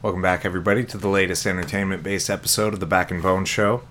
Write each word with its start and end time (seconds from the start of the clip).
Welcome 0.00 0.22
back, 0.22 0.44
everybody, 0.44 0.84
to 0.84 0.96
the 0.96 1.08
latest 1.08 1.44
entertainment 1.44 2.04
based 2.04 2.30
episode 2.30 2.72
of 2.72 2.78
the 2.78 2.86
Back 2.86 3.10
and 3.10 3.20
Bone 3.20 3.44
Show. 3.44 3.82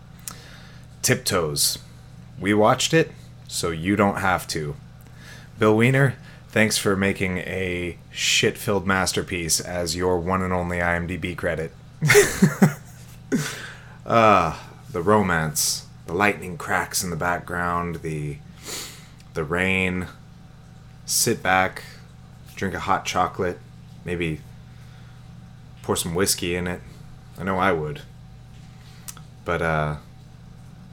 Tiptoes. 1.02 1.80
We 2.40 2.54
watched 2.54 2.94
it, 2.94 3.12
so 3.50 3.72
you 3.72 3.98
don't 3.98 4.20
have 4.20 4.48
to. 4.48 4.78
Bill 5.60 5.76
Wiener, 5.76 6.16
thanks 6.48 6.78
for 6.78 6.96
making 6.96 7.40
a 7.40 7.98
shit 8.10 8.58
filled 8.58 8.88
masterpiece 8.88 9.60
as 9.60 9.98
your 9.98 10.18
one 10.18 10.42
and 10.42 10.54
only 10.54 10.78
IMDb 10.78 11.36
credit. 11.36 11.74
uh, 14.06 14.58
the 14.90 15.02
romance, 15.02 15.88
the 16.06 16.14
lightning 16.14 16.58
cracks 16.58 17.04
in 17.04 17.10
the 17.10 17.18
background, 17.18 17.96
the 17.98 18.38
the 19.34 19.44
rain. 19.44 20.08
Sit 21.06 21.44
back, 21.44 21.84
drink 22.56 22.74
a 22.74 22.80
hot 22.80 23.04
chocolate, 23.04 23.60
maybe 24.06 24.40
pour 25.88 25.96
some 25.96 26.14
whiskey 26.14 26.54
in 26.54 26.68
it. 26.68 26.82
I 27.40 27.44
know 27.46 27.60
I 27.60 27.72
would. 27.72 28.02
But 29.46 29.62
uh 29.62 29.96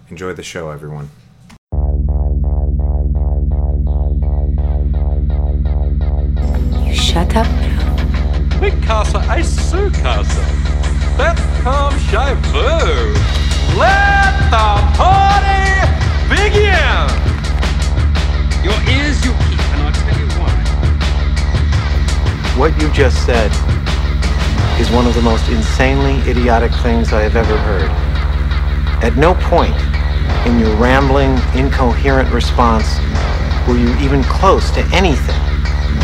enjoy 0.08 0.34
the 0.34 0.44
show 0.44 0.70
everyone. 0.70 1.10
Shut 6.94 7.34
up 7.34 7.48
now. 7.58 8.60
Picasso, 8.60 9.18
I 9.18 9.42
sue 9.42 9.90
Casa. 9.90 10.44
That 11.18 11.36
come 11.64 11.94
Shifu. 12.06 13.16
Let 13.76 14.32
the 14.54 14.68
party 14.94 15.66
begin! 16.30 17.10
Your 18.62 18.78
ears 18.94 19.18
you 19.24 19.32
keep, 19.42 19.60
and 19.72 19.82
I'll 19.82 19.96
tell 20.04 20.18
you 20.20 20.28
why. 20.38 20.54
What 22.56 22.80
you 22.80 22.88
just 22.92 23.26
said 23.26 23.50
is 24.80 24.90
one 24.90 25.06
of 25.06 25.14
the 25.14 25.22
most 25.22 25.48
insanely 25.48 26.18
idiotic 26.28 26.72
things 26.82 27.12
I 27.12 27.22
have 27.22 27.36
ever 27.36 27.56
heard. 27.58 27.90
At 29.04 29.16
no 29.16 29.34
point 29.34 29.76
in 30.46 30.58
your 30.58 30.74
rambling, 30.76 31.30
incoherent 31.54 32.32
response 32.32 32.98
were 33.68 33.78
you 33.78 33.94
even 34.02 34.24
close 34.24 34.70
to 34.72 34.80
anything 34.90 35.38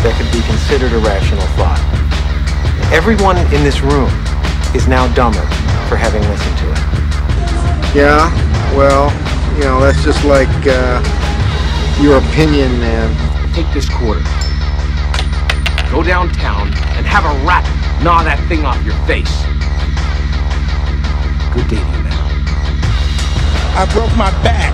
that 0.06 0.14
could 0.14 0.30
be 0.30 0.40
considered 0.46 0.92
a 0.92 1.02
rational 1.02 1.42
thought. 1.58 1.82
Everyone 2.94 3.36
in 3.50 3.66
this 3.66 3.80
room 3.82 4.10
is 4.74 4.86
now 4.86 5.10
dumber 5.14 5.42
for 5.90 5.96
having 5.96 6.22
listened 6.30 6.56
to 6.62 6.66
it. 6.70 6.82
Yeah, 7.90 8.30
well, 8.78 9.10
you 9.58 9.64
know, 9.64 9.80
that's 9.80 10.04
just 10.04 10.24
like 10.24 10.48
uh, 10.62 11.02
your 12.00 12.18
opinion, 12.18 12.70
man. 12.78 13.10
Take 13.52 13.66
this 13.74 13.88
quarter. 13.88 14.22
Go 15.90 16.04
downtown 16.04 16.68
and 16.94 17.04
have 17.04 17.26
a 17.26 17.34
rat 17.44 17.66
gnaw 18.02 18.22
that 18.24 18.40
thing 18.48 18.64
off 18.64 18.82
your 18.82 18.96
face. 19.04 19.28
Good 21.52 21.68
day 21.68 21.76
to 21.76 21.90
you, 21.92 22.02
man. 22.02 22.16
I 23.76 23.84
broke 23.92 24.14
my 24.16 24.30
back. 24.42 24.72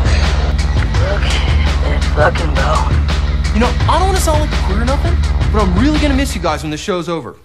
Look 1.03 1.23
at 1.27 1.83
that 1.83 2.05
fucking 2.15 2.55
bone. 2.55 3.07
You 3.53 3.61
know, 3.61 3.73
I 3.91 3.99
don't 3.99 4.09
want 4.09 4.17
to 4.17 4.23
sound 4.23 4.41
like 4.41 4.53
a 4.53 4.63
queer 4.67 4.83
or 4.83 4.85
nothing, 4.85 5.15
but 5.53 5.61
I'm 5.61 5.77
really 5.77 5.99
gonna 5.99 6.15
miss 6.15 6.37
you 6.37 6.43
guys 6.43 6.63
when 6.63 6.71
the 6.71 6.77
show's 6.77 7.09
over. 7.09 7.37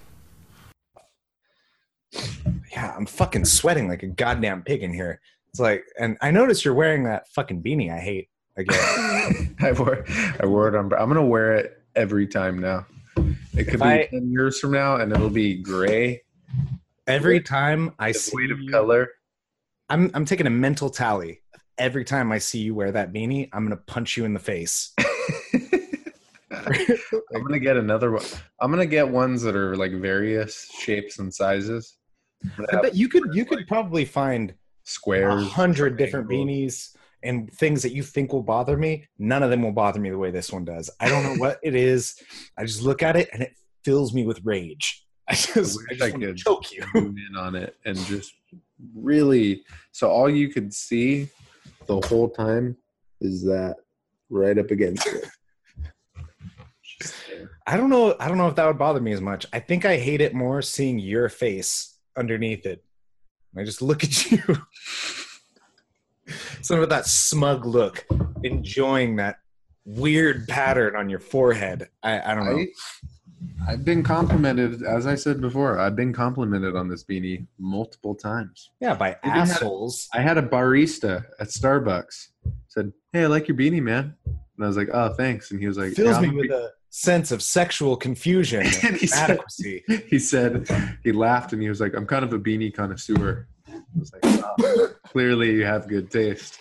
Yeah, 2.72 2.94
I'm 2.96 3.08
fucking 3.08 3.46
sweating 3.46 3.88
like 3.88 4.04
a 4.04 4.08
goddamn 4.08 4.62
pig 4.62 4.84
in 4.84 4.94
here. 4.94 5.20
It's 5.50 5.59
like 5.59 5.84
and 6.00 6.16
I 6.22 6.30
noticed 6.30 6.64
you're 6.64 6.76
wearing 6.76 7.06
that 7.06 7.28
fucking 7.30 7.64
beanie 7.64 7.92
I 7.92 8.00
hate 8.00 8.30
again. 8.56 9.56
I 9.59 9.72
wore 9.72 10.06
I 10.40 10.46
wore 10.46 10.68
it 10.68 10.76
on. 10.76 10.94
I'm 10.94 11.08
gonna 11.08 11.26
wear 11.26 11.56
it 11.56 11.82
every 11.96 12.28
time 12.28 12.59
now. 12.59 12.86
It 13.53 13.66
could 13.66 13.75
If 13.75 13.80
be 13.81 13.85
I- 13.85 14.07
ten 14.09 14.31
years 14.31 14.59
from 14.59 14.71
now, 14.71 14.95
and 14.95 15.11
it'll 15.11 15.30
be 15.30 15.55
gray, 15.55 16.21
Every 17.07 17.41
time 17.41 17.94
I 17.99 18.11
see 18.11 18.47
devoid 18.47 18.52
of 18.67 18.71
color. 18.71 19.09
I'm 19.89 20.09
I'm 20.13 20.23
taking 20.25 20.47
a 20.47 20.52
mental 20.52 20.89
tally. 20.89 21.41
Every 21.77 22.05
time 22.05 22.31
I 22.31 22.38
see 22.38 22.59
you 22.59 22.75
wear 22.75 22.91
that 22.91 23.11
beanie, 23.11 23.49
I'm 23.52 23.63
gonna 23.66 23.75
punch 23.75 24.16
you 24.16 24.23
in 24.25 24.34
the 24.34 24.40
face. 24.40 24.94
I'm 26.51 27.44
gonna 27.44 27.59
get 27.59 27.78
another 27.78 28.11
one. 28.11 28.23
I'm 28.59 28.72
gonna 28.72 28.85
get 28.85 29.07
ones 29.09 29.41
that 29.44 29.56
are 29.56 29.75
like 29.75 29.94
various 29.94 30.69
shapes 30.79 31.19
and 31.19 31.34
sizes. 31.34 31.97
I'm 32.44 32.51
gonna 32.57 32.67
I 32.72 32.75
have 32.75 32.81
bet 32.84 32.95
you 32.95 33.09
could 33.09 33.23
you 33.34 33.45
could 33.45 33.67
probably 33.67 34.06
find 34.06 34.53
squares, 34.84 35.47
hundred 35.51 35.97
different 35.97 36.28
triangles. 36.28 36.50
beanies 36.94 36.95
and 37.24 37.52
things 37.54 37.84
that 37.84 37.94
you 37.94 38.04
think 38.04 38.34
will 38.34 38.44
bother 38.44 38.78
me. 38.78 39.08
None 39.20 39.44
of 39.44 39.50
them 39.50 39.62
will 39.62 39.72
bother 39.72 40.00
me 40.00 40.09
the 40.09 40.18
way 40.18 40.32
this 40.32 40.52
one 40.52 40.66
does. 40.66 40.90
I 41.00 41.09
don't 41.09 41.24
know 41.24 41.36
what 41.36 41.59
it 41.64 41.76
is. 41.76 42.16
I 42.58 42.66
just 42.66 42.82
look 42.82 43.04
at 43.04 43.16
it 43.16 43.30
and 43.34 43.42
it 43.42 43.54
fills 43.84 44.14
me 44.14 44.26
with 44.26 44.42
rage. 44.44 45.06
I 45.28 45.34
just, 45.34 45.56
I 45.56 45.59
wish 45.62 46.00
just 46.00 46.02
I 46.02 46.12
could. 46.12 46.38
choke 46.38 46.72
you. 46.72 46.84
in 46.96 47.36
on 47.38 47.56
it 47.56 47.76
and 47.86 47.98
just 47.98 48.34
really. 48.96 49.64
So 49.92 50.09
all 50.09 50.30
you 50.30 50.50
could 50.50 50.74
see 50.74 51.30
the 51.86 52.02
whole 52.02 52.30
time 52.30 52.76
is 53.22 53.44
that 53.44 53.76
right 54.30 54.58
up 54.58 54.72
against 54.72 55.08
it. 55.08 55.26
I 57.68 57.78
don't 57.78 57.90
know. 57.90 58.16
I 58.20 58.28
don't 58.28 58.38
know 58.38 58.48
if 58.48 58.56
that 58.56 58.66
would 58.66 58.78
bother 58.78 59.00
me 59.00 59.14
as 59.14 59.22
much. 59.22 59.46
I 59.53 59.59
think 59.59 59.86
I 59.86 59.98
hate 59.98 60.22
it 60.22 60.34
more 60.34 60.62
seeing 60.62 61.00
your 61.00 61.30
face 61.30 61.98
underneath 62.18 62.66
it. 62.66 62.84
I 63.58 63.64
just 63.64 63.82
look 63.82 64.03
at 64.03 64.32
you. 64.32 64.42
Some 66.61 66.79
of 66.81 66.89
that 66.89 67.05
smug 67.07 67.66
look, 67.66 68.05
enjoying 68.44 69.16
that 69.17 69.38
weird 69.85 70.47
pattern 70.47 70.95
on 70.95 71.09
your 71.09 71.19
forehead. 71.19 71.89
I, 72.03 72.31
I 72.31 72.35
don't 72.35 72.45
know. 72.45 72.57
I, 73.67 73.72
I've 73.72 73.83
been 73.85 74.03
complimented, 74.03 74.83
as 74.83 75.07
I 75.07 75.16
said 75.16 75.41
before. 75.41 75.79
I've 75.79 75.95
been 75.95 76.13
complimented 76.13 76.75
on 76.75 76.88
this 76.88 77.03
beanie 77.03 77.47
multiple 77.59 78.13
times. 78.16 78.69
yeah, 78.79 78.94
by 78.94 79.17
even 79.25 79.39
had- 79.39 79.49
assholes. 79.49 80.07
I 80.13 80.22
had 80.22 80.38
a 80.38 80.44
barista 80.44 81.25
at 81.39 81.47
Starbucks 81.47 82.27
said, 82.67 82.91
"Hey, 83.13 83.23
I 83.23 83.28
like 83.28 83.47
your 83.47 83.57
beanie, 83.57 83.81
man," 83.81 84.16
and 84.25 84.63
I 84.63 84.67
was 84.67 84.78
like, 84.78 84.89
"Oh, 84.93 85.13
thanks." 85.13 85.51
And 85.51 85.59
he 85.59 85.67
was 85.67 85.78
like, 85.78 85.93
fills 85.93 86.22
"Yeah, 86.22 86.29
me 86.29 86.38
with 86.41 86.51
a 86.51 86.72
sense 86.89 87.31
of 87.31 87.41
sexual 87.41 87.95
confusion 87.97 88.61
And 88.66 88.75
and 88.83 88.97
he 88.97 89.07
said- 89.07 89.29
inadequacy. 89.31 89.83
he 90.07 90.19
said 90.19 90.67
he 91.03 91.11
laughed 91.11 91.53
and 91.53 91.61
he 91.61 91.69
was 91.69 91.81
like, 91.81 91.95
"I'm 91.95 92.05
kind 92.05 92.23
of 92.23 92.33
a 92.33 92.39
beanie 92.39 92.73
connoisseur." 92.73 93.47
I 93.96 94.00
was 94.00 94.13
like, 94.13 94.22
oh, 94.25 94.90
"Clearly, 95.07 95.52
you 95.53 95.66
have 95.66 95.88
good 95.88 96.09
taste." 96.09 96.59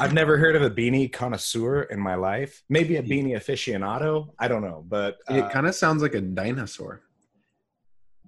I've 0.00 0.12
never 0.12 0.38
heard 0.38 0.54
of 0.54 0.62
a 0.62 0.70
beanie 0.70 1.12
connoisseur 1.12 1.82
in 1.82 1.98
my 1.98 2.14
life. 2.14 2.62
Maybe 2.68 2.96
a 2.96 3.02
beanie 3.02 3.34
aficionado. 3.34 4.28
I 4.38 4.46
don't 4.46 4.62
know, 4.62 4.84
but 4.86 5.18
uh, 5.30 5.34
it 5.34 5.50
kind 5.50 5.66
of 5.66 5.74
sounds 5.74 6.02
like 6.02 6.14
a 6.14 6.20
dinosaur. 6.20 7.02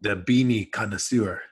The 0.00 0.16
beanie 0.16 0.70
connoisseur. 0.70 1.42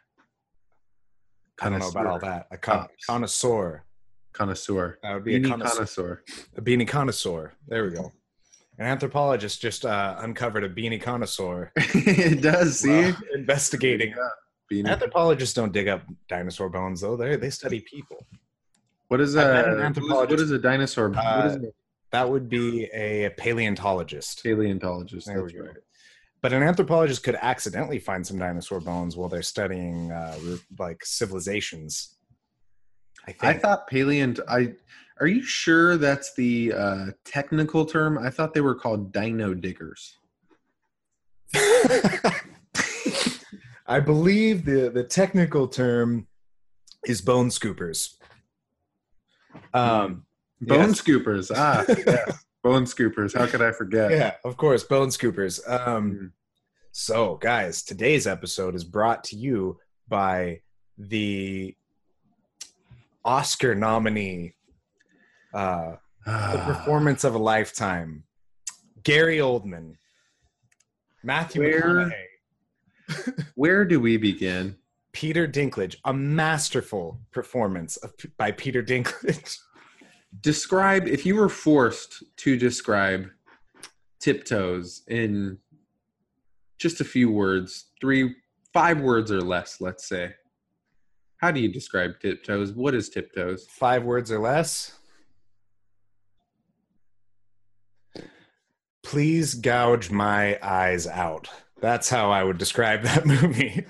I 1.61 1.71
don't 1.71 1.79
know 1.79 1.89
about 1.89 2.07
all 2.07 2.19
that. 2.21 2.47
A 2.51 2.59
con- 2.59 2.89
connoisseur. 3.07 3.85
Connoisseur. 4.33 4.99
That 5.03 5.15
would 5.15 5.25
be 5.25 5.37
a 5.37 5.41
connoisseur. 5.41 5.75
connoisseur. 5.75 6.23
A 6.57 6.63
beanie 6.63 6.89
connoisseur. 6.89 7.53
There 7.67 7.85
we 7.85 7.91
go. 7.91 8.13
An 8.79 8.87
anthropologist 8.87 9.61
just 9.61 9.85
uh, 9.85 10.17
uncovered 10.19 10.65
a 10.65 10.69
beanie 10.69 11.03
connoisseur. 11.03 11.73
it 11.77 12.43
does. 12.43 12.81
See, 12.81 13.13
investigating. 13.35 14.15
Beanie. 14.71 14.89
Anthropologists 14.89 15.55
don't 15.55 15.73
dig 15.73 15.89
up 15.89 16.03
dinosaur 16.29 16.69
bones, 16.69 17.01
though. 17.01 17.17
They 17.17 17.37
they 17.37 17.51
study 17.51 17.81
people. 17.81 18.25
What 19.09 19.21
is 19.21 19.37
I 19.37 19.43
a 19.43 19.47
an 19.47 19.55
what 19.55 19.69
is- 19.79 19.85
anthropologist. 19.85 20.43
is 20.45 20.51
a 20.51 20.59
dinosaur? 20.59 21.09
what 21.11 21.19
Uh, 21.25 21.47
is 21.47 21.57
a 21.57 21.73
That 22.13 22.29
would 22.31 22.49
be 22.49 22.85
a 22.87 23.31
paleontologist. 23.39 24.43
paleontologist? 24.43 25.27
There 25.27 25.43
we 25.43 25.53
That's 25.53 25.61
go. 25.61 25.67
right. 25.69 25.77
But 26.41 26.53
an 26.53 26.63
anthropologist 26.63 27.23
could 27.25 27.35
accidentally 27.41 27.99
find 27.99 28.25
some 28.27 28.39
dinosaur 28.39 28.81
bones 28.81 29.17
while 29.17 29.29
they're 29.29 29.43
studying 29.43 30.13
uh, 30.13 30.39
like 30.79 31.05
civilizations. 31.05 32.17
I 33.27 33.33
think. 33.33 33.45
I 33.45 33.59
thought 33.59 33.91
paleont. 33.91 34.39
I 34.49 34.75
are 35.21 35.27
you 35.27 35.43
sure 35.43 35.97
that's 35.97 36.33
the 36.35 36.73
uh, 36.75 37.07
technical 37.25 37.85
term? 37.85 38.19
I 38.19 38.31
thought 38.31 38.55
they 38.55 38.61
were 38.61 38.77
called 38.77 39.13
dino 39.13 39.53
diggers. 39.53 40.17
I 43.89 44.01
believe 44.01 44.65
the 44.65 44.91
the 44.91 45.03
technical 45.05 45.67
term 45.67 46.27
is 47.07 47.21
bone 47.23 47.49
scoopers. 47.49 48.15
Um, 49.73 50.25
Bone 50.61 50.89
Yes. 50.91 51.01
scoopers. 51.01 51.51
Ah, 51.55 51.85
yes. 51.89 52.45
bone 52.63 52.85
scoopers. 52.85 53.37
How 53.39 53.47
could 53.47 53.63
I 53.63 53.71
forget? 53.73 54.11
yeah, 54.11 54.35
of 54.45 54.57
course, 54.57 54.83
bone 54.85 55.09
scoopers. 55.09 55.61
Um, 55.69 56.13
Mhm. 56.13 56.33
so, 56.93 57.37
guys, 57.37 57.83
today's 57.83 58.27
episode 58.27 58.75
is 58.75 58.85
brought 58.85 59.25
to 59.25 59.37
you 59.37 59.79
by 60.09 60.63
the 60.99 61.77
Oscar 63.25 63.75
nominee, 63.75 64.55
uh, 65.55 65.97
the 66.25 66.31
Ah, 66.33 66.65
performance 66.67 67.25
of 67.25 67.35
a 67.35 67.39
lifetime, 67.39 68.25
Gary 69.03 69.39
Oldman, 69.39 69.97
Matthew 71.23 71.63
Where- 71.63 71.83
McConaughey, 71.83 72.25
where 73.59 73.85
do 73.85 73.99
we 73.99 74.17
begin? 74.17 74.77
Peter 75.13 75.49
Dinklage, 75.49 75.97
a 76.05 76.13
masterful 76.13 77.19
performance 77.33 77.97
of, 77.97 78.13
by 78.37 78.53
Peter 78.53 78.85
Dinklage. 78.85 79.59
Describe 80.43 81.09
if 81.09 81.27
you 81.27 81.35
were 81.35 81.49
forced 81.49 82.23
to 82.37 82.57
describe 82.57 83.27
tiptoes 84.21 85.03
in 85.09 85.59
just 86.77 87.01
a 87.01 87.05
few 87.05 87.33
words, 87.33 87.87
three 88.01 88.37
five 88.73 89.01
words 89.01 89.33
or 89.33 89.41
less, 89.41 89.81
let's 89.81 90.07
say. 90.07 90.35
How 91.39 91.51
do 91.51 91.59
you 91.59 91.73
describe 91.73 92.21
tiptoes? 92.21 92.73
What 92.73 92.95
is 92.95 93.09
tiptoes? 93.09 93.67
Five 93.71 94.05
words 94.05 94.31
or 94.31 94.39
less. 94.39 94.99
Please 99.03 99.55
gouge 99.55 100.11
my 100.11 100.59
eyes 100.63 101.07
out. 101.07 101.49
That's 101.81 102.09
how 102.09 102.31
I 102.31 102.43
would 102.43 102.59
describe 102.59 103.03
that 103.05 103.27
movie. 103.27 103.85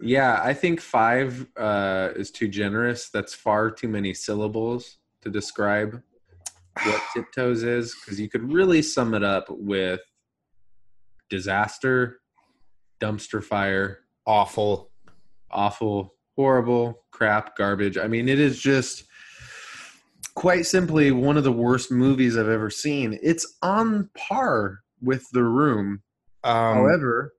Yeah, 0.00 0.40
I 0.42 0.52
think 0.54 0.80
five 0.80 1.46
uh, 1.56 2.10
is 2.16 2.30
too 2.30 2.48
generous. 2.48 3.10
That's 3.10 3.34
far 3.34 3.70
too 3.70 3.88
many 3.88 4.12
syllables 4.12 4.98
to 5.22 5.30
describe 5.30 6.02
what 6.82 7.00
tiptoes 7.14 7.62
is 7.62 7.94
because 7.94 8.20
you 8.20 8.28
could 8.28 8.52
really 8.52 8.82
sum 8.82 9.14
it 9.14 9.22
up 9.22 9.46
with 9.48 10.00
disaster, 11.30 12.20
dumpster 13.00 13.42
fire, 13.42 14.00
Awful. 14.26 14.90
awful, 15.50 16.14
horrible, 16.36 17.04
crap, 17.10 17.56
garbage. 17.56 17.98
I 17.98 18.08
mean, 18.08 18.28
it 18.28 18.40
is 18.40 18.58
just 18.60 19.04
quite 20.34 20.66
simply 20.66 21.12
one 21.12 21.36
of 21.36 21.44
the 21.44 21.52
worst 21.52 21.90
movies 21.90 22.36
I've 22.36 22.48
ever 22.48 22.70
seen. 22.70 23.18
It's 23.22 23.56
on 23.62 24.10
par 24.16 24.80
with 25.00 25.28
The 25.30 25.44
Room. 25.44 26.02
Um, 26.44 26.76
However, 26.76 27.34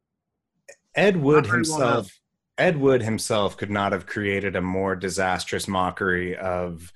Ed 0.96 1.18
Wood 1.18 1.46
well 1.46 1.54
himself 1.54 2.20
Ed 2.58 2.78
Wood 2.78 3.02
himself 3.02 3.58
could 3.58 3.70
not 3.70 3.92
have 3.92 4.06
created 4.06 4.56
a 4.56 4.62
more 4.62 4.96
disastrous 4.96 5.68
mockery 5.68 6.36
of 6.38 6.92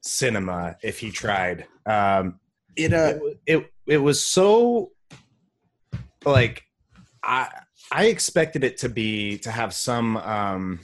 cinema 0.00 0.76
if 0.82 0.98
he 0.98 1.10
tried. 1.10 1.66
Um, 1.86 2.40
it 2.76 2.92
uh, 2.92 3.18
it, 3.46 3.58
it 3.58 3.72
it 3.86 3.98
was 3.98 4.22
so 4.24 4.92
like 6.24 6.62
I 7.22 7.48
I 7.92 8.06
expected 8.06 8.64
it 8.64 8.78
to 8.78 8.88
be 8.88 9.38
to 9.38 9.50
have 9.50 9.72
some 9.72 10.16
um 10.18 10.80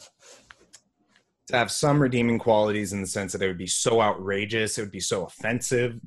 to 1.49 1.57
have 1.57 1.71
some 1.71 2.01
redeeming 2.01 2.39
qualities 2.39 2.93
in 2.93 3.01
the 3.01 3.07
sense 3.07 3.33
that 3.33 3.43
it 3.43 3.47
would 3.47 3.59
be 3.59 3.67
so 3.69 4.01
outrageous, 4.01 4.79
it 4.79 4.83
would 4.83 4.91
be 4.91 5.01
so 5.01 5.25
offensive 5.25 6.01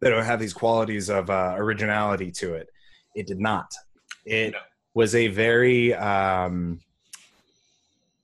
that 0.00 0.12
it 0.12 0.16
would 0.16 0.24
have 0.24 0.40
these 0.40 0.52
qualities 0.52 1.08
of 1.08 1.30
uh, 1.30 1.54
originality 1.56 2.30
to 2.32 2.54
it. 2.54 2.68
It 3.14 3.26
did 3.26 3.40
not. 3.40 3.74
It 4.24 4.54
was 4.94 5.14
a 5.14 5.28
very 5.28 5.94
um, 5.94 6.80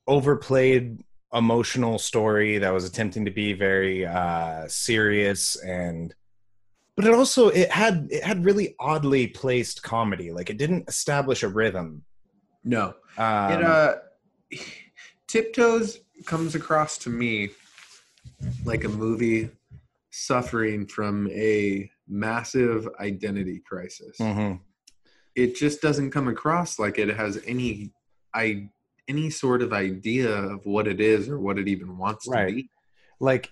overplayed 0.07 1.03
emotional 1.33 1.99
story 1.99 2.59
that 2.59 2.73
was 2.73 2.85
attempting 2.85 3.25
to 3.25 3.31
be 3.31 3.53
very 3.53 4.05
uh, 4.05 4.67
serious 4.67 5.57
and 5.63 6.15
but 6.97 7.07
it 7.07 7.15
also 7.15 7.49
it 7.49 7.71
had 7.71 8.09
it 8.11 8.25
had 8.25 8.45
really 8.45 8.75
oddly 8.81 9.27
placed 9.29 9.83
comedy 9.83 10.33
like 10.33 10.51
it 10.51 10.59
didn't 10.59 10.89
establish 10.89 11.43
a 11.43 11.49
rhythm 11.49 12.03
no. 12.65 12.95
um, 13.17 13.53
it 13.53 13.63
uh 13.63 13.95
tiptoes 15.29 16.01
comes 16.27 16.55
across 16.55 16.99
to 16.99 17.09
me 17.09 17.49
like 18.65 18.85
a 18.85 18.89
movie 18.89 19.49
suffering 20.11 20.85
from 20.87 21.29
a 21.31 21.89
massive 22.09 22.89
identity 22.99 23.63
crisis 23.65 24.19
mhm. 24.19 24.59
It 25.37 25.55
just 25.57 25.81
doesn't 25.81 26.11
come 26.11 26.29
across 26.29 26.79
like 26.79 26.99
it 26.99 27.09
has 27.17 27.41
any 27.47 27.93
i 28.35 28.69
any 29.09 29.31
sort 29.31 29.61
of 29.63 29.73
idea 29.73 30.31
of 30.31 30.65
what 30.67 30.87
it 30.87 31.01
is 31.01 31.29
or 31.29 31.39
what 31.41 31.59
it 31.59 31.67
even 31.67 31.99
wants 31.99 32.29
Right. 32.29 32.49
to 32.49 32.55
be. 32.55 32.71
Like 33.19 33.51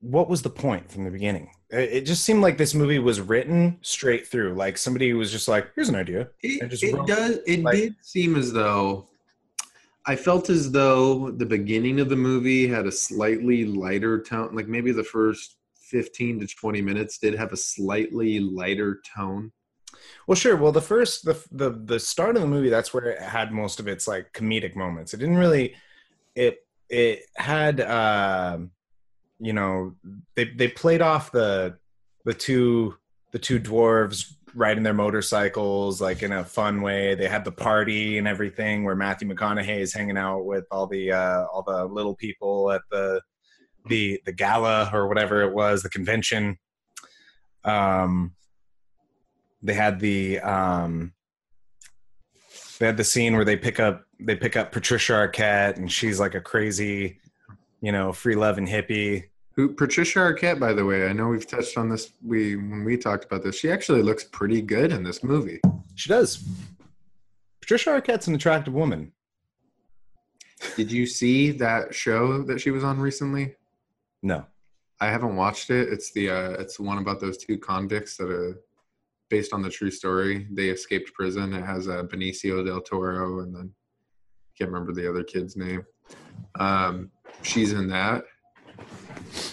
what 0.00 0.28
was 0.28 0.42
the 0.42 0.50
point 0.50 0.90
from 0.90 1.04
the 1.04 1.10
beginning? 1.10 1.50
It, 1.70 2.02
just 2.02 2.24
seemed 2.24 2.42
like 2.42 2.58
this 2.58 2.74
movie 2.74 2.98
was 2.98 3.20
written 3.22 3.78
straight 3.82 4.26
through. 4.28 4.52
Like 4.54 4.76
somebody 4.78 5.12
was 5.14 5.32
just 5.32 5.48
like 5.48 5.72
here's 5.74 5.88
an 5.88 5.94
idea 5.96 6.28
it, 6.42 6.72
it 6.82 7.06
does 7.06 7.38
it. 7.46 7.62
like- 7.62 7.74
did 7.76 7.94
seem 8.02 8.36
as 8.36 8.52
though 8.52 9.08
i 10.06 10.14
felt 10.14 10.50
as 10.50 10.70
though 10.70 11.30
the 11.30 11.46
beginning 11.46 11.98
of 12.00 12.08
the 12.10 12.16
movie 12.16 12.66
had 12.68 12.86
a 12.86 12.92
slightly 12.92 13.64
lighter 13.64 14.20
tone 14.22 14.54
like 14.54 14.68
maybe 14.68 14.92
the 14.92 15.02
first 15.02 15.56
15 15.90 16.40
to 16.40 16.46
20 16.46 16.82
minutes 16.82 17.16
did 17.18 17.34
have 17.34 17.52
a 17.52 17.56
slightly 17.56 18.38
lighter 18.40 19.00
tone 19.16 19.50
Well, 20.26 20.36
sure. 20.36 20.56
Well, 20.56 20.72
the 20.72 20.80
first, 20.80 21.24
the 21.24 21.42
the 21.52 21.70
the 21.70 22.00
start 22.00 22.36
of 22.36 22.42
the 22.42 22.48
movie, 22.48 22.70
that's 22.70 22.94
where 22.94 23.10
it 23.10 23.20
had 23.20 23.52
most 23.52 23.80
of 23.80 23.88
its 23.88 24.08
like 24.08 24.32
comedic 24.32 24.76
moments. 24.76 25.14
It 25.14 25.18
didn't 25.18 25.36
really, 25.36 25.74
it 26.34 26.58
it 26.88 27.22
had, 27.36 27.80
um, 27.80 28.70
you 29.38 29.52
know, 29.52 29.94
they 30.34 30.44
they 30.44 30.68
played 30.68 31.02
off 31.02 31.32
the 31.32 31.76
the 32.24 32.34
two 32.34 32.96
the 33.32 33.38
two 33.38 33.60
dwarves 33.60 34.34
riding 34.54 34.84
their 34.84 34.94
motorcycles 34.94 36.00
like 36.00 36.22
in 36.22 36.32
a 36.32 36.44
fun 36.44 36.80
way. 36.80 37.14
They 37.14 37.28
had 37.28 37.44
the 37.44 37.52
party 37.52 38.18
and 38.18 38.28
everything 38.28 38.84
where 38.84 38.94
Matthew 38.94 39.28
McConaughey 39.28 39.80
is 39.80 39.92
hanging 39.92 40.16
out 40.16 40.44
with 40.44 40.64
all 40.70 40.86
the 40.86 41.12
uh, 41.12 41.44
all 41.52 41.62
the 41.62 41.84
little 41.84 42.14
people 42.14 42.70
at 42.70 42.82
the 42.90 43.20
the 43.88 44.20
the 44.24 44.32
gala 44.32 44.90
or 44.92 45.08
whatever 45.08 45.42
it 45.42 45.52
was, 45.52 45.82
the 45.82 45.90
convention. 45.90 46.58
Um, 47.64 48.34
they 49.64 49.74
had 49.74 49.98
the 49.98 50.38
um 50.40 51.12
they 52.78 52.86
had 52.86 52.96
the 52.96 53.04
scene 53.04 53.34
where 53.34 53.44
they 53.44 53.56
pick 53.56 53.80
up 53.80 54.04
they 54.20 54.36
pick 54.36 54.56
up 54.56 54.70
Patricia 54.70 55.12
Arquette 55.14 55.76
and 55.76 55.90
she's 55.90 56.20
like 56.20 56.34
a 56.34 56.40
crazy, 56.40 57.18
you 57.80 57.90
know, 57.92 58.12
free 58.12 58.36
loving 58.36 58.66
hippie. 58.66 59.24
who 59.56 59.68
patricia 59.74 60.18
arquette 60.18 60.58
by 60.60 60.72
the 60.72 60.84
way 60.84 61.06
i 61.08 61.12
know 61.12 61.28
we've 61.28 61.46
touched 61.46 61.76
on 61.78 61.88
this 61.88 62.12
we 62.24 62.56
when 62.56 62.84
we 62.84 62.96
talked 62.96 63.24
about 63.24 63.42
this 63.42 63.56
she 63.58 63.70
actually 63.70 64.02
looks 64.02 64.24
pretty 64.24 64.60
good 64.60 64.90
in 64.92 65.02
this 65.02 65.22
movie 65.24 65.60
She 65.94 66.08
does. 66.08 66.42
Patricia 67.60 67.90
Arquette's 67.90 68.26
an 68.28 68.34
attractive 68.34 68.74
woman. 68.74 69.12
did 70.76 70.90
you 70.92 71.06
see 71.06 71.50
that 71.52 71.94
show 71.94 72.42
that 72.42 72.60
she 72.60 72.70
was 72.70 72.84
on 72.84 72.98
recently 72.98 73.54
No. 74.22 74.44
I 75.00 75.06
haven't 75.10 75.36
watched 75.36 75.70
it. 75.70 75.88
It's 75.92 76.12
the 76.12 76.30
uh, 76.30 76.50
it's 76.62 76.76
the 76.78 76.82
one 76.84 76.98
about 76.98 77.20
those 77.20 77.36
two 77.36 77.58
convicts 77.58 78.16
that 78.16 78.30
are 78.30 78.60
based 79.30 79.52
on 79.52 79.62
the 79.62 79.70
true 79.70 79.90
story. 79.90 80.46
They 80.52 80.68
escaped 80.68 81.12
prison. 81.14 81.52
It 81.52 81.64
has 81.64 81.88
uh, 81.88 82.02
Benicio 82.04 82.64
del 82.64 82.80
Toro 82.80 83.40
and 83.40 83.54
then 83.54 83.72
can't 84.56 84.70
remember 84.70 84.92
the 84.92 85.08
other 85.08 85.24
kid's 85.24 85.56
name. 85.56 85.84
Um, 86.60 87.10
she's 87.42 87.72
in 87.72 87.88
that. 87.88 88.24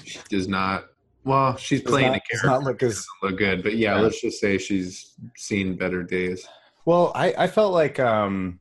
She 0.03 0.19
does 0.29 0.47
not. 0.47 0.85
Well, 1.23 1.55
she's 1.57 1.81
Does 1.81 1.91
playing 1.91 2.11
not- 2.13 2.17
a 2.17 2.21
does 2.31 2.41
character. 2.41 2.47
not 2.47 2.63
look 2.63 2.83
as 2.83 2.93
Doesn't 2.95 3.07
look 3.23 3.37
good, 3.37 3.63
but 3.63 3.75
yeah, 3.77 3.95
Yeah. 3.95 4.01
let's 4.01 4.21
just 4.21 4.39
say 4.39 4.57
she's 4.57 5.13
seen 5.37 5.75
better 5.77 6.03
days. 6.03 6.45
Well, 6.85 7.11
I, 7.13 7.33
I 7.37 7.47
felt 7.47 7.73
like 7.73 7.99
um, 7.99 8.59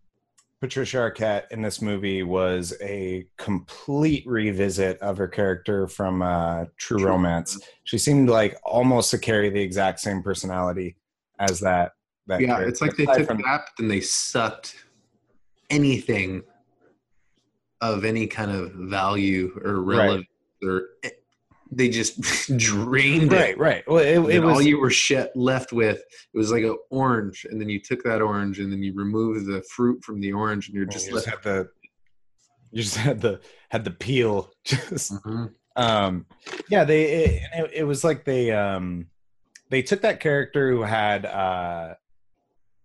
Patricia 0.60 0.98
Arquette 0.98 1.44
in 1.50 1.62
this 1.62 1.80
movie 1.80 2.23
was 2.23 2.75
a 2.82 3.26
complete 3.38 4.26
revisit 4.26 4.99
of 5.00 5.16
her 5.16 5.28
character 5.28 5.87
from 5.88 6.20
uh, 6.20 6.66
True, 6.76 6.99
True 6.99 7.06
Romance. 7.08 7.58
She 7.85 7.96
seemed 7.96 8.28
like 8.28 8.58
almost 8.62 9.11
to 9.12 9.18
carry 9.18 9.49
the 9.49 9.61
exact 9.62 10.00
same 10.00 10.23
personality 10.23 10.96
as 11.40 11.59
that. 11.61 11.92
that 12.26 12.40
Yeah, 12.40 12.49
character. 12.49 12.68
it's 12.68 12.80
like 12.80 12.97
they 12.97 13.04
Aside 13.04 13.16
took 13.18 13.26
from- 13.28 13.38
that, 13.42 13.62
but 13.66 13.73
then 13.78 13.88
they 13.88 14.00
sucked 14.00 14.76
anything 15.70 16.42
of 17.80 18.04
any 18.04 18.26
kind 18.26 18.50
of 18.50 18.73
value 18.73 19.59
or 19.64 19.80
relevance, 19.82 20.26
or 20.62 20.82
they 21.73 21.88
just 21.88 22.20
drained 22.59 23.32
right, 23.32 23.50
it. 23.50 23.59
right. 23.59 23.59
Right. 23.59 23.88
Well, 23.88 23.99
it, 23.99 24.35
it 24.37 24.40
was 24.40 24.54
all 24.54 24.62
you 24.62 24.78
were 24.80 24.92
left 25.35 25.73
with 25.73 25.99
it 25.99 26.37
was 26.38 26.50
like 26.52 26.62
an 26.64 26.76
orange, 26.90 27.47
and 27.50 27.61
then 27.61 27.68
you 27.68 27.80
took 27.80 28.02
that 28.04 28.20
orange, 28.20 28.59
and 28.59 28.70
then 28.70 28.82
you 28.82 28.92
remove 28.94 29.47
the 29.47 29.62
fruit 29.75 30.04
from 30.04 30.20
the 30.20 30.32
orange, 30.32 30.68
and 30.68 30.75
you're 30.76 30.85
just, 30.85 31.06
you 31.06 31.14
just 31.14 31.26
left. 31.26 31.44
had 31.44 31.52
the 31.54 31.68
you 32.73 32.82
just 32.82 32.97
had 33.09 33.20
the 33.20 33.40
had 33.70 33.85
the 33.85 33.90
peel 33.92 34.50
just 34.64 35.12
Mhm. 35.25 35.52
um 35.76 36.26
yeah 36.68 36.85
they 36.85 37.04
it, 37.04 37.42
it, 37.54 37.70
it 37.76 37.85
was 37.85 38.04
like 38.04 38.25
they 38.25 38.50
um 38.52 39.06
they 39.70 39.82
took 39.82 40.02
that 40.02 40.20
character 40.20 40.70
who 40.70 40.82
had 40.82 41.24
uh 41.26 41.94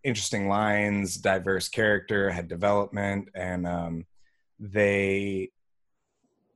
interesting 0.04 0.48
lines 0.48 1.18
diverse 1.18 1.68
character 1.68 2.30
had 2.30 2.48
development 2.48 3.28
and 3.36 3.66
um 3.68 4.06
they 4.60 5.50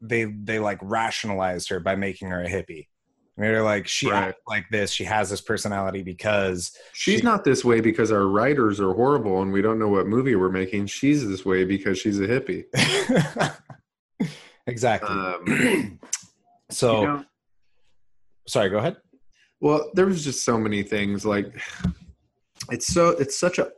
they 0.02 0.26
they 0.26 0.60
like 0.60 0.78
rationalized 0.82 1.70
her 1.70 1.80
by 1.80 1.96
making 1.96 2.30
her 2.30 2.44
a 2.44 2.48
hippie 2.50 2.88
they're 3.38 3.64
like 3.64 3.88
she 3.88 4.10
Right. 4.12 4.30
acts 4.30 4.42
like 4.48 4.66
this 4.70 4.92
she 4.92 5.04
has 5.06 5.30
this 5.30 5.40
personality 5.42 6.04
because 6.04 6.72
She's 6.94 7.20
she- 7.20 7.26
not 7.26 7.44
this 7.46 7.64
way 7.66 7.80
because 7.82 8.12
our 8.12 8.28
writers 8.28 8.80
are 8.82 8.94
horrible 8.94 9.42
and 9.42 9.52
we 9.52 9.62
don't 9.62 9.80
know 9.80 9.88
what 9.88 10.08
movie 10.08 10.36
we're 10.36 10.50
making. 10.50 10.88
She's 10.88 11.26
this 11.26 11.46
way 11.46 11.64
because 11.64 11.98
she's 11.98 12.20
a 12.20 12.28
hippie. 12.28 12.66
exactly 14.68 15.10
Um, 15.10 16.00
so 16.70 17.02
you 17.02 17.08
know, 17.08 17.24
sorry 18.48 18.70
go 18.70 18.78
ahead 18.80 18.98
Well, 19.62 19.92
there 19.94 20.06
was 20.06 20.24
just 20.24 20.46
so 20.46 20.58
many 20.58 20.84
things. 20.84 21.26
Like, 21.26 21.60
it's 22.72 22.88
so 22.88 23.10
it's 23.10 23.40
such 23.40 23.60
a. 23.60 23.72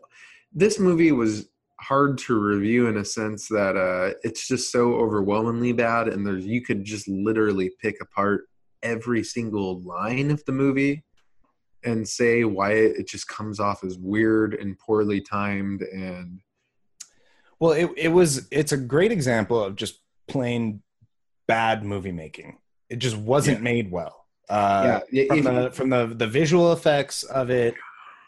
This 0.54 0.80
movie 0.80 1.12
was 1.12 1.48
hard 1.80 2.18
to 2.20 2.40
review 2.40 2.88
in 2.88 2.98
a 2.98 3.06
sense 3.06 3.48
that 3.48 3.76
uh, 3.76 4.14
it's 4.24 4.48
just 4.48 4.72
so 4.72 4.94
overwhelmingly 4.94 5.74
bad, 5.74 6.08
and 6.08 6.26
there's 6.26 6.46
you 6.46 6.62
could 6.62 6.84
just 6.84 7.08
literally 7.08 7.72
pick 7.82 7.98
apart 8.02 8.48
every 8.84 9.24
single 9.24 9.80
line 9.82 10.32
of 10.32 10.44
the 10.46 10.52
movie 10.52 11.04
and 11.84 12.08
say 12.08 12.44
why 12.44 12.72
it, 12.74 12.98
it 13.00 13.08
just 13.08 13.28
comes 13.28 13.60
off 13.60 13.84
as 13.84 13.98
weird 13.98 14.54
and 14.54 14.78
poorly 14.78 15.22
timed 15.22 15.82
and 15.82 16.40
Well, 17.60 17.72
it 17.72 17.90
it 17.98 18.10
was 18.10 18.48
it's 18.52 18.72
a 18.72 18.78
great 18.78 19.12
example 19.12 19.64
of 19.64 19.76
just 19.76 20.00
plain 20.28 20.82
bad 21.48 21.84
movie 21.84 22.12
making. 22.12 22.60
It 22.90 23.00
just 23.00 23.18
wasn't 23.18 23.62
made 23.62 23.92
well. 23.92 24.21
Uh, 24.52 25.00
Yeah, 25.12 25.26
from 25.28 25.38
if- 25.38 25.44
the 25.46 25.72
from 25.72 25.90
the 25.90 26.08
the 26.08 26.28
visual 26.28 26.74
effects 26.74 27.24
of 27.24 27.50
it, 27.50 27.74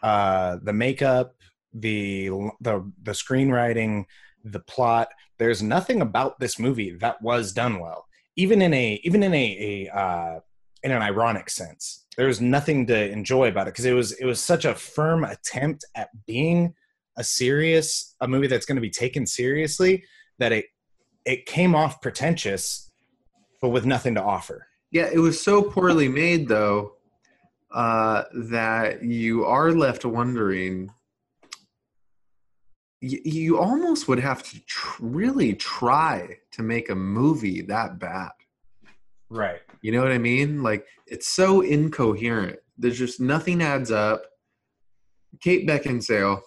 uh, 0.02 0.58
the 0.62 0.72
makeup, 0.72 1.34
the 1.72 2.28
the 2.60 2.90
the 3.02 3.12
screenwriting, 3.12 4.04
the 4.44 4.60
plot. 4.60 5.08
There's 5.38 5.62
nothing 5.62 6.00
about 6.00 6.38
this 6.40 6.58
movie 6.58 6.92
that 7.00 7.20
was 7.20 7.52
done 7.52 7.78
well, 7.80 8.06
even 8.36 8.62
in 8.62 8.72
a 8.72 9.00
even 9.04 9.22
in 9.22 9.34
a, 9.34 9.46
a 9.90 9.96
uh, 10.02 10.40
in 10.82 10.90
an 10.92 11.02
ironic 11.02 11.50
sense. 11.50 12.06
There 12.16 12.28
was 12.28 12.40
nothing 12.40 12.86
to 12.86 13.10
enjoy 13.10 13.48
about 13.48 13.66
it 13.66 13.74
because 13.74 13.84
it 13.86 13.92
was 13.92 14.12
it 14.12 14.24
was 14.24 14.40
such 14.40 14.64
a 14.64 14.74
firm 14.74 15.24
attempt 15.24 15.84
at 15.94 16.08
being 16.26 16.74
a 17.16 17.24
serious 17.24 18.14
a 18.20 18.28
movie 18.28 18.46
that's 18.46 18.66
going 18.66 18.76
to 18.76 18.82
be 18.82 18.90
taken 18.90 19.26
seriously 19.26 20.04
that 20.38 20.52
it 20.52 20.66
it 21.26 21.46
came 21.46 21.74
off 21.74 22.00
pretentious, 22.00 22.90
but 23.60 23.70
with 23.70 23.84
nothing 23.84 24.14
to 24.14 24.22
offer. 24.22 24.66
Yeah, 24.94 25.10
it 25.12 25.18
was 25.18 25.42
so 25.42 25.60
poorly 25.60 26.06
made 26.06 26.46
though 26.46 26.92
uh, 27.72 28.22
that 28.32 29.02
you 29.02 29.44
are 29.44 29.72
left 29.72 30.04
wondering. 30.04 30.88
You, 33.00 33.20
you 33.24 33.58
almost 33.58 34.06
would 34.06 34.20
have 34.20 34.44
to 34.44 34.64
tr- 34.66 35.02
really 35.02 35.52
try 35.54 36.38
to 36.52 36.62
make 36.62 36.90
a 36.90 36.94
movie 36.94 37.60
that 37.62 37.98
bad. 37.98 38.30
Right. 39.28 39.62
You 39.82 39.90
know 39.90 40.00
what 40.00 40.12
I 40.12 40.18
mean? 40.18 40.62
Like 40.62 40.86
it's 41.08 41.26
so 41.26 41.62
incoherent. 41.62 42.60
There's 42.78 42.98
just 42.98 43.20
nothing 43.20 43.62
adds 43.64 43.90
up. 43.90 44.22
Kate 45.40 45.66
Beckinsale. 45.66 46.40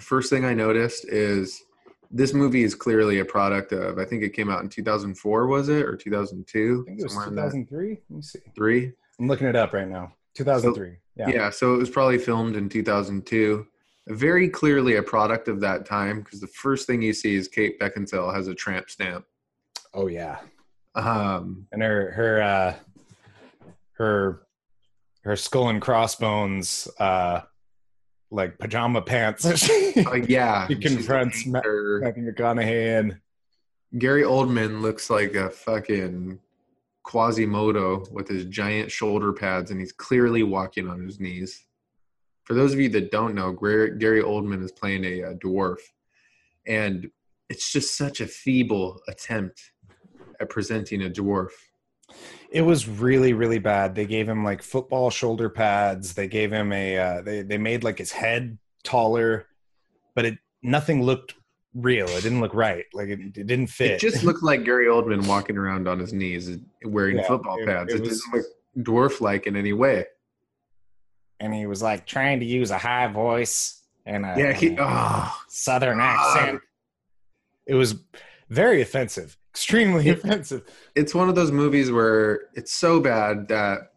First 0.00 0.30
thing 0.30 0.44
I 0.44 0.52
noticed 0.52 1.04
is 1.06 1.62
this 2.14 2.32
movie 2.32 2.62
is 2.62 2.76
clearly 2.76 3.18
a 3.18 3.24
product 3.24 3.72
of. 3.72 3.98
I 3.98 4.04
think 4.04 4.22
it 4.22 4.30
came 4.30 4.48
out 4.48 4.62
in 4.62 4.68
2004. 4.68 5.46
Was 5.48 5.68
it 5.68 5.84
or 5.84 5.96
2002? 5.96 6.84
I 6.86 6.88
think 6.88 7.00
it 7.00 7.02
was 7.02 7.12
Somewhere 7.12 7.28
in 7.28 7.34
that 7.34 7.42
2003. 7.50 7.88
Let 8.08 8.16
me 8.16 8.22
see. 8.22 8.38
three. 8.54 8.92
I'm 9.18 9.26
looking 9.26 9.48
it 9.48 9.56
up 9.56 9.72
right 9.72 9.88
now. 9.88 10.12
2003. 10.34 10.96
Yeah. 11.16 11.28
yeah. 11.28 11.50
so 11.50 11.74
it 11.74 11.78
was 11.78 11.90
probably 11.90 12.18
filmed 12.18 12.54
in 12.54 12.68
2002. 12.68 13.66
Very 14.08 14.48
clearly 14.48 14.96
a 14.96 15.02
product 15.02 15.48
of 15.48 15.60
that 15.60 15.86
time 15.86 16.20
because 16.20 16.40
the 16.40 16.46
first 16.46 16.86
thing 16.86 17.02
you 17.02 17.12
see 17.12 17.34
is 17.34 17.48
Kate 17.48 17.80
Beckinsale 17.80 18.32
has 18.32 18.46
a 18.46 18.54
tramp 18.54 18.90
stamp. 18.90 19.24
Oh 19.92 20.06
yeah. 20.06 20.38
Um, 20.94 21.66
And 21.72 21.82
her 21.82 22.12
her 22.12 22.42
uh 22.42 22.74
her 23.94 24.42
her 25.22 25.36
skull 25.36 25.68
and 25.68 25.80
crossbones 25.80 26.86
uh 27.00 27.40
like 28.34 28.58
pajama 28.58 29.00
pants. 29.00 29.44
uh, 29.46 30.12
yeah, 30.28 30.66
a 30.68 30.74
confronts 30.74 31.46
Ma- 31.46 31.60
Matthew 31.64 32.32
McConaughey 32.32 32.98
and 32.98 33.20
Gary 33.98 34.22
Oldman 34.22 34.82
looks 34.82 35.08
like 35.08 35.34
a 35.34 35.50
fucking 35.50 36.40
Quasimodo 37.04 38.04
with 38.10 38.28
his 38.28 38.46
giant 38.46 38.90
shoulder 38.90 39.32
pads, 39.32 39.70
and 39.70 39.78
he's 39.78 39.92
clearly 39.92 40.42
walking 40.42 40.88
on 40.88 41.04
his 41.04 41.20
knees. 41.20 41.64
For 42.42 42.54
those 42.54 42.72
of 42.72 42.80
you 42.80 42.88
that 42.90 43.10
don't 43.10 43.34
know, 43.34 43.52
Gary 43.52 43.96
Gary 43.96 44.22
Oldman 44.22 44.62
is 44.62 44.72
playing 44.72 45.04
a, 45.04 45.22
uh 45.22 45.34
dwarf, 45.34 45.78
and 46.66 47.10
it's 47.48 47.70
just 47.70 47.96
such 47.96 48.20
a 48.20 48.26
feeble 48.26 49.00
attempt 49.06 49.72
at 50.40 50.50
presenting 50.50 51.04
a 51.04 51.10
dwarf. 51.10 51.50
It 52.54 52.62
was 52.62 52.88
really 52.88 53.32
really 53.34 53.58
bad. 53.58 53.94
They 53.94 54.06
gave 54.06 54.28
him 54.28 54.44
like 54.44 54.62
football 54.62 55.10
shoulder 55.10 55.50
pads. 55.50 56.14
They 56.14 56.28
gave 56.28 56.52
him 56.52 56.72
a 56.72 56.96
uh, 56.98 57.22
they 57.22 57.42
they 57.42 57.58
made 57.58 57.82
like 57.84 57.98
his 57.98 58.12
head 58.12 58.56
taller, 58.84 59.46
but 60.14 60.24
it 60.24 60.38
nothing 60.62 61.02
looked 61.02 61.34
real. 61.74 62.06
It 62.08 62.22
didn't 62.22 62.40
look 62.40 62.54
right. 62.54 62.84
Like 62.94 63.08
it, 63.08 63.18
it 63.36 63.46
didn't 63.46 63.66
fit. 63.66 63.90
It 63.92 64.00
just 64.00 64.22
looked 64.22 64.42
like 64.44 64.64
Gary 64.64 64.86
Oldman 64.86 65.26
walking 65.26 65.58
around 65.58 65.88
on 65.88 65.98
his 65.98 66.12
knees 66.12 66.56
wearing 66.84 67.16
Yeah, 67.18 67.26
football 67.26 67.58
it- 67.60 67.66
pads. 67.66 67.92
it 67.92 68.00
was- 68.00 68.08
doesn't 68.10 68.34
look 68.34 68.46
dwarf 68.78 69.20
like 69.20 69.46
in 69.48 69.56
any 69.56 69.72
way. 69.72 70.04
and 71.40 71.52
he 71.52 71.66
was 71.66 71.82
like 71.82 72.06
trying 72.06 72.38
to 72.40 72.46
use 72.46 72.70
a 72.70 72.78
high 72.78 73.08
voice 73.08 73.82
and 74.06 74.24
a, 74.24 74.34
Yeah, 74.38 74.52
he, 74.52 74.68
and 74.68 74.78
a 74.78 74.84
oh, 74.86 75.34
southern 75.48 75.98
God. 75.98 76.36
accent. 76.36 76.60
It 77.66 77.74
was 77.74 77.96
very 78.48 78.80
offensive, 78.80 79.36
extremely 79.54 80.08
It- 80.08 80.18
offensive. 80.18 80.62
it's 80.96 81.14
one 81.14 81.28
of 81.28 81.36
those 81.36 81.52
movies 81.52 81.90
where 81.92 82.48
it's 82.54 82.72
so 82.74 82.98
bad 83.00 83.46
that 83.48 83.92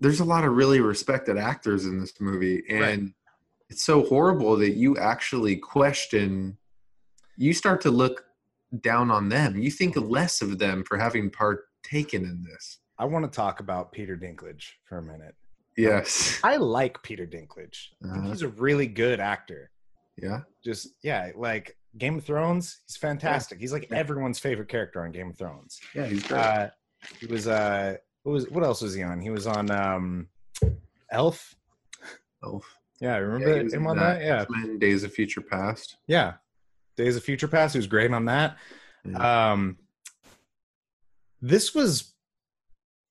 there's 0.00 0.20
a 0.20 0.24
lot 0.24 0.44
of 0.44 0.52
really 0.56 0.80
respected 0.80 1.36
actors 1.36 1.84
in 1.84 2.00
this 2.00 2.18
movie 2.20 2.62
and 2.68 2.80
Right. 2.80 3.14
it's 3.68 3.84
so 3.84 4.02
horrible 4.04 4.56
that 4.56 4.70
you 4.70 4.96
actually 4.96 5.56
question 5.56 6.56
you 7.36 7.52
start 7.52 7.80
to 7.82 7.90
look 7.90 8.24
down 8.80 9.10
on 9.10 9.28
them 9.28 9.58
you 9.58 9.70
think 9.70 9.94
less 9.96 10.40
of 10.40 10.58
them 10.58 10.84
for 10.84 10.96
having 10.98 11.30
partaken 11.30 12.24
in 12.24 12.42
this 12.44 12.78
I 12.98 13.04
want 13.06 13.24
to 13.24 13.30
talk 13.30 13.58
about 13.60 13.92
Peter 13.92 14.16
Dinklage 14.16 14.64
for 14.88 14.98
a 14.98 15.02
minute. 15.02 15.34
yes 15.76 16.40
I 16.42 16.56
like 16.56 17.02
Peter 17.02 17.26
Dinklage. 17.26 17.88
Uh-huh. 18.04 18.22
he's 18.30 18.42
a 18.42 18.48
really 18.48 18.86
good 18.86 19.20
actor. 19.20 19.70
yeah 20.16 20.40
Just 20.64 20.94
yeah, 21.02 21.30
like 21.36 21.76
Game 21.98 22.18
of 22.18 22.24
Thrones, 22.24 22.80
he's 22.86 22.96
fantastic. 22.96 23.58
He's 23.60 23.72
like 23.72 23.88
Yeah. 23.90 23.98
everyone's 23.98 24.38
favorite 24.38 24.68
character 24.68 25.02
on 25.04 25.12
Game 25.12 25.30
of 25.30 25.38
Thrones. 25.38 25.80
yeah 25.94 26.06
he's 26.06 26.22
great 26.26 26.40
Uh, 26.40 26.68
he 27.20 27.26
was 27.26 27.46
uh, 27.46 27.96
what 28.22 28.32
was 28.32 28.48
what 28.50 28.64
else 28.64 28.80
was 28.82 28.94
he 28.94 29.02
on? 29.02 29.20
He 29.20 29.30
was 29.30 29.46
on 29.46 29.70
um, 29.70 30.28
Elf. 31.10 31.54
oh 32.42 32.62
Yeah, 33.00 33.14
I 33.14 33.18
remember 33.18 33.62
was 33.62 33.74
him 33.74 33.86
on 33.86 33.96
that? 33.98 34.20
Yeah, 34.22 34.42
X-Men 34.42 34.78
days 34.78 35.04
of 35.04 35.12
future 35.12 35.40
past 35.40 35.96
Yeah. 36.06 36.34
Days 36.96 37.16
of 37.16 37.24
Future 37.24 37.48
Past, 37.48 37.74
he 37.74 37.78
was 37.78 37.88
great 37.88 38.12
on 38.12 38.24
that. 38.26 38.56
Um 39.16 39.78
this 41.40 41.74
was 41.74 42.14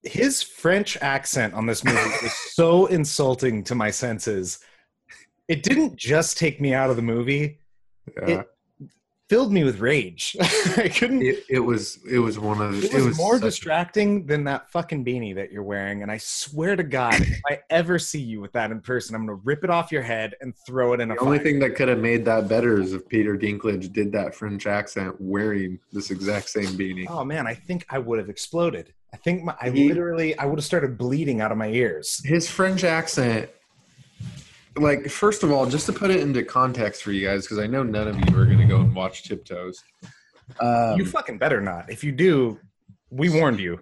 his 0.03 0.41
French 0.41 0.97
accent 1.01 1.53
on 1.53 1.65
this 1.65 1.83
movie 1.83 1.97
was 2.23 2.33
so 2.53 2.87
insulting 2.87 3.63
to 3.65 3.75
my 3.75 3.91
senses. 3.91 4.59
It 5.47 5.63
didn't 5.63 5.95
just 5.97 6.37
take 6.37 6.59
me 6.59 6.73
out 6.73 6.89
of 6.89 6.95
the 6.95 7.01
movie, 7.01 7.59
yeah. 8.17 8.39
it 8.39 8.47
filled 9.33 9.51
me 9.51 9.63
with 9.63 9.79
rage. 9.79 10.37
I 10.77 10.87
couldn't 10.89 11.23
it, 11.23 11.43
it 11.49 11.59
was 11.59 11.97
it 12.07 12.19
was 12.19 12.37
one 12.37 12.61
of 12.61 12.83
it 12.83 12.93
was, 12.93 13.17
more 13.17 13.33
such 13.37 13.41
a- 13.41 13.45
distracting 13.45 14.27
than 14.27 14.43
that 14.43 14.69
fucking 14.69 15.03
beanie 15.03 15.33
that 15.33 15.51
you're 15.51 15.63
wearing. 15.63 16.03
And 16.03 16.11
I 16.11 16.19
swear 16.19 16.75
to 16.75 16.83
God, 16.83 17.15
if 17.19 17.41
I 17.49 17.59
ever 17.71 17.97
see 17.97 18.19
you 18.21 18.41
with 18.41 18.51
that 18.51 18.69
in 18.69 18.79
person, 18.79 19.15
I'm 19.15 19.25
gonna 19.25 19.39
rip 19.43 19.63
it 19.63 19.71
off 19.71 19.91
your 19.91 20.03
head 20.03 20.35
and 20.41 20.53
throw 20.67 20.93
it 20.93 20.99
in 20.99 21.09
a 21.09 21.15
The 21.15 21.21
only 21.21 21.39
fire. 21.39 21.45
thing 21.45 21.59
that 21.61 21.71
could 21.75 21.87
have 21.87 21.97
made 21.97 22.25
that 22.25 22.47
better 22.47 22.79
is 22.79 22.93
if 22.93 23.07
Peter 23.07 23.35
Dinklage 23.35 23.91
did 23.91 24.11
that 24.11 24.35
French 24.35 24.67
accent 24.67 25.15
wearing 25.19 25.79
this 25.91 26.11
exact 26.11 26.49
same 26.49 26.67
beanie. 26.77 27.07
Oh 27.09 27.25
man, 27.25 27.47
I 27.47 27.55
think 27.55 27.87
I 27.89 27.97
would 27.97 28.19
have 28.19 28.29
exploded. 28.29 28.93
I 29.15 29.17
think 29.17 29.43
my, 29.43 29.55
I 29.59 29.71
He- 29.71 29.87
literally 29.89 30.37
I 30.37 30.45
would 30.45 30.59
have 30.59 30.65
started 30.65 30.95
bleeding 30.95 31.41
out 31.41 31.51
of 31.51 31.57
my 31.57 31.69
ears. 31.69 32.21
His 32.23 32.47
French 32.47 32.83
accent, 32.83 33.49
like, 34.77 35.09
first 35.09 35.43
of 35.43 35.51
all, 35.51 35.65
just 35.65 35.85
to 35.87 35.93
put 35.93 36.09
it 36.11 36.19
into 36.19 36.43
context 36.43 37.03
for 37.03 37.11
you 37.11 37.25
guys, 37.27 37.43
because 37.45 37.59
I 37.59 37.67
know 37.67 37.83
none 37.83 38.07
of 38.07 38.15
you 38.17 38.37
are 38.39 38.45
going 38.45 38.57
to 38.59 38.65
go 38.65 38.79
and 38.81 38.93
watch 38.95 39.23
Tiptoes. 39.23 39.77
Um, 40.59 40.97
you 40.97 41.05
fucking 41.05 41.37
better 41.37 41.61
not. 41.61 41.89
If 41.89 42.03
you 42.03 42.11
do, 42.11 42.59
we 43.09 43.29
warned 43.29 43.59
you. 43.59 43.79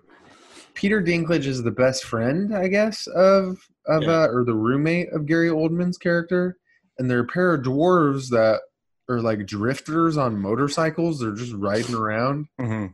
Peter 0.73 1.01
Dinklage 1.01 1.45
is 1.45 1.63
the 1.63 1.71
best 1.71 2.05
friend, 2.05 2.55
I 2.55 2.67
guess, 2.67 3.07
of 3.07 3.57
of 3.87 4.03
Yeah. 4.03 4.23
uh, 4.23 4.27
or 4.27 4.43
the 4.45 4.53
roommate 4.53 5.11
of 5.11 5.25
Gary 5.25 5.49
Oldman's 5.49 5.97
character, 5.97 6.57
and 6.97 7.09
they're 7.09 7.21
a 7.21 7.27
pair 7.27 7.53
of 7.53 7.63
dwarves 7.63 8.29
that 8.29 8.61
are 9.09 9.19
like 9.21 9.45
drifters 9.47 10.17
on 10.17 10.39
motorcycles. 10.39 11.19
They're 11.19 11.33
just 11.33 11.53
riding 11.53 11.95
around. 11.95 12.47
hmm 12.59 12.87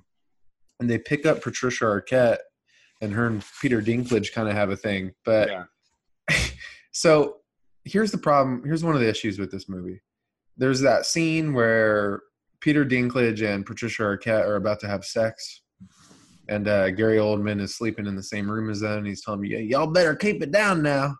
and 0.80 0.88
they 0.88 1.00
pick 1.00 1.25
up 1.25 1.42
Patricia 1.42 1.86
Arquette, 1.86 2.38
and 3.01 3.12
her 3.13 3.25
and 3.25 3.44
Peter 3.62 3.82
Dinklage 3.82 4.32
kind 4.32 4.48
of 4.48 4.54
have 4.54 4.70
a 4.70 4.77
thing. 4.77 5.12
But 5.25 5.50
Yeah. 5.50 6.38
so 6.92 7.37
here's 7.88 8.12
the 8.12 8.17
problem. 8.17 8.63
Here's 8.65 8.84
one 8.84 8.96
of 8.96 9.01
the 9.01 9.10
issues 9.10 9.39
with 9.39 9.51
this 9.51 9.70
movie. 9.70 10.01
There's 10.58 10.82
that 10.82 11.06
scene 11.06 11.53
where 11.53 12.22
Peter 12.62 12.86
Dinklage 12.86 13.46
and 13.46 13.65
Patricia 13.65 14.03
Arquette 14.03 14.46
are 14.46 14.56
about 14.56 14.79
to 14.82 14.88
have 14.88 15.06
sex, 15.06 15.62
and 16.50 16.67
uh, 16.67 16.91
Gary 16.91 17.17
Oldman 17.17 17.62
is 17.62 17.75
sleeping 17.75 18.06
in 18.08 18.15
the 18.15 18.24
same 18.24 18.50
room 18.50 18.70
as 18.70 18.82
them. 18.82 19.00
And 19.00 19.08
he's 19.08 19.24
telling 19.24 19.41
me, 19.41 19.50
"Yeah, 19.50 19.60
y'all 19.60 19.88
better 19.88 20.15
keep 20.15 20.41
it 20.41 20.51
down 20.51 20.82
now." 20.82 21.15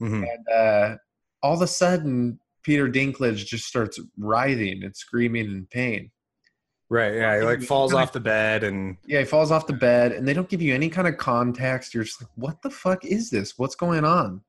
hmm 0.00 0.24
And 0.24 0.48
uh, 0.54 0.96
all 1.42 1.54
of 1.54 1.62
a 1.62 1.66
sudden, 1.66 2.38
Peter 2.62 2.88
Dinklage 2.88 3.46
just 3.46 3.66
starts 3.66 4.00
writhing 4.18 4.84
and 4.84 4.96
screaming 4.96 5.46
in 5.46 5.66
pain. 5.70 6.10
Right. 6.90 7.14
Yeah. 7.14 7.38
He 7.38 7.44
like 7.44 7.62
falls 7.62 7.94
off 7.94 8.12
the 8.12 8.20
bed 8.20 8.62
and 8.62 8.96
Yeah, 9.06 9.20
he 9.20 9.24
falls 9.24 9.50
off 9.50 9.66
the 9.66 9.72
bed, 9.72 10.12
and 10.12 10.28
they 10.28 10.34
don't 10.34 10.48
give 10.48 10.62
you 10.62 10.74
any 10.74 10.88
kind 10.88 11.08
of 11.08 11.16
context. 11.16 11.94
You're 11.94 12.04
just 12.04 12.20
like, 12.20 12.30
what 12.36 12.62
the 12.62 12.70
fuck 12.70 13.04
is 13.04 13.30
this? 13.30 13.54
What's 13.56 13.74
going 13.74 14.04
on? 14.04 14.42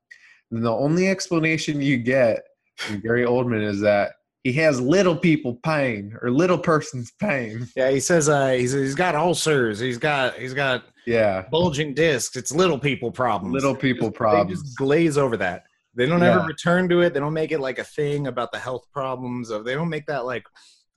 And 0.51 0.63
the 0.63 0.71
only 0.71 1.07
explanation 1.07 1.81
you 1.81 1.97
get 1.97 2.43
from 2.77 2.99
Gary 2.99 3.23
Oldman 3.25 3.63
is 3.63 3.79
that 3.81 4.13
he 4.43 4.53
has 4.53 4.79
little 4.79 5.15
people 5.15 5.55
pain 5.63 6.15
or 6.21 6.29
little 6.29 6.57
person's 6.57 7.11
pain. 7.19 7.67
yeah, 7.75 7.89
he 7.89 7.99
says 7.99 8.29
uh 8.29 8.49
he's 8.51 8.73
he's 8.73 8.95
got 8.95 9.15
ulcers. 9.15 9.79
He's 9.79 9.97
got 9.97 10.35
he's 10.35 10.53
got 10.53 10.83
Yeah, 11.07 11.45
bulging 11.49 11.93
discs. 11.95 12.35
It's 12.35 12.51
little 12.53 12.77
people 12.77 13.11
problems. 13.11 13.53
little 13.53 13.75
people 13.75 14.09
They 14.09 14.15
problems. 14.17 14.59
They 14.61 14.65
just 14.67 14.77
glaze 14.77 15.17
over 15.17 15.35
that. 15.37 15.63
They 15.95 16.05
don't 16.05 16.21
ever 16.21 16.45
return 16.45 16.89
to 16.89 17.01
it. 17.01 17.13
They 17.13 17.19
don't 17.21 17.33
make 17.33 17.51
it 17.53 17.59
like 17.61 17.79
a 17.79 17.83
thing 17.85 18.27
about 18.27 18.51
the 18.51 18.59
health 18.59 18.85
problems 18.91 19.49
of. 19.49 19.63
They 19.65 19.73
don't 19.73 19.87
make 19.89 20.05
that 20.07 20.25
like 20.25 20.43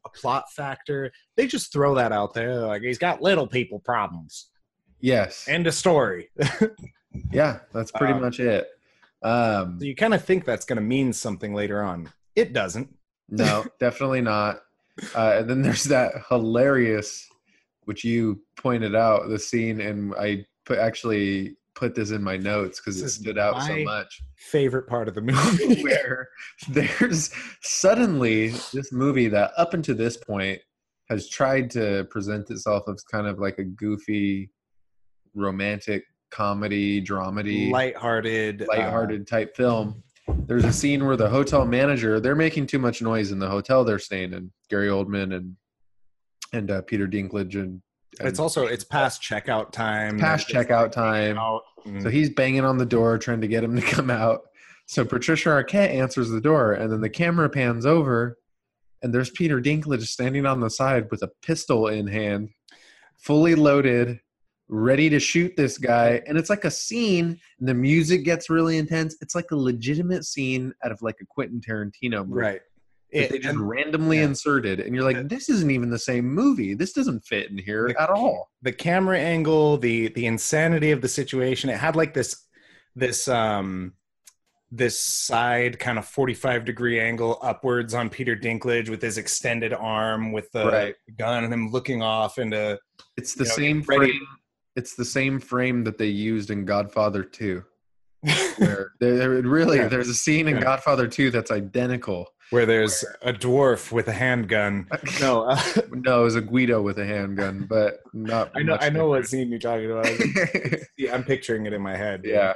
a 0.05 0.09
plot 0.11 0.45
factor. 0.55 1.11
They 1.37 1.47
just 1.47 1.73
throw 1.73 1.95
that 1.95 2.11
out 2.13 2.35
there. 2.35 2.55
They're 2.59 2.67
like 2.67 2.83
he's 2.83 2.99
got 2.99 3.23
little 3.23 3.47
people 3.47 3.79
problems. 3.79 4.51
Yes. 5.01 5.47
End 5.49 5.67
of 5.67 5.75
story. 5.75 6.29
Yeah, 7.33 7.61
that's 7.73 7.91
pretty 7.91 8.13
Um, 8.13 8.21
much 8.21 8.39
it. 8.39 8.69
Um, 9.23 9.79
So 9.81 9.87
you 9.87 9.95
kind 9.95 10.15
of 10.15 10.25
think 10.25 10.45
that's 10.45 10.65
going 10.65 10.77
to 10.77 10.83
mean 10.83 11.13
something 11.13 11.55
later 11.55 11.83
on. 11.83 12.11
It 12.37 12.53
doesn't. 12.53 12.95
no, 13.29 13.65
definitely 13.81 14.21
not. 14.21 14.61
Uh, 15.15 15.37
and 15.39 15.51
then 15.51 15.63
there's 15.63 15.85
that 15.85 16.13
hilarious, 16.29 17.27
which 17.85 18.05
you 18.05 18.41
pointed 18.57 18.95
out, 18.95 19.29
the 19.29 19.39
scene, 19.39 19.81
and 19.81 20.15
I 20.15 20.45
put 20.65 20.79
actually 20.79 21.57
put 21.75 21.95
this 21.95 22.11
in 22.11 22.23
my 22.23 22.37
notes 22.37 22.81
because 22.81 23.01
it 23.01 23.09
stood 23.09 23.39
out 23.39 23.63
so 23.63 23.77
much. 23.85 24.21
Favorite 24.37 24.89
part 24.89 25.07
of 25.07 25.15
the 25.15 25.21
movie. 25.21 25.81
Where 25.83 26.29
there's 26.69 27.31
suddenly 27.63 28.49
this 28.73 28.91
movie 28.93 29.29
that 29.29 29.53
up 29.57 29.75
until 29.75 29.95
this 29.95 30.17
point 30.17 30.61
has 31.09 31.29
tried 31.29 31.71
to 31.71 32.05
present 32.11 32.51
itself 32.51 32.83
as 32.93 33.03
kind 33.05 33.29
of 33.29 33.39
like 33.39 33.59
a 33.59 33.65
goofy, 33.65 34.51
romantic 35.35 36.05
comedy, 36.31 37.03
dramedy. 37.03 37.71
lighthearted, 37.71 38.63
uh, 38.63 38.67
lighthearted 38.69 39.27
type 39.27 39.57
film. 39.57 40.03
There's 40.47 40.65
a 40.65 40.73
scene 40.73 41.07
where 41.07 41.17
the 41.17 41.29
hotel 41.29 41.65
manager 41.65 42.21
they're 42.21 42.35
making 42.37 42.67
too 42.67 42.79
much 42.79 43.01
noise 43.01 43.33
in 43.33 43.39
the 43.39 43.49
hotel 43.49 43.85
they're 43.85 43.99
staying 43.99 44.33
in. 44.35 44.53
Gary 44.69 44.89
Oldman 44.89 45.35
and 45.35 45.57
and 46.53 46.71
uh, 46.71 46.83
Peter 46.83 47.07
Dinklage 47.07 47.55
and, 47.55 47.81
and 48.19 48.29
it's 48.29 48.39
also 48.39 48.67
it's 48.67 48.85
past 48.85 49.23
checkout 49.23 49.71
time. 49.73 50.19
past 50.19 50.51
It's 50.51 50.59
checkout 50.59 50.83
like 50.85 50.93
time. 50.93 51.39
out. 51.39 51.63
Mm. 51.87 52.03
So 52.03 52.11
he's 52.11 52.31
banging 52.31 52.65
on 52.65 52.79
the 52.79 52.87
door 52.87 53.19
trying 53.19 53.41
to 53.41 53.49
get 53.49 53.65
him 53.65 53.77
to 53.77 53.83
come 53.83 54.11
out. 54.11 54.43
So 54.87 55.05
Patricia 55.05 55.51
Arquette 55.51 55.95
answers 55.95 56.31
the 56.31 56.41
door, 56.41 56.73
and 56.73 56.91
then 56.91 57.03
the 57.03 57.11
camera 57.11 57.51
pans 57.51 57.85
over, 57.85 58.39
and 59.03 59.13
there's 59.13 59.31
Peter 59.31 59.61
Dinklage 59.61 60.07
standing 60.07 60.47
on 60.47 60.61
the 60.61 60.71
side 60.71 61.11
with 61.11 61.23
a 61.23 61.31
pistol 61.43 61.89
in 61.89 62.07
hand, 62.07 62.49
fully 63.19 63.55
loaded, 63.55 64.21
ready 64.69 65.09
to 65.11 65.19
shoot 65.19 65.57
this 65.57 65.79
guy. 65.79 66.21
And 66.27 66.37
it's 66.39 66.51
like 66.51 66.65
a 66.65 66.71
scene, 66.71 67.39
and 67.59 67.69
the 67.69 67.75
music 67.75 68.25
gets 68.25 68.51
really 68.51 68.77
intense. 68.79 69.17
It's 69.21 69.35
like 69.35 69.51
a 69.51 69.57
legitimate 69.57 70.25
scene 70.25 70.73
out 70.85 70.93
of 70.93 71.01
like 71.03 71.17
a 71.21 71.27
Quentin 71.27 71.61
Tarantino 71.61 72.27
movie. 72.27 72.41
right. 72.41 72.61
It- 73.11 73.31
they 73.31 73.39
just 73.39 73.49
and 73.49 73.67
randomly 73.67 74.19
yeah. 74.19 74.25
inserted, 74.25 74.81
and 74.81 74.95
you're 74.95 75.03
like, 75.05 75.31
this 75.31 75.49
isn't 75.49 75.71
even 75.71 75.89
the 75.89 75.99
same 75.99 76.27
movie. 76.27 76.75
This 76.75 76.93
doesn't 76.93 77.25
fit 77.25 77.51
in 77.51 77.57
here 77.57 77.89
The- 77.89 78.03
at 78.03 78.11
all. 78.11 78.51
the 78.61 78.73
camera 78.73 79.19
angle, 79.19 79.79
the 79.79 80.09
the 80.09 80.27
insanity 80.27 80.91
of 80.91 81.01
the 81.01 81.09
situation. 81.09 81.71
It 81.71 81.79
had 81.79 81.97
like 81.97 82.13
this 82.13 82.45
this 82.95 83.27
um 83.27 83.95
this 84.71 85.01
side 85.01 85.79
kind 85.79 85.99
of 85.99 86.05
45 86.05 86.67
degree 86.67 87.01
angle 87.01 87.39
upwards 87.41 87.95
on 87.95 88.11
Peter 88.11 88.37
Dinklage 88.37 88.91
with 88.91 89.01
his 89.01 89.17
extended 89.17 89.73
arm 89.73 90.31
with 90.31 90.53
the 90.53 90.67
Right. 90.67 90.95
gun 91.17 91.45
and 91.45 91.51
him 91.55 91.71
looking 91.71 92.03
off 92.03 92.37
into 92.37 92.79
It's 93.17 93.33
the 93.33 93.45
you 93.45 93.49
know, 93.49 93.55
same 93.57 93.83
ready- 93.89 94.11
frame. 94.13 94.27
It's 94.79 94.95
the 94.95 95.05
same 95.05 95.41
frame 95.41 95.83
that 95.85 95.99
they 95.99 96.07
used 96.07 96.51
in 96.51 96.65
Godfather 96.65 97.23
2. 97.25 97.65
Where 98.59 98.93
there, 99.01 99.17
there 99.17 99.31
really 99.43 99.79
Yeah. 99.79 99.89
there's 99.89 100.09
a 100.09 100.15
scene 100.15 100.47
in 100.49 100.57
Yeah. 100.57 100.63
Godfather 100.63 101.07
2 101.09 101.31
that's 101.31 101.51
identical. 101.51 102.29
where 102.51 102.65
there's 102.65 103.05
a 103.23 103.33
dwarf 103.33 103.93
with 103.93 104.09
a 104.09 104.13
handgun. 104.13 104.87
No, 105.21 105.43
uh, 105.51 105.61
No, 105.91 106.21
it 106.23 106.25
was 106.25 106.35
a 106.37 106.41
Guido 106.41 106.81
with 106.81 106.99
a 106.99 107.05
handgun, 107.05 107.67
but 107.69 107.99
not. 108.15 108.51
I 108.57 108.63
know 108.63 108.73
much 108.75 108.83
I 108.85 108.89
know 108.89 109.09
what 109.09 109.27
scene 109.27 109.51
you're 109.51 109.59
talking 109.71 109.91
about. 109.91 110.07
Yeah, 110.97 111.15
I'm 111.15 111.25
picturing 111.25 111.67
it 111.67 111.73
in 111.73 111.83
my 111.83 111.97
head. 111.97 112.23
yeah. 112.25 112.55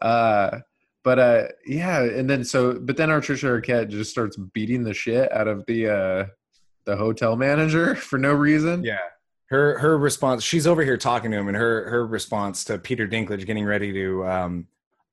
Uh, 0.00 0.60
but 1.02 1.18
uh, 1.18 1.42
yeah, 1.66 2.02
and 2.02 2.28
then 2.30 2.44
so, 2.44 2.78
but 2.80 2.96
then 2.96 3.08
Patricia 3.10 3.46
Arquette 3.46 3.88
just 3.90 4.10
starts 4.10 4.36
beating 4.56 4.84
the 4.84 4.94
shit 4.94 5.30
out 5.32 5.48
of 5.48 5.64
the 5.66 5.80
uh, 5.88 6.26
the 6.86 6.96
hotel 6.96 7.36
manager 7.36 7.94
for 7.94 8.18
no 8.18 8.32
reason. 8.32 8.82
Yeah. 8.84 8.98
Her 9.50 9.78
her 9.78 9.98
response, 9.98 10.42
she's 10.42 10.66
over 10.66 10.82
here 10.82 10.96
talking 10.96 11.30
to 11.30 11.36
him, 11.36 11.48
and 11.48 11.56
her 11.56 11.88
her 11.90 12.06
response 12.06 12.64
to 12.64 12.78
Peter 12.78 13.06
Dinklage 13.06 13.46
getting 13.46 13.64
ready 13.64 13.92
to 13.92 14.26
um, 14.26 14.66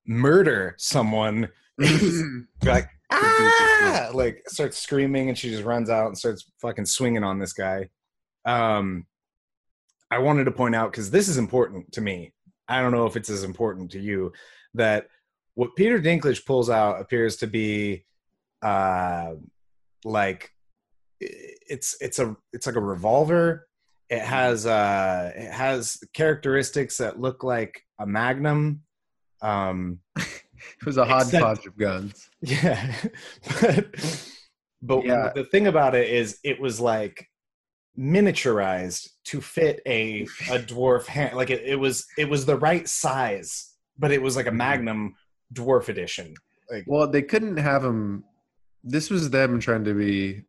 murder 0.08 0.76
someone, 0.78 1.50
like 2.64 2.90
ah, 3.12 4.10
like 4.14 4.44
starts 4.48 4.78
screaming, 4.78 5.30
and 5.30 5.38
she 5.38 5.50
just 5.50 5.64
runs 5.64 5.90
out 5.90 6.08
and 6.08 6.18
starts 6.18 6.50
fucking 6.62 6.86
swinging 6.86 7.24
on 7.24 7.40
this 7.40 7.54
guy. 7.54 7.90
Um, 8.46 9.06
I 10.10 10.20
wanted 10.20 10.46
to 10.46 10.52
point 10.52 10.76
out 10.76 10.92
because 10.92 11.12
this 11.12 11.28
is 11.28 11.38
important 11.38 11.92
to 11.94 12.02
me. 12.02 12.34
I 12.68 12.82
don't 12.82 12.92
know 12.92 13.06
if 13.06 13.16
it's 13.16 13.30
as 13.30 13.44
important 13.44 13.92
to 13.92 14.00
you 14.00 14.32
that 14.76 15.08
what 15.56 15.76
Peter 15.76 16.00
Dinklage 16.00 16.46
pulls 16.46 16.70
out 16.70 17.02
appears 17.02 17.36
to 17.38 17.48
be 17.48 18.06
uh, 18.62 19.34
like 20.04 20.52
it's 21.20 21.96
it's 22.02 22.20
a 22.20 22.36
it's 22.54 22.66
like 22.66 22.76
a 22.76 22.82
revolver. 22.82 23.68
It 24.12 24.22
has 24.22 24.66
uh 24.66 25.32
it 25.36 25.52
has 25.52 25.98
characteristics 26.14 26.98
that 26.98 27.20
look 27.20 27.44
like 27.44 27.82
a 28.00 28.06
magnum. 28.06 28.82
Um 29.42 30.00
It 30.80 30.86
was 30.86 30.98
a 30.98 31.06
hodgepodge 31.06 31.66
of 31.66 31.76
guns. 31.76 32.30
yeah. 32.42 32.94
but 33.62 33.86
but 34.84 35.04
Yeah. 35.04 35.32
the 35.34 35.46
thing 35.46 35.66
about 35.66 35.96
it 35.96 36.08
is 36.10 36.38
it 36.44 36.62
was 36.62 36.80
like 36.80 37.28
miniaturized 37.98 39.10
to 39.26 39.42
fit 39.42 39.82
a 39.88 40.22
a 40.50 40.60
dwarf 40.60 41.06
hand 41.08 41.36
like 41.36 41.50
it, 41.50 41.64
it 41.66 41.78
was 41.78 42.06
it 42.18 42.30
was 42.30 42.46
the 42.46 42.56
right 42.58 42.88
size 42.88 43.74
but 43.98 44.12
it 44.12 44.22
was 44.22 44.36
like 44.36 44.48
a 44.48 44.52
magnum 44.52 45.16
dwarf 45.54 45.90
edition 45.90 46.34
like 46.72 46.86
Well, 46.88 47.08
they 47.08 47.22
couldn't 47.22 47.58
have 47.58 47.84
them. 47.84 48.24
This 48.84 49.10
was 49.10 49.30
them 49.30 49.60
trying 49.60 49.84
to 49.84 49.94
be 49.94 50.44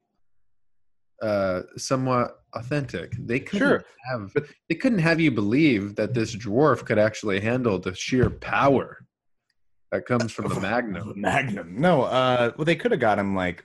uh, 1.22 1.62
somewhat 1.76 2.38
authentic. 2.54 3.12
They 3.18 3.40
couldn't 3.40 3.68
Sure. 3.68 3.84
have. 4.10 4.32
They 4.68 4.74
couldn't 4.74 4.98
have 4.98 5.20
you 5.20 5.30
believe 5.30 5.94
that 5.96 6.12
this 6.14 6.34
dwarf 6.36 6.84
could 6.84 6.98
actually 6.98 7.40
handle 7.40 7.78
the 7.78 7.94
sheer 7.94 8.28
power 8.28 9.06
that 9.92 10.04
comes 10.06 10.32
from 10.32 10.48
the 10.48 10.60
Magnum. 10.70 11.12
Magnum. 11.16 11.80
No, 11.80 12.02
uh 12.02 12.50
well 12.56 12.64
they 12.64 12.76
could 12.76 12.90
have 12.90 13.00
got 13.00 13.18
him 13.18 13.34
like 13.36 13.64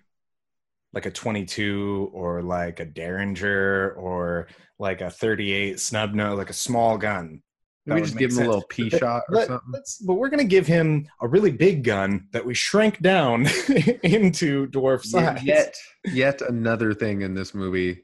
like 0.93 1.05
a 1.05 1.11
22 1.11 2.11
or 2.13 2.41
like 2.41 2.79
a 2.79 2.85
Derringer 2.85 3.91
or 3.97 4.47
like 4.79 5.01
a 5.01 5.09
38 5.09 5.79
snub 5.79 6.13
nose, 6.13 6.37
like 6.37 6.49
a 6.49 6.53
small 6.53 6.97
gun. 6.97 7.41
That 7.87 7.95
would 7.95 8.03
just 8.03 8.17
give 8.17 8.31
him 8.31 8.39
a 8.39 8.47
little 8.47 8.65
pea 8.69 8.89
But- 8.89 8.99
shot 8.99 9.23
or 9.29 9.35
but, 9.35 9.47
something. 9.47 9.81
but 10.05 10.13
we're 10.15 10.29
gonna 10.29 10.43
give 10.43 10.67
him 10.67 11.07
a 11.21 11.27
really 11.27 11.51
big 11.51 11.83
gun 11.83 12.27
that 12.33 12.45
we 12.45 12.53
shrank 12.53 13.01
down 13.01 13.45
into 14.03 14.67
dwarf 14.67 15.03
size. 15.05 15.41
Yet, 15.43 15.75
yet 16.05 16.41
another 16.41 16.93
thing 16.93 17.21
in 17.21 17.33
this 17.33 17.53
movie, 17.55 18.03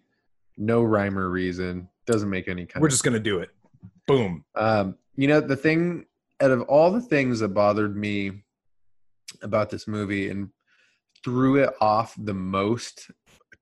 no 0.57 0.83
rhyme 0.83 1.19
or 1.19 1.29
reason, 1.29 1.89
doesn't 2.05 2.29
make 2.29 2.47
any 2.47 2.65
kind 2.65 2.81
We're 2.81 2.87
just 2.89 3.03
gonna 3.03 3.19
do 3.19 3.39
it. 3.39 3.49
Boom. 4.07 4.45
Um, 4.55 4.95
you 5.15 5.27
know, 5.27 5.41
the 5.41 5.55
thing 5.57 6.05
out 6.41 6.51
of 6.51 6.61
all 6.63 6.91
the 6.91 7.01
things 7.01 7.39
that 7.41 7.49
bothered 7.49 7.95
me 7.95 8.43
about 9.41 9.69
this 9.69 9.87
movie 9.87 10.29
and 10.29 10.49
threw 11.23 11.57
it 11.57 11.69
off 11.81 12.15
the 12.17 12.33
most 12.33 13.11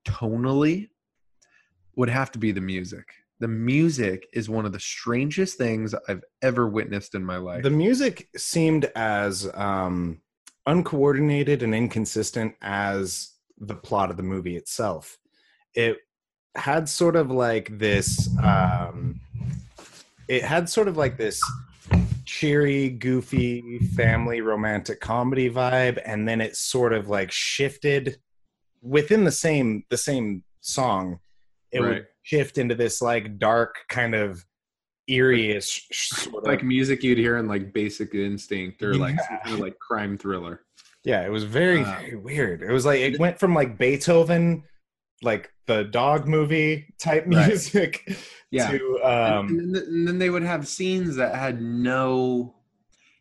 tonally 0.06 0.88
would 1.96 2.08
have 2.08 2.30
to 2.32 2.38
be 2.38 2.52
the 2.52 2.60
music. 2.60 3.06
The 3.42 3.48
music 3.48 4.28
is 4.32 4.48
one 4.48 4.66
of 4.66 4.72
the 4.72 4.78
strangest 4.78 5.58
things 5.58 5.96
I've 6.06 6.22
ever 6.42 6.68
witnessed 6.68 7.16
in 7.16 7.24
my 7.24 7.38
life. 7.38 7.64
The 7.64 7.70
music 7.70 8.28
seemed 8.36 8.84
as 8.94 9.50
um, 9.54 10.20
uncoordinated 10.66 11.64
and 11.64 11.74
inconsistent 11.74 12.54
as 12.62 13.32
the 13.58 13.74
plot 13.74 14.12
of 14.12 14.16
the 14.16 14.22
movie 14.22 14.56
itself. 14.56 15.18
It 15.74 15.96
had 16.54 16.88
sort 16.88 17.16
of 17.16 17.32
like 17.32 17.76
this. 17.80 18.30
Um, 18.40 19.18
it 20.28 20.44
had 20.44 20.68
sort 20.68 20.86
of 20.86 20.96
like 20.96 21.16
this 21.16 21.42
cheery, 22.24 22.90
goofy, 22.90 23.80
family 23.96 24.40
romantic 24.40 25.00
comedy 25.00 25.50
vibe, 25.50 26.00
and 26.06 26.28
then 26.28 26.40
it 26.40 26.54
sort 26.54 26.92
of 26.92 27.08
like 27.08 27.32
shifted 27.32 28.18
within 28.80 29.24
the 29.24 29.32
same 29.32 29.82
the 29.90 29.98
same 29.98 30.44
song. 30.60 31.18
It 31.72 31.80
Right. 31.80 31.88
would 31.88 32.06
shift 32.22 32.58
into 32.58 32.74
this 32.74 33.02
like 33.02 33.38
dark 33.38 33.76
kind 33.88 34.14
of 34.14 34.44
eerie-ish 35.08 35.88
sort 35.92 36.44
of 36.44 36.48
like 36.48 36.62
music 36.62 37.02
you'd 37.02 37.18
hear 37.18 37.36
in 37.38 37.48
like 37.48 37.72
Basic 37.72 38.14
Instinct 38.14 38.82
or 38.82 38.94
like 38.94 39.16
Yeah. 39.16 39.26
some 39.28 39.38
kind 39.44 39.60
like 39.60 39.78
crime 39.78 40.16
thriller. 40.16 40.62
Yeah, 41.04 41.26
it 41.26 41.30
was 41.30 41.42
very, 41.44 41.80
Uh, 41.80 41.98
very 42.00 42.16
weird. 42.16 42.62
It 42.62 42.70
was 42.70 42.86
like 42.86 43.00
it 43.00 43.18
went 43.18 43.38
from 43.40 43.54
like 43.54 43.76
Beethoven, 43.76 44.62
like 45.22 45.52
the 45.66 45.84
dog 45.84 46.28
movie 46.28 46.86
type 46.98 47.24
Right. 47.26 47.48
music, 47.48 48.08
Yeah. 48.52 48.70
to 48.70 49.00
And- 49.04 49.34
um 49.34 49.48
and, 49.48 49.74
then, 49.74 49.82
and 49.84 50.08
then 50.08 50.18
they 50.18 50.30
would 50.30 50.42
have 50.44 50.68
scenes 50.68 51.16
that 51.16 51.34
had 51.34 51.60
no 51.60 52.54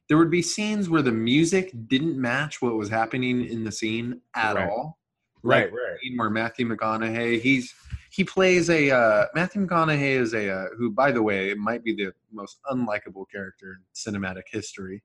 there 0.09 0.17
would 0.17 0.29
be 0.31 0.41
scenes 0.41 0.89
where 0.89 1.01
the 1.01 1.11
music 1.11 1.71
didn't 1.87 2.19
match 2.19 2.61
what 2.61 2.75
was 2.75 2.89
happening 2.89 3.45
in 3.45 3.63
the 3.63 3.71
scene 3.71 4.19
at 4.35 4.55
Right. 4.57 4.69
all 4.69 4.99
right, 5.41 5.71
Like 5.71 5.73
right. 5.73 5.97
where 6.17 6.29
matthew 6.29 6.67
mcconaughey 6.67 7.39
he's 7.41 7.73
he 8.11 8.23
plays 8.23 8.69
a 8.69 8.91
uh, 8.91 9.25
matthew 9.33 9.65
mcconaughey 9.65 10.15
is 10.19 10.33
a 10.33 10.49
uh, 10.53 10.65
who 10.77 10.91
by 10.91 11.11
the 11.11 11.21
way 11.21 11.53
might 11.53 11.83
be 11.83 11.93
the 11.95 12.11
most 12.31 12.59
unlikable 12.71 13.25
character 13.31 13.77
in 13.77 14.13
cinematic 14.13 14.43
history 14.51 15.01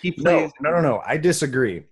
he 0.00 0.10
plays 0.10 0.50
no, 0.60 0.70
no, 0.72 0.80
no. 0.80 1.02
I 1.06 1.16
disagree. 1.16 1.84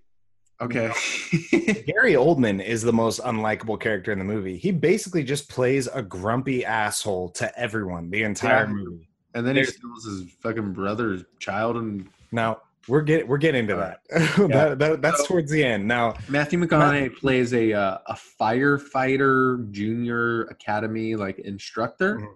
Okay. 0.59 0.87
Gary 1.87 2.13
Oldman 2.15 2.61
is 2.61 2.81
the 2.81 2.91
most 2.91 3.21
unlikable 3.21 3.79
character 3.79 4.11
in 4.11 4.19
the 4.19 4.25
movie. 4.25 4.57
He 4.57 4.71
basically 4.71 5.23
just 5.23 5.47
plays 5.49 5.87
a 5.87 6.01
grumpy 6.01 6.65
asshole 6.65 7.29
to 7.29 7.57
everyone 7.57 8.09
the 8.09 8.23
entire 8.23 8.65
Yeah. 8.65 8.73
movie. 8.73 9.07
and 9.33 9.47
then 9.47 9.55
he 9.55 9.61
There's- 9.61 9.77
steals 9.77 10.03
his 10.05 10.33
fucking 10.43 10.73
brother's 10.73 11.23
child 11.39 11.77
and 11.77 12.09
Now 12.33 12.61
we're 12.91 13.01
get 13.01 13.25
we're 13.25 13.37
getting 13.37 13.67
to 13.67 13.75
that. 13.77 14.01
that, 14.49 14.77
that 14.79 15.01
that's 15.01 15.19
So- 15.19 15.27
towards 15.27 15.49
the 15.49 15.63
end. 15.63 15.87
Now 15.87 16.13
Matthew 16.27 16.59
McConaughey 16.59 17.15
plays 17.15 17.53
a 17.53 17.71
uh, 17.71 17.99
a 18.05 18.17
firefighter 18.39 19.71
junior 19.71 20.41
academy 20.43 21.15
like 21.15 21.39
instructor. 21.39 22.17
Mhm. 22.17 22.27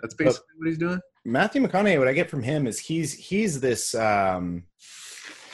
That's 0.00 0.14
basically 0.14 0.46
what 0.58 0.68
he's 0.68 0.78
doing. 0.78 1.00
Matthew 1.24 1.60
McConaughey, 1.60 1.98
what 1.98 2.06
I 2.06 2.12
get 2.12 2.30
from 2.30 2.44
him 2.44 2.68
is 2.68 2.78
he's 2.78 3.14
he's 3.14 3.58
this 3.60 3.96
um 3.96 4.62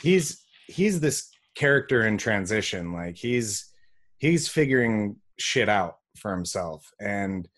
he's 0.03 0.45
he's 0.67 1.01
this 1.01 1.31
character 1.55 2.07
in 2.07 2.19
transition. 2.19 2.93
Like 2.93 3.17
he's 3.17 3.73
he's 4.19 4.49
figuring 4.49 5.17
shit 5.38 5.71
out 5.71 5.97
for 6.19 6.31
himself 6.31 6.93
and 7.01 7.49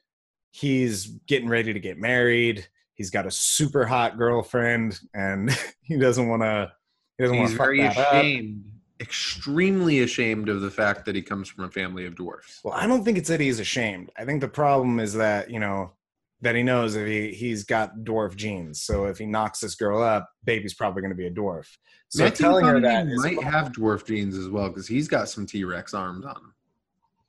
he's 0.52 1.06
getting 1.26 1.48
ready 1.48 1.72
to 1.72 1.80
get 1.80 1.98
married. 1.98 2.68
He's 2.94 3.10
got 3.10 3.26
a 3.26 3.32
super 3.32 3.84
hot 3.84 4.16
girlfriend 4.16 5.00
and 5.12 5.50
he 5.82 5.98
doesn't 5.98 6.28
want 6.28 6.42
to 6.42 6.70
he 7.18 7.24
doesn't 7.24 7.36
want 7.36 7.50
He's 7.50 7.56
to 7.56 7.58
fuck 7.58 7.66
very 7.66 7.80
that 7.82 7.96
up. 7.96 8.14
ashamed, 8.14 8.64
extremely 9.00 10.00
ashamed 10.00 10.48
of 10.48 10.60
the 10.60 10.70
fact 10.70 11.04
that 11.06 11.14
he 11.14 11.22
comes 11.22 11.48
from 11.48 11.64
a 11.64 11.70
family 11.70 12.06
of 12.06 12.14
dwarfs. 12.14 12.60
Well, 12.64 12.74
I 12.74 12.86
don't 12.86 13.04
think 13.04 13.18
it's 13.18 13.28
that 13.28 13.40
he's 13.40 13.60
ashamed. 13.60 14.10
I 14.16 14.24
think 14.24 14.40
the 14.40 14.48
problem 14.48 15.00
is 15.00 15.12
that, 15.14 15.50
you 15.50 15.60
know, 15.60 15.92
that 16.40 16.54
he 16.54 16.62
knows 16.62 16.94
that 16.94 17.06
he, 17.06 17.32
he's 17.32 17.64
got 17.64 17.96
dwarf 17.98 18.36
genes. 18.36 18.82
So 18.82 19.06
if 19.06 19.18
he 19.18 19.26
knocks 19.26 19.60
this 19.60 19.74
girl 19.74 20.02
up, 20.02 20.28
baby's 20.44 20.74
probably 20.74 21.00
going 21.00 21.10
to 21.12 21.16
be 21.16 21.26
a 21.26 21.30
dwarf. 21.30 21.66
So 22.08 22.24
Matthew 22.24 22.44
telling 22.44 22.66
her 22.66 22.74
McConaughey 22.74 22.82
that 22.82 23.06
is 23.08 23.24
might 23.24 23.42
have 23.42 23.72
dwarf 23.72 24.06
genes 24.06 24.36
as 24.36 24.48
well 24.48 24.68
because 24.68 24.86
he's 24.86 25.08
got 25.08 25.28
some 25.28 25.46
T 25.46 25.64
Rex 25.64 25.94
arms 25.94 26.24
on 26.24 26.36
him. 26.36 26.54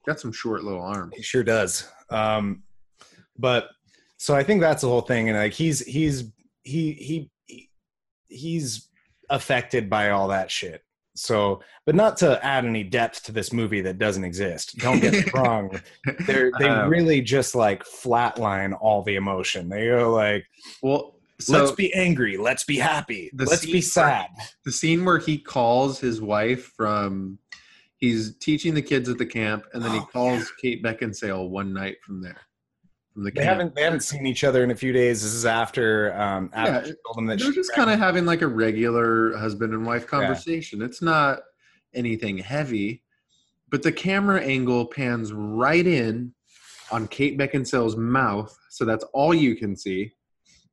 Got 0.06 0.20
some 0.20 0.32
short 0.32 0.64
little 0.64 0.82
arms. 0.82 1.14
he 1.16 1.24
sure 1.24 1.44
does. 1.44 1.90
Um, 2.10 2.64
but 3.38 3.70
so 4.18 4.36
I 4.36 4.44
think 4.44 4.62
that's 4.62 4.82
the 4.82 4.90
whole 4.90 5.02
thing. 5.02 5.30
And 5.30 5.38
like, 5.38 5.54
he's, 5.54 5.80
he's, 5.86 6.32
he, 6.64 6.94
he, 6.94 7.32
he 7.48 7.70
he's 8.28 8.90
affected 9.30 9.90
by 9.90 10.10
all 10.10 10.28
that 10.30 10.50
shit. 10.52 10.82
So, 11.18 11.62
but 11.86 11.96
not 11.96 12.18
to 12.18 12.44
add 12.46 12.66
any 12.66 12.84
depth 12.84 13.24
to 13.26 13.32
this 13.32 13.54
movie 13.54 13.80
that 13.82 13.98
doesn't 13.98 14.26
exist. 14.26 14.78
Don't 14.80 15.00
get 15.00 15.14
me 15.14 15.24
wrong. 15.34 15.80
They're, 16.28 16.52
they 16.60 16.68
Um, 16.68 16.90
really 16.90 17.22
just 17.22 17.56
like 17.56 17.84
flatline 17.86 18.78
all 18.82 19.02
the 19.02 19.16
emotion. 19.16 19.70
They 19.70 19.88
go 19.88 20.12
like, 20.14 20.46
Well, 20.84 21.16
so 21.40 21.58
let's 21.60 21.72
be 21.74 21.94
angry 21.94 22.38
let's 22.38 22.64
be 22.64 22.78
happy 22.78 23.30
let's 23.34 23.66
be 23.66 23.82
sad 23.82 24.28
the 24.64 24.72
scene 24.72 25.04
where 25.04 25.18
he 25.18 25.38
calls 25.38 26.00
his 26.00 26.22
wife 26.22 26.72
from 26.78 27.38
he's 27.98 28.38
teaching 28.38 28.74
the 28.74 28.82
kids 28.82 29.10
at 29.10 29.18
the 29.18 29.26
camp 29.26 29.66
and 29.74 29.84
then 29.84 29.92
he 29.92 30.00
Oh, 30.00 30.08
calls 30.14 30.50
Kate 30.62 30.82
Beckinsale 30.82 31.50
one 31.50 31.74
night 31.74 31.98
from 32.06 32.22
there. 32.22 32.40
From 33.16 33.24
the 33.24 33.32
they 33.32 33.38
camp. 33.44 33.48
haven't 33.50 33.76
they 33.76 33.82
haven't 33.84 34.02
seen 34.02 34.28
each 34.28 34.44
other 34.44 34.62
in 34.66 34.72
a 34.72 34.76
few 34.76 34.92
days 34.92 35.24
this 35.24 35.32
is 35.34 35.46
after 35.46 36.14
um 36.20 36.50
after 36.54 36.74
Yeah, 36.74 36.84
she 36.84 36.94
told 37.06 37.18
them 37.18 37.28
that 37.28 37.40
They're 37.40 37.48
she 37.54 37.56
just 37.56 37.74
kind 37.74 37.90
of 37.90 37.98
having 37.98 38.26
like 38.26 38.42
a 38.42 38.48
regular 38.48 39.36
husband 39.38 39.74
and 39.74 39.86
wife 39.86 40.02
Yeah. 40.04 40.08
conversation. 40.20 40.82
It's 40.82 41.02
not 41.02 41.40
anything 41.94 42.38
heavy, 42.38 43.04
but 43.70 43.84
the 43.84 43.92
camera 43.94 44.42
angle 44.42 44.86
pans 44.86 45.32
right 45.32 45.88
in 45.88 46.34
on 46.92 47.08
Kate 47.08 47.38
Beckinsale's 47.40 47.96
mouth, 47.96 48.56
so 48.70 48.84
that's 48.84 49.06
all 49.14 49.34
you 49.34 49.56
can 49.56 49.78
see. 49.78 50.12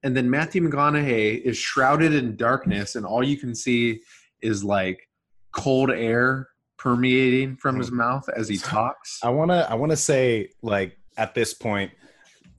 And 0.03 0.17
then 0.17 0.29
Matthew 0.29 0.69
McConaughey 0.69 1.41
is 1.43 1.57
shrouded 1.57 2.13
in 2.13 2.35
darkness, 2.37 2.97
and 2.97 3.07
all 3.07 3.23
you 3.23 3.37
can 3.37 3.55
see 3.55 4.01
is 4.43 4.65
like 4.65 5.09
cold 5.53 5.91
air 5.93 6.49
permeating 6.77 7.57
from 7.57 7.77
his 7.79 7.93
mouth 7.93 8.29
as 8.37 8.49
he 8.49 8.59
talks. 8.59 9.21
i 9.23 9.29
want 9.29 9.53
to 9.53 9.71
i 9.71 9.75
want 9.75 9.91
to 9.93 9.97
say 9.97 10.49
like 10.63 10.99
at 11.17 11.33
this 11.33 11.55
point 11.55 11.93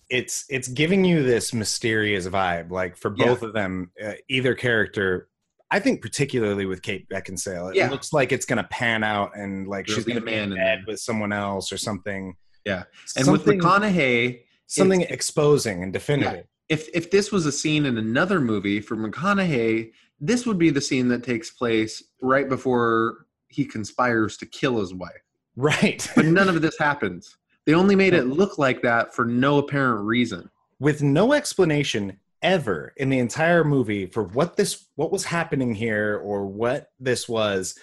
it's 0.09 0.45
it's 0.49 0.67
giving 0.67 1.03
you 1.03 1.23
this 1.23 1.53
mysterious 1.53 2.27
vibe 2.27 2.71
like 2.71 2.95
for 2.97 3.13
Yeah. 3.17 3.25
both 3.25 3.41
of 3.43 3.53
them 3.53 3.91
uh, 4.03 4.13
either 4.29 4.53
character 4.55 5.29
I 5.71 5.79
think 5.79 6.03
particularly 6.03 6.67
with 6.67 6.83
Kate 6.83 7.09
Beckinsale, 7.09 7.71
it 7.71 7.75
Yeah. 7.77 7.89
looks 7.89 8.13
like 8.13 8.31
it's 8.31 8.45
gonna 8.45 8.67
pan 8.69 9.03
out 9.03 9.35
and 9.35 9.67
like 9.67 9.87
There'll 9.87 9.97
she's 10.01 10.05
gonna 10.05 10.21
be 10.21 10.25
man 10.31 10.43
in 10.43 10.51
in 10.51 10.57
bed 10.57 10.79
with 10.85 10.99
someone 10.99 11.33
else 11.33 11.71
or 11.71 11.77
something. 11.77 12.35
Yeah. 12.63 12.83
And 13.17 13.25
something, 13.25 13.57
with 13.57 13.65
McConaughey, 13.65 14.41
something 14.67 15.01
exposing 15.01 15.81
and 15.81 15.91
definitive. 15.91 16.45
if 16.69 16.89
if 16.93 17.09
this 17.09 17.31
was 17.31 17.47
a 17.47 17.51
scene 17.51 17.87
in 17.87 17.97
another 17.97 18.39
movie 18.39 18.81
for 18.81 18.95
McConaughey, 18.95 19.91
this 20.19 20.45
would 20.45 20.59
be 20.59 20.69
the 20.69 20.79
scene 20.79 21.07
that 21.07 21.23
takes 21.23 21.49
place 21.49 22.03
right 22.21 22.47
before 22.47 23.25
he 23.47 23.65
conspires 23.65 24.37
to 24.37 24.45
kill 24.45 24.79
his 24.79 24.93
wife. 24.93 25.23
Right. 25.55 26.07
But 26.15 26.25
none 26.25 26.49
of 26.55 26.61
this 26.61 26.77
happens. 26.77 27.35
They 27.65 27.73
only 27.73 27.95
made 27.95 28.13
it 28.13 28.25
look 28.25 28.57
like 28.57 28.81
that 28.81 29.13
for 29.13 29.25
no 29.25 29.57
apparent 29.57 30.01
reason. 30.05 30.49
with 30.79 31.01
no 31.01 31.33
explanation 31.33 32.19
ever 32.41 32.93
in 32.97 33.09
the 33.09 33.19
entire 33.19 33.63
movie 33.63 34.05
for 34.05 34.23
what 34.23 34.57
this 34.57 34.87
what 34.95 35.11
was 35.11 35.23
happening 35.23 35.73
here 35.73 36.19
or 36.23 36.45
what 36.45 36.89
this 36.99 37.29
was 37.29 37.73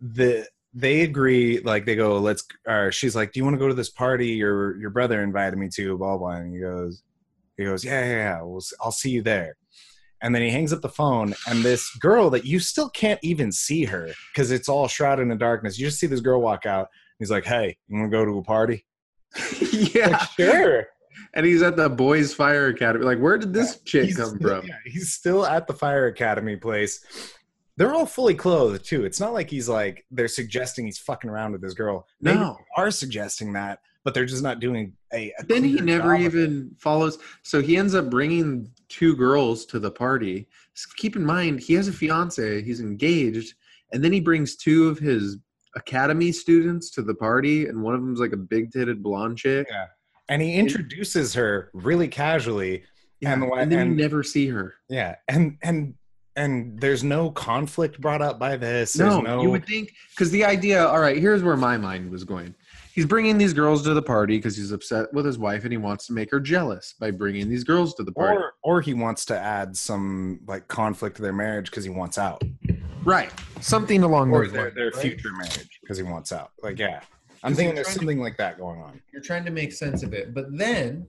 the 0.00 0.46
they 0.72 1.00
agree 1.00 1.58
like 1.64 1.84
they 1.84 1.96
go 1.96 2.18
let's 2.18 2.46
or 2.68 2.92
she's 2.92 3.16
like 3.16 3.32
do 3.32 3.40
you 3.40 3.44
want 3.44 3.54
to 3.54 3.58
go 3.58 3.66
to 3.66 3.74
this 3.74 3.90
party 3.90 4.28
your 4.28 4.78
your 4.78 4.90
brother 4.90 5.20
invited 5.20 5.58
me 5.58 5.68
to 5.68 5.98
blah 5.98 6.16
blah 6.16 6.36
and 6.36 6.54
he 6.54 6.60
goes 6.60 7.02
he 7.56 7.64
goes 7.64 7.84
yeah 7.84 8.04
yeah 8.04 8.16
yeah 8.16 8.42
we'll, 8.42 8.62
i'll 8.80 8.92
see 8.92 9.10
you 9.10 9.22
there. 9.22 9.56
And 10.20 10.34
then 10.34 10.42
he 10.42 10.50
hangs 10.50 10.72
up 10.72 10.80
the 10.80 10.88
phone 10.88 11.34
and 11.48 11.64
this 11.64 11.94
girl 11.96 12.30
that 12.30 12.44
you 12.44 12.58
still 12.60 12.90
can't 12.90 13.20
even 13.22 13.50
see 13.50 13.84
her 13.84 14.10
because 14.32 14.50
it's 14.52 14.68
all 14.68 14.86
shrouded 14.86 15.28
in 15.28 15.38
darkness 15.38 15.76
you 15.76 15.86
just 15.86 15.98
see 15.98 16.06
this 16.06 16.20
girl 16.20 16.40
walk 16.40 16.66
out 16.66 16.88
he's 17.18 17.30
like 17.32 17.44
hey 17.44 17.76
you 17.88 17.98
want 17.98 18.12
to 18.12 18.16
go 18.16 18.24
to 18.24 18.38
a 18.38 18.42
party 18.42 18.84
yeah. 19.94 20.08
like, 20.08 20.30
sure 20.30 20.86
And 21.34 21.44
he's 21.44 21.62
at 21.62 21.76
the 21.76 21.88
Boys 21.88 22.32
Fire 22.34 22.68
Academy. 22.68 23.04
Like, 23.04 23.18
where 23.18 23.36
did 23.38 23.52
this 23.52 23.80
chick 23.80 24.14
come 24.16 24.36
still- 24.36 24.60
from? 24.60 24.66
yeah, 24.68 24.76
he's 24.86 25.12
still 25.12 25.44
at 25.46 25.66
the 25.66 25.74
fire 25.74 26.06
academy 26.06 26.56
place. 26.56 27.04
They're 27.76 27.94
all 27.94 28.06
fully 28.06 28.34
clothed 28.34 28.84
too. 28.84 29.04
It's 29.04 29.20
not 29.20 29.32
like 29.32 29.48
he's 29.48 29.68
like 29.68 30.04
they're 30.10 30.26
suggesting 30.26 30.86
he's 30.86 30.98
fucking 30.98 31.30
around 31.30 31.52
with 31.52 31.60
this 31.60 31.74
girl. 31.74 32.06
Maybe 32.20 32.38
No. 32.40 32.56
they 32.58 32.82
are 32.82 32.90
suggesting 32.90 33.52
that, 33.52 33.78
but 34.02 34.14
they're 34.14 34.24
just 34.26 34.42
not 34.42 34.58
doing 34.58 34.94
a. 35.12 35.32
a 35.38 35.44
Then 35.44 35.62
he 35.62 35.74
never 35.74 36.16
job 36.16 36.26
of 36.26 36.34
it. 36.34 36.38
even 36.40 36.74
follows. 36.78 37.18
So 37.44 37.62
he 37.62 37.76
ends 37.76 37.94
up 37.94 38.10
bringing 38.10 38.68
two 38.88 39.14
girls 39.14 39.64
to 39.66 39.78
the 39.78 39.92
party. 39.92 40.48
Keep 40.96 41.14
in 41.14 41.24
mind, 41.24 41.60
he 41.60 41.74
has 41.74 41.86
a 41.86 41.92
fiance. 41.92 42.62
He's 42.62 42.80
engaged, 42.80 43.54
and 43.92 44.02
then 44.02 44.12
he 44.12 44.18
brings 44.20 44.56
two 44.56 44.88
of 44.88 44.98
his 44.98 45.36
academy 45.76 46.32
students 46.32 46.90
to 46.90 47.02
the 47.02 47.14
party, 47.14 47.66
and 47.66 47.82
one 47.82 47.94
of 47.94 48.00
them's 48.00 48.20
like 48.20 48.32
a 48.32 48.36
big-titted 48.36 49.02
blonde 49.02 49.38
chick. 49.38 49.66
Yeah. 49.70 49.86
And 50.28 50.42
he 50.42 50.54
introduces 50.54 51.32
her 51.34 51.70
really 51.72 52.08
casually. 52.08 52.84
Yeah, 53.20 53.32
And 53.32 53.42
and, 53.44 53.72
then 53.72 53.78
and- 53.80 53.90
you 53.92 53.96
never 54.02 54.22
see 54.22 54.48
her. 54.48 54.74
Yeah, 54.88 55.16
and 55.28 55.56
and 55.62 55.94
and 56.36 56.80
there's 56.80 57.02
no 57.02 57.30
conflict 57.32 58.00
brought 58.00 58.22
up 58.22 58.38
by 58.38 58.56
this. 58.56 58.96
No, 58.96 59.20
no, 59.20 59.42
you 59.42 59.50
would 59.50 59.66
think 59.66 59.92
because 60.10 60.30
the 60.30 60.44
idea. 60.44 60.86
All 60.86 61.00
right, 61.00 61.16
here's 61.18 61.42
where 61.42 61.56
my 61.56 61.76
mind 61.76 62.10
was 62.10 62.22
going. 62.24 62.54
He's 62.94 63.06
bringing 63.06 63.38
these 63.38 63.52
girls 63.52 63.82
to 63.84 63.94
the 63.94 64.02
party 64.02 64.38
because 64.38 64.56
he's 64.56 64.70
upset 64.72 65.12
with 65.12 65.24
his 65.24 65.38
wife 65.38 65.62
and 65.64 65.72
he 65.72 65.76
wants 65.78 66.06
to 66.08 66.12
make 66.12 66.30
her 66.32 66.40
jealous 66.40 66.94
by 67.00 67.10
bringing 67.12 67.48
these 67.48 67.64
girls 67.64 67.94
to 67.94 68.02
the 68.04 68.12
party. 68.12 68.36
or 68.38 68.52
or 68.62 68.80
he 68.80 68.92
wants 68.94 69.24
to 69.26 69.38
add 69.38 69.76
some 69.76 70.40
like 70.46 70.68
conflict 70.68 71.16
to 71.16 71.22
their 71.22 71.32
marriage 71.32 71.70
because 71.70 71.84
he 71.84 71.90
wants 71.90 72.18
out. 72.18 72.42
Right, 73.08 73.32
something 73.60 74.02
along 74.02 74.30
or 74.30 74.44
those 74.44 74.52
their, 74.52 74.62
lines. 74.64 74.74
their 74.74 74.90
right? 74.90 74.96
future 74.96 75.32
marriage 75.32 75.78
because 75.80 75.96
he 75.96 76.02
wants 76.04 76.30
out. 76.32 76.50
Like, 76.62 76.78
yeah, 76.78 77.00
I'm 77.42 77.54
thinking 77.54 77.74
there's 77.74 77.86
trying 77.86 77.94
to- 77.94 78.00
something 78.00 78.20
like 78.20 78.36
that 78.36 78.58
going 78.58 78.80
on. 78.80 79.00
You're 79.12 79.22
trying 79.22 79.44
to 79.46 79.50
make 79.50 79.72
sense 79.72 80.02
of 80.02 80.12
it, 80.12 80.34
but 80.34 80.46
then 80.56 81.06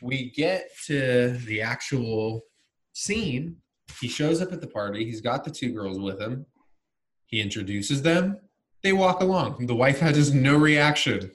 we 0.00 0.30
get 0.30 0.68
to 0.86 1.38
the 1.46 1.62
actual 1.62 2.42
scene. 2.92 3.56
He 4.00 4.08
shows 4.08 4.40
up 4.42 4.52
at 4.52 4.60
the 4.60 4.66
party. 4.66 5.04
He's 5.04 5.20
got 5.20 5.44
the 5.44 5.50
two 5.50 5.72
girls 5.72 5.98
with 6.00 6.20
him. 6.20 6.46
He 7.26 7.40
introduces 7.40 8.02
them. 8.02 8.38
They 8.82 8.92
walk 8.92 9.20
along. 9.20 9.66
The 9.66 9.74
wife 9.76 10.00
has 10.00 10.34
no 10.34 10.56
reaction. 10.56 11.30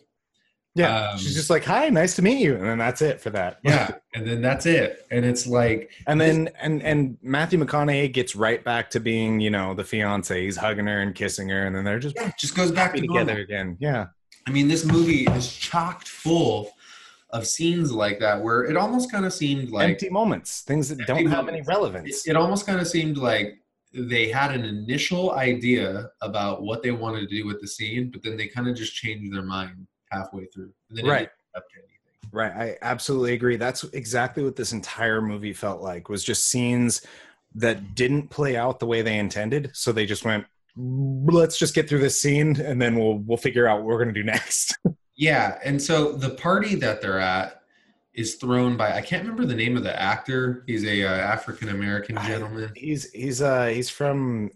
Yeah, 0.78 1.10
Um, 1.12 1.18
she's 1.18 1.34
just 1.34 1.50
like, 1.50 1.64
"Hi, 1.66 1.90
nice 1.90 2.16
to 2.18 2.22
meet 2.22 2.40
you," 2.40 2.56
and 2.56 2.64
then 2.64 2.78
that's 2.78 3.02
it 3.02 3.20
for 3.20 3.30
that. 3.32 3.60
Yeah, 3.64 3.90
and 4.14 4.28
then 4.28 4.42
that's 4.42 4.66
it. 4.66 5.06
And 5.10 5.26
it's 5.26 5.48
like 5.48 5.90
and 6.06 6.22
then 6.22 6.50
and 6.62 6.84
and 6.84 7.18
Matthew 7.22 7.58
McConaughey 7.60 8.12
gets 8.14 8.36
right 8.36 8.64
back 8.64 8.90
to 8.92 9.00
being, 9.00 9.40
you 9.40 9.50
know, 9.50 9.74
the 9.74 9.84
fiance. 9.84 10.40
He's 10.44 10.58
hugging 10.58 10.86
her 10.86 11.02
and 11.02 11.16
kissing 11.16 11.50
her, 11.50 11.66
and 11.66 11.76
then 11.76 11.84
they're 11.84 12.00
just 12.00 12.16
yeah, 12.16 12.32
just 12.38 12.56
goes 12.56 12.72
back 12.72 12.94
to 12.94 13.02
together 13.02 13.34
normal. 13.34 13.44
again. 13.44 13.78
Yeah, 13.80 14.08
I 14.46 14.52
mean, 14.52 14.68
this 14.68 14.86
movie 14.86 15.24
is 15.26 15.52
chocked 15.52 16.08
full 16.08 16.72
of 17.32 17.46
scenes 17.46 17.92
like 17.92 18.20
that 18.20 18.42
where 18.42 18.64
it 18.64 18.78
almost 18.78 19.12
kind 19.12 19.26
of 19.26 19.34
seemed 19.34 19.70
like 19.70 19.90
empty 19.90 20.10
moments, 20.10 20.62
things 20.62 20.90
that 20.90 21.06
don't 21.08 21.26
have 21.26 21.50
any 21.50 21.62
relevance. 21.64 22.26
it, 22.26 22.32
it 22.32 22.36
almost 22.38 22.66
kind 22.68 22.80
of 22.80 22.88
seemed 22.88 23.18
like 23.18 23.58
they 23.94 24.30
had 24.30 24.52
an 24.52 24.64
initial 24.64 25.32
idea 25.32 26.10
about 26.22 26.62
what 26.62 26.84
they 26.84 26.92
wanted 26.92 27.22
to 27.22 27.28
do 27.28 27.46
with 27.48 27.60
the 27.62 27.68
scene, 27.68 28.12
but 28.12 28.22
then 28.22 28.38
they 28.38 28.48
kind 28.48 28.68
of 28.68 28.76
just 28.76 28.94
changed 28.94 29.34
their 29.34 29.42
mind 29.44 29.88
halfway 30.12 30.46
through. 30.46 30.72
And 30.90 30.98
then 30.98 31.06
Right. 31.06 31.30
up 31.56 31.64
to 31.70 31.76
anything. 31.80 32.30
Right. 32.32 32.52
I 32.52 32.78
absolutely 32.82 33.34
agree. 33.34 33.56
That's 33.56 33.84
exactly 33.86 34.44
what 34.44 34.56
this 34.56 34.72
entire 34.74 35.22
movie 35.22 35.54
felt 35.54 35.82
like 35.82 36.10
was 36.10 36.24
just 36.24 36.48
scenes 36.50 37.02
that 37.56 37.96
didn't 37.96 38.30
play 38.30 38.56
out 38.58 38.80
the 38.80 38.86
way 38.86 39.02
they 39.02 39.18
intended. 39.18 39.72
So 39.74 39.92
they 39.92 40.06
just 40.06 40.26
went, 40.26 40.46
let's 40.76 41.58
just 41.58 41.74
get 41.74 41.88
through 41.90 42.00
this 42.00 42.22
scene 42.22 42.60
and 42.62 42.80
then 42.82 42.96
we'll 43.00 43.18
we'll 43.26 43.38
figure 43.38 43.68
out 43.68 43.78
what 43.78 43.86
we're 43.88 44.00
gonna 44.00 44.12
do 44.14 44.24
next. 44.24 44.78
Yeah, 45.20 45.58
and 45.66 45.82
so 45.82 46.12
the 46.12 46.30
party 46.36 46.76
that 46.76 47.02
they're 47.02 47.20
at 47.20 47.64
is 48.14 48.36
thrown 48.36 48.78
by 48.78 48.92
I 48.94 49.02
can't 49.02 49.24
remember 49.24 49.46
the 49.48 49.56
name 49.56 49.76
of 49.76 49.82
the 49.82 50.00
actor. 50.00 50.64
He's 50.68 50.86
a 50.86 51.06
uh, 51.06 51.10
African 51.10 51.70
American 51.70 52.18
gentleman. 52.18 52.72
he's 52.76 53.10
he's 53.14 53.42
uh 53.42 53.66
he's 53.66 53.90
from 53.90 54.52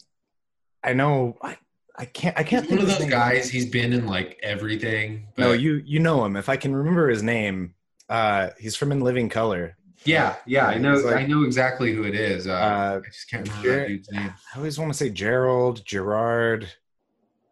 I 0.83 0.93
know 0.93 1.35
I, 1.41 1.57
I 2.01 2.05
can't 2.05 2.37
I 2.37 2.43
can't 2.43 2.63
He's 2.65 2.71
one 2.71 2.81
of 2.81 2.87
those 2.99 3.09
guys. 3.09 3.49
He's 3.49 3.67
been 3.67 3.93
in 3.93 4.07
like 4.07 4.39
everything. 4.43 5.27
But 5.35 5.43
No, 5.43 5.51
you 5.53 5.75
you 5.85 5.99
know 5.99 6.25
him. 6.25 6.35
If 6.35 6.49
I 6.49 6.57
can 6.57 6.75
remember 6.75 7.07
his 7.09 7.21
name, 7.23 7.75
uh 8.09 8.49
he's 8.59 8.75
from 8.75 8.91
In 8.91 8.99
Living 9.01 9.29
Color. 9.29 9.77
yeah, 10.03 10.35
yeah, 10.47 10.65
I 10.65 10.77
know. 10.79 10.95
Like- 10.95 11.15
I 11.17 11.25
know 11.27 11.43
exactly 11.43 11.93
who 11.93 12.03
it 12.03 12.15
is. 12.15 12.47
Uh, 12.47 12.51
Uh, 12.53 13.01
I 13.05 13.07
just 13.07 13.29
can't 13.29 13.47
remember 13.47 13.67
Jer- 13.69 13.79
that 13.81 13.87
dude's 13.87 14.11
name. 14.11 14.33
I 14.53 14.57
always 14.57 14.79
want 14.79 14.91
to 14.91 14.97
say 14.97 15.09
Gerald, 15.11 15.85
Gerard, 15.85 16.67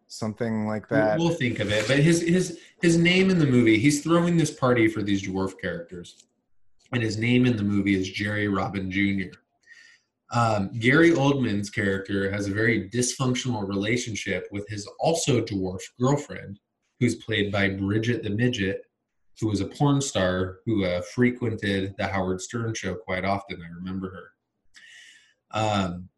something 0.07 0.65
like 0.65 0.89
that. 0.89 1.19
We'll 1.19 1.29
think 1.29 1.59
of 1.59 1.71
it. 1.71 1.87
But 1.87 1.99
his 1.99 2.21
his 2.21 2.59
his 2.81 2.97
name 2.97 3.29
in 3.29 3.37
the 3.37 3.45
movie, 3.45 3.77
he's 3.77 4.01
throwing 4.03 4.35
this 4.37 4.51
party 4.51 4.87
for 4.87 5.03
these 5.03 5.21
dwarf 5.27 5.59
characters, 5.61 6.23
and 6.91 7.03
his 7.03 7.17
name 7.17 7.45
in 7.45 7.55
the 7.55 7.63
movie 7.63 7.95
is 7.95 8.09
Jerry 8.09 8.47
Robin 8.47 8.89
Jr. 8.89 9.37
Um, 10.31 10.71
Gary 10.79 11.11
Oldman's 11.11 11.69
character 11.69 12.31
has 12.31 12.47
a 12.47 12.53
very 12.53 12.89
dysfunctional 12.89 13.67
relationship 13.67 14.47
with 14.51 14.67
his 14.67 14.87
also 14.99 15.41
dwarf 15.41 15.81
girlfriend, 15.99 16.59
who's 16.99 17.15
played 17.15 17.51
by 17.51 17.69
Bridget 17.69 18.23
the 18.23 18.29
Midget, 18.29 18.81
who 19.39 19.47
was 19.47 19.61
a 19.61 19.65
porn 19.65 20.01
star 20.01 20.59
who 20.65 20.85
uh, 20.85 21.01
frequented 21.01 21.95
the 21.97 22.07
Howard 22.07 22.41
Stern 22.41 22.73
show 22.73 22.93
quite 22.93 23.25
often. 23.25 23.61
I 23.61 23.73
remember 23.73 24.11
her. 24.11 25.59
Um, 25.59 26.09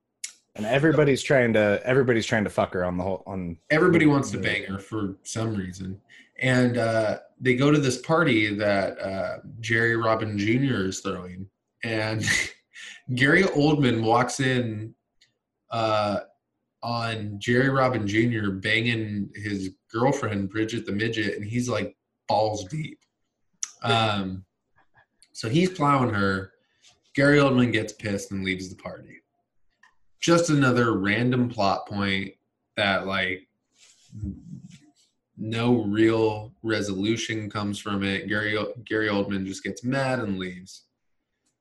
and 0.55 0.65
everybody's 0.65 1.23
trying 1.23 1.53
to 1.53 1.81
everybody's 1.83 2.25
trying 2.25 2.43
to 2.43 2.49
fuck 2.49 2.73
her 2.73 2.83
on 2.83 2.97
the 2.97 3.03
whole 3.03 3.23
on 3.25 3.57
everybody 3.69 4.05
wants 4.05 4.31
to 4.31 4.37
bang 4.37 4.63
her 4.65 4.79
for 4.79 5.15
some 5.23 5.55
reason 5.55 5.99
and 6.41 6.77
uh, 6.77 7.19
they 7.39 7.55
go 7.55 7.71
to 7.71 7.79
this 7.79 7.99
party 8.01 8.53
that 8.53 8.99
uh, 8.99 9.37
jerry 9.61 9.95
robin 9.95 10.37
jr 10.37 10.85
is 10.85 10.99
throwing 10.99 11.47
and 11.83 12.25
gary 13.15 13.43
oldman 13.43 14.03
walks 14.03 14.39
in 14.39 14.93
uh, 15.71 16.19
on 16.83 17.35
jerry 17.39 17.69
robin 17.69 18.07
jr 18.07 18.51
banging 18.51 19.29
his 19.35 19.71
girlfriend 19.91 20.49
bridget 20.49 20.85
the 20.85 20.91
midget 20.91 21.35
and 21.35 21.45
he's 21.45 21.69
like 21.69 21.95
balls 22.27 22.65
deep 22.65 22.99
um, 23.83 24.45
so 25.33 25.49
he's 25.49 25.69
plowing 25.69 26.13
her 26.13 26.51
gary 27.15 27.37
oldman 27.37 27.71
gets 27.71 27.93
pissed 27.93 28.31
and 28.31 28.43
leaves 28.43 28.69
the 28.69 28.75
party 28.75 29.21
just 30.19 30.49
another 30.49 30.97
random 30.97 31.49
plot 31.49 31.87
point 31.87 32.33
that 32.77 33.07
like 33.07 33.47
no 35.41 35.83
real 35.85 36.53
resolution 36.61 37.49
comes 37.49 37.79
from 37.79 38.03
it. 38.03 38.27
Gary 38.27 38.57
Gary 38.85 39.07
Oldman 39.07 39.45
just 39.45 39.63
gets 39.63 39.83
mad 39.83 40.19
and 40.19 40.37
leaves. 40.37 40.85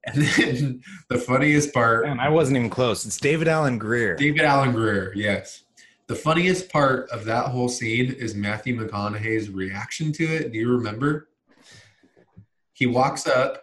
And 0.04 0.22
then 0.22 0.82
the 1.08 1.18
funniest 1.18 1.72
part, 1.74 2.06
Man, 2.06 2.20
I 2.20 2.28
wasn't 2.28 2.56
even 2.56 2.70
close. 2.70 3.04
It's 3.04 3.18
David 3.18 3.48
Alan 3.48 3.78
Grier. 3.78 4.16
David 4.16 4.42
Alan 4.42 4.72
Grier, 4.72 5.12
yes. 5.14 5.64
The 6.06 6.16
funniest 6.16 6.70
part 6.72 7.08
of 7.10 7.24
that 7.26 7.46
whole 7.46 7.68
scene 7.68 8.12
is 8.12 8.34
Matthew 8.34 8.76
McConaughey's 8.76 9.48
reaction 9.50 10.12
to 10.14 10.24
it. 10.24 10.52
Do 10.52 10.58
you 10.58 10.70
remember? 10.72 11.28
He 12.72 12.86
walks 12.86 13.26
up 13.26 13.62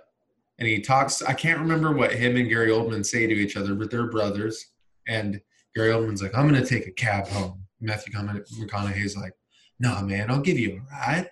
and 0.60 0.68
he 0.68 0.80
talks. 0.80 1.22
I 1.22 1.34
can't 1.34 1.60
remember 1.60 1.92
what 1.92 2.14
him 2.14 2.38
and 2.38 2.48
Gary 2.48 2.70
Oldman 2.70 3.06
say 3.06 3.28
to 3.28 3.34
each 3.34 3.58
other, 3.58 3.76
but 3.76 3.92
they're 3.92 4.10
brothers. 4.10 4.68
And 5.08 5.42
Gary 5.76 5.90
Oldman's 5.92 6.22
like, 6.22 6.36
I'm 6.38 6.48
going 6.48 6.62
to 6.62 6.68
take 6.68 6.88
a 6.88 6.92
cab 6.92 7.28
home. 7.28 7.64
Matthew 7.82 8.14
McConaughey's 8.14 9.18
like, 9.18 9.34
No, 9.80 10.02
man, 10.02 10.32
I'll 10.32 10.40
give 10.40 10.58
you 10.58 10.82
a 10.82 10.96
ride. 10.96 11.30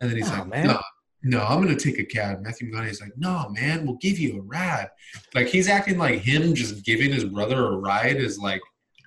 And 0.00 0.08
then 0.10 0.16
he's 0.16 0.30
No, 0.30 0.38
like, 0.38 0.48
man. 0.48 0.66
No, 0.68 0.80
no, 1.22 1.40
I'm 1.40 1.62
going 1.62 1.76
to 1.76 1.82
take 1.82 1.98
a 1.98 2.04
cab. 2.04 2.42
Matthew 2.42 2.70
McConaughey's 2.70 3.00
like, 3.00 3.16
No, 3.16 3.48
man, 3.50 3.84
we'll 3.84 3.96
give 3.96 4.18
you 4.18 4.38
a 4.38 4.42
ride. 4.42 4.88
Like, 5.34 5.48
he's 5.48 5.68
acting 5.68 5.98
like 5.98 6.20
him 6.20 6.54
just 6.54 6.84
giving 6.84 7.12
his 7.12 7.24
brother 7.24 7.66
a 7.66 7.76
ride 7.76 8.16
is 8.16 8.38
like 8.38 8.60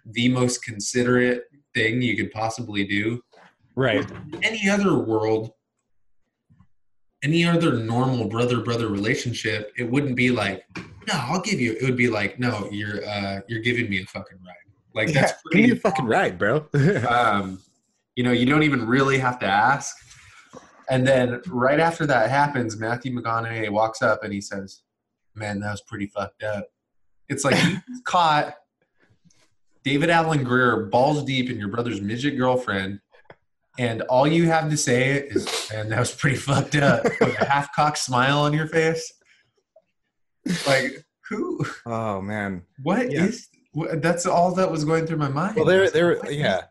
the 0.06 0.30
most 0.30 0.64
considerate 0.64 1.44
thing 1.74 2.02
you 2.02 2.18
could 2.18 2.32
possibly 2.32 2.86
do. 2.86 3.22
Right. 3.76 4.06
Any 4.44 4.70
other 4.70 4.98
world, 4.98 5.52
any 7.24 7.46
other 7.46 7.78
normal 7.78 8.28
brother 8.28 8.62
brother 8.62 8.88
relationship, 8.88 9.72
it 9.78 9.90
wouldn't 9.90 10.16
be 10.16 10.32
like, 10.32 10.66
no, 11.08 11.14
I'll 11.14 11.42
give 11.42 11.60
you. 11.60 11.74
It 11.74 11.84
would 11.84 11.98
be 11.98 12.10
like, 12.10 12.40
no, 12.40 12.68
you're 12.72 13.06
uh, 13.06 13.42
you're 13.48 13.62
giving 13.62 13.90
me 13.90 14.02
a 14.02 14.06
fucking 14.06 14.38
ride. 14.46 14.56
Like 14.94 15.14
that's 15.14 15.32
Yeah, 15.32 15.38
give 15.52 15.62
me 15.62 15.68
pretty 15.68 15.72
a 15.72 15.82
fucking 15.82 16.06
ride, 16.06 16.38
bro. 16.38 16.66
um, 17.10 17.60
you 18.16 18.24
know, 18.24 18.32
you 18.32 18.46
don't 18.46 18.64
even 18.64 18.86
really 18.86 19.18
have 19.18 19.40
to 19.40 19.46
ask. 19.46 19.96
And 20.92 21.08
then 21.08 21.42
right 21.48 21.80
after 21.80 22.06
that 22.06 22.30
happens, 22.30 22.78
Matthew 22.78 23.14
McConaughey 23.18 23.70
walks 23.70 24.02
up 24.02 24.26
and 24.26 24.34
he 24.34 24.42
says, 24.42 24.82
"Man, 25.34 25.62
that 25.62 25.72
was 25.72 25.82
pretty 25.82 26.06
fucked 26.06 26.44
up." 26.44 26.68
It's 27.30 27.46
like 27.46 27.56
you 27.64 27.78
caught 28.04 28.56
David 29.86 30.10
Alan 30.10 30.44
Grier 30.44 30.88
balls 30.88 31.24
deep 31.24 31.50
in 31.50 31.58
your 31.58 31.70
brother's 31.70 32.02
midget 32.02 32.38
girlfriend, 32.38 33.00
and 33.80 34.02
all 34.04 34.28
you 34.28 34.48
have 34.48 34.70
to 34.70 34.76
say 34.76 35.20
is, 35.20 35.70
"Man, 35.72 35.88
that 35.90 36.00
was 36.00 36.14
pretty 36.14 36.36
fucked 36.36 36.76
up." 36.76 37.06
With 37.06 37.40
a 37.40 37.46
half-cocked 37.46 37.98
smile 37.98 38.40
on 38.40 38.52
your 38.52 38.68
face. 38.68 39.14
Like 40.68 41.06
who? 41.30 41.66
oh 41.86 42.22
man. 42.22 42.64
What 42.84 43.04
is? 43.04 43.48
Yeah. 43.54 43.60
What, 43.74 44.02
that's 44.02 44.26
all 44.26 44.54
that 44.56 44.70
was 44.70 44.84
going 44.84 45.08
through 45.08 45.20
my 45.20 45.30
mind. 45.30 45.56
Well, 45.56 45.64
there, 45.64 45.90
there, 45.90 46.30
yeah. 46.30 46.64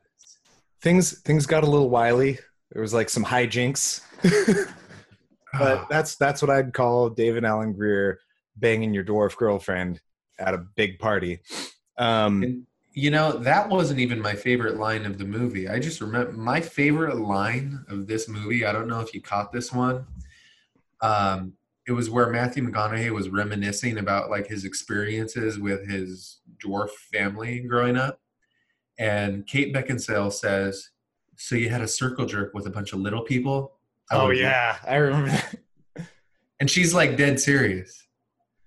Things, 0.83 1.19
things 1.21 1.47
got 1.47 1.65
a 1.65 1.67
little 1.67 1.89
wily. 1.89 2.39
There 2.73 2.83
was 2.83 2.93
like 2.93 3.09
some 3.09 3.25
hijinks, 3.25 4.03
but 5.53 5.89
that's 5.89 6.17
that's 6.17 6.43
what 6.43 6.51
I'd 6.51 6.73
call 6.73 7.11
David 7.11 7.45
Alan 7.45 7.73
Grier 7.73 8.21
banging 8.57 8.95
your 8.95 9.05
dwarf 9.05 9.37
girlfriend 9.37 10.01
at 10.39 10.55
a 10.55 10.59
big 10.59 10.99
party. 10.99 11.41
Um, 11.99 12.43
And, 12.43 12.67
you 12.93 13.11
know, 13.11 13.33
that 13.33 13.69
wasn't 13.69 14.01
even 14.01 14.21
my 14.21 14.35
favorite 14.35 14.77
line 14.77 15.07
of 15.07 15.19
the 15.19 15.25
movie. 15.25 15.69
I 15.69 15.79
just 15.79 16.01
remember 16.01 16.33
my 16.33 16.61
favorite 16.61 17.17
line 17.17 17.85
of 17.89 18.07
this 18.07 18.29
movie. 18.29 18.65
I 18.65 18.73
don't 18.73 18.89
know 18.89 19.01
if 19.01 19.15
you 19.15 19.23
caught 19.23 19.53
this 19.53 19.73
one. 19.73 20.07
Um, 21.01 21.55
it 21.87 21.93
was 21.93 22.11
where 22.11 22.29
Matthew 22.29 22.69
McConaughey 22.69 23.11
was 23.11 23.31
reminiscing 23.31 23.99
about 23.99 24.31
like 24.31 24.47
his 24.47 24.65
experiences 24.65 25.59
with 25.59 25.89
his 25.89 26.41
dwarf 26.65 26.91
family 26.91 27.61
growing 27.61 27.97
up. 27.97 28.21
And 28.99 29.47
Kate 29.47 29.75
Beckinsale 29.75 30.33
says, 30.33 30.91
So 31.37 31.55
you 31.57 31.71
had 31.71 31.81
a 31.81 31.89
circle 31.89 32.27
jerk 32.27 32.53
with 32.55 32.67
a 32.67 32.71
bunch 32.71 32.93
of 32.93 33.01
little 33.01 33.23
people? 33.23 33.79
I 34.11 34.16
oh 34.16 34.27
would've- 34.27 34.40
yeah, 34.40 34.77
I 34.87 34.96
remember 34.96 35.31
that. 35.31 35.57
And 36.61 36.70
she's 36.70 36.92
like 36.92 37.16
dead 37.16 37.40
serious. 37.40 38.07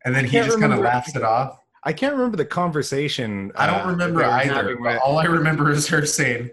And 0.05 0.15
then 0.15 0.25
he 0.25 0.37
just 0.37 0.59
kind 0.59 0.73
of 0.73 0.79
laughs 0.79 1.15
it 1.15 1.23
off. 1.23 1.59
I 1.83 1.93
can't 1.93 2.13
remember 2.15 2.37
the 2.37 2.45
conversation. 2.45 3.51
I 3.55 3.67
don't 3.67 3.81
uh, 3.87 3.91
remember 3.91 4.21
that 4.21 4.43
they 4.43 4.49
were 4.49 4.55
either. 4.59 4.75
But 4.77 4.93
with- 4.93 5.01
all 5.03 5.17
I 5.17 5.25
remember 5.25 5.69
is 5.71 5.87
her 5.89 6.05
saying, 6.05 6.49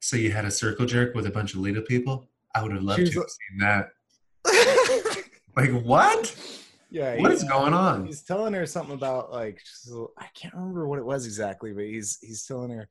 "So 0.00 0.16
you 0.16 0.30
had 0.32 0.44
a 0.44 0.50
circle 0.50 0.86
jerk 0.86 1.14
with 1.14 1.26
a 1.26 1.30
bunch 1.30 1.54
of 1.54 1.60
little 1.60 1.82
people? 1.82 2.28
I 2.54 2.62
would 2.62 2.72
have 2.72 2.82
loved 2.82 3.00
She 3.06 3.12
to 3.12 3.18
was 3.20 3.24
have 3.26 3.30
seen 3.30 3.58
that." 3.58 5.24
Like 5.56 5.72
what? 5.82 6.36
yeah, 6.88 7.20
What 7.20 7.32
is 7.32 7.42
going 7.42 7.74
on? 7.74 8.06
He's 8.06 8.22
telling 8.22 8.54
her 8.54 8.64
something 8.64 8.94
about 8.94 9.32
like 9.32 9.60
she's 9.64 9.92
a- 9.92 10.06
I 10.16 10.26
can't 10.34 10.54
remember 10.54 10.86
what 10.86 11.00
it 11.00 11.04
was 11.04 11.26
exactly, 11.26 11.72
but 11.72 11.82
he's 11.84 12.18
he's 12.22 12.44
telling 12.46 12.70
her. 12.70 12.88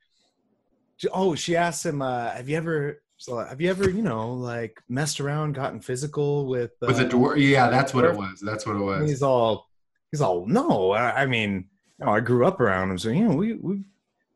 Oh, 1.13 1.33
she 1.36 1.55
asked 1.55 1.86
him, 1.86 2.01
uh, 2.01 2.31
"Have 2.31 2.49
you 2.49 2.57
ever 2.57 3.01
so 3.17 3.38
have 3.39 3.60
you 3.60 3.69
ever 3.69 3.89
you 3.89 4.01
know 4.01 4.34
like 4.34 4.82
messed 4.89 5.19
around, 5.19 5.53
gotten 5.53 5.80
physical 5.82 6.45
with 6.47 6.71
uh, 6.84 6.88
With 6.88 6.99
a 6.99 7.06
dwarf? 7.06 7.36
Yeah, 7.38 7.69
that's 7.69 7.93
what 7.93 8.06
it 8.06 8.15
was. 8.15 8.41
That's 8.45 8.65
what 8.65 8.73
it 8.73 8.80
And 8.80 8.86
was. 8.86 9.10
he's 9.10 9.21
all 9.23 9.67
he's 10.12 10.21
all 10.21 10.45
no. 10.45 10.91
I, 10.91 11.23
I 11.23 11.25
mean, 11.25 11.65
you 11.99 12.06
know, 12.06 12.12
I 12.12 12.19
grew 12.19 12.45
up 12.45 12.60
around 12.60 12.91
him, 12.91 12.97
so 12.97 13.10
you 13.10 13.27
know 13.27 13.36
we 13.36 13.53
we 13.53 13.84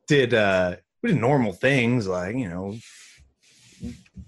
did 0.08 0.34
uh 0.34 0.76
we 1.02 1.12
did 1.12 1.22
normal 1.22 1.54
things 1.54 2.08
like 2.08 2.36
you 2.36 2.50
know 2.50 2.76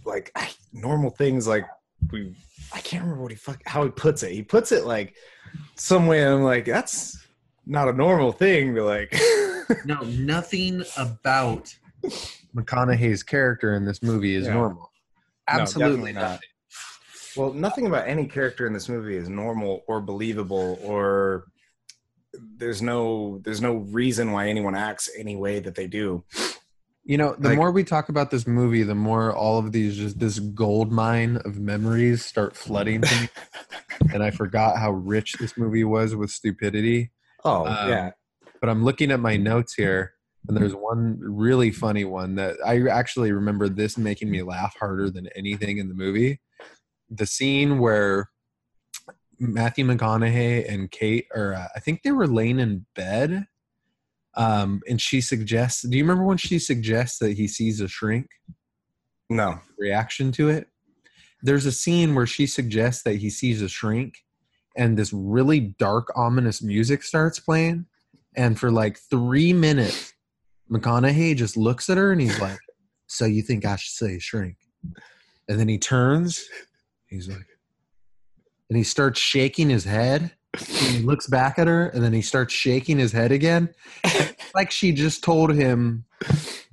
like 0.05 0.31
normal 0.71 1.09
things 1.09 1.47
like 1.47 1.65
we 2.11 2.35
I 2.73 2.79
can't 2.79 3.03
remember 3.03 3.23
what 3.23 3.31
he 3.31 3.37
fuck 3.37 3.61
how 3.65 3.83
he 3.83 3.89
puts 3.89 4.23
it. 4.23 4.31
He 4.31 4.43
puts 4.43 4.71
it 4.71 4.85
like 4.85 5.15
some 5.75 6.07
way. 6.07 6.25
I'm 6.25 6.43
like 6.43 6.65
that's 6.65 7.25
not 7.65 7.87
a 7.89 7.93
normal 7.93 8.31
thing 8.31 8.75
to 8.75 8.83
like. 8.83 9.15
No, 9.85 10.01
nothing 10.01 10.83
about 10.97 11.73
McConaughey's 12.55 13.23
character 13.23 13.73
in 13.75 13.85
this 13.85 14.01
movie 14.03 14.35
is 14.35 14.45
Yeah. 14.45 14.53
normal. 14.53 14.91
Absolutely 15.47 16.13
definitely 16.13 16.35
not. 16.35 16.39
Well, 17.35 17.53
nothing 17.53 17.87
about 17.87 18.07
any 18.07 18.27
character 18.27 18.67
in 18.67 18.73
this 18.73 18.87
movie 18.87 19.15
is 19.17 19.27
normal 19.27 19.83
or 19.87 20.01
believable 20.01 20.77
or 20.83 21.45
there's 22.57 22.81
no 22.81 23.39
there's 23.43 23.61
no 23.61 23.75
reason 23.75 24.31
why 24.31 24.49
anyone 24.49 24.75
acts 24.75 25.09
any 25.17 25.35
way 25.35 25.59
that 25.59 25.75
they 25.75 25.87
do. 25.87 26.23
You 27.05 27.17
know, 27.17 27.35
the 27.37 27.49
Like- 27.49 27.57
more 27.57 27.71
we 27.71 27.83
talk 27.83 28.07
about 28.09 28.31
this 28.31 28.47
movie, 28.47 28.83
the 28.83 28.95
more 28.95 29.33
all 29.35 29.57
of 29.59 29.71
these 29.71 29.97
just 29.97 30.19
this 30.19 30.39
gold 30.39 30.91
mine 30.91 31.37
of 31.43 31.59
memories 31.59 32.23
start 32.23 32.55
flooding 32.55 33.01
to 33.01 33.21
me. 33.21 33.29
and 34.13 34.23
I 34.23 34.31
forgot 34.31 34.77
how 34.77 34.91
rich 34.91 35.33
this 35.39 35.57
movie 35.57 35.83
was 35.83 36.15
with 36.15 36.29
stupidity. 36.31 37.11
Oh, 37.43 37.65
Um, 37.65 37.89
yeah. 37.89 38.11
But 38.61 38.69
I'm 38.69 38.83
looking 38.85 39.11
at 39.11 39.19
my 39.19 39.35
notes 39.35 39.73
here, 39.73 40.13
And 40.47 40.57
there's 40.57 40.75
one 40.75 41.17
really 41.21 41.71
funny 41.71 42.03
one 42.03 42.35
that 42.35 42.57
I 42.65 42.87
actually 42.89 43.31
remember 43.31 43.69
this 43.69 43.97
making 43.97 44.29
me 44.29 44.41
laugh 44.41 44.75
harder 44.77 45.09
than 45.09 45.29
anything 45.35 45.77
in 45.77 45.87
the 45.87 45.93
movie. 45.93 46.41
The 47.09 47.25
scene 47.25 47.79
where 47.79 48.29
Matthew 49.39 49.85
McConaughey 49.85 50.71
and 50.71 50.91
Kate 50.91 51.27
are, 51.33 51.53
uh, 51.53 51.67
I 51.75 51.79
think 51.79 52.01
they 52.03 52.11
were 52.11 52.27
laying 52.27 52.59
in 52.59 52.85
bed. 52.95 53.45
Um, 54.35 54.81
and 54.89 54.99
she 54.99 55.21
suggests, 55.21 55.83
do 55.83 55.95
you 55.97 56.03
remember 56.03 56.25
when 56.25 56.37
she 56.37 56.59
suggests 56.59 57.19
that 57.19 57.37
he 57.37 57.47
sees 57.47 57.79
a 57.79 57.87
shrink? 57.87 58.27
No. 59.29 59.59
Reaction 59.77 60.31
to 60.33 60.49
it? 60.49 60.67
There's 61.41 61.65
a 61.65 61.71
scene 61.71 62.15
where 62.15 62.25
she 62.25 62.47
suggests 62.47 63.03
that 63.03 63.17
he 63.17 63.29
sees 63.29 63.61
a 63.61 63.69
shrink, 63.69 64.15
and 64.75 64.97
this 64.97 65.13
really 65.13 65.59
dark, 65.59 66.11
ominous 66.15 66.61
music 66.61 67.03
starts 67.03 67.39
playing. 67.39 67.85
And 68.35 68.59
for 68.59 68.71
like 68.71 68.97
three 68.97 69.53
minutes, 69.53 70.12
McConaughey 70.73 71.35
just 71.35 71.55
looks 71.55 71.89
at 71.89 71.97
her 71.97 72.11
and 72.11 72.19
he's 72.19 72.39
like, 72.39 72.59
So 73.07 73.25
you 73.25 73.41
think 73.41 73.65
I 73.65 73.75
should 73.75 73.93
say 73.93 74.19
shrink? 74.19 74.57
And 75.47 75.59
then 75.59 75.67
he 75.67 75.77
turns, 75.77 76.47
he's 77.07 77.27
like, 77.27 77.45
and 78.69 78.77
he 78.77 78.83
starts 78.83 79.19
shaking 79.19 79.69
his 79.69 79.83
head. 79.83 80.31
And 80.55 80.95
he 80.95 80.99
looks 80.99 81.27
back 81.27 81.57
at 81.57 81.67
her 81.67 81.87
and 81.89 82.03
then 82.03 82.13
he 82.13 82.21
starts 82.21 82.53
shaking 82.53 82.99
his 82.99 83.11
head 83.11 83.31
again. 83.31 83.73
It's 84.03 84.35
like 84.55 84.69
she 84.69 84.91
just 84.91 85.23
told 85.23 85.51
him 85.51 86.05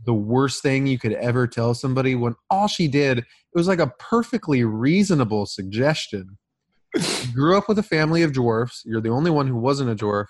the 0.05 0.13
worst 0.13 0.63
thing 0.63 0.87
you 0.87 0.99
could 0.99 1.15
ever 1.15 1.47
tell 1.47 1.73
somebody 1.73 2.15
when 2.15 2.35
all 2.51 2.69
she 2.69 2.89
did 2.89 3.19
it 3.19 3.25
was 3.55 3.69
like 3.69 3.81
a 3.81 3.93
perfectly 3.99 4.65
reasonable 4.65 5.47
suggestion. 5.47 6.39
You 6.97 7.33
grew 7.33 7.57
up 7.57 7.69
with 7.69 7.79
a 7.79 7.85
family 7.85 8.23
of 8.23 8.33
dwarfs. 8.33 8.83
You're 8.85 9.01
the 9.01 9.11
only 9.11 9.31
one 9.31 9.47
who 9.47 9.57
wasn't 9.57 9.91
a 9.91 9.95
dwarf. 9.95 10.27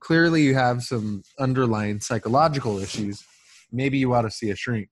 Clearly, 0.00 0.42
you 0.42 0.54
have 0.54 0.82
some 0.82 1.22
underlying 1.38 2.00
psychological 2.00 2.78
issues. 2.78 3.24
Maybe 3.72 3.98
you 3.98 4.12
ought 4.14 4.22
to 4.22 4.30
see 4.30 4.50
a 4.50 4.56
shrink. 4.56 4.88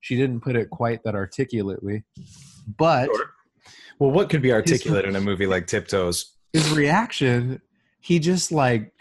She 0.00 0.16
didn't 0.16 0.40
put 0.40 0.56
it 0.56 0.70
quite 0.70 1.02
that 1.04 1.14
articulately, 1.14 2.04
but 2.78 3.08
Well, 3.98 4.10
what 4.10 4.28
could 4.28 4.42
be 4.42 4.52
articulate 4.52 5.04
in 5.06 5.16
a 5.16 5.20
movie 5.20 5.46
like 5.46 5.66
Tiptoes? 5.66 6.36
his 6.52 6.70
reaction, 6.70 7.60
he 8.00 8.18
just 8.18 8.52
like, 8.52 8.92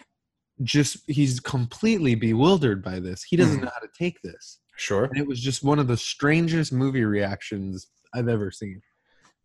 just 0.63 0.97
he's 1.07 1.39
completely 1.39 2.15
bewildered 2.15 2.83
by 2.83 2.99
this. 2.99 3.23
He 3.23 3.35
doesn't 3.35 3.59
Mhm. 3.59 3.63
know 3.63 3.71
how 3.73 3.79
to 3.79 3.89
take 3.97 4.21
this. 4.23 4.59
Sure. 4.77 5.05
And 5.05 5.17
it 5.17 5.27
was 5.27 5.39
just 5.41 5.63
one 5.63 5.77
of 5.79 5.87
the 5.87 5.97
strangest 5.97 6.71
movie 6.71 7.03
reactions 7.05 7.87
I've 8.13 8.27
ever 8.27 8.49
seen. 8.51 8.81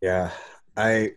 Yeah, 0.01 0.31
I 0.77 1.11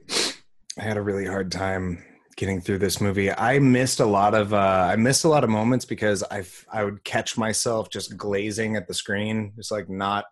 I 0.78 0.82
had 0.82 0.96
a 0.96 1.02
really 1.02 1.26
hard 1.26 1.52
time 1.52 2.02
getting 2.36 2.60
through 2.60 2.78
this 2.78 3.00
movie. 3.00 3.30
I 3.30 3.58
missed 3.58 4.00
a 4.00 4.06
lot 4.06 4.34
of 4.34 4.52
uh, 4.52 4.88
I 4.90 4.96
missed 4.96 5.24
a 5.24 5.28
lot 5.28 5.44
of 5.44 5.50
moments 5.50 5.84
because 5.84 6.22
I 6.30 6.44
I 6.72 6.84
would 6.84 7.04
catch 7.04 7.36
myself 7.36 7.90
just 7.90 8.16
glazing 8.16 8.76
at 8.76 8.88
the 8.88 8.94
screen, 8.94 9.52
just 9.56 9.70
like 9.70 9.88
not 9.88 10.24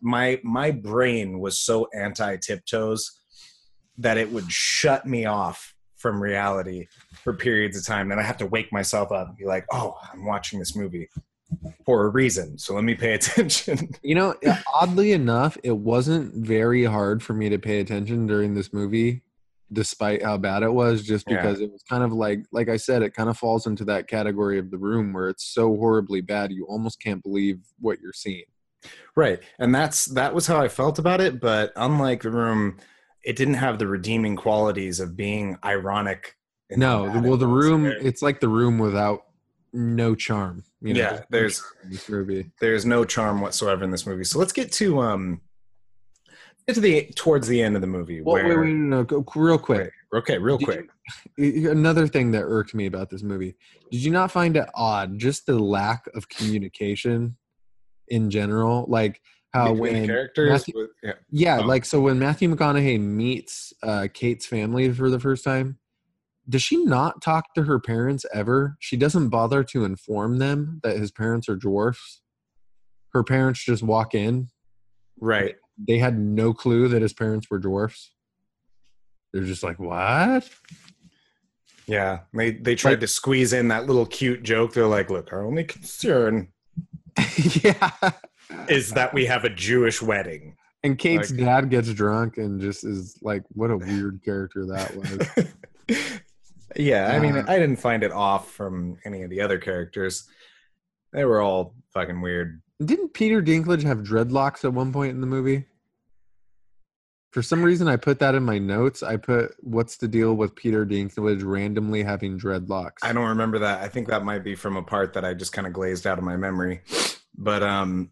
my 0.00 0.40
my 0.42 0.70
brain 0.70 1.40
was 1.40 1.58
so 1.58 1.88
anti 1.94 2.36
tiptoes 2.36 3.20
that 3.98 4.18
it 4.18 4.30
would 4.30 4.50
shut 4.50 5.06
me 5.06 5.26
off 5.26 5.74
from 5.96 6.22
reality 6.22 6.86
for 7.22 7.34
periods 7.34 7.76
of 7.76 7.84
time. 7.84 8.08
Then 8.08 8.18
I 8.18 8.22
have 8.22 8.38
to 8.38 8.46
wake 8.46 8.72
myself 8.72 9.12
up 9.12 9.28
and 9.28 9.36
be 9.36 9.44
like, 9.44 9.66
"Oh, 9.70 9.96
I'm 10.12 10.24
watching 10.24 10.58
this 10.58 10.74
movie 10.74 11.08
for 11.84 12.06
a 12.06 12.08
reason, 12.08 12.58
so 12.58 12.74
let 12.74 12.84
me 12.84 12.94
pay 12.94 13.14
attention." 13.14 13.90
You 14.02 14.14
know, 14.14 14.34
oddly 14.74 15.12
enough, 15.12 15.56
it 15.62 15.76
wasn't 15.76 16.34
very 16.34 16.84
hard 16.84 17.22
for 17.22 17.34
me 17.34 17.48
to 17.50 17.58
pay 17.58 17.80
attention 17.80 18.26
during 18.26 18.54
this 18.54 18.72
movie, 18.72 19.22
despite 19.72 20.22
how 20.22 20.36
bad 20.36 20.62
it 20.62 20.72
was, 20.72 21.02
just 21.04 21.26
Yeah. 21.28 21.36
because 21.36 21.60
it 21.60 21.70
was 21.70 21.82
kind 21.88 22.02
of 22.02 22.12
like, 22.12 22.44
like 22.52 22.68
I 22.68 22.76
said, 22.76 23.02
it 23.02 23.14
kind 23.14 23.28
of 23.28 23.38
falls 23.38 23.66
into 23.66 23.84
that 23.86 24.08
category 24.08 24.58
of 24.58 24.70
the 24.70 24.78
room 24.78 25.12
where 25.12 25.28
it's 25.28 25.44
so 25.44 25.76
horribly 25.76 26.20
bad 26.20 26.50
you 26.52 26.64
almost 26.66 27.00
can't 27.00 27.22
believe 27.22 27.60
what 27.78 28.00
you're 28.00 28.12
seeing. 28.12 28.44
Right. 29.14 29.40
And 29.58 29.74
that's 29.74 30.06
that 30.06 30.34
was 30.34 30.46
how 30.46 30.60
I 30.60 30.68
felt 30.68 30.98
about 30.98 31.20
it, 31.20 31.40
but 31.40 31.72
unlike 31.76 32.22
the 32.22 32.30
room, 32.30 32.78
it 33.22 33.36
didn't 33.36 33.54
have 33.54 33.78
the 33.78 33.86
redeeming 33.86 34.36
qualities 34.36 34.98
of 35.00 35.16
being 35.16 35.56
ironic. 35.64 36.36
No, 36.70 37.02
well, 37.22 37.36
the 37.36 37.46
room, 37.46 37.82
There- 37.82 37.98
it's 37.98 38.22
like 38.22 38.40
the 38.40 38.48
room 38.48 38.78
without 38.78 39.24
no 39.72 40.14
charm. 40.14 40.64
You 40.80 40.94
know, 40.94 41.00
Yeah, 41.00 41.20
there's- 41.30 41.62
in 41.84 41.90
this 41.90 42.08
movie. 42.08 42.50
there's 42.60 42.86
no 42.86 43.04
charm 43.04 43.40
whatsoever 43.40 43.84
in 43.84 43.90
this 43.90 44.06
movie. 44.06 44.24
So 44.24 44.38
let's 44.38 44.52
get 44.52 44.72
to 44.72 45.00
um 45.00 45.40
get 46.66 46.74
to 46.74 46.80
the 46.80 47.10
towards 47.16 47.48
the 47.48 47.60
end 47.62 47.74
of 47.76 47.80
the 47.80 47.86
movie 47.86 48.20
Well, 48.20 48.36
wait, 48.36 48.44
where 48.44 48.60
wait, 48.62 48.70
no, 48.72 48.98
no, 48.98 49.04
go 49.04 49.24
real 49.34 49.58
quick. 49.58 49.92
okay, 50.14 50.38
real 50.38 50.58
Did 50.58 50.64
quick. 50.64 50.88
you- 51.36 51.70
another 51.70 52.06
thing 52.06 52.30
that 52.32 52.42
irked 52.44 52.74
me 52.74 52.86
about 52.86 53.10
this 53.10 53.22
movie 53.22 53.56
did 53.90 54.02
you 54.04 54.10
not 54.10 54.30
find 54.30 54.56
it 54.56 54.68
odd 54.74 55.18
just 55.18 55.46
the 55.46 55.58
lack 55.58 56.04
of 56.14 56.28
communication 56.28 57.36
in 58.08 58.30
general 58.30 58.84
like 58.88 59.20
how 59.52 59.72
Between 59.72 59.92
when 59.94 60.06
characters 60.06 60.50
Matthew- 60.50 60.74
with- 60.76 60.90
yeah. 61.02 61.12
yeah 61.30 61.58
Oh. 61.60 61.66
like 61.66 61.84
so 61.84 62.00
when 62.00 62.18
matthew 62.18 62.54
mcconaughey 62.54 63.00
meets 63.00 63.72
uh, 63.82 64.06
kate's 64.12 64.46
family 64.46 64.92
for 64.92 65.10
the 65.10 65.20
first 65.20 65.42
time 65.44 65.78
does 66.48 66.62
she 66.62 66.76
not 66.84 67.20
talk 67.22 67.54
to 67.54 67.64
her 67.64 67.78
parents 67.80 68.24
ever 68.32 68.76
she 68.80 68.96
doesn't 68.96 69.28
bother 69.28 69.62
to 69.64 69.84
inform 69.84 70.38
them 70.38 70.80
that 70.82 70.96
his 70.96 71.10
parents 71.12 71.48
are 71.48 71.56
dwarfs 71.56 72.22
her 73.12 73.24
parents 73.24 73.64
just 73.64 73.82
walk 73.82 74.14
in 74.14 74.48
Right. 75.22 75.56
They 75.86 75.98
had 75.98 76.18
no 76.18 76.52
clue 76.52 76.88
that 76.88 77.02
his 77.02 77.12
parents 77.12 77.48
were 77.50 77.58
dwarfs 77.58 78.12
they're 79.32 79.44
just 79.44 79.62
like 79.62 79.78
what 79.78 80.48
Yeah. 81.86 82.20
They 82.34 82.52
they 82.52 82.74
tried 82.74 82.92
Like- 82.92 83.00
to 83.00 83.06
squeeze 83.06 83.52
in 83.52 83.68
that 83.68 83.86
little 83.86 84.06
cute 84.06 84.42
joke. 84.42 84.72
They're 84.74 84.86
like, 84.86 85.10
look, 85.10 85.32
our 85.32 85.44
only 85.44 85.64
concern 85.64 86.48
yeah 87.62 87.90
is 88.68 88.90
that 88.92 89.12
we 89.14 89.26
have 89.26 89.44
a 89.44 89.48
Jewish 89.50 90.00
wedding. 90.02 90.56
And 90.82 90.98
Kate's 90.98 91.30
Like- 91.30 91.40
dad 91.40 91.70
gets 91.70 91.92
drunk 91.92 92.38
and 92.38 92.60
just 92.60 92.84
is 92.84 93.18
like, 93.22 93.42
what 93.50 93.70
a 93.70 93.76
weird 93.76 94.20
character 94.24 94.66
that 94.66 94.96
was. 94.96 95.98
yeah, 96.76 97.08
I 97.08 97.18
mean, 97.18 97.36
I 97.36 97.58
didn't 97.58 97.76
find 97.76 98.02
it 98.02 98.12
off 98.12 98.50
from 98.50 98.96
any 99.04 99.22
of 99.22 99.30
the 99.30 99.40
other 99.40 99.58
characters. 99.58 100.28
They 101.12 101.24
were 101.24 101.40
all 101.40 101.74
fucking 101.94 102.20
weird. 102.20 102.62
Didn't 102.84 103.12
Peter 103.12 103.42
Dinklage 103.42 103.82
have 103.82 103.98
dreadlocks 103.98 104.64
at 104.64 104.72
one 104.72 104.92
point 104.92 105.10
in 105.10 105.20
the 105.20 105.26
movie? 105.26 105.64
For 107.30 107.42
some 107.42 107.62
reason, 107.62 107.86
I 107.86 107.96
put 107.96 108.18
that 108.18 108.34
in 108.34 108.42
my 108.42 108.58
notes. 108.58 109.02
I 109.02 109.16
put, 109.16 109.54
what's 109.60 109.96
the 109.96 110.08
deal 110.08 110.34
with 110.34 110.56
Peter 110.56 110.84
Dinklage 110.84 111.44
randomly 111.44 112.02
having 112.02 112.40
dreadlocks? 112.40 112.98
I 113.02 113.12
don't 113.12 113.28
remember 113.28 113.60
that. 113.60 113.82
I 113.82 113.88
think 113.88 114.08
that 114.08 114.24
might 114.24 114.42
be 114.42 114.56
from 114.56 114.76
a 114.76 114.82
part 114.82 115.12
that 115.12 115.24
I 115.24 115.34
just 115.34 115.52
kind 115.52 115.66
of 115.66 115.72
glazed 115.72 116.06
out 116.06 116.18
of 116.18 116.24
my 116.24 116.36
memory. 116.36 116.80
But 117.36 117.62
um 117.62 118.10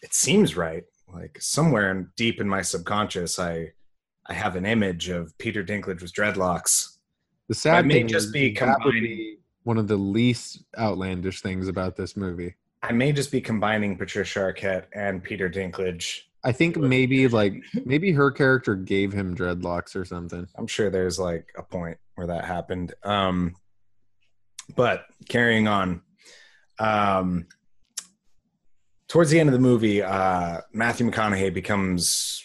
it 0.00 0.14
seems 0.14 0.56
right. 0.56 0.84
Like 1.12 1.38
somewhere 1.40 1.90
in, 1.90 2.10
deep 2.16 2.40
in 2.40 2.48
my 2.48 2.62
subconscious, 2.62 3.38
I 3.38 3.72
I 4.26 4.34
have 4.34 4.56
an 4.56 4.64
image 4.64 5.08
of 5.08 5.36
Peter 5.38 5.64
Dinklage 5.64 6.02
with 6.02 6.12
dreadlocks. 6.12 6.98
The 7.48 7.54
sad 7.54 7.86
may 7.86 7.94
thing 7.94 8.08
just 8.08 8.26
is 8.26 8.32
be 8.32 8.52
combining- 8.52 9.02
be 9.02 9.38
one 9.64 9.78
of 9.78 9.88
the 9.88 9.96
least 9.96 10.62
outlandish 10.78 11.40
things 11.40 11.68
about 11.68 11.96
this 11.96 12.16
movie. 12.16 12.54
I 12.86 12.92
may 12.92 13.12
just 13.12 13.32
be 13.32 13.40
combining 13.40 13.96
Patricia 13.96 14.40
Arquette 14.40 14.84
and 14.92 15.22
Peter 15.22 15.48
Dinklage. 15.48 16.20
I 16.44 16.52
think 16.52 16.76
maybe 16.76 17.26
like 17.28 17.54
maybe 17.86 18.12
her 18.12 18.30
character 18.30 18.74
gave 18.74 19.10
him 19.10 19.34
dreadlocks 19.34 19.96
or 19.96 20.04
something. 20.04 20.46
I'm 20.54 20.66
sure 20.66 20.90
there's 20.90 21.18
like 21.18 21.46
a 21.56 21.62
point 21.62 21.96
where 22.16 22.26
that 22.26 22.44
happened. 22.44 22.92
Um, 23.02 23.56
but 24.76 25.06
carrying 25.30 25.66
on, 25.66 26.02
um, 26.78 27.46
towards 29.08 29.30
the 29.30 29.40
end 29.40 29.48
of 29.48 29.54
the 29.54 29.60
movie, 29.60 30.02
uh, 30.02 30.60
Matthew 30.74 31.10
McConaughey 31.10 31.54
becomes 31.54 32.44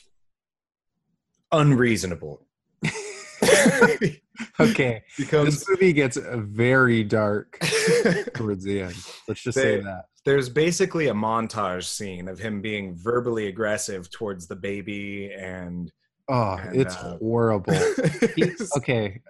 unreasonable. 1.51 2.45
Okay, 4.59 5.03
becomes 5.17 5.59
this 5.59 5.69
movie 5.69 5.93
gets 5.93 6.17
very 6.17 7.03
dark 7.03 7.59
towards 8.33 8.63
the 8.63 8.81
end. 8.81 8.95
Let's 9.27 9.41
just 9.41 9.57
say 9.57 9.79
that. 9.81 10.05
There's 10.25 10.49
basically 10.49 11.07
a 11.07 11.13
montage 11.13 11.85
scene 11.85 12.27
of 12.27 12.39
him 12.39 12.61
being 12.61 12.95
verbally 12.95 13.47
aggressive 13.47 14.09
towards 14.11 14.47
the 14.47 14.55
baby 14.55 15.31
and 15.33 15.91
Oh, 16.31 16.53
And, 16.61 16.79
it's 16.79 16.95
uh, 16.95 17.17
horrible. 17.17 17.73
He- 18.35 18.51
okay, 18.77 19.21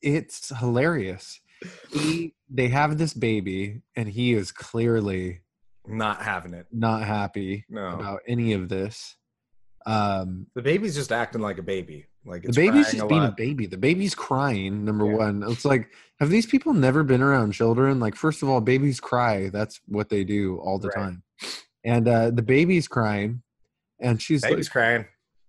it's 0.00 0.56
hilarious. 0.58 1.40
He, 1.92 2.34
they 2.48 2.68
have 2.68 2.96
this 2.98 3.12
baby, 3.14 3.82
and 3.96 4.08
he 4.08 4.32
is 4.32 4.50
clearly 4.50 5.40
not 5.86 6.22
having 6.22 6.54
it. 6.54 6.66
not 6.72 7.02
happy 7.04 7.64
No. 7.68 7.88
about 7.88 8.20
any 8.26 8.52
of 8.54 8.68
this. 8.68 9.16
Um, 9.84 10.46
The 10.54 10.62
baby's 10.62 10.94
just 10.94 11.12
acting 11.12 11.40
like 11.42 11.58
a 11.58 11.62
baby. 11.62 12.06
Like 12.24 12.42
the 12.44 12.52
baby's 12.52 12.90
just 12.92 13.02
a 13.02 13.06
being 13.06 13.24
a 13.24 13.32
baby. 13.36 13.66
The 13.66 13.76
baby's 13.76 14.14
crying. 14.14 14.84
Number 14.84 15.06
Yeah. 15.06 15.16
one, 15.16 15.42
it's 15.48 15.64
like, 15.64 15.92
have 16.22 16.30
these 16.30 16.46
people 16.46 16.72
never 16.72 17.02
been 17.02 17.20
around 17.20 17.50
children? 17.50 17.98
Like, 17.98 18.14
first 18.14 18.44
of 18.44 18.48
all, 18.48 18.60
babies 18.60 19.00
cry. 19.00 19.48
That's 19.48 19.80
what 19.88 20.08
they 20.08 20.22
do 20.22 20.58
all 20.58 20.78
the 20.78 20.86
Right. 20.88 20.96
time. 20.96 21.22
And 21.84 22.06
uh, 22.06 22.30
the 22.30 22.42
baby's 22.42 22.86
crying, 22.86 23.42
and 24.00 24.22
she's 24.22 24.42
Baby's 24.42 24.68
like, 24.68 24.72
crying. 24.72 25.04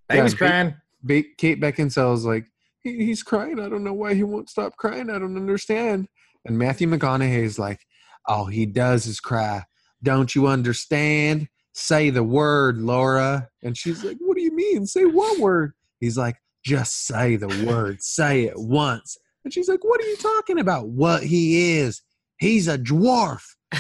Yeah, 0.10 0.16
Baby's 0.18 0.34
ba- 0.34 0.38
crying. 0.40 0.76
ba- 1.04 1.24
Kate 1.38 1.62
Beckinsale's 1.62 2.26
like, 2.26 2.48
he, 2.82 3.06
he's 3.06 3.22
crying. 3.22 3.60
I 3.60 3.70
don't 3.70 3.84
know 3.84 3.94
why 3.94 4.16
he 4.16 4.24
won't 4.24 4.50
stop 4.50 4.76
crying. 4.78 5.12
I 5.12 5.20
don't 5.20 5.38
understand. 5.38 6.08
And 6.44 6.58
Matthew 6.58 6.88
McConaughey's 6.88 7.60
like, 7.60 7.82
all 8.26 8.46
he 8.46 8.66
does 8.66 9.06
is 9.06 9.20
cry. 9.20 9.66
Don't 10.02 10.34
you 10.34 10.48
understand? 10.48 11.50
Say 11.74 12.10
the 12.10 12.24
word, 12.24 12.80
Laura. 12.80 13.48
And 13.62 13.78
she's 13.78 14.04
like, 14.04 14.18
What 14.22 14.38
do 14.38 14.42
you 14.44 14.56
mean? 14.56 14.88
Say 14.88 15.06
what 15.06 15.40
word? 15.40 15.74
He's 16.00 16.18
like, 16.18 16.38
Just 16.66 17.06
say 17.06 17.36
the 17.36 17.48
word. 17.68 18.02
Say 18.02 18.46
it 18.46 18.58
once. 18.58 19.18
And 19.44 19.54
she's 19.54 19.68
like, 19.70 19.84
What 19.84 20.02
are 20.02 20.08
you 20.08 20.18
talking 20.18 20.60
about? 20.60 20.88
What 20.88 21.24
he 21.24 21.78
is. 21.80 22.02
He's 22.38 22.68
a 22.68 22.78
dwarf. 22.78 23.42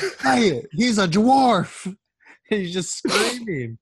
He's 0.73 0.97
a 0.97 1.07
dwarf. 1.07 1.95
He's 2.49 2.73
just 2.73 2.97
screaming. 2.97 3.77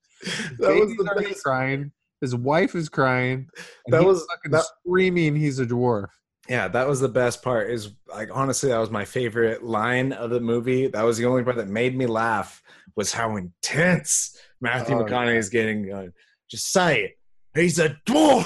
That 0.60 0.76
was 0.76 0.92
Baby's 0.92 0.98
the 0.98 1.22
best. 1.30 1.44
crying. 1.44 1.92
His 2.22 2.36
wife 2.36 2.76
is 2.76 2.90
crying. 2.90 3.48
That 3.88 4.00
he's 4.00 4.06
was- 4.08 4.26
fucking 4.30 4.52
that- 4.52 4.66
screaming. 4.86 5.36
He's 5.36 5.60
a 5.60 5.66
dwarf. 5.66 6.08
Yeah, 6.50 6.68
that 6.70 6.88
was 6.88 7.00
the 7.00 7.08
best 7.10 7.42
part. 7.44 7.70
Is 7.70 7.92
like 8.08 8.30
honestly, 8.34 8.70
that 8.70 8.78
was 8.80 8.90
my 8.90 9.06
favorite 9.06 9.64
line 9.64 10.12
of 10.12 10.30
the 10.32 10.40
movie. 10.40 10.88
That 10.88 11.04
was 11.04 11.18
the 11.18 11.26
only 11.26 11.44
part 11.44 11.56
that 11.58 11.68
made 11.70 11.96
me 11.98 12.06
laugh. 12.08 12.62
Was 12.96 13.14
how 13.14 13.38
intense 13.38 14.38
Matthew 14.60 14.96
Oh, 14.98 15.04
McConaughey 15.06 15.38
is 15.38 15.50
getting. 15.50 15.92
Uh, 15.94 16.08
just 16.50 16.72
say 16.74 17.04
it. 17.04 17.12
He's 17.56 17.80
a 17.80 17.90
dwarf. 18.06 18.44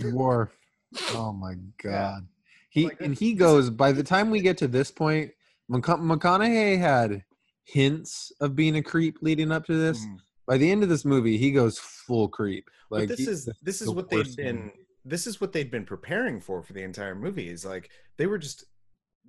dwarf. 0.00 0.48
Oh 1.14 1.32
my 1.32 1.54
god. 1.82 2.26
He 2.72 2.90
and 3.00 3.14
he 3.14 3.34
goes. 3.34 3.68
By 3.68 3.92
the 3.92 4.02
time 4.02 4.30
we 4.30 4.40
get 4.40 4.56
to 4.58 4.66
this 4.68 4.90
point, 4.90 5.30
McC- 5.70 6.00
McConaughey 6.00 6.78
had 6.78 7.22
hints 7.64 8.32
of 8.40 8.56
being 8.56 8.76
a 8.76 8.82
creep 8.82 9.18
leading 9.20 9.52
up 9.52 9.66
to 9.66 9.74
this. 9.76 10.04
Mhm. 10.04 10.16
By 10.46 10.56
the 10.56 10.70
end 10.70 10.82
of 10.82 10.88
this 10.88 11.04
movie, 11.04 11.36
he 11.36 11.52
goes 11.52 11.78
full 11.78 12.28
creep. 12.28 12.68
But 12.90 13.00
Like 13.00 13.08
this 13.10 13.28
is 13.28 13.48
this 13.62 13.82
is 13.82 13.88
the 13.88 13.92
what 13.92 14.08
they'd 14.08 14.16
worst 14.18 14.36
been. 14.38 14.56
movie. 14.56 14.86
This 15.04 15.26
is 15.26 15.38
what 15.40 15.52
they'd 15.52 15.70
been 15.70 15.84
preparing 15.84 16.40
for 16.40 16.62
for 16.62 16.72
the 16.72 16.82
entire 16.82 17.14
movie. 17.14 17.48
Is 17.48 17.64
like 17.64 17.90
they 18.16 18.26
were 18.26 18.38
just 18.38 18.64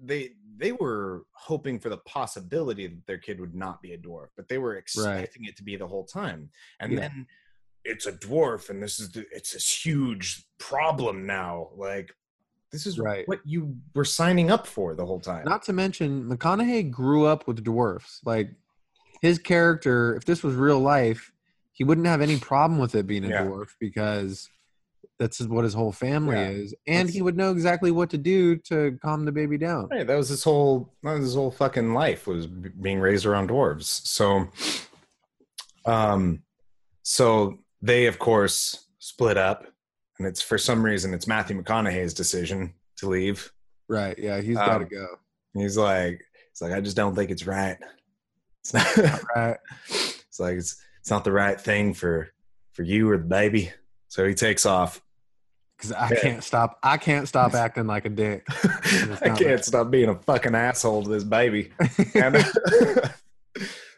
they 0.02 0.32
they 0.56 0.72
were 0.72 1.26
hoping 1.34 1.80
for 1.80 1.89
the 1.89 1.98
possibility 1.98 2.88
that 2.88 3.06
their 3.08 3.18
kid 3.18 3.39
would 3.41 3.56
not 3.56 3.82
be 3.82 3.91
a 3.91 3.98
dwarf, 3.98 4.28
but 4.38 4.48
they 4.48 4.58
were 4.58 4.78
expecting 4.78 5.44
it 5.46 5.58
to 5.58 5.64
be 5.64 5.76
the 5.76 5.88
whole 5.88 6.06
time. 6.06 6.50
And 6.80 6.94
Yeah. 6.94 7.00
then 7.02 7.28
it's 7.84 8.06
a 8.06 8.14
dwarf, 8.14 8.70
and 8.70 8.82
this 8.82 9.00
is 9.02 9.12
the, 9.12 9.26
it's 9.32 9.52
this 9.52 9.86
huge 9.86 10.46
problem 10.60 11.26
now. 11.26 11.72
Like 11.76 12.12
this 12.74 12.86
is 12.88 12.99
Right. 12.99 13.26
what 13.28 13.39
you 13.45 13.78
were 13.93 14.03
signing 14.03 14.49
up 14.51 14.65
for 14.67 14.95
the 14.95 15.05
whole 15.05 15.19
time. 15.21 15.45
Not 15.45 15.61
to 15.63 15.74
mention, 15.74 16.26
McConaughey 16.28 16.89
grew 16.91 17.26
up 17.26 17.47
with 17.47 17.63
dwarfs. 17.63 18.19
Like 18.26 18.49
his 19.21 19.38
character, 19.39 20.15
if 20.17 20.26
this 20.26 20.43
was 20.43 20.55
real 20.55 20.80
life, 20.80 21.32
he 21.71 21.84
wouldn't 21.84 22.07
have 22.07 22.19
any 22.21 22.38
problem 22.38 22.80
with 22.80 22.95
it 22.95 23.07
being 23.07 23.24
a 23.24 23.30
Yeah. 23.30 23.43
dwarf 23.45 23.69
because 23.80 24.49
that's 25.19 25.39
what 25.41 25.63
his 25.63 25.76
whole 25.76 25.91
family 25.91 26.36
Yeah. 26.36 26.49
is, 26.49 26.74
and 26.88 26.97
That's- 27.07 27.13
he 27.13 27.21
would 27.21 27.38
know 27.38 27.51
exactly 27.51 27.91
what 27.91 28.09
to 28.09 28.17
do 28.17 28.57
to 28.57 28.97
calm 29.03 29.24
the 29.26 29.32
baby 29.32 29.57
down. 29.59 29.88
Right, 29.89 30.05
that 30.05 30.15
was 30.17 30.30
his 30.30 30.43
whole 30.43 30.91
that 31.03 31.13
was 31.13 31.21
his 31.26 31.36
whole 31.36 31.51
fucking 31.51 31.93
life 31.93 32.26
was 32.26 32.47
being 32.47 32.99
raised 32.99 33.26
around 33.26 33.49
dwarves. 33.49 33.84
So 33.86 34.49
um 35.86 36.41
so 37.03 37.59
they 37.82 38.07
of 38.07 38.17
course 38.19 38.86
split 38.97 39.38
up 39.38 39.65
and 40.20 40.28
it's 40.28 40.41
for 40.41 40.57
some 40.57 40.84
reason 40.84 41.14
it's 41.14 41.28
Matthew 41.28 41.61
McConaughey's 41.61 42.14
decision 42.14 42.74
to 42.97 43.09
leave. 43.09 43.51
Right? 43.89 44.18
Yeah, 44.18 44.39
he's 44.41 44.55
got 44.57 44.78
to 44.80 44.84
Um, 44.84 44.89
go. 44.89 45.07
He's 45.53 45.78
like 45.78 46.24
it's 46.51 46.61
like 46.61 46.72
I 46.74 46.82
just 46.82 46.95
don't 46.97 47.16
think 47.16 47.32
it's 47.32 47.45
right. 47.47 47.78
It's 48.61 48.74
not 48.74 48.97
Right. 49.36 49.57
it's 49.89 50.39
like 50.39 50.55
it's 50.57 50.82
it's 51.01 51.09
not 51.11 51.24
the 51.24 51.32
right 51.32 51.59
thing 51.59 51.93
for 51.93 52.30
for 52.72 52.84
you 52.84 53.09
or 53.09 53.18
the 53.18 53.24
baby. 53.26 53.72
So 54.07 54.26
he 54.28 54.34
takes 54.34 54.66
off. 54.66 55.01
Because 55.78 55.91
I 55.91 56.09
Yeah. 56.11 56.22
can't 56.22 56.43
stop. 56.43 56.80
I 56.84 56.97
can't 56.97 57.28
stop 57.28 57.53
acting 57.55 57.88
like 57.88 58.05
a 58.05 58.09
dick. 58.09 58.45
I 58.64 59.20
can't 59.36 59.41
right. 59.41 59.66
stop 59.66 59.91
being 59.91 60.09
a 60.09 60.16
fucking 60.16 60.55
asshole 60.55 61.03
to 61.03 61.09
this 61.09 61.24
baby. 61.24 61.72
And 62.16 62.38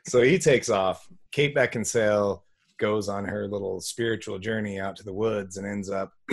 so 0.07 0.21
he 0.21 0.39
takes 0.39 0.69
off. 0.69 1.07
Kate 1.31 1.53
Beckinsale 1.55 2.41
goes 2.79 3.07
on 3.09 3.25
her 3.25 3.47
little 3.47 3.79
spiritual 3.81 4.39
journey 4.39 4.79
out 4.79 4.95
to 4.97 5.03
the 5.03 5.13
woods 5.13 5.57
and 5.57 5.67
ends 5.67 5.89
up 5.89 6.11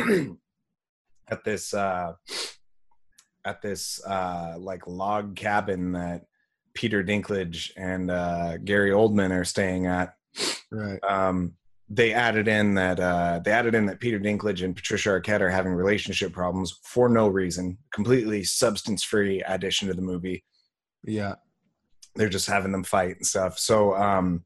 at 1.30 1.45
this 1.45 1.72
uh, 1.74 2.12
at 3.45 3.61
this 3.62 4.03
uh, 4.05 4.55
like 4.59 4.86
log 4.86 5.34
cabin 5.36 5.93
that 5.93 6.22
Peter 6.74 7.03
Dinklage 7.03 7.70
and 7.76 8.11
uh, 8.11 8.57
Gary 8.59 8.90
Oldman 8.90 9.30
are 9.30 9.45
staying 9.45 9.86
at. 9.86 10.14
right. 10.70 10.99
Um, 11.09 11.55
they 11.88 12.14
added 12.14 12.49
in 12.49 12.74
that 12.74 12.99
uh, 12.99 13.40
they 13.45 13.51
added 13.51 13.74
in 13.74 13.84
that 13.86 14.01
Peter 14.01 14.18
Dinklage 14.18 14.64
and 14.64 14.74
Patricia 14.74 15.11
Arquette 15.11 15.43
are 15.43 15.51
having 15.51 15.72
relationship 15.74 16.32
problems 16.32 16.78
for 16.84 17.09
no 17.09 17.28
reason. 17.28 17.76
Completely 17.93 18.43
substance 18.45 19.03
free 19.03 19.43
addition 19.47 19.88
to 19.88 19.95
the 19.95 20.01
movie 20.01 20.43
Yeah. 21.05 21.34
they're 22.16 22.30
just 22.30 22.49
having 22.49 22.72
them 22.72 22.84
fight 22.84 23.16
and 23.16 23.26
stuff. 23.26 23.59
So 23.59 23.95
um 23.95 24.45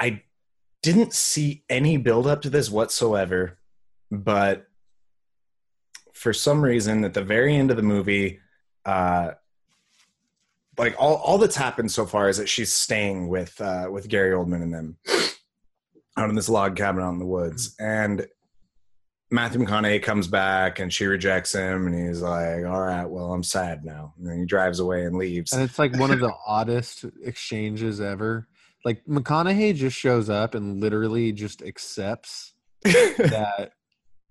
I 0.00 0.22
didn't 0.82 1.12
see 1.12 1.62
any 1.68 1.98
build 1.98 2.26
up 2.26 2.42
to 2.42 2.50
this 2.50 2.70
whatsoever, 2.70 3.58
but 4.10 4.66
for 6.12 6.32
some 6.32 6.62
reason 6.62 7.04
at 7.04 7.14
the 7.14 7.22
very 7.22 7.54
end 7.54 7.70
of 7.70 7.76
the 7.76 7.82
movie, 7.82 8.40
uh 8.84 9.32
like 10.78 10.94
all, 10.98 11.16
all 11.16 11.36
that's 11.36 11.56
happened 11.56 11.92
so 11.92 12.06
far 12.06 12.30
is 12.30 12.38
that 12.38 12.48
she's 12.48 12.72
staying 12.72 13.28
with 13.28 13.60
uh 13.60 13.88
with 13.90 14.08
Gary 14.08 14.34
Oldman 14.34 14.62
and 14.62 14.74
them 14.74 14.96
out 16.16 16.28
in 16.30 16.34
this 16.34 16.48
log 16.48 16.76
cabin 16.76 17.02
out 17.02 17.10
in 17.10 17.18
the 17.18 17.26
woods. 17.26 17.74
And 17.78 18.26
Matthew 19.30 19.60
McConaughey 19.60 20.02
comes 20.02 20.26
back 20.26 20.80
and 20.80 20.92
she 20.92 21.06
rejects 21.06 21.52
him 21.52 21.86
and 21.86 22.08
he's 22.08 22.20
like, 22.20 22.64
All 22.64 22.80
right, 22.80 23.06
well, 23.06 23.32
I'm 23.32 23.42
sad 23.42 23.84
now. 23.84 24.14
And 24.18 24.26
then 24.26 24.38
he 24.38 24.44
drives 24.44 24.80
away 24.80 25.04
and 25.04 25.16
leaves. 25.16 25.52
And 25.52 25.62
it's 25.62 25.78
like 25.78 25.96
one 25.96 26.10
of 26.10 26.20
the 26.20 26.32
oddest 26.46 27.04
exchanges 27.22 28.00
ever. 28.00 28.48
Like 28.84 29.04
McConaughey 29.04 29.74
just 29.74 29.96
shows 29.96 30.30
up 30.30 30.54
and 30.54 30.80
literally 30.80 31.32
just 31.32 31.62
accepts 31.62 32.54
that 32.82 33.72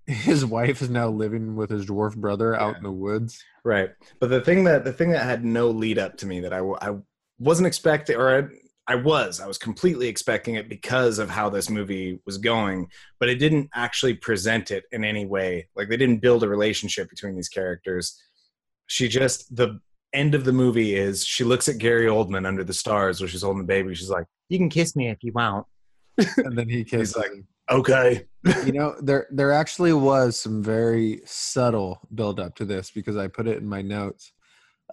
his 0.06 0.44
wife 0.44 0.82
is 0.82 0.90
now 0.90 1.08
living 1.08 1.54
with 1.54 1.70
his 1.70 1.86
dwarf 1.86 2.16
brother 2.16 2.54
out 2.54 2.76
in 2.76 2.82
the 2.82 2.90
woods. 2.90 3.42
Right. 3.64 3.90
But 4.18 4.30
the 4.30 4.40
thing 4.40 4.64
that 4.64 4.84
the 4.84 4.92
thing 4.92 5.10
that 5.10 5.24
had 5.24 5.44
no 5.44 5.68
lead 5.68 5.98
up 5.98 6.16
to 6.18 6.26
me 6.26 6.40
that 6.40 6.52
I 6.52 6.60
I 6.80 6.96
wasn't 7.38 7.66
expecting, 7.66 8.16
or 8.16 8.38
I, 8.38 8.42
I 8.92 8.96
was, 8.96 9.40
I 9.40 9.46
was 9.46 9.56
completely 9.56 10.08
expecting 10.08 10.56
it 10.56 10.68
because 10.68 11.18
of 11.18 11.30
how 11.30 11.48
this 11.48 11.70
movie 11.70 12.20
was 12.26 12.38
going, 12.38 12.88
but 13.20 13.28
it 13.28 13.36
didn't 13.36 13.70
actually 13.74 14.14
present 14.14 14.70
it 14.72 14.84
in 14.90 15.04
any 15.04 15.26
way. 15.26 15.68
Like 15.76 15.88
they 15.88 15.96
didn't 15.96 16.22
build 16.22 16.42
a 16.42 16.48
relationship 16.48 17.08
between 17.08 17.36
these 17.36 17.48
characters. 17.48 18.20
She 18.88 19.08
just 19.08 19.54
the 19.54 19.80
end 20.12 20.34
of 20.34 20.44
the 20.44 20.52
movie 20.52 20.96
is 20.96 21.24
she 21.24 21.44
looks 21.44 21.68
at 21.68 21.78
Gary 21.78 22.06
Oldman 22.06 22.46
under 22.46 22.64
the 22.64 22.74
stars 22.74 23.20
where 23.20 23.28
she's 23.28 23.42
holding 23.42 23.62
the 23.62 23.66
baby. 23.66 23.94
She's 23.94 24.10
like, 24.10 24.26
"You 24.50 24.58
can 24.58 24.68
kiss 24.68 24.94
me 24.94 25.08
if 25.08 25.22
you 25.22 25.32
want." 25.32 25.66
And 26.36 26.58
then 26.58 26.68
he 26.68 26.84
kisses 26.84 27.16
like. 27.16 27.30
Okay. 27.70 28.26
you 28.64 28.72
know 28.72 28.96
there 29.00 29.26
there 29.30 29.52
actually 29.52 29.92
was 29.92 30.38
some 30.38 30.62
very 30.62 31.20
subtle 31.24 32.00
build 32.14 32.40
up 32.40 32.54
to 32.54 32.64
this 32.64 32.90
because 32.90 33.16
i 33.16 33.28
put 33.28 33.46
it 33.46 33.58
in 33.58 33.66
my 33.66 33.82
notes 33.82 34.32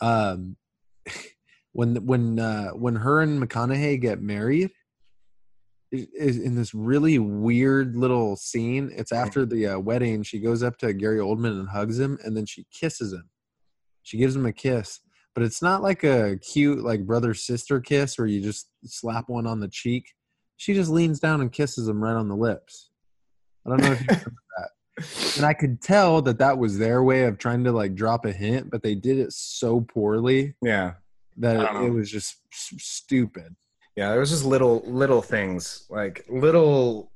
um 0.02 0.58
when 1.72 1.96
when 2.06 2.40
uh 2.40 2.70
when 2.72 2.96
her 2.96 3.22
and 3.22 3.42
mcconaughey 3.42 4.00
get 4.00 4.22
married 4.22 4.70
is 5.92 6.38
in 6.38 6.56
this 6.56 6.74
really 6.74 7.18
weird 7.18 7.96
little 7.96 8.36
scene 8.36 8.92
it's 8.94 9.14
after 9.14 9.46
the 9.46 9.66
uh, 9.68 9.80
wedding 9.80 10.22
she 10.22 10.40
goes 10.40 10.62
up 10.62 10.78
to 10.78 10.94
gary 10.94 11.20
oldman 11.20 11.60
and 11.60 11.70
hugs 11.70 11.98
him 11.98 12.18
and 12.26 12.36
then 12.36 12.46
she 12.46 12.66
kisses 12.72 13.14
him 13.14 13.30
she 14.04 14.18
gives 14.18 14.36
him 14.36 14.46
a 14.46 14.52
kiss 14.52 15.00
but 15.38 15.46
it's 15.46 15.62
not 15.62 15.84
like 15.84 16.04
a 16.04 16.38
cute 16.38 16.84
like 16.84 17.06
brother 17.06 17.36
sister 17.36 17.80
kiss 17.80 18.18
where 18.18 18.26
you 18.26 18.42
just 18.42 18.70
slap 18.84 19.30
one 19.30 19.46
on 19.46 19.60
the 19.60 19.68
cheek 19.68 20.12
she 20.56 20.74
just 20.74 20.90
leans 20.90 21.20
down 21.20 21.42
and 21.42 21.52
kisses 21.52 21.88
him 21.88 22.04
right 22.04 22.16
on 22.16 22.28
the 22.28 22.36
lips 22.36 22.90
I 23.68 23.70
don't 23.70 23.82
know 23.82 23.92
if 23.92 24.02
you 24.02 24.08
remember 24.08 24.34
that. 24.58 25.38
And 25.38 25.46
I 25.46 25.54
could 25.54 25.82
tell 25.82 26.22
that 26.24 26.40
that 26.40 26.58
was 26.58 26.78
their 26.78 27.04
way 27.04 27.24
of 27.26 27.38
trying 27.38 27.64
to 27.66 27.72
like 27.72 27.96
drop 27.96 28.26
a 28.26 28.32
hint, 28.32 28.72
but 28.72 28.82
they 28.82 28.96
did 28.96 29.20
it 29.20 29.34
so 29.34 29.82
poorly 29.82 30.56
Yeah. 30.64 30.94
that 31.38 31.58
it, 31.58 31.86
it 31.86 31.90
was 31.90 32.10
just 32.10 32.38
stupid. 32.52 33.56
Yeah, 33.96 34.12
there 34.12 34.20
was 34.20 34.30
just 34.30 34.46
little 34.46 34.84
little 34.86 35.22
things 35.22 35.86
like 35.90 36.26
little. 36.30 37.12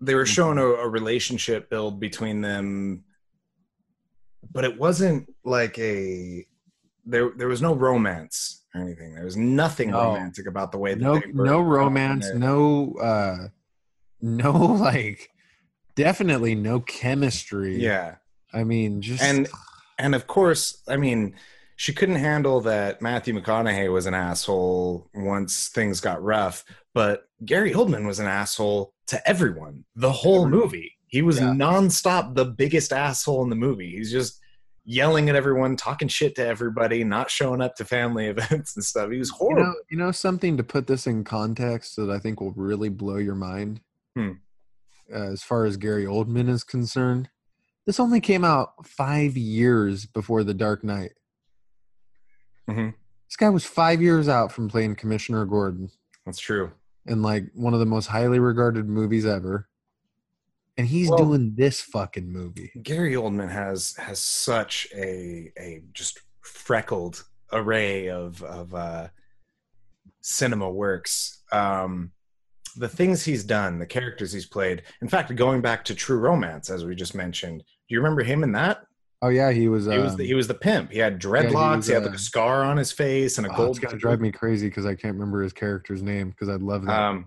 They 0.00 0.14
were 0.14 0.24
mm-hmm. 0.24 0.32
showing 0.32 0.58
a, 0.58 0.66
a 0.66 0.88
relationship 0.88 1.70
build 1.70 1.98
between 1.98 2.42
them, 2.42 3.04
but 4.52 4.64
it 4.64 4.78
wasn't 4.78 5.32
like 5.44 5.78
a. 5.78 6.46
There, 7.06 7.30
there 7.36 7.48
was 7.48 7.62
no 7.62 7.74
romance 7.74 8.64
or 8.74 8.80
anything. 8.82 9.14
There 9.14 9.24
was 9.24 9.36
nothing 9.36 9.90
No. 9.92 10.00
romantic 10.08 10.46
about 10.46 10.72
the 10.72 10.78
way 10.78 10.94
that 10.94 11.00
No, 11.00 11.22
no 11.32 11.60
romance, 11.60 12.32
no, 12.34 12.94
uh, 13.00 13.48
no, 14.20 14.50
like, 14.56 15.30
definitely 15.94 16.54
no 16.54 16.80
chemistry. 16.80 17.76
Yeah, 17.76 18.16
I 18.52 18.64
mean, 18.64 19.00
just 19.02 19.22
and 19.22 19.48
and 19.98 20.14
of 20.14 20.26
course, 20.26 20.82
I 20.88 20.96
mean, 20.96 21.36
she 21.76 21.92
couldn't 21.92 22.16
handle 22.16 22.60
that 22.62 23.00
Matthew 23.00 23.34
McConaughey 23.38 23.92
was 23.92 24.06
an 24.06 24.14
asshole 24.14 25.08
once 25.14 25.68
things 25.68 26.00
got 26.00 26.22
rough, 26.22 26.64
but 26.92 27.28
Gary 27.44 27.72
Oldman 27.72 28.06
was 28.06 28.18
an 28.18 28.26
asshole 28.26 28.92
to 29.08 29.28
everyone 29.28 29.84
the 29.94 30.12
whole 30.12 30.48
movie. 30.48 30.92
He 31.06 31.22
was 31.22 31.38
Yeah. 31.38 31.46
nonstop 31.50 32.34
the 32.34 32.44
biggest 32.46 32.92
asshole 32.92 33.44
in 33.44 33.50
the 33.50 33.56
movie. 33.56 33.90
He's 33.92 34.10
just 34.10 34.40
yelling 34.86 35.28
at 35.28 35.34
everyone, 35.34 35.76
talking 35.76 36.08
shit 36.08 36.34
to 36.36 36.46
everybody, 36.46 37.02
not 37.04 37.28
showing 37.30 37.60
up 37.60 37.74
to 37.76 37.84
family 37.84 38.26
events 38.28 38.76
and 38.76 38.84
stuff. 38.84 39.10
He 39.10 39.18
was 39.18 39.28
You 39.30 39.34
horrible. 39.36 39.64
know, 39.64 39.74
you 39.90 39.96
know 39.98 40.12
something 40.12 40.56
to 40.56 40.62
put 40.64 40.86
this 40.86 41.06
in 41.06 41.24
context 41.24 41.96
that 41.96 42.08
I 42.08 42.18
think 42.18 42.40
will 42.40 42.52
really 42.52 42.88
blow 42.88 43.16
your 43.16 43.34
mind. 43.34 43.80
Hmm. 44.14 44.32
Uh, 45.12 45.32
as 45.32 45.42
far 45.42 45.64
as 45.66 45.76
Gary 45.76 46.04
Oldman 46.04 46.48
is 46.48 46.64
concerned, 46.64 47.28
this 47.84 48.00
only 48.00 48.20
came 48.20 48.44
out 48.44 48.86
five 48.86 49.36
years 49.36 50.06
before 50.06 50.42
The 50.44 50.54
Dark 50.54 50.82
Knight. 50.82 51.12
Mhm. 52.68 52.94
This 53.28 53.36
guy 53.36 53.48
was 53.48 53.64
five 53.64 54.00
years 54.02 54.28
out 54.28 54.50
from 54.52 54.68
playing 54.68 54.96
Commissioner 54.96 55.44
Gordon 55.44 55.90
That's 56.24 56.38
true. 56.40 56.72
in 57.06 57.22
like 57.22 57.44
one 57.54 57.74
of 57.74 57.80
the 57.80 57.86
most 57.86 58.06
highly 58.06 58.38
regarded 58.40 58.88
movies 58.88 59.26
ever, 59.26 59.68
and 60.76 60.86
he's 60.86 61.08
Well- 61.08 61.18
doing 61.18 61.54
this 61.56 61.80
fucking 61.80 62.30
movie. 62.30 62.70
Gary 62.82 63.14
Oldman 63.14 63.50
has 63.50 63.94
has 63.96 64.18
such 64.18 64.88
a 64.94 65.52
a 65.58 65.82
just 65.92 66.20
freckled 66.40 67.24
array 67.52 68.08
of 68.08 68.42
of 68.42 68.74
uh, 68.74 69.08
cinema 70.20 70.70
works. 70.70 71.42
Um, 71.52 72.12
the 72.76 72.88
things 72.88 73.24
he's 73.24 73.44
done, 73.44 73.78
the 73.78 73.86
characters 73.86 74.32
he's 74.32 74.46
played. 74.46 74.82
In 75.00 75.08
fact, 75.08 75.34
going 75.34 75.62
back 75.62 75.84
to 75.86 75.94
True 75.94 76.18
Romance, 76.18 76.68
as 76.68 76.84
we 76.84 76.94
just 76.94 77.14
mentioned, 77.14 77.60
do 77.60 77.94
you 77.94 77.98
remember 77.98 78.22
him 78.22 78.42
in 78.42 78.52
that? 78.52 78.82
Oh 79.22 79.28
yeah, 79.28 79.50
he 79.50 79.68
was. 79.68 79.86
He 79.86 79.96
was 79.96 80.16
the, 80.16 80.24
um, 80.24 80.26
he 80.26 80.34
was 80.34 80.46
the 80.46 80.54
pimp. 80.54 80.92
He 80.92 80.98
had 80.98 81.14
he 81.14 81.18
dreadlocks. 81.18 81.76
was, 81.76 81.86
he 81.86 81.94
had 81.94 82.02
like 82.02 82.12
uh, 82.12 82.16
a 82.16 82.18
scar 82.18 82.64
on 82.64 82.76
his 82.76 82.92
face 82.92 83.38
and 83.38 83.46
a 83.46 83.52
oh, 83.52 83.56
gold. 83.56 83.70
it's 83.70 83.78
gonna 83.78 83.98
drive 83.98 84.20
me 84.20 84.30
crazy 84.30 84.68
because 84.68 84.84
I 84.84 84.94
can't 84.94 85.14
remember 85.14 85.42
his 85.42 85.54
character's 85.54 86.02
name 86.02 86.30
because 86.30 86.48
I 86.48 86.56
love 86.56 86.84
that. 86.84 87.00
Um. 87.00 87.26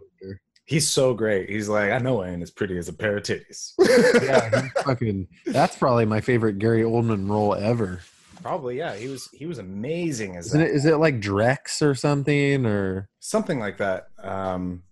He's 0.69 0.87
so 0.87 1.15
great. 1.15 1.49
He's 1.49 1.67
like, 1.67 1.89
I 1.91 1.97
know 1.97 2.21
I 2.21 2.29
ain't 2.29 2.43
as 2.43 2.51
pretty 2.51 2.77
as 2.77 2.87
a 2.89 2.93
pair 2.93 3.17
of 3.17 3.23
titties. 3.23 3.73
yeah, 4.23 4.61
he's 4.61 4.83
fucking. 4.83 5.27
That's 5.47 5.75
probably 5.75 6.05
my 6.05 6.21
favorite 6.21 6.59
Gary 6.59 6.83
Oldman 6.83 7.27
role 7.27 7.55
ever. 7.55 8.01
probably. 8.43 8.77
Yeah, 8.77 8.95
he 8.95 9.07
was 9.07 9.29
he 9.33 9.47
was 9.47 9.57
amazing 9.57 10.35
as 10.37 10.45
Isn't 10.47 10.59
that. 10.59 10.69
it? 10.69 10.75
Is 10.75 10.85
it 10.85 10.97
like 10.97 11.21
Drex 11.21 11.81
or 11.81 11.95
something 11.95 12.67
or 12.67 13.09
something 13.19 13.57
like 13.59 13.77
that. 13.77 14.09
Um, 14.21 14.83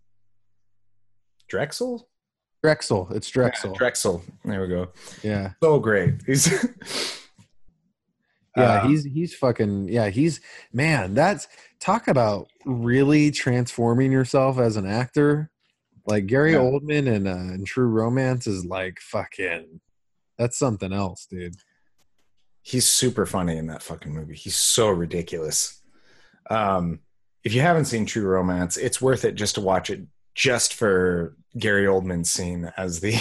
Drexel. 1.47 2.09
Drexel? 2.63 3.09
It's 3.11 3.29
Drexel. 3.29 3.71
Yeah, 3.73 3.77
Drexel. 3.77 4.23
There 4.45 4.61
we 4.61 4.67
go. 4.69 4.87
Yeah, 5.21 5.51
So 5.61 5.77
great. 5.79 6.15
He's 6.25 6.51
yeah. 8.57 8.63
Uh, 8.63 8.87
he's 8.87 9.03
he's 9.03 9.35
fucking 9.35 9.89
yeah. 9.89 10.09
He's 10.09 10.41
man. 10.73 11.13
That's 11.13 11.47
talk 11.79 12.07
about 12.07 12.49
really 12.65 13.29
transforming 13.29 14.11
yourself 14.11 14.57
as 14.57 14.75
an 14.75 14.87
actor. 14.87 15.51
Like 16.07 16.25
Gary 16.25 16.53
Yeah. 16.53 16.59
Oldman 16.59 17.13
and 17.13 17.27
uh, 17.27 17.53
in 17.53 17.65
True 17.65 17.87
Romance 17.87 18.47
is 18.47 18.65
like 18.65 18.99
fucking. 18.99 19.81
That's 20.37 20.57
something 20.57 20.93
else, 20.93 21.27
dude. 21.29 21.55
he's 22.61 22.87
super 22.87 23.25
funny 23.25 23.57
in 23.57 23.67
that 23.67 23.81
fucking 23.81 24.13
movie. 24.13 24.35
He's 24.35 24.55
so 24.57 24.89
ridiculous. 24.89 25.81
Um, 26.49 26.99
if 27.43 27.53
you 27.53 27.61
haven't 27.61 27.85
seen 27.85 28.05
True 28.05 28.25
Romance, 28.25 28.77
it's 28.77 29.01
worth 29.01 29.23
it 29.25 29.35
just 29.35 29.55
to 29.55 29.61
watch 29.61 29.89
it 29.89 30.01
just 30.35 30.73
for 30.73 31.35
Gary 31.57 31.85
Oldman's 31.85 32.31
scene 32.31 32.71
as 32.77 32.99
the 32.99 33.13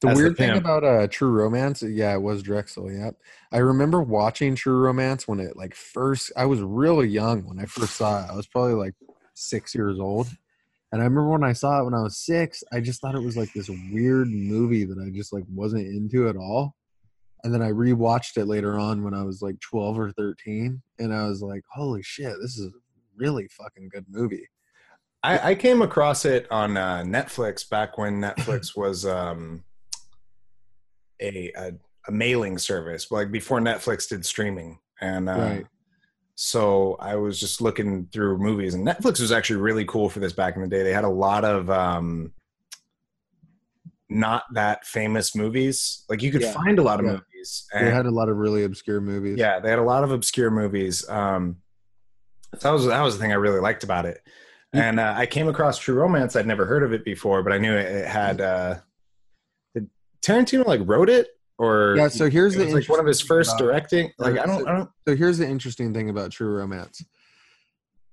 The 0.00 0.08
as 0.08 0.16
weird 0.16 0.36
thing 0.38 0.56
about 0.56 0.82
uh, 0.82 1.08
True 1.08 1.30
Romance, 1.30 1.82
yeah, 1.82 2.14
it 2.14 2.22
was 2.22 2.42
Drexel. 2.42 2.90
Yep, 2.90 3.16
I 3.52 3.58
remember 3.58 4.00
watching 4.00 4.54
True 4.54 4.78
Romance 4.78 5.28
when 5.28 5.40
it 5.40 5.56
like 5.58 5.74
first. 5.74 6.32
I 6.36 6.46
was 6.46 6.60
really 6.62 7.06
young 7.08 7.44
when 7.46 7.58
I 7.58 7.66
first 7.66 7.96
saw 7.96 8.24
it. 8.24 8.30
I 8.30 8.34
was 8.34 8.46
probably 8.46 8.72
like 8.74 8.94
six 9.34 9.74
years 9.74 9.98
old, 10.00 10.28
and 10.92 11.00
I 11.00 11.04
remember 11.04 11.30
when 11.30 11.44
I 11.44 11.52
saw 11.52 11.80
it 11.80 11.84
when 11.84 11.94
I 11.94 12.02
was 12.02 12.18
six. 12.18 12.64
I 12.72 12.80
just 12.80 13.00
thought 13.00 13.14
it 13.14 13.22
was 13.22 13.36
like 13.36 13.52
this 13.52 13.70
weird 13.92 14.28
movie 14.28 14.84
that 14.84 14.98
I 14.98 15.10
just 15.10 15.32
like 15.32 15.44
wasn't 15.48 15.86
into 15.86 16.28
at 16.28 16.36
all. 16.36 16.74
And 17.44 17.54
then 17.54 17.62
I 17.62 17.70
rewatched 17.70 18.36
it 18.36 18.46
later 18.46 18.78
on 18.78 19.02
when 19.02 19.14
I 19.14 19.22
was 19.22 19.40
like 19.40 19.58
twelve 19.60 19.98
or 19.98 20.10
thirteen, 20.12 20.82
and 20.98 21.14
I 21.14 21.26
was 21.26 21.42
like, 21.42 21.62
"Holy 21.72 22.02
shit, 22.02 22.34
this 22.40 22.58
is 22.58 22.66
a 22.66 22.70
really 23.16 23.48
fucking 23.48 23.88
good 23.88 24.04
movie." 24.10 24.46
I, 25.22 25.50
I 25.50 25.54
came 25.54 25.80
across 25.80 26.24
it 26.24 26.46
on 26.50 26.76
uh, 26.76 27.02
Netflix 27.02 27.68
back 27.68 27.96
when 27.96 28.20
Netflix 28.20 28.76
was 28.76 29.06
um, 29.06 29.64
a, 31.20 31.50
a 31.56 31.72
a 32.08 32.12
mailing 32.12 32.58
service, 32.58 33.10
like 33.10 33.30
before 33.30 33.60
Netflix 33.60 34.08
did 34.08 34.24
streaming, 34.24 34.78
and 35.00 35.28
uh, 35.28 35.32
Right. 35.34 35.66
So 36.42 36.96
I 37.00 37.16
was 37.16 37.38
just 37.38 37.60
looking 37.60 38.06
through 38.10 38.38
movies, 38.38 38.72
and 38.72 38.86
Netflix 38.86 39.20
was 39.20 39.30
actually 39.30 39.60
really 39.60 39.84
cool 39.84 40.08
for 40.08 40.20
this 40.20 40.32
back 40.32 40.56
in 40.56 40.62
the 40.62 40.68
day. 40.68 40.82
They 40.82 40.92
had 40.92 41.04
a 41.04 41.08
lot 41.08 41.44
of 41.44 41.68
um, 41.68 42.32
not 44.08 44.44
that 44.54 44.86
famous 44.86 45.36
movies. 45.36 46.04
Like 46.08 46.22
you 46.22 46.32
could 46.32 46.40
Yeah. 46.40 46.52
find 46.52 46.78
a 46.78 46.82
lot 46.82 46.98
of 46.98 47.04
Yeah. 47.04 47.12
movies. 47.12 47.66
They 47.74 47.90
had 47.90 48.06
a 48.06 48.10
lot 48.10 48.30
of 48.30 48.38
really 48.38 48.64
obscure 48.64 49.02
movies. 49.02 49.38
yeah, 49.38 49.60
they 49.60 49.68
had 49.68 49.78
a 49.78 49.82
lot 49.82 50.02
of 50.02 50.12
obscure 50.12 50.50
movies. 50.50 51.06
Um, 51.10 51.58
that 52.60 52.70
was 52.70 52.86
that 52.86 53.02
was 53.02 53.16
the 53.16 53.20
thing 53.22 53.32
I 53.32 53.36
really 53.36 53.60
liked 53.60 53.84
about 53.84 54.06
it. 54.06 54.22
And 54.72 54.98
uh, 54.98 55.14
I 55.16 55.26
came 55.26 55.46
across 55.48 55.78
True 55.78 55.96
Romance. 55.96 56.36
I'd 56.36 56.46
never 56.46 56.64
heard 56.64 56.82
of 56.84 56.92
it 56.94 57.04
before, 57.04 57.42
but 57.42 57.52
I 57.52 57.58
knew 57.58 57.74
it, 57.74 57.84
it 57.86 58.06
had. 58.06 58.40
Uh, 58.40 58.76
did 59.74 59.90
Tarantino 60.22 60.64
like 60.64 60.80
wrote 60.84 61.10
it, 61.10 61.28
or 61.60 61.94
Yeah, 61.94 62.08
so 62.08 62.30
here's 62.30 62.54
the 62.54 62.64
like 62.72 62.88
one 62.88 63.00
of 63.00 63.06
his 63.06 63.20
first 63.20 63.58
directing. 63.58 64.10
Like 64.18 64.38
I 64.38 64.46
don't, 64.46 64.60
so- 64.60 64.66
I 64.66 64.72
don't. 64.78 64.90
So 65.06 65.14
here's 65.14 65.36
the 65.36 65.46
interesting 65.46 65.92
thing 65.92 66.08
about 66.08 66.30
True 66.30 66.56
Romance. 66.56 67.04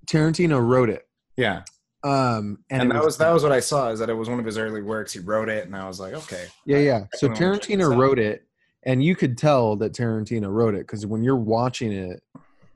Tarantino 0.05 0.65
wrote 0.65 0.89
it. 0.89 1.07
Yeah, 1.37 1.63
Um 2.03 2.59
and, 2.69 2.81
and, 2.83 2.91
that 2.91 3.03
was 3.03 3.17
that 3.17 3.31
was 3.31 3.43
what 3.43 3.51
I 3.53 3.61
saw 3.61 3.89
is 3.89 3.99
that 3.99 4.09
it 4.09 4.13
was 4.13 4.27
one 4.29 4.39
of 4.39 4.45
his 4.45 4.57
early 4.57 4.81
works. 4.81 5.13
He 5.13 5.19
wrote 5.19 5.47
it, 5.47 5.65
and 5.65 5.75
I 5.75 5.87
was 5.87 5.97
like, 5.99 6.13
okay, 6.13 6.47
Yeah, 6.65 6.79
yeah. 6.79 6.99
So 7.15 7.29
definitely 7.29 7.45
wanna 7.45 7.59
check 7.59 7.67
this 7.69 7.77
Tarantino 7.87 7.97
wrote 7.97 8.19
it 8.19 8.43
and 8.83 9.03
you 9.03 9.15
could 9.15 9.37
tell 9.37 9.75
that 9.77 9.93
Tarantino 9.93 10.51
wrote 10.51 10.75
it 10.75 10.85
cuz 10.87 11.05
when 11.05 11.23
you're 11.23 11.35
watching 11.37 11.91
it 11.93 12.21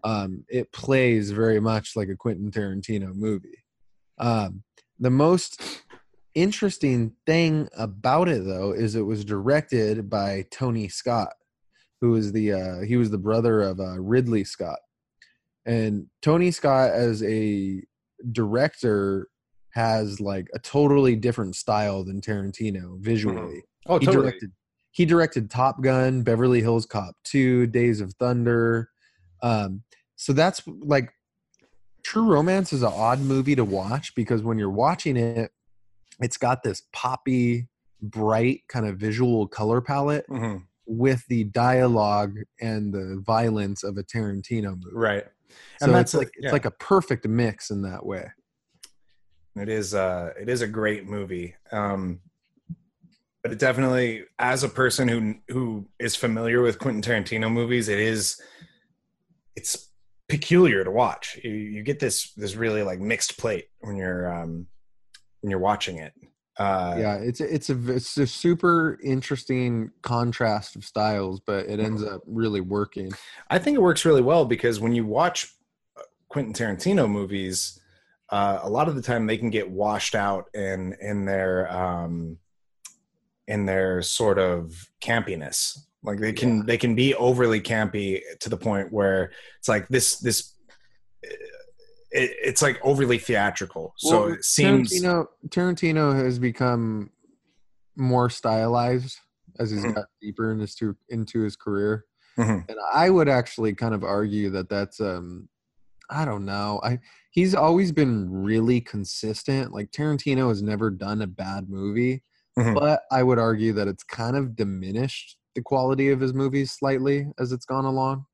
um 0.05 0.45
it 0.47 0.71
plays 0.71 1.31
very 1.31 1.59
much 1.59 1.95
like 1.97 2.07
a 2.09 2.15
Quentin 2.15 2.49
Tarantino 2.49 3.13
movie. 3.13 3.63
Um 4.19 4.63
the 4.99 5.09
most 5.09 5.61
interesting 6.33 7.13
thing 7.25 7.67
about 7.77 8.29
it 8.29 8.45
though 8.45 8.71
is 8.71 8.95
it 8.95 9.01
was 9.01 9.25
directed 9.25 10.09
by 10.09 10.45
Tony 10.51 10.87
Scott 10.87 11.33
who 12.01 12.15
is 12.15 12.31
the 12.33 12.51
uh 12.51 12.79
he 12.81 12.97
was 12.97 13.11
the 13.11 13.17
brother 13.17 13.61
of 13.61 13.79
uh, 13.79 13.99
Ridley 13.99 14.43
Scott. 14.43 14.79
And 15.65 16.07
Tony 16.23 16.49
Scott 16.51 16.89
as 16.91 17.23
a 17.23 17.81
director 18.31 19.27
has 19.73 20.19
like 20.19 20.47
a 20.53 20.59
totally 20.59 21.15
different 21.15 21.55
style 21.55 22.03
than 22.03 22.19
Tarantino 22.19 22.99
visually. 22.99 23.63
oh, 23.85 23.99
he 23.99 24.07
totally. 24.07 24.23
directed 24.23 24.51
he 24.93 25.05
directed 25.05 25.49
Top 25.49 25.81
Gun, 25.81 26.21
Beverly 26.23 26.59
Hills 26.59 26.85
Cop 26.85 27.15
2, 27.23 27.67
Days 27.67 28.01
of 28.01 28.13
Thunder. 28.15 28.89
Um 29.43 29.83
so 30.15 30.33
that's 30.33 30.61
like 30.81 31.11
True 32.03 32.25
Romance 32.25 32.73
is 32.73 32.81
an 32.81 32.91
odd 32.91 33.19
movie 33.19 33.55
to 33.55 33.63
watch 33.63 34.15
because 34.15 34.41
when 34.41 34.57
you're 34.57 34.71
watching 34.71 35.15
it 35.15 35.51
it's 36.21 36.37
got 36.37 36.63
this 36.63 36.83
poppy 36.93 37.67
bright 38.01 38.61
kind 38.67 38.87
of 38.87 38.97
visual 38.97 39.47
color 39.47 39.81
palette 39.81 40.25
Mhm. 40.29 40.63
with 40.85 41.23
the 41.27 41.43
dialogue 41.45 42.35
and 42.59 42.93
the 42.93 43.21
violence 43.25 43.83
of 43.83 43.97
a 43.97 44.03
Tarantino 44.03 44.75
movie. 44.75 44.95
right. 44.95 45.25
So 45.79 45.85
And 45.87 45.91
it's 45.91 46.11
that's 46.11 46.13
like 46.15 46.27
it's 46.35 46.45
yeah. 46.45 46.51
like 46.51 46.65
a 46.65 46.71
perfect 46.71 47.27
mix 47.27 47.69
in 47.71 47.81
that 47.83 48.05
way. 48.05 48.31
It 49.55 49.67
is 49.69 49.93
uh 49.93 50.33
it 50.39 50.47
is 50.49 50.61
a 50.61 50.67
great 50.67 51.05
movie. 51.05 51.55
Um 51.71 52.21
but 53.43 53.51
it 53.51 53.59
definitely 53.59 54.23
as 54.39 54.63
a 54.63 54.69
person 54.69 55.07
who 55.07 55.35
who 55.49 55.87
is 55.99 56.15
familiar 56.15 56.61
with 56.61 56.79
Quentin 56.79 57.01
Tarantino 57.01 57.51
movies, 57.51 57.89
it 57.89 57.99
is 57.99 58.39
it's 59.55 59.89
peculiar 60.29 60.83
to 60.85 60.91
watch. 60.91 61.37
You, 61.43 61.51
you 61.51 61.83
get 61.83 61.99
this 61.99 62.31
this 62.33 62.55
really 62.55 62.83
like 62.83 62.99
mixed 62.99 63.37
plate 63.37 63.65
when 63.81 63.95
you're 63.97 64.31
um 64.31 64.67
when 65.41 65.49
you're 65.49 65.59
watching 65.59 65.97
it. 65.97 66.13
Uh 66.57 66.95
yeah, 66.97 67.15
it's 67.15 67.39
a, 67.39 67.53
it's 67.53 67.69
a 67.69 67.91
it's 67.93 68.17
a 68.17 68.27
super 68.27 68.99
interesting 69.03 69.91
contrast 70.01 70.75
of 70.75 70.83
styles, 70.83 71.39
but 71.39 71.65
it 71.65 71.79
ends 71.79 72.03
up 72.03 72.21
really 72.25 72.61
working. 72.61 73.11
I 73.49 73.57
think 73.57 73.75
it 73.75 73.81
works 73.81 74.05
really 74.05 74.21
well 74.21 74.45
because 74.45 74.79
when 74.79 74.93
you 74.93 75.05
watch 75.05 75.53
uh, 75.97 76.01
Quentin 76.27 76.53
Tarantino 76.53 77.09
movies, 77.09 77.79
uh, 78.31 78.59
a 78.63 78.69
lot 78.69 78.87
of 78.87 78.95
the 78.95 79.01
time 79.01 79.27
they 79.27 79.37
can 79.37 79.49
get 79.49 79.69
washed 79.69 80.15
out 80.15 80.49
in 80.53 80.95
in 81.01 81.25
their 81.25 81.71
um, 81.71 82.37
in 83.47 83.65
their 83.65 84.01
sort 84.01 84.39
of 84.39 84.89
campiness. 85.01 85.77
Like 86.03 86.19
they 86.19 86.33
can 86.33 86.65
they 86.65 86.77
can 86.77 86.95
be 86.95 87.13
overly 87.15 87.61
campy 87.61 88.21
to 88.39 88.49
the 88.49 88.57
point 88.57 88.91
where 88.91 89.31
it's 89.59 89.67
like 89.67 89.87
this 89.89 90.17
this 90.17 90.53
it, 92.11 92.31
it's 92.43 92.61
like 92.61 92.79
overly 92.83 93.17
theatrical. 93.17 93.93
So 93.97 94.25
Well, 94.25 94.33
it 94.33 94.43
seems 94.45 94.91
Tarantino 94.91 95.27
Tarantino 95.49 96.15
has 96.23 96.39
become 96.39 97.09
more 97.95 98.29
stylized 98.29 99.17
as 99.59 99.71
he's 99.71 99.83
Mhm. 99.83 99.95
got 99.95 100.05
deeper 100.21 100.51
into 100.51 100.61
his, 100.61 100.95
into 101.09 101.41
his 101.41 101.55
career. 101.55 102.05
Mhm. 102.37 102.67
And 102.69 102.77
I 102.93 103.09
would 103.09 103.27
actually 103.29 103.73
kind 103.73 103.93
of 103.93 104.03
argue 104.03 104.49
that 104.51 104.69
that's 104.69 104.99
um 104.99 105.49
I 106.09 106.25
don't 106.25 106.45
know. 106.45 106.81
I 106.83 106.99
he's 107.31 107.55
always 107.55 107.91
been 107.93 108.29
really 108.43 108.81
consistent. 108.81 109.71
Like 109.71 109.91
Tarantino 109.91 110.49
has 110.49 110.61
never 110.61 110.89
done 110.89 111.21
a 111.21 111.27
bad 111.27 111.69
movie, 111.69 112.23
Mhm. 112.59 112.73
but 112.75 113.03
I 113.11 113.23
would 113.23 113.39
argue 113.39 113.71
that 113.73 113.87
it's 113.87 114.03
kind 114.03 114.35
of 114.35 114.55
diminished 114.55 115.37
the 115.55 115.61
quality 115.61 116.09
of 116.09 116.19
his 116.19 116.33
movies 116.33 116.71
slightly 116.71 117.27
as 117.39 117.51
it's 117.51 117.65
gone 117.65 117.85
along. 117.85 118.25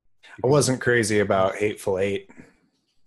I 0.44 0.48
wasn't 0.48 0.82
crazy 0.82 1.20
about 1.20 1.56
Hateful 1.56 1.98
Eight. 2.00 2.30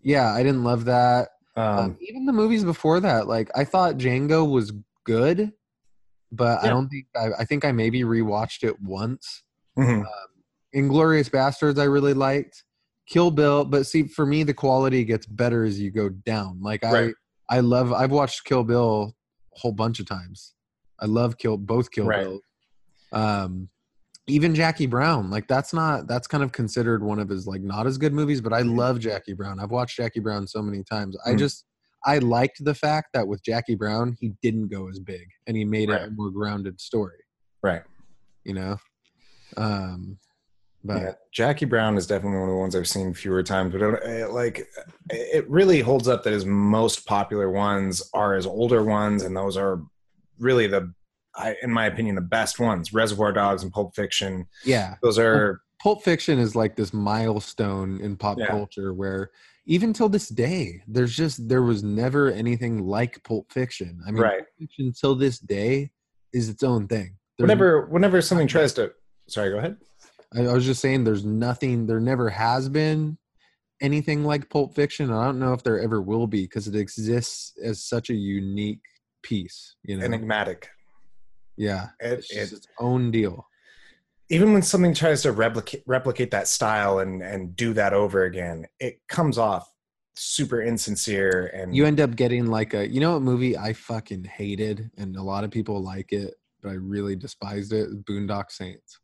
Yeah, 0.03 0.33
I 0.33 0.43
didn't 0.43 0.65
love 0.65 0.85
that. 0.87 1.29
Um, 1.57 1.79
Um, 1.79 1.99
even 2.01 2.25
the 2.27 2.33
movies 2.33 2.65
before 2.65 3.01
that, 3.01 3.27
like 3.27 3.51
I 3.55 3.65
thought 3.65 3.97
Django 3.97 4.51
was 4.51 4.73
good, 5.05 5.53
but 6.33 6.63
I 6.63 6.69
don't 6.69 6.89
think 6.89 7.07
I, 7.17 7.29
I 7.41 7.45
think 7.45 7.65
I 7.65 7.73
maybe 7.73 8.03
rewatched 8.03 8.63
it 8.65 8.81
once. 8.81 9.43
mhm. 9.79 10.05
Inglourious 10.75 11.29
Basterds, 11.29 11.79
I 11.81 11.85
really 11.85 12.15
liked. 12.15 12.65
Kill 13.09 13.33
Bill, 13.33 13.65
but 13.65 13.87
see, 13.87 14.05
for 14.05 14.25
me, 14.25 14.45
the 14.45 14.55
quality 14.55 15.05
gets 15.05 15.27
better 15.27 15.65
as 15.65 15.81
you 15.81 15.91
go 15.91 16.09
down. 16.09 16.61
Like 16.63 16.85
Right. 16.85 17.13
I, 17.49 17.57
I 17.57 17.61
love. 17.61 17.93
I've 17.93 18.13
watched 18.13 18.45
Kill 18.45 18.63
Bill 18.63 19.17
a 19.57 19.59
whole 19.59 19.73
bunch 19.73 19.99
of 19.99 20.07
times. 20.07 20.55
I 21.01 21.07
love 21.07 21.37
Kill 21.37 21.57
both 21.57 21.91
Kill 21.91 22.07
Right. 22.07 22.21
Bills. 22.23 22.41
Um, 23.13 23.69
even 24.27 24.55
Jackie 24.55 24.87
Brown, 24.87 25.31
like 25.31 25.49
that's 25.49 25.73
not 25.73 26.07
that's 26.07 26.27
kind 26.27 26.45
of 26.45 26.53
considered 26.53 27.03
one 27.03 27.18
of 27.18 27.29
his 27.29 27.47
like 27.47 27.62
not 27.62 27.87
as 27.87 27.99
good 27.99 28.12
movies, 28.12 28.41
but 28.41 28.53
I 28.53 28.61
love 28.62 29.01
Jackie 29.01 29.33
Brown. 29.33 29.59
I've 29.59 29.71
watched 29.71 29.97
Jackie 29.97 30.21
Brown 30.21 30.47
so 30.47 30.62
many 30.62 30.83
times. 30.85 31.16
I 31.27 31.31
Mm. 31.33 31.39
just 31.39 31.64
I 32.07 32.18
liked 32.18 32.64
the 32.64 32.75
fact 32.75 33.09
that 33.12 33.27
with 33.29 33.43
Jackie 33.43 33.75
Brown, 33.75 34.16
he 34.21 34.33
didn't 34.43 34.68
go 34.68 34.89
as 34.89 34.99
big 34.99 35.27
and 35.47 35.57
he 35.57 35.64
made 35.64 35.91
it 35.91 36.01
a 36.03 36.11
more 36.11 36.31
grounded 36.31 36.81
story. 36.81 37.18
right. 37.62 37.83
You 38.45 38.55
know, 38.55 38.77
um, 39.59 40.18
but 40.83 41.03
yeah, 41.03 41.12
Jackie 41.33 41.66
Brown 41.66 41.99
is 41.99 42.07
definitely 42.07 42.39
one 42.39 42.49
of 42.49 42.55
the 42.55 42.59
ones 42.59 42.75
I've 42.75 42.89
seen 42.89 43.12
fewer 43.12 43.43
times, 43.43 43.73
but 43.73 43.83
it, 43.83 44.03
it, 44.03 44.31
like 44.31 44.66
it 45.11 45.49
really 45.51 45.81
holds 45.81 46.09
up 46.09 46.23
that 46.25 46.33
his 46.33 46.47
most 46.47 47.07
popular 47.07 47.51
ones 47.51 48.03
are 48.14 48.35
his 48.35 48.47
older 48.47 48.83
ones, 48.83 49.23
and 49.23 49.37
those 49.37 49.59
are 49.59 49.83
really 50.39 50.66
the, 50.66 50.91
I, 51.37 51.57
in 51.62 51.70
my 51.70 51.87
opinion, 51.87 52.14
the 52.16 52.20
best 52.20 52.59
ones. 52.59 52.93
Reservoir 52.93 53.33
Dogs 53.33 53.62
and 53.62 53.72
Pulp 53.72 53.95
Fiction. 53.95 54.47
yeah, 54.64 54.97
Those 55.03 55.18
are 55.18 55.61
Pulp 55.83 56.03
Fiction 56.03 56.39
is 56.39 56.55
like 56.57 56.76
this 56.76 56.93
milestone 56.93 58.01
in 58.01 58.16
pop 58.16 58.39
Yeah. 58.39 58.47
culture 58.49 58.93
where 58.93 59.31
even 59.66 59.93
till 59.93 60.09
this 60.09 60.28
day, 60.28 60.83
there's 60.89 61.16
just 61.16 61.49
there 61.49 61.62
was 61.62 61.83
never 61.83 62.31
anything 62.33 62.83
like 62.85 63.22
Pulp 63.24 63.53
Fiction. 63.53 64.01
I 64.07 64.11
mean, 64.11 64.22
Right. 64.22 64.39
Pulp 64.39 64.49
Fiction 64.59 64.93
till 64.99 65.14
this 65.14 65.39
day 65.39 65.91
is 66.33 66.49
its 66.49 66.62
own 66.62 66.87
thing. 66.89 67.16
There's 67.39 67.47
whenever 67.49 67.87
whenever 67.87 68.20
something 68.20 68.47
tries 68.49 68.72
to. 68.74 68.93
Sorry, 69.28 69.51
go 69.51 69.59
ahead. 69.59 69.76
I, 70.35 70.47
I 70.47 70.53
was 70.53 70.64
just 70.66 70.81
saying 70.81 71.05
there's 71.05 71.24
nothing 71.24 71.87
there 71.87 72.01
never 72.01 72.28
has 72.28 72.68
been 72.68 73.16
anything 73.81 74.24
like 74.24 74.51
Pulp 74.51 74.74
Fiction. 74.74 75.11
I 75.11 75.24
don't 75.24 75.39
know 75.39 75.53
if 75.55 75.62
there 75.62 75.81
ever 75.81 76.03
will 76.03 76.26
be 76.26 76.43
because 76.43 76.68
it 76.68 76.74
exists 76.74 77.53
as 77.64 77.83
such 77.85 78.11
a 78.11 78.14
unique 78.14 78.83
piece, 79.22 79.76
you 79.85 79.97
know. 79.97 80.05
Enigmatic. 80.05 80.68
Yeah. 81.69 81.89
It, 82.01 82.19
It's 82.21 82.31
it, 82.33 82.53
its 82.57 82.67
own 82.79 83.11
deal. 83.11 83.47
even 84.31 84.53
when 84.53 84.63
something 84.63 84.95
tries 84.95 85.23
to 85.23 85.33
replicate 85.33 85.83
replicate 85.87 86.31
that 86.31 86.49
style 86.49 87.01
and 87.01 87.23
and 87.23 87.55
do 87.57 87.73
that 87.75 87.93
over 87.93 88.25
again, 88.25 88.67
it 88.79 88.95
comes 89.09 89.37
off 89.39 89.67
super 90.17 90.61
insincere 90.63 91.51
and 91.55 91.75
You 91.77 91.85
end 91.87 92.01
up 92.01 92.17
getting 92.17 92.47
like 92.47 92.75
a 92.75 92.89
you 92.89 93.01
know 93.01 93.13
what 93.15 93.23
movie 93.23 93.57
I 93.57 93.73
fucking 93.73 94.25
hated 94.25 94.91
and 94.97 95.17
a 95.17 95.23
lot 95.23 95.45
of 95.45 95.51
people 95.51 95.83
like 95.83 96.13
it, 96.13 96.35
but 96.63 96.71
I 96.71 96.75
really 96.95 97.17
despised 97.17 97.73
it, 97.73 98.05
Boondock 98.07 98.51
Saints. 98.51 98.99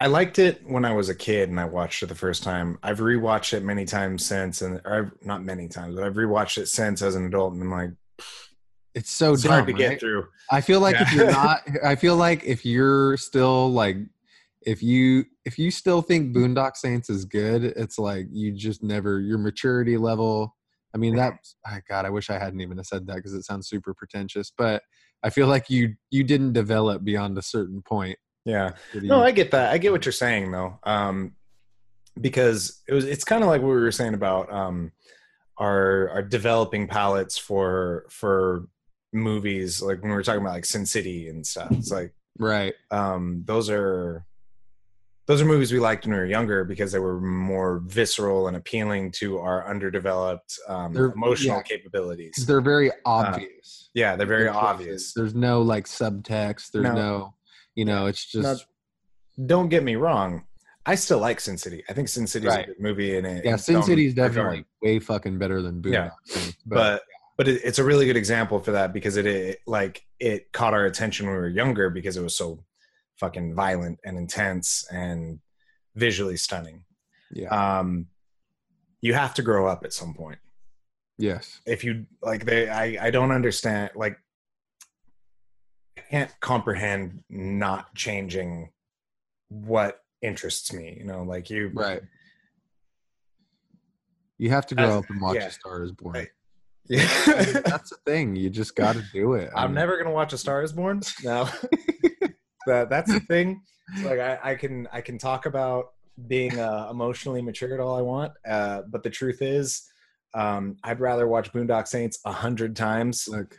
I 0.00 0.06
liked 0.08 0.38
it 0.40 0.62
when 0.66 0.84
I 0.84 0.92
was 0.94 1.08
a 1.10 1.14
kid 1.14 1.48
and 1.48 1.60
I 1.60 1.64
watched 1.64 2.02
it 2.02 2.06
the 2.08 2.14
first 2.16 2.42
time. 2.42 2.76
I've 2.82 2.98
rewatched 2.98 3.52
it 3.54 3.62
many 3.62 3.84
times 3.84 4.26
since, 4.26 4.60
and 4.62 4.80
or 4.84 4.94
I've- 4.98 5.16
not 5.26 5.44
many 5.44 5.68
times, 5.68 5.94
but 5.94 6.02
I've 6.04 6.14
rewatched 6.24 6.58
it 6.58 6.66
since 6.66 7.02
as 7.02 7.14
an 7.14 7.24
adult, 7.26 7.52
and 7.54 7.62
I'm 7.62 7.70
like, 7.70 7.90
It's 8.94 9.10
so 9.10 9.32
it's 9.32 9.42
dumb, 9.42 9.52
hard 9.52 9.66
to 9.66 9.72
right? 9.72 9.78
get 9.78 10.00
through. 10.00 10.26
I 10.50 10.60
feel 10.60 10.80
like 10.80 11.00
if 11.00 11.12
you're 11.12 11.30
not 11.30 11.60
I 11.84 11.94
feel 11.94 12.16
like 12.16 12.44
if 12.44 12.64
you're 12.64 13.16
still 13.16 13.70
like 13.70 13.96
if 14.62 14.82
you 14.82 15.24
if 15.44 15.58
you 15.58 15.70
still 15.70 16.02
think 16.02 16.34
Boondock 16.34 16.76
Saints 16.76 17.08
is 17.08 17.24
good, 17.24 17.64
it's 17.64 17.98
like 17.98 18.26
you 18.30 18.52
just 18.52 18.82
never 18.82 19.20
your 19.20 19.38
maturity 19.38 19.96
level. 19.96 20.54
I 20.94 20.98
mean 20.98 21.16
that 21.16 21.34
oh 21.66 21.78
God, 21.88 22.04
I 22.04 22.10
wish 22.10 22.28
I 22.28 22.38
hadn't 22.38 22.60
even 22.60 22.82
said 22.84 23.06
that 23.06 23.16
because 23.16 23.32
it 23.34 23.44
sounds 23.44 23.68
super 23.68 23.94
pretentious, 23.94 24.52
but 24.56 24.82
I 25.22 25.30
feel 25.30 25.46
like 25.46 25.70
you 25.70 25.94
you 26.10 26.24
didn't 26.24 26.52
develop 26.52 27.04
beyond 27.04 27.38
a 27.38 27.42
certain 27.42 27.82
point. 27.82 28.18
Yeah, 28.44 28.72
no, 28.94 29.22
I 29.22 29.30
get 29.30 29.52
that. 29.52 29.72
I 29.72 29.78
get 29.78 29.92
what 29.92 30.04
you're 30.04 30.12
saying 30.12 30.50
though, 30.50 30.78
um, 30.82 31.36
because 32.20 32.82
it 32.88 32.92
was. 32.92 33.04
It's 33.04 33.22
kind 33.22 33.44
of 33.44 33.48
like 33.48 33.62
what 33.62 33.68
we 33.68 33.80
were 33.80 33.92
saying 33.92 34.14
about 34.14 34.52
um, 34.52 34.90
our 35.58 36.10
our 36.10 36.22
developing 36.22 36.88
palettes 36.88 37.38
for 37.38 38.04
for 38.10 38.66
movies, 39.12 39.82
like 39.82 40.00
when 40.02 40.10
we 40.10 40.16
were 40.16 40.22
talking 40.22 40.40
about 40.40 40.52
like 40.54 40.64
Sin 40.64 40.86
City 40.86 41.28
and 41.28 41.46
stuff. 41.46 41.70
It's 41.72 41.90
like 41.90 42.12
right. 42.38 42.74
um, 42.90 43.42
those 43.46 43.68
are 43.70 44.24
those 45.26 45.40
are 45.40 45.44
movies 45.44 45.72
we 45.72 45.78
liked 45.78 46.04
when 46.04 46.12
we 46.14 46.18
were 46.18 46.26
younger 46.26 46.64
because 46.64 46.90
they 46.90 46.98
were 46.98 47.20
more 47.20 47.80
visceral 47.86 48.48
and 48.48 48.56
appealing 48.56 49.12
to 49.12 49.38
our 49.38 49.68
underdeveloped 49.68 50.58
um, 50.68 50.92
They're- 50.92 51.12
emotional 51.12 51.58
yeah. 51.58 51.62
capabilities. 51.62 52.34
They're 52.46 52.60
very 52.60 52.90
obvious. 53.04 53.90
yeah, 53.94 54.16
they're 54.16 54.26
very 54.26 54.44
There's- 54.44 54.56
obvious. 54.58 55.12
There's 55.14 55.34
no 55.34 55.62
like 55.62 55.86
subtext. 55.86 56.72
There's 56.72 56.84
No. 56.84 56.94
no, 56.94 57.34
you 57.76 57.84
know, 57.84 58.06
it's 58.06 58.26
just 58.26 58.66
Now, 59.38 59.46
don't 59.46 59.68
get 59.68 59.84
me 59.84 59.94
wrong. 59.96 60.44
I 60.84 60.96
still 60.96 61.18
like 61.20 61.38
Sin 61.40 61.56
City. 61.56 61.84
I 61.88 61.92
think 61.92 62.08
Sin 62.08 62.26
City 62.26 62.48
is 62.48 62.54
Right. 62.54 62.64
a 62.64 62.66
good 62.72 62.80
movie, 62.80 63.16
and 63.16 63.24
it, 63.24 63.44
yeah. 63.44 63.52
in 63.52 63.58
Sin 63.58 63.80
City's 63.84 64.12
regard. 64.14 64.32
definitely 64.34 64.64
way 64.82 64.98
fucking 64.98 65.38
better 65.38 65.62
than 65.62 65.80
Boondock 65.80 65.92
Yeah. 65.92 66.10
Saints, 66.24 66.56
but 66.66 67.02
but 67.36 67.48
it, 67.48 67.60
it's 67.64 67.78
a 67.78 67.84
really 67.84 68.06
good 68.06 68.16
example 68.16 68.58
for 68.60 68.72
that 68.72 68.92
because 68.92 69.16
it, 69.16 69.26
it 69.26 69.58
like 69.66 70.04
it 70.20 70.52
caught 70.52 70.74
our 70.74 70.84
attention 70.84 71.26
when 71.26 71.34
we 71.34 71.40
were 71.40 71.48
younger 71.48 71.90
because 71.90 72.16
it 72.16 72.22
was 72.22 72.36
so 72.36 72.64
fucking 73.18 73.54
violent 73.54 73.98
and 74.04 74.16
intense 74.18 74.86
and 74.92 75.40
visually 75.94 76.36
stunning. 76.36 76.84
yeah, 77.32 77.78
Um, 77.78 78.06
you 79.00 79.14
have 79.14 79.34
to 79.34 79.42
grow 79.42 79.66
up 79.66 79.84
at 79.84 79.92
some 79.92 80.14
point. 80.14 80.38
yes, 81.18 81.60
If 81.66 81.84
you 81.84 82.06
like, 82.22 82.44
they 82.44 82.68
I 82.68 83.06
I 83.06 83.10
don't 83.10 83.30
understand 83.32 83.90
like. 83.94 84.16
I 85.98 86.00
can't 86.10 86.40
comprehend 86.40 87.22
not 87.30 87.94
changing 87.94 88.70
what 89.48 90.00
interests 90.22 90.72
me. 90.72 90.94
You 90.98 91.04
know, 91.04 91.22
like 91.22 91.48
you 91.50 91.70
right. 91.74 92.02
You 94.38 94.50
have 94.50 94.66
to 94.68 94.74
grow 94.74 94.88
As- 94.98 95.04
up 95.04 95.10
and 95.10 95.20
watch 95.20 95.36
yeah. 95.36 95.46
A 95.46 95.50
Star 95.50 95.82
Is 95.84 95.92
Born. 95.92 96.26
Yeah. 96.88 97.06
That's 97.64 97.90
the 97.90 97.96
thing. 98.04 98.36
You 98.36 98.50
just 98.50 98.74
got 98.76 98.96
to 98.96 99.04
do 99.12 99.34
it. 99.34 99.50
I 99.54 99.64
I'm 99.64 99.72
never 99.74 99.96
gonna 99.96 100.14
watch 100.14 100.32
A 100.32 100.38
Star 100.38 100.62
Is 100.62 100.72
Born. 100.72 101.00
No, 101.24 101.48
that 102.66 102.90
that's 102.90 103.12
the 103.12 103.20
thing. 103.20 103.62
It's 103.94 104.04
like 104.04 104.18
I, 104.20 104.38
I 104.42 104.54
can 104.54 104.88
I 104.92 105.00
can 105.00 105.18
talk 105.18 105.46
about 105.46 105.92
being 106.26 106.58
uh, 106.58 106.88
emotionally 106.90 107.42
matured 107.42 107.80
all 107.80 107.96
I 107.96 108.02
want, 108.02 108.32
uh, 108.48 108.82
but 108.90 109.02
the 109.02 109.10
truth 109.10 109.42
is, 109.42 109.82
um, 110.34 110.76
I'd 110.84 111.00
rather 111.00 111.26
watch 111.26 111.52
Boondock 111.52 111.86
Saints 111.88 112.18
a 112.24 112.32
hundred 112.32 112.76
times. 112.76 113.26
Look, 113.28 113.58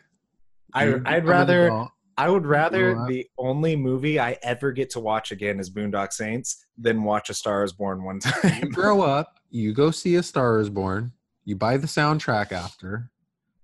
I, 0.74 0.96
I'd 1.06 1.26
rather. 1.26 1.88
I 2.16 2.30
would 2.30 2.46
rather 2.46 2.94
the 3.08 3.26
only 3.40 3.76
movie 3.76 4.20
I 4.20 4.38
ever 4.44 4.72
get 4.72 4.92
to 4.92 5.00
watch 5.00 5.32
again 5.32 5.60
is 5.60 5.72
Boondock 5.72 6.14
Saints 6.14 6.64
than 6.78 7.04
watch 7.04 7.32
A 7.32 7.34
Star 7.34 7.64
Is 7.64 7.74
Born 7.74 8.04
one 8.04 8.20
You 8.44 8.50
time. 8.50 8.70
grow 8.70 9.02
up. 9.02 9.40
You 9.50 9.74
go 9.74 9.90
see 9.90 10.16
A 10.16 10.24
Star 10.24 10.60
Is 10.60 10.70
Born. 10.70 11.12
You 11.46 11.56
buy 11.56 11.78
the 11.78 11.88
soundtrack 11.88 12.52
after. 12.52 13.10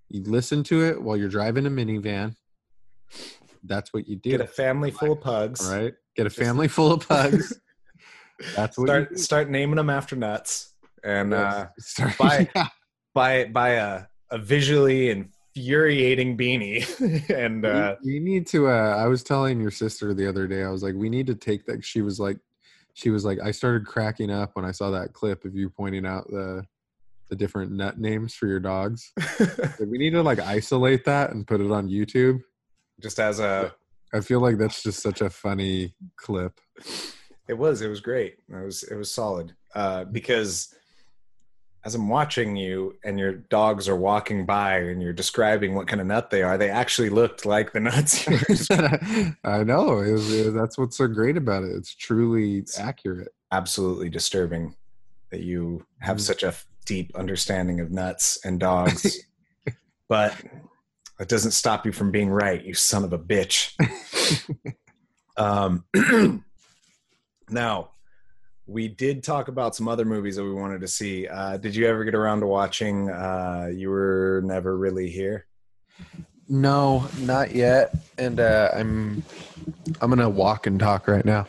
You 0.09 0.23
listen 0.23 0.63
to 0.65 0.83
it 0.85 1.01
while 1.01 1.15
you're 1.17 1.29
driving 1.29 1.65
a 1.65 1.69
minivan. 1.69 2.35
That's 3.63 3.93
what 3.93 4.07
you 4.07 4.15
do. 4.15 4.31
Get 4.31 4.41
a 4.41 4.47
family 4.47 4.91
full 4.91 5.11
of 5.13 5.21
pugs. 5.21 5.67
All 5.69 5.75
right. 5.77 5.93
Get 6.15 6.25
a 6.25 6.29
family 6.29 6.67
full 6.67 6.91
of 6.91 7.07
pugs. 7.07 7.59
That's 8.55 8.77
what 8.77 8.87
Start 8.87 9.09
you 9.11 9.15
do. 9.17 9.21
start 9.21 9.49
naming 9.49 9.75
them 9.75 9.89
after 9.89 10.15
nuts 10.15 10.73
and 11.03 11.33
uh, 11.33 11.67
Start- 11.79 12.17
buy- 12.17 12.49
yeah. 12.55 12.67
buy 13.13 13.45
buy 13.45 13.69
a 13.71 14.03
a 14.31 14.37
visually 14.37 15.09
infuriating 15.09 16.37
beanie 16.37 17.29
and 17.35 17.65
uh 17.65 17.95
we, 18.03 18.13
we 18.13 18.19
need 18.19 18.45
to 18.47 18.67
uh 18.69 18.95
i 18.95 19.07
was 19.07 19.23
telling 19.23 19.59
your 19.59 19.71
sister 19.71 20.13
the 20.13 20.27
other 20.27 20.45
day 20.47 20.63
i 20.63 20.69
was 20.69 20.83
like 20.83 20.93
we 20.95 21.09
need 21.09 21.25
to 21.27 21.33
take 21.35 21.65
that 21.65 21.83
she 21.83 22.01
was 22.01 22.19
like 22.19 22.37
she 22.93 23.09
was 23.09 23.25
like 23.25 23.39
i 23.43 23.49
started 23.51 23.85
cracking 23.87 24.29
up 24.29 24.51
when 24.53 24.63
i 24.63 24.71
saw 24.71 24.91
that 24.91 25.11
clip 25.13 25.43
of 25.45 25.55
you 25.55 25.67
pointing 25.69 26.05
out 26.05 26.27
the 26.27 26.63
the 27.29 27.35
different 27.35 27.71
nut 27.71 27.99
names 27.99 28.33
for 28.33 28.47
your 28.47 28.59
dogs. 28.59 29.11
We 29.79 29.97
need 29.97 30.11
to 30.11 30.21
like 30.23 30.39
isolate 30.39 31.05
that 31.05 31.31
and 31.31 31.47
put 31.47 31.61
it 31.61 31.71
on 31.71 31.87
youtube. 31.89 32.41
Just 33.01 33.19
as 33.19 33.39
a 33.39 33.73
i 34.13 34.19
feel 34.21 34.39
like 34.39 34.57
that's 34.57 34.81
just 34.83 35.01
such 35.01 35.21
a 35.21 35.29
funny 35.29 35.95
clip. 36.17 36.59
It 37.47 37.57
was 37.57 37.81
it 37.81 37.87
was 37.87 38.01
great. 38.01 38.37
It 38.49 38.55
was 38.65 38.83
it 38.83 38.95
was 38.95 39.11
solid. 39.11 39.55
Uh 39.73 40.03
because 40.05 40.73
as 41.85 41.95
i'm 41.95 42.09
watching 42.09 42.57
you 42.57 42.97
and 43.05 43.17
your 43.17 43.31
dogs 43.31 43.87
are 43.87 43.95
walking 43.95 44.45
by 44.45 44.79
and 44.79 45.01
you're 45.01 45.13
describing 45.13 45.75
what 45.75 45.87
kind 45.87 46.01
of 46.01 46.07
nut 46.07 46.29
they 46.29 46.43
are 46.43 46.57
they 46.57 46.69
actually 46.69 47.09
looked 47.09 47.45
like 47.45 47.71
the 47.71 47.79
nuts 47.79 48.27
you 48.27 48.33
were 48.33 49.35
i 49.45 49.63
know. 49.63 49.99
It 49.99 50.11
was, 50.11 50.33
it- 50.33 50.53
that's 50.53 50.77
what's 50.77 50.97
so 50.97 51.07
great 51.07 51.37
about 51.37 51.63
it. 51.63 51.71
It's 51.75 51.95
truly 51.95 52.65
accurate. 52.77 53.29
absolutely 53.51 54.09
disturbing 54.09 54.75
that 55.31 55.41
you 55.41 55.85
have 55.99 56.17
Mhm. 56.17 56.21
such 56.21 56.43
a 56.43 56.53
deep 56.89 57.15
understanding 57.15 57.79
of 57.79 57.91
nuts 57.91 58.39
and 58.43 58.59
dogs 58.59 59.23
but 60.09 60.35
it 61.19 61.29
doesn't 61.29 61.51
stop 61.51 61.85
you 61.85 61.93
from 61.93 62.11
being 62.11 62.29
right 62.29 62.65
you 62.65 62.73
son 62.73 63.05
of 63.05 63.13
a 63.13 63.19
bitch 63.19 63.73
um 65.37 65.85
Now, 67.49 67.91
we 68.67 68.87
did 68.87 69.23
talk 69.23 69.47
about 69.47 69.75
some 69.75 69.87
other 69.87 70.05
movies 70.05 70.35
that 70.35 70.43
we 70.43 70.53
wanted 70.53 70.81
to 70.81 70.87
see. 70.87 71.27
Uh, 71.27 71.57
did 71.57 71.75
you 71.75 71.87
ever 71.87 72.03
get 72.03 72.13
around 72.13 72.41
to 72.41 72.47
watching 72.47 73.09
uh, 73.09 73.69
You 73.73 73.89
Were 73.89 74.41
Never 74.45 74.77
Really 74.77 75.09
Here? 75.09 75.47
No, 76.47 77.07
not 77.19 77.55
yet. 77.55 77.95
And 78.17 78.39
uh, 78.39 78.69
I'm 78.73 79.23
I'm 80.01 80.09
gonna 80.09 80.29
walk 80.29 80.67
and 80.67 80.79
talk 80.79 81.07
right 81.07 81.25
now. 81.25 81.47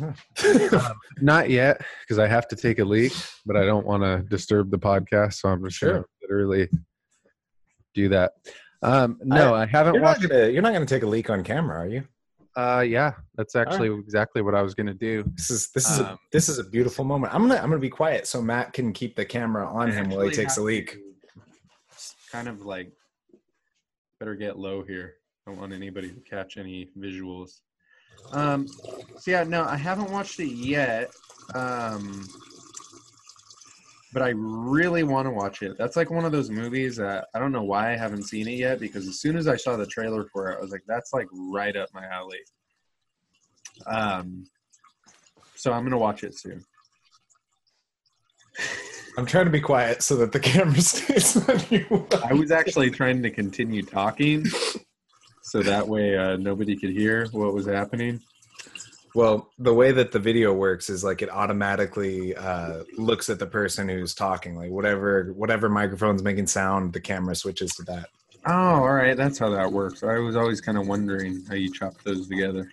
um, 0.72 0.92
not 1.20 1.50
yet 1.50 1.80
because 2.02 2.18
I 2.18 2.26
have 2.26 2.48
to 2.48 2.56
take 2.56 2.78
a 2.78 2.84
leak, 2.84 3.12
but 3.46 3.56
I 3.56 3.64
don't 3.64 3.86
want 3.86 4.02
to 4.02 4.22
disturb 4.28 4.70
the 4.70 4.78
podcast, 4.78 5.34
so 5.34 5.48
I'm 5.48 5.64
just 5.64 5.80
gonna 5.80 5.94
Sure. 5.94 6.06
literally 6.22 6.68
do 7.94 8.08
that. 8.10 8.32
Um, 8.82 9.18
no, 9.24 9.54
I, 9.54 9.66
haven't 9.66 9.94
You're 9.94 10.02
not, 10.02 10.18
watched. 10.18 10.28
gonna, 10.28 10.48
you're 10.48 10.62
not 10.62 10.72
gonna 10.72 10.86
take 10.86 11.02
a 11.02 11.06
leak 11.06 11.30
on 11.30 11.42
camera, 11.42 11.78
are 11.80 11.88
you? 11.88 12.04
Uh, 12.56 12.80
yeah, 12.80 13.12
that's 13.36 13.54
actually 13.54 13.88
exactly 14.00 14.42
what 14.42 14.54
I 14.54 14.62
was 14.62 14.74
gonna 14.74 14.94
do. 14.94 15.24
This 15.36 15.50
is 15.50 15.70
this 15.74 15.88
is 15.90 16.00
a, 16.00 16.10
Um, 16.12 16.18
this 16.32 16.48
is 16.48 16.58
a 16.58 16.64
beautiful 16.64 17.04
moment. 17.04 17.32
I'm 17.34 17.42
gonna 17.42 17.56
I'm 17.60 17.68
gonna 17.68 17.78
be 17.78 17.88
quiet 17.90 18.26
so 18.26 18.42
Matt 18.42 18.72
can 18.72 18.92
keep 18.92 19.14
the 19.16 19.24
camera 19.24 19.66
on 19.68 19.90
him 19.90 20.10
while 20.10 20.20
he 20.26 20.30
takes 20.30 20.56
a 20.56 20.62
leak. 20.62 20.96
Kind 22.32 22.48
of 22.48 22.62
like 22.62 22.92
better 24.18 24.34
get 24.34 24.58
low 24.58 24.82
here. 24.82 25.14
I 25.46 25.50
Don't 25.50 25.60
want 25.60 25.72
anybody 25.72 26.10
to 26.10 26.20
catch 26.20 26.56
any 26.56 26.90
visuals. 26.98 27.60
Um, 28.32 28.66
so 28.66 29.30
yeah, 29.30 29.44
no, 29.44 29.64
I 29.64 29.76
haven't 29.76 30.10
watched 30.10 30.38
it 30.40 30.52
yet. 30.52 31.10
Um, 31.54 32.26
but 34.12 34.22
I 34.22 34.30
really 34.30 35.02
want 35.02 35.26
to 35.26 35.30
watch 35.30 35.62
it. 35.62 35.76
That's 35.76 35.96
like 35.96 36.10
one 36.10 36.24
of 36.24 36.32
those 36.32 36.50
movies 36.50 36.96
that 36.96 37.28
I 37.34 37.38
don't 37.38 37.52
know 37.52 37.62
why 37.62 37.92
I 37.92 37.96
haven't 37.96 38.24
seen 38.24 38.48
it 38.48 38.54
yet 38.54 38.80
because 38.80 39.06
as 39.06 39.20
soon 39.20 39.36
as 39.36 39.46
I 39.46 39.56
saw 39.56 39.76
the 39.76 39.86
trailer 39.86 40.24
for 40.32 40.50
it, 40.50 40.58
I 40.58 40.60
was 40.60 40.70
like, 40.70 40.82
that's 40.86 41.12
like 41.12 41.28
right 41.32 41.76
up 41.76 41.88
my 41.92 42.06
alley. 42.06 42.40
Um, 43.86 44.44
so 45.56 45.72
I'm 45.72 45.84
gonna 45.84 45.98
watch 45.98 46.24
it 46.24 46.38
soon. 46.38 46.64
I'm 49.16 49.26
trying 49.26 49.44
to 49.46 49.50
be 49.50 49.60
quiet 49.60 50.02
so 50.02 50.16
that 50.16 50.32
the 50.32 50.40
camera 50.40 50.80
stays 50.80 51.36
on 51.48 51.60
you. 51.70 52.06
I 52.24 52.32
was 52.32 52.50
actually 52.50 52.90
trying 52.90 53.22
to 53.22 53.30
continue 53.30 53.82
talking 53.82 54.46
so 55.48 55.62
that 55.62 55.86
way 55.86 56.16
uh, 56.16 56.36
nobody 56.36 56.76
could 56.76 56.90
hear 56.90 57.26
what 57.32 57.54
was 57.54 57.66
happening. 57.66 58.20
Well, 59.14 59.48
the 59.58 59.72
way 59.72 59.92
that 59.92 60.12
the 60.12 60.18
video 60.18 60.52
works 60.52 60.90
is 60.90 61.02
like 61.02 61.22
it 61.22 61.30
automatically 61.30 62.36
uh, 62.36 62.84
looks 62.96 63.30
at 63.30 63.38
the 63.38 63.46
person 63.46 63.88
who's 63.88 64.14
talking. 64.14 64.54
Like 64.54 64.70
whatever 64.70 65.32
whatever 65.34 65.68
microphone's 65.68 66.22
making 66.22 66.46
sound, 66.46 66.92
the 66.92 67.00
camera 67.00 67.34
switches 67.34 67.72
to 67.76 67.82
that. 67.84 68.10
Oh, 68.46 68.52
all 68.52 68.92
right. 68.92 69.16
That's 69.16 69.38
how 69.38 69.50
that 69.50 69.72
works. 69.72 70.02
I 70.02 70.18
was 70.18 70.36
always 70.36 70.60
kind 70.60 70.78
of 70.78 70.86
wondering 70.86 71.42
how 71.48 71.54
you 71.54 71.72
chop 71.72 71.94
those 72.04 72.28
together. 72.28 72.70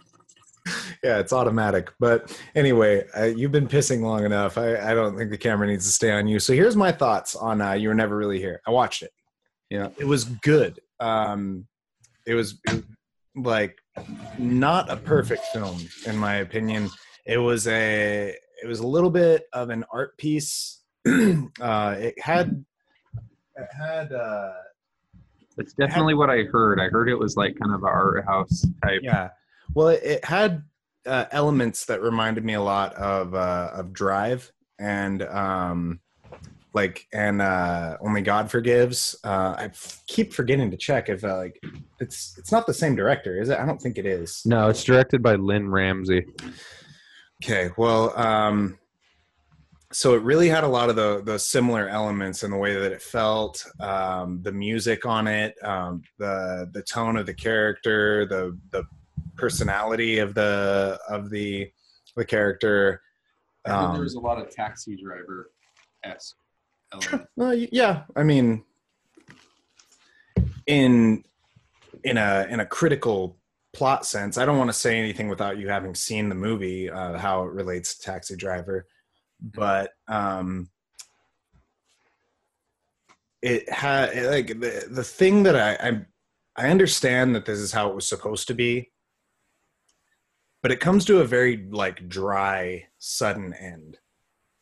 Yeah, 1.03 1.19
it's 1.19 1.33
automatic. 1.33 1.91
But 1.99 2.37
anyway, 2.55 3.05
uh, 3.17 3.23
you've 3.25 3.51
been 3.51 3.67
pissing 3.67 4.01
long 4.01 4.25
enough. 4.25 4.57
I, 4.57 4.91
I 4.91 4.93
don't 4.93 5.17
think 5.17 5.31
the 5.31 5.37
camera 5.37 5.67
needs 5.67 5.85
to 5.85 5.91
stay 5.91 6.11
on 6.11 6.27
you. 6.27 6.39
So 6.39 6.53
here's 6.53 6.75
my 6.75 6.91
thoughts 6.91 7.35
on 7.35 7.61
uh, 7.61 7.73
You 7.73 7.89
Were 7.89 7.95
Never 7.95 8.17
Really 8.17 8.39
Here. 8.39 8.61
I 8.67 8.71
watched 8.71 9.03
it. 9.03 9.11
Yeah. 9.69 9.89
It 9.97 10.05
was 10.05 10.25
good. 10.25 10.79
Um, 10.99 11.67
it 12.25 12.33
was 12.33 12.59
like 13.35 13.77
not 14.37 14.89
a 14.89 14.97
perfect 14.97 15.45
film 15.45 15.79
in 16.05 16.17
my 16.17 16.35
opinion. 16.35 16.89
It 17.25 17.37
was 17.37 17.67
a 17.67 18.35
it 18.63 18.67
was 18.67 18.79
a 18.79 18.87
little 18.87 19.09
bit 19.09 19.45
of 19.53 19.69
an 19.69 19.83
art 19.91 20.17
piece. 20.17 20.81
uh, 21.07 21.95
it 21.97 22.19
had 22.21 22.65
it 23.57 23.67
had 23.77 24.11
uh, 24.11 24.53
That's 25.57 25.73
definitely 25.73 26.13
what 26.13 26.29
I 26.29 26.43
heard. 26.43 26.79
I 26.79 26.87
heard 26.89 27.09
it 27.09 27.15
was 27.15 27.35
like 27.37 27.57
kind 27.59 27.73
of 27.73 27.83
an 27.83 27.89
art 27.89 28.25
house 28.25 28.65
type. 28.83 29.01
Yeah. 29.03 29.29
Well, 29.73 29.89
it, 29.89 30.03
it 30.03 30.25
had 30.25 30.63
uh, 31.05 31.25
elements 31.31 31.85
that 31.85 32.01
reminded 32.01 32.43
me 32.43 32.53
a 32.53 32.61
lot 32.61 32.93
of 32.95 33.35
uh, 33.35 33.71
of 33.73 33.93
Drive 33.93 34.51
and 34.79 35.21
um, 35.23 35.99
like 36.75 37.07
and 37.13 37.41
uh, 37.41 37.97
Only 38.01 38.21
God 38.21 38.51
Forgives. 38.51 39.15
Uh, 39.23 39.55
I 39.57 39.63
f- 39.65 40.03
keep 40.07 40.33
forgetting 40.33 40.69
to 40.71 40.77
check 40.77 41.09
if 41.09 41.23
uh, 41.23 41.37
like 41.37 41.59
it's 41.99 42.35
it's 42.37 42.51
not 42.51 42.67
the 42.67 42.73
same 42.73 42.95
director, 42.95 43.41
is 43.41 43.49
it? 43.49 43.57
I 43.57 43.65
don't 43.65 43.81
think 43.81 43.97
it 43.97 44.05
is. 44.05 44.41
No, 44.45 44.67
it's 44.69 44.83
directed 44.83 45.23
by 45.23 45.35
Lynne 45.35 45.69
Ramsay. 45.69 46.25
Okay, 47.43 47.71
well, 47.77 48.17
um, 48.19 48.77
so 49.91 50.15
it 50.15 50.21
really 50.23 50.49
had 50.49 50.65
a 50.65 50.67
lot 50.67 50.89
of 50.89 50.97
the 50.97 51.21
the 51.23 51.39
similar 51.39 51.87
elements 51.87 52.43
in 52.43 52.51
the 52.51 52.57
way 52.57 52.75
that 52.75 52.91
it 52.91 53.01
felt, 53.01 53.65
um, 53.79 54.41
the 54.43 54.51
music 54.51 55.05
on 55.05 55.27
it, 55.27 55.55
um, 55.63 56.01
the 56.19 56.69
the 56.73 56.83
tone 56.83 57.15
of 57.15 57.25
the 57.25 57.33
character, 57.33 58.25
the 58.25 58.57
the 58.71 58.83
personality 59.37 60.19
of 60.19 60.33
the 60.33 60.99
of 61.09 61.29
the 61.29 61.69
the 62.17 62.25
character. 62.25 63.01
I 63.65 63.69
think 63.69 63.81
Um, 63.81 63.93
there 63.93 64.03
was 64.03 64.15
a 64.15 64.19
lot 64.19 64.37
of 64.39 64.49
taxi 64.49 64.95
driver 65.01 65.51
esque 66.03 66.35
well, 67.35 67.53
yeah, 67.53 68.03
I 68.15 68.23
mean, 68.23 68.63
in 70.67 71.23
in 72.03 72.17
a 72.17 72.47
in 72.49 72.59
a 72.59 72.65
critical 72.65 73.37
plot 73.73 74.05
sense, 74.05 74.37
I 74.37 74.45
don't 74.45 74.57
want 74.57 74.69
to 74.69 74.73
say 74.73 74.97
anything 74.97 75.27
without 75.27 75.57
you 75.57 75.67
having 75.67 75.95
seen 75.95 76.29
the 76.29 76.35
movie, 76.35 76.89
uh, 76.89 77.17
how 77.17 77.43
it 77.43 77.51
relates 77.51 77.97
to 77.97 78.01
Taxi 78.01 78.35
Driver, 78.35 78.87
but 79.41 79.91
um, 80.07 80.69
it 83.41 83.69
had 83.69 84.15
like 84.25 84.47
the 84.47 84.87
the 84.89 85.03
thing 85.03 85.43
that 85.43 85.55
I, 85.55 85.89
I 85.89 86.05
I 86.55 86.69
understand 86.69 87.35
that 87.35 87.45
this 87.45 87.59
is 87.59 87.71
how 87.71 87.89
it 87.89 87.95
was 87.95 88.07
supposed 88.07 88.47
to 88.47 88.53
be, 88.53 88.91
but 90.61 90.71
it 90.71 90.79
comes 90.79 91.05
to 91.05 91.19
a 91.19 91.25
very 91.25 91.67
like 91.69 92.07
dry, 92.07 92.85
sudden 92.97 93.53
end. 93.53 93.97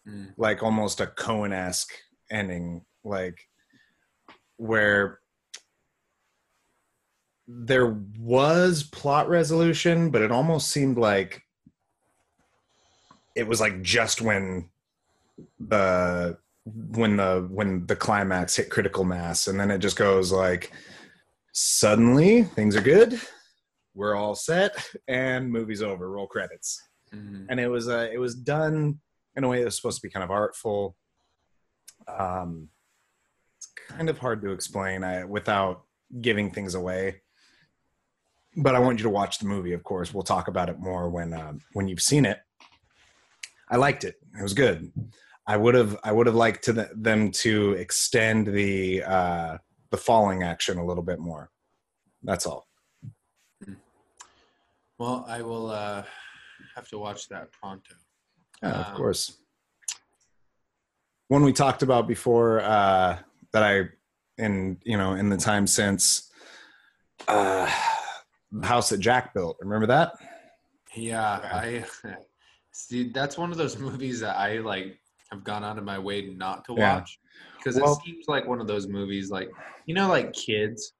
Mm. 0.05 0.33
like 0.35 0.61
almost 0.61 0.99
a 0.99 1.05
Coen 1.05 1.53
esque 1.53 1.93
ending, 2.33 2.83
like 3.03 3.37
where 4.57 5.19
there 7.47 7.97
was 8.19 8.83
plot 8.83 9.29
resolution, 9.29 10.09
but 10.09 10.21
it 10.21 10.31
almost 10.31 10.69
seemed 10.71 10.97
like 10.97 11.41
it 13.35 13.47
was 13.47 13.59
like 13.59 13.81
just 13.81 14.21
when 14.21 14.69
the 15.59 16.37
when 16.65 17.17
the 17.17 17.47
when 17.51 17.85
the 17.87 17.95
climax 17.95 18.55
hit 18.55 18.69
critical 18.69 19.03
mass 19.03 19.47
and 19.47 19.59
then 19.59 19.69
it 19.69 19.79
just 19.79 19.97
goes 19.97 20.31
like 20.31 20.71
suddenly 21.51 22.43
things 22.43 22.73
are 22.75 22.81
good 22.81 23.19
we're 23.95 24.15
all 24.15 24.33
set 24.33 24.71
and 25.09 25.51
movie's 25.51 25.81
over 25.81 26.09
roll 26.09 26.25
credits 26.27 26.81
Mhm. 27.13 27.45
and 27.49 27.59
it 27.59 27.67
was 27.67 27.89
uh, 27.89 28.07
it 28.11 28.17
was 28.17 28.33
done 28.33 28.99
in 29.35 29.43
a 29.43 29.47
way 29.47 29.59
that 29.59 29.65
was 29.65 29.75
supposed 29.75 30.01
to 30.01 30.07
be 30.07 30.11
kind 30.11 30.23
of 30.23 30.31
artful. 30.31 30.95
Um, 32.07 32.69
it's 33.57 33.69
kind 33.89 34.09
of 34.09 34.17
hard 34.17 34.41
to 34.41 34.51
explain 34.51 35.03
I, 35.03 35.23
without 35.23 35.83
giving 36.21 36.51
things 36.51 36.75
away. 36.75 37.21
But 38.55 38.75
I 38.75 38.79
want 38.79 38.99
you 38.99 39.03
to 39.03 39.09
watch 39.09 39.39
the 39.39 39.47
movie. 39.47 39.73
Of 39.73 39.83
course, 39.83 40.13
we'll 40.13 40.23
talk 40.23 40.47
about 40.47 40.69
it 40.69 40.79
more 40.79 41.09
when 41.09 41.33
uh, 41.33 41.53
when 41.73 41.87
you've 41.87 42.01
seen 42.01 42.25
it. 42.25 42.39
I 43.69 43.77
liked 43.77 44.03
it. 44.03 44.15
It 44.37 44.43
was 44.43 44.53
good. 44.53 44.91
I 45.47 45.57
would 45.57 45.73
have 45.75 45.97
I 46.03 46.11
would 46.11 46.27
have 46.27 46.35
liked 46.35 46.63
to 46.65 46.73
the, 46.73 46.89
them 46.95 47.31
to 47.31 47.73
extend 47.73 48.47
the 48.47 49.03
uh, 49.03 49.57
the 49.89 49.97
falling 49.97 50.43
action 50.43 50.77
a 50.77 50.85
little 50.85 51.03
bit 51.03 51.19
more. 51.19 51.49
That's 52.21 52.45
all. 52.45 52.67
Well, 54.99 55.25
I 55.27 55.41
will 55.41 55.69
uh, 55.71 56.03
have 56.75 56.87
to 56.89 56.99
watch 56.99 57.27
that 57.29 57.51
pronto. 57.51 57.95
Yeah, 58.61 58.69
of 58.69 58.87
Um, 58.89 58.95
course. 58.95 59.37
One 61.33 61.43
we 61.43 61.51
talked 61.51 61.81
about 61.81 62.07
before 62.07 62.61
uh, 62.61 63.17
that 63.53 63.63
I, 63.63 63.89
in 64.37 64.77
you 64.83 64.99
know, 64.99 65.13
in 65.15 65.29
the 65.29 65.37
time 65.37 65.65
since, 65.65 66.29
uh, 67.27 67.67
the 68.51 68.67
house 68.67 68.89
that 68.89 68.99
Jack 68.99 69.33
built. 69.33 69.57
Remember 69.59 69.87
that? 69.87 70.13
Yeah, 70.93 71.23
I 71.41 71.85
see. 72.71 73.09
That's 73.09 73.35
one 73.35 73.51
of 73.51 73.57
those 73.57 73.79
movies 73.79 74.19
that 74.19 74.35
I 74.37 74.59
like 74.59 74.99
have 75.31 75.43
gone 75.43 75.63
out 75.63 75.79
of 75.79 75.83
my 75.83 75.97
way 75.97 76.21
not 76.27 76.65
to 76.65 76.75
Yeah. 76.77 76.97
watch 76.97 77.19
because 77.57 77.81
Well- 77.81 77.93
it 77.93 78.05
seems 78.05 78.25
like 78.27 78.45
one 78.47 78.61
of 78.61 78.67
those 78.67 78.85
movies, 78.87 79.31
like 79.31 79.49
you 79.87 79.95
know, 79.95 80.09
like 80.09 80.33
Kids. 80.33 80.93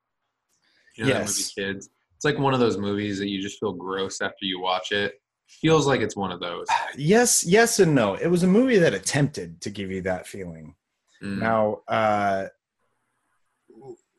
You 0.96 1.04
know 1.06 1.14
that 1.14 1.20
movie 1.28 1.42
Yes. 1.42 1.54
Kids. 1.54 1.90
It's 2.16 2.26
like 2.26 2.40
one 2.40 2.56
of 2.56 2.60
those 2.60 2.80
movies 2.80 3.20
that 3.20 3.28
you 3.30 3.40
just 3.40 3.60
feel 3.60 3.74
gross 3.74 4.20
after 4.20 4.46
you 4.46 4.60
watch 4.60 4.92
it. 4.92 5.14
Feels 5.48 5.88
like 5.88 6.02
it's 6.02 6.16
one 6.16 6.32
of 6.32 6.40
those. 6.40 6.68
Yes, 6.96 7.44
yes, 7.44 7.80
and 7.80 7.96
no. 7.96 8.14
It 8.14 8.28
was 8.28 8.44
a 8.44 8.48
movie 8.48 8.78
that 8.78 8.94
attempted 8.94 9.62
to 9.62 9.72
give 9.72 9.90
you 9.90 10.02
that 10.04 10.28
feeling. 10.28 10.76
Mm. 11.24 11.40
Now, 11.40 11.82
uh, 11.88 12.48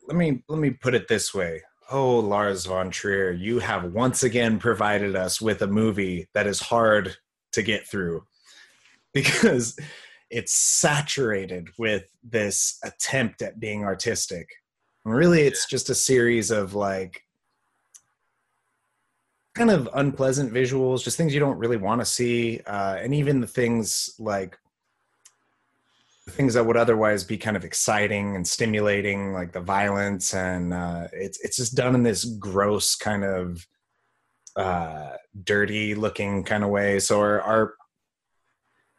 let 0.09 0.17
me 0.17 0.43
let 0.49 0.59
me 0.59 0.71
put 0.71 0.95
it 0.95 1.07
this 1.07 1.33
way. 1.33 1.63
Oh, 1.91 2.19
Lars 2.19 2.67
von 2.67 2.91
Trier, 2.91 3.31
you 3.31 3.59
have 3.61 3.93
once 3.93 4.23
again 4.23 4.59
provided 4.59 5.15
us 5.15 5.41
with 5.41 5.63
a 5.63 5.67
movie 5.67 6.27
that 6.35 6.47
is 6.47 6.61
hard 6.61 7.17
to 7.53 7.63
get 7.63 7.87
through 7.87 8.25
because 9.15 9.79
it's 10.31 10.53
saturated 10.53 11.69
with 11.79 12.05
this 12.23 12.79
attempt 12.83 13.43
at 13.43 13.61
being 13.61 13.85
artistic. 13.85 14.49
And 15.05 15.15
really, 15.15 15.43
it's 15.43 15.67
just 15.67 15.91
a 15.91 15.95
series 15.95 16.51
of 16.51 16.75
like 16.75 17.23
kind 19.55 19.71
of 19.71 19.89
unpleasant 19.95 20.53
visuals, 20.53 21.05
just 21.05 21.17
things 21.17 21.33
you 21.33 21.41
don't 21.41 21.59
really 21.59 21.77
want 21.77 22.01
to 22.01 22.05
see, 22.05 22.61
uh, 22.67 22.97
and 23.01 23.15
even 23.15 23.41
the 23.41 23.47
things 23.47 24.15
like 24.19 24.59
things 26.31 26.55
that 26.55 26.65
would 26.65 26.77
otherwise 26.77 27.23
be 27.23 27.37
kind 27.37 27.57
of 27.57 27.65
exciting 27.65 28.35
and 28.35 28.47
stimulating, 28.47 29.33
like 29.33 29.53
the 29.53 29.61
violence, 29.61 30.35
and 30.35 30.75
uh, 30.75 31.07
it's 31.13 31.39
it's 31.41 31.57
just 31.57 31.77
done 31.77 31.95
in 31.95 32.03
this 32.03 32.25
gross 32.25 32.97
kind 32.97 33.25
of 33.25 33.67
uh, 34.57 35.13
dirty 35.45 35.95
looking 35.95 36.45
kind 36.45 36.65
of 36.65 36.71
way. 36.71 36.99
So 36.99 37.21
our, 37.21 37.41
our 37.43 37.75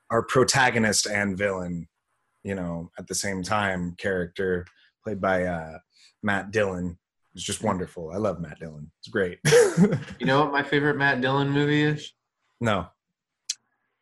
our 0.10 0.22
protagonist 0.24 1.08
and 1.08 1.38
villain, 1.38 1.88
you 2.44 2.56
know, 2.56 2.92
at 2.98 3.08
the 3.08 3.16
same 3.16 3.44
time, 3.44 3.96
character 3.98 4.66
played 5.04 5.20
by 5.20 5.44
uh, 5.44 5.80
Matt 6.24 6.52
Dillon 6.52 6.98
is 7.36 7.44
just 7.44 7.64
wonderful. 7.64 8.12
I 8.12 8.18
love 8.18 8.40
Matt 8.40 8.60
Dillon. 8.60 8.90
It's 9.00 9.10
great. 9.10 9.40
You 10.20 10.26
know 10.26 10.40
what 10.42 10.52
my 10.54 10.64
favorite 10.64 10.96
Matt 10.98 11.20
Dillon 11.22 11.50
movie 11.50 11.84
is? 11.84 12.14
no, 12.62 12.88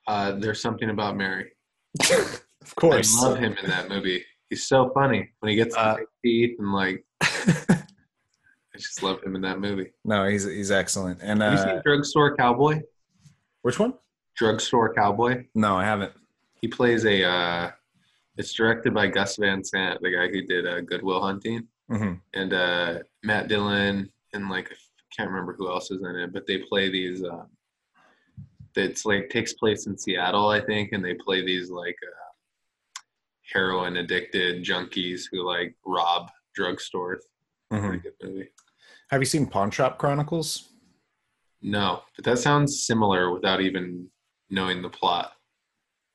Uh, 0.08 0.34
There's 0.34 0.62
something 0.62 0.90
about 0.92 1.18
Mary. 1.18 1.52
of 2.12 2.76
course. 2.76 3.18
I 3.20 3.28
love 3.30 3.38
him 3.40 3.56
in 3.64 3.70
that 3.70 3.90
movie. 3.90 4.24
He's 4.50 4.68
so 4.68 4.92
funny 4.94 5.32
when 5.40 5.50
he 5.50 5.56
gets 5.56 5.76
Uh, 5.76 5.98
teeth 6.24 6.58
and 6.60 6.72
like. 6.74 7.04
I 7.22 8.78
just 8.78 9.02
love 9.04 9.22
him 9.24 9.36
in 9.36 9.42
that 9.42 9.60
movie. 9.60 9.92
no, 10.04 10.26
he's 10.28 10.44
he's 10.46 10.72
excellent. 10.72 11.20
And 11.22 11.42
Have 11.42 11.54
you 11.54 11.60
uh, 11.60 11.64
seen 11.66 11.82
Drugstore 11.86 12.36
Cowboy? 12.36 12.82
which 13.64 13.80
one? 13.80 13.94
Drugstore 14.36 14.94
Cowboy. 14.94 15.46
No, 15.56 15.76
I 15.78 15.84
haven't. 15.86 16.12
He 16.62 16.68
plays 16.68 17.06
a. 17.06 17.24
Uh, 17.24 17.72
it's 18.38 18.54
directed 18.54 18.94
by 18.94 19.08
Gus 19.08 19.36
Van 19.38 19.64
Sant, 19.64 20.02
the 20.02 20.10
guy 20.12 20.28
who 20.28 20.42
did 20.44 20.66
uh, 20.68 20.82
Good 20.82 21.04
Will 21.04 21.22
Hunting, 21.22 21.68
hmm 21.90 22.14
and 22.34 22.54
uh, 22.54 23.00
Matt 23.24 23.48
Dillon, 23.48 24.12
and 24.34 24.50
like 24.50 24.72
I 24.72 24.76
can't 25.16 25.30
remember 25.30 25.54
who 25.54 25.70
else 25.70 25.92
is 25.92 26.02
in 26.02 26.16
it, 26.16 26.34
but 26.34 26.48
they 26.48 26.60
play 26.60 26.90
these. 26.90 27.24
Um, 27.24 27.48
it's 28.76 29.06
like 29.06 29.30
takes 29.30 29.54
place 29.54 29.86
in 29.86 29.98
Seattle, 29.98 30.50
I 30.50 30.60
think, 30.62 30.94
and 30.94 31.06
they 31.06 31.14
play 31.14 31.46
these 31.46 31.70
like 31.70 31.96
uh, 32.04 33.02
heroin 33.54 33.98
addicted 33.98 34.64
junkies 34.64 35.24
who 35.32 35.46
like 35.46 35.76
rob 35.86 36.30
drugstores. 36.58 37.22
hmm 37.72 37.88
Pretty 37.88 38.00
good 38.00 38.14
movie. 38.22 38.50
Have 39.10 39.22
you 39.22 39.26
seen 39.26 39.46
Pawn 39.46 39.70
Shop 39.70 40.00
Chronicles? 40.00 40.70
No, 41.62 42.02
but 42.16 42.26
that 42.26 42.40
sounds 42.40 42.86
similar 42.86 43.32
without 43.32 43.62
even 43.62 44.08
knowing 44.50 44.82
the 44.82 44.90
plot. 44.90 45.34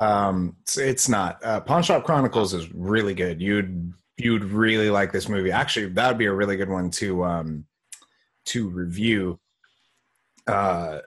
Um, 0.00 0.56
it's, 0.62 0.78
it's 0.78 1.08
not. 1.08 1.42
Uh, 1.44 1.60
Pawn 1.60 1.82
Shop 1.82 2.04
Chronicles 2.04 2.54
is 2.54 2.72
really 2.72 3.14
good. 3.14 3.40
You'd 3.40 3.92
you'd 4.18 4.44
really 4.44 4.90
like 4.90 5.12
this 5.12 5.28
movie. 5.28 5.50
Actually, 5.50 5.86
that 5.86 6.08
would 6.08 6.18
be 6.18 6.26
a 6.26 6.32
really 6.32 6.56
good 6.56 6.68
one 6.68 6.90
to 6.92 7.24
um, 7.24 7.64
to 8.46 8.68
review. 8.68 9.38
Uh, 10.46 11.00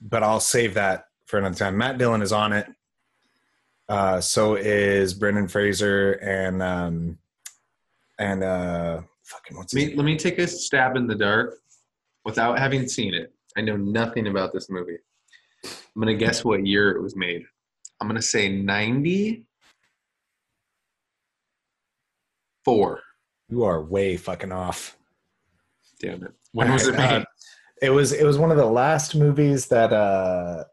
but 0.00 0.22
I'll 0.22 0.40
save 0.40 0.74
that 0.74 1.06
for 1.26 1.38
another 1.38 1.56
time. 1.56 1.76
Matt 1.76 1.98
Dillon 1.98 2.22
is 2.22 2.32
on 2.32 2.52
it. 2.52 2.66
Uh, 3.88 4.20
so 4.20 4.56
is 4.56 5.14
Brendan 5.14 5.48
Fraser 5.48 6.12
and 6.14 6.62
um, 6.62 7.18
and 8.18 8.42
uh, 8.42 9.02
fucking 9.24 9.56
what's 9.56 9.74
let 9.74 9.96
let 9.96 10.04
me 10.04 10.16
take 10.16 10.38
a 10.38 10.46
stab 10.46 10.96
in 10.96 11.06
the 11.06 11.14
dark 11.14 11.58
without 12.24 12.58
having 12.58 12.88
seen 12.88 13.14
it. 13.14 13.32
I 13.56 13.60
know 13.60 13.76
nothing 13.76 14.26
about 14.26 14.52
this 14.52 14.68
movie. 14.68 14.98
I'm 15.64 16.02
gonna 16.02 16.14
guess 16.14 16.44
what 16.44 16.66
year 16.66 16.90
it 16.90 17.02
was 17.02 17.16
made. 17.16 17.44
I'm 18.00 18.08
gonna 18.08 18.20
say 18.20 18.48
90. 18.48 19.45
Four. 22.66 23.00
You 23.48 23.62
are 23.62 23.80
way 23.80 24.16
fucking 24.16 24.50
off. 24.50 24.98
Damn 26.00 26.24
it. 26.24 26.32
When 26.50 26.72
was 26.72 26.88
it 26.88 26.96
made? 26.96 27.22
Uh, 27.22 27.24
it 27.80 27.90
was 27.90 28.12
it 28.12 28.24
was 28.24 28.38
one 28.38 28.50
of 28.50 28.56
the 28.56 28.66
last 28.66 29.14
movies 29.14 29.68
that 29.68 29.92
uh 29.92 30.64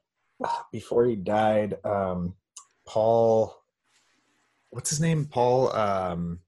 ah, 0.43 0.65
before 0.71 1.05
he 1.05 1.15
died, 1.15 1.77
um 1.85 2.33
Paul 2.87 3.55
what's 4.71 4.89
his 4.89 5.01
name? 5.01 5.25
Paul 5.25 5.71
um 5.75 6.39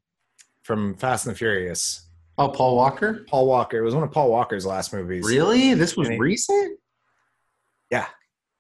from 0.64 0.96
Fast 0.96 1.28
and 1.28 1.36
the 1.36 1.38
Furious. 1.38 2.08
Oh, 2.40 2.50
Paul 2.50 2.76
Walker? 2.76 3.24
Paul 3.30 3.46
Walker. 3.46 3.78
It 3.78 3.84
was 3.84 3.94
one 3.94 4.04
of 4.04 4.12
Paul 4.12 4.32
Walker's 4.32 4.66
last 4.66 4.94
movies. 4.94 5.26
Really? 5.28 5.76
This 5.76 5.96
was 5.96 6.10
he, 6.10 6.18
recent? 6.18 6.80
Yeah. 7.92 8.08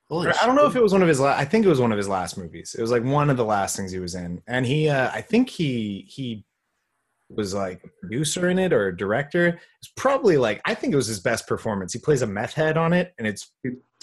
Holy 0.07 0.29
I 0.29 0.45
don't 0.45 0.55
know 0.55 0.67
if 0.67 0.75
it 0.75 0.83
was 0.83 0.93
one 0.93 1.01
of 1.01 1.07
his 1.07 1.19
last 1.19 1.39
I 1.39 1.45
think 1.45 1.65
it 1.65 1.69
was 1.69 1.81
one 1.81 1.91
of 1.91 1.97
his 1.97 2.07
last 2.07 2.37
movies. 2.37 2.75
It 2.77 2.81
was 2.81 2.91
like 2.91 3.03
one 3.03 3.31
of 3.31 3.37
the 3.37 3.43
last 3.43 3.75
things 3.75 3.91
he 3.91 3.97
was 3.97 4.13
in. 4.13 4.43
And 4.45 4.67
he 4.67 4.87
uh 4.87 5.09
I 5.11 5.21
think 5.21 5.49
he 5.49 6.05
he 6.07 6.45
was 7.29 7.53
like 7.53 7.81
a 7.83 7.87
producer 8.01 8.49
in 8.49 8.59
it 8.59 8.71
or 8.73 8.87
a 8.87 8.95
director. 8.97 9.59
It's 9.81 9.91
probably 9.95 10.37
like 10.37 10.61
I 10.65 10.73
think 10.73 10.93
it 10.93 10.97
was 10.97 11.07
his 11.07 11.19
best 11.19 11.47
performance. 11.47 11.93
He 11.93 11.99
plays 11.99 12.21
a 12.21 12.27
meth 12.27 12.53
head 12.53 12.77
on 12.77 12.93
it, 12.93 13.13
and 13.17 13.27
it's 13.27 13.51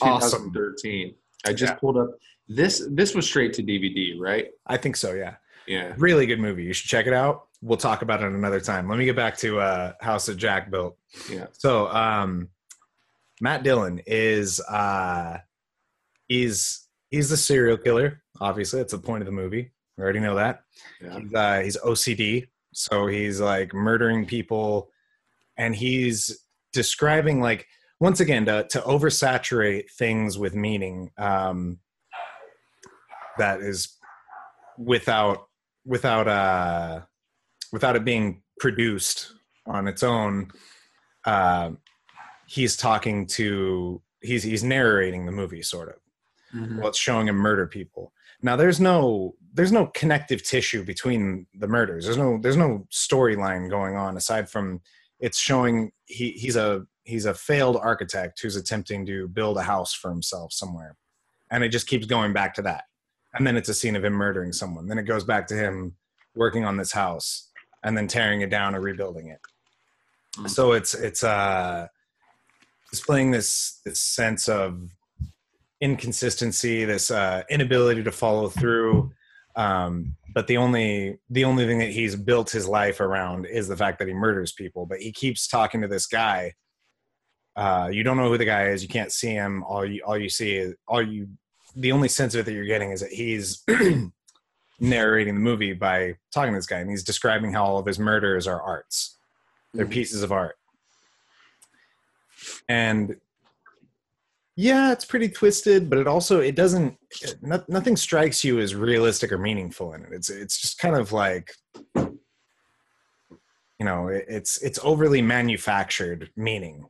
awesome. 0.01 0.53
2013. 0.53 1.15
I 1.47 1.53
just 1.53 1.73
Yeah. 1.73 1.79
pulled 1.79 1.97
up. 1.99 2.11
This 2.49 2.87
this 2.91 3.15
was 3.15 3.27
straight 3.27 3.53
to 3.55 3.63
DVD, 3.63 4.19
right? 4.19 4.49
I 4.67 4.77
think 4.77 4.97
so. 4.97 5.13
Yeah, 5.15 5.37
Yeah. 5.67 5.95
really 5.99 6.27
good 6.27 6.41
movie. 6.41 6.65
You 6.65 6.73
should 6.73 6.89
check 6.91 7.07
it 7.07 7.13
out. 7.13 7.49
We'll 7.63 7.79
talk 7.79 8.03
about 8.03 8.23
it 8.23 8.27
another 8.33 8.61
time. 8.61 8.89
Let 8.89 8.99
me 8.99 9.05
get 9.05 9.15
back 9.17 9.37
to 9.39 9.61
uh, 9.61 9.93
House 10.01 10.29
of 10.29 10.37
Jack 10.37 10.71
built. 10.71 10.99
Yeah. 11.31 11.47
So, 11.53 11.87
um, 11.89 12.49
Matt 13.41 13.63
Dillon 13.63 14.01
is 14.07 14.61
uh, 14.61 15.39
he's 16.29 16.89
he's 17.11 17.31
the 17.31 17.37
serial 17.37 17.77
killer. 17.77 18.23
Obviously, 18.41 18.81
that's 18.81 18.93
the 18.93 18.99
point 18.99 19.23
of 19.23 19.27
the 19.27 19.33
movie. 19.33 19.71
We 19.97 20.03
already 20.05 20.21
know 20.21 20.35
that. 20.37 20.63
Yeah. 21.01 21.19
He's, 21.21 21.35
uh, 21.35 21.61
he's 21.61 21.77
OCD, 21.79 22.49
so 22.73 23.07
he's 23.07 23.41
like 23.41 23.73
murdering 23.75 24.27
people, 24.27 24.91
and 25.57 25.75
he's 25.75 26.45
describing 26.73 27.41
like 27.41 27.67
once 28.01 28.21
again 28.21 28.47
to 28.47 28.67
to 28.71 28.81
oversaturate 28.81 29.91
things 29.99 30.39
with 30.39 30.55
meaning. 30.55 31.11
Um, 31.19 31.79
that 33.39 33.61
is 33.61 33.97
without 34.79 35.47
without 35.87 36.29
uh 36.29 37.01
without 37.73 37.97
it 37.97 38.05
being 38.05 38.43
produced 38.61 39.33
on 39.67 39.89
its 39.89 40.03
own 40.03 40.51
uh, 41.25 41.71
he's 42.47 42.77
talking 42.77 43.27
to 43.27 44.03
he's 44.21 44.43
he's 44.43 44.63
narrating 44.63 45.25
the 45.27 45.33
movie 45.33 45.63
sort 45.63 45.89
of 45.89 45.95
Mhm. 46.55 46.79
well 46.79 46.89
it's 46.89 46.99
showing 46.99 47.29
him 47.29 47.37
murder 47.37 47.67
people 47.67 48.13
now 48.43 48.55
there's 48.57 48.79
no 48.81 49.35
there's 49.53 49.73
no 49.73 49.87
connective 49.87 50.43
tissue 50.43 50.85
between 50.85 51.47
the 51.55 51.69
murders. 51.69 52.05
There's 52.05 52.17
no 52.17 52.39
there's 52.41 52.57
no 52.57 52.87
storyline 52.91 53.69
going 53.69 53.97
on 53.97 54.17
aside 54.17 54.49
from 54.49 54.81
it's 55.21 55.39
showing 55.39 55.93
he 56.07 56.33
he's 56.33 56.57
a 56.57 56.87
he's 57.05 57.27
a 57.27 57.35
failed 57.35 57.77
architect 57.77 58.41
who's 58.41 58.57
attempting 58.57 59.05
to 59.07 59.29
build 59.29 59.57
a 59.59 59.63
house 59.63 59.93
for 59.93 60.11
himself 60.11 60.53
somewhere. 60.53 60.97
And 61.51 61.63
it 61.63 61.69
just 61.69 61.87
keeps 61.87 62.07
going 62.07 62.33
back 62.33 62.55
to 62.55 62.63
that. 62.63 62.85
And 63.35 63.47
then 63.47 63.57
it's 63.57 63.69
a 63.69 63.75
scene 63.75 63.97
of 63.97 64.05
him 64.05 64.15
murdering 64.15 64.53
someone. 64.53 64.89
Then 64.89 64.99
it 64.99 65.05
goes 65.05 65.25
back 65.25 65.47
to 65.49 65.55
him 65.55 65.97
working 66.35 66.65
on 66.65 66.77
this 66.77 66.93
house 66.93 67.51
and 67.83 67.97
then 67.97 68.07
tearing 68.07 68.41
it 68.41 68.51
down 68.51 68.75
and 68.75 68.83
rebuilding 68.83 69.29
it. 69.29 69.41
So 70.49 70.73
it's 70.73 70.95
it's 70.95 71.23
uh 71.23 71.89
displaying 72.91 73.31
this 73.31 73.81
this 73.85 74.01
sense 74.01 74.49
of 74.49 74.91
inconsistency 75.81 76.85
this 76.85 77.11
uh 77.11 77.43
inability 77.51 78.03
to 78.05 78.13
follow 78.13 78.49
through 78.49 79.13
um 79.57 80.17
but 80.35 80.47
the 80.47 80.57
only 80.57 81.19
the 81.29 81.45
only 81.45 81.67
thing 81.67 81.79
that 81.79 81.91
he's 81.91 82.17
built 82.17 82.51
his 82.51 82.67
life 82.67 83.01
around 83.01 83.47
is 83.47 83.69
the 83.69 83.77
fact 83.77 83.99
that 83.99 84.09
he 84.09 84.15
murders 84.15 84.53
people 84.53 84.87
but 84.87 84.99
he 84.99 85.13
keeps 85.13 85.47
talking 85.47 85.81
to 85.83 85.89
this 85.89 86.07
guy. 86.07 86.55
Uh 87.57 87.91
you 87.93 88.03
don't 88.03 88.17
know 88.17 88.29
who 88.29 88.39
the 88.39 88.45
guy 88.45 88.69
is. 88.69 88.83
You 88.83 88.89
can't 88.89 89.13
see 89.13 89.31
him. 89.31 89.63
All 89.65 89.85
you 89.85 90.03
all 90.05 90.17
you 90.17 90.29
see 90.29 90.57
is 90.57 90.75
all 90.89 91.03
you 91.03 91.29
the 91.77 91.93
only 91.93 92.09
sense 92.09 92.35
of 92.35 92.41
it 92.41 92.45
that 92.45 92.53
you're 92.53 92.65
getting 92.65 92.91
is 92.91 93.01
that 93.01 93.13
he's 93.13 93.65
narrating 94.81 95.35
the 95.35 95.41
movie 95.41 95.73
by 95.73 96.17
talking 96.33 96.53
to 96.53 96.59
this 96.59 96.67
guy 96.67 96.79
and 96.79 96.91
he's 96.91 97.05
describing 97.05 97.53
how 97.53 97.65
all 97.65 97.79
of 97.79 97.87
his 97.87 97.99
murders 97.99 98.47
are 98.47 98.61
arts. 98.61 99.17
They're 99.75 99.87
pieces 99.87 100.23
of 100.23 100.33
art. 100.33 100.57
And 102.69 103.17
yeah 104.57 104.93
it's 104.93 105.05
pretty 105.05 105.29
twisted 105.29 105.89
but 105.89 105.99
it 105.99 106.07
also 106.07 106.41
it 106.41 106.55
doesn't 106.55 106.97
nothing 107.43 107.97
strikes 107.97 108.45
you 108.45 108.59
as 108.59 108.75
realistic 108.75 109.33
or 109.33 109.39
meaningful 109.39 109.95
in 109.95 110.03
it 110.03 110.13
it's 110.13 110.29
it's 110.29 110.61
just 110.61 110.79
kind 110.79 110.95
of 110.95 111.13
like 111.13 111.53
you 111.95 112.11
know 113.81 114.09
it, 114.09 114.25
it's 114.29 114.61
it's 114.63 114.79
overly 114.83 115.23
manufactured 115.23 116.31
meaning 116.37 116.85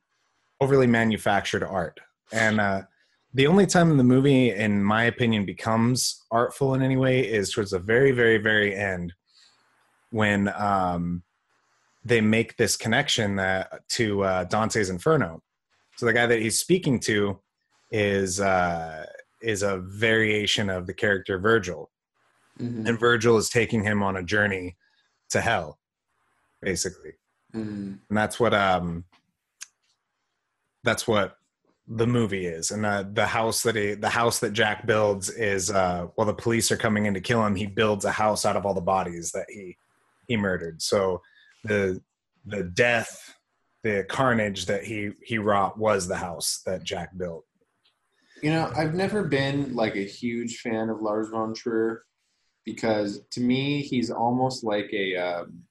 overly 0.60 0.86
manufactured 0.86 1.62
art 1.62 2.00
and 2.32 2.60
uh 2.60 2.82
the 3.34 3.46
only 3.46 3.64
time 3.64 3.96
the 3.96 4.04
movie 4.04 4.50
in 4.50 4.82
my 4.82 5.04
opinion 5.04 5.46
becomes 5.46 6.24
artful 6.30 6.74
in 6.74 6.82
any 6.82 6.96
way 6.96 7.20
is 7.20 7.52
towards 7.52 7.70
the 7.70 7.78
very 7.78 8.10
very 8.10 8.38
very 8.38 8.74
end 8.74 9.12
when 10.10 10.48
um 10.56 11.22
they 12.04 12.20
make 12.20 12.56
this 12.56 12.76
connection 12.76 13.36
that 13.36 13.88
to 13.88 14.22
uh, 14.24 14.44
Dante's 14.44 14.90
Inferno. 14.90 15.42
So 15.96 16.06
the 16.06 16.12
guy 16.12 16.26
that 16.26 16.40
he's 16.40 16.58
speaking 16.58 16.98
to 17.00 17.38
is 17.92 18.40
uh, 18.40 19.06
is 19.42 19.62
a 19.62 19.78
variation 19.78 20.70
of 20.70 20.86
the 20.86 20.94
character 20.94 21.38
Virgil, 21.38 21.90
Mhm. 22.58 22.88
and 22.88 22.98
Virgil 22.98 23.36
is 23.36 23.48
taking 23.50 23.82
him 23.84 24.02
on 24.02 24.16
a 24.16 24.22
journey 24.22 24.76
to 25.30 25.40
hell, 25.40 25.78
basically, 26.60 27.12
Mhm. 27.54 27.98
and 28.08 28.18
that's 28.18 28.40
what 28.40 28.54
um 28.54 29.04
that's 30.84 31.06
what 31.06 31.36
the 31.86 32.06
movie 32.06 32.46
is, 32.46 32.70
and 32.70 32.86
uh, 32.86 33.04
the 33.12 33.26
house 33.26 33.62
that 33.62 33.76
he, 33.76 33.94
the 33.94 34.08
house 34.08 34.38
that 34.40 34.52
Jack 34.52 34.86
builds 34.86 35.28
is 35.30 35.70
uh, 35.70 36.06
while 36.14 36.26
the 36.26 36.32
police 36.34 36.70
are 36.72 36.76
coming 36.76 37.06
in 37.06 37.14
to 37.14 37.20
kill 37.20 37.44
him, 37.44 37.54
he 37.56 37.66
builds 37.66 38.04
a 38.04 38.12
house 38.12 38.46
out 38.46 38.56
of 38.56 38.64
all 38.64 38.74
the 38.74 38.80
bodies 38.80 39.32
that 39.32 39.46
he 39.50 39.76
he 40.28 40.36
murdered. 40.36 40.80
So 40.80 41.20
the 41.64 42.00
the 42.46 42.62
death, 42.62 43.36
the 43.82 44.04
carnage 44.08 44.66
that 44.66 44.84
he 44.84 45.10
he 45.22 45.38
wrought 45.38 45.76
was 45.78 46.06
the 46.08 46.16
house 46.16 46.62
that 46.64 46.84
Jack 46.84 47.16
built. 47.16 47.44
You 48.42 48.50
know, 48.50 48.72
I've 48.76 48.94
never 48.94 49.22
been 49.22 49.74
like 49.74 49.94
a 49.94 50.04
huge 50.04 50.58
fan 50.58 50.90
of 50.90 51.00
Lars 51.00 51.28
von 51.28 51.54
Trier 51.54 52.02
because 52.64 53.20
to 53.30 53.40
me 53.40 53.82
he's 53.82 54.10
almost 54.10 54.64
like 54.64 54.90
a 54.92 55.16
um, 55.16 55.62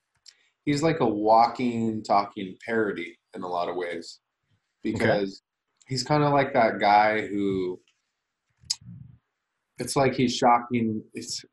he's 0.64 0.82
like 0.82 1.02
a 1.02 1.06
walking, 1.06 2.02
talking 2.02 2.56
parody 2.66 3.18
in 3.36 3.44
a 3.44 3.48
lot 3.48 3.70
of 3.70 3.76
ways 3.76 4.20
because 4.84 5.42
he's 5.88 6.04
kind 6.04 6.24
of 6.24 6.32
like 6.32 6.54
that 6.54 6.80
guy 6.80 7.28
who 7.28 7.80
it's 9.78 9.98
like 9.98 10.14
he's 10.14 10.36
shocking. 10.36 11.04
It's 11.14 11.44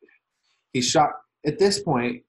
he's 0.72 0.88
shocked 0.88 1.20
at 1.44 1.58
this 1.58 1.80
point. 1.80 2.22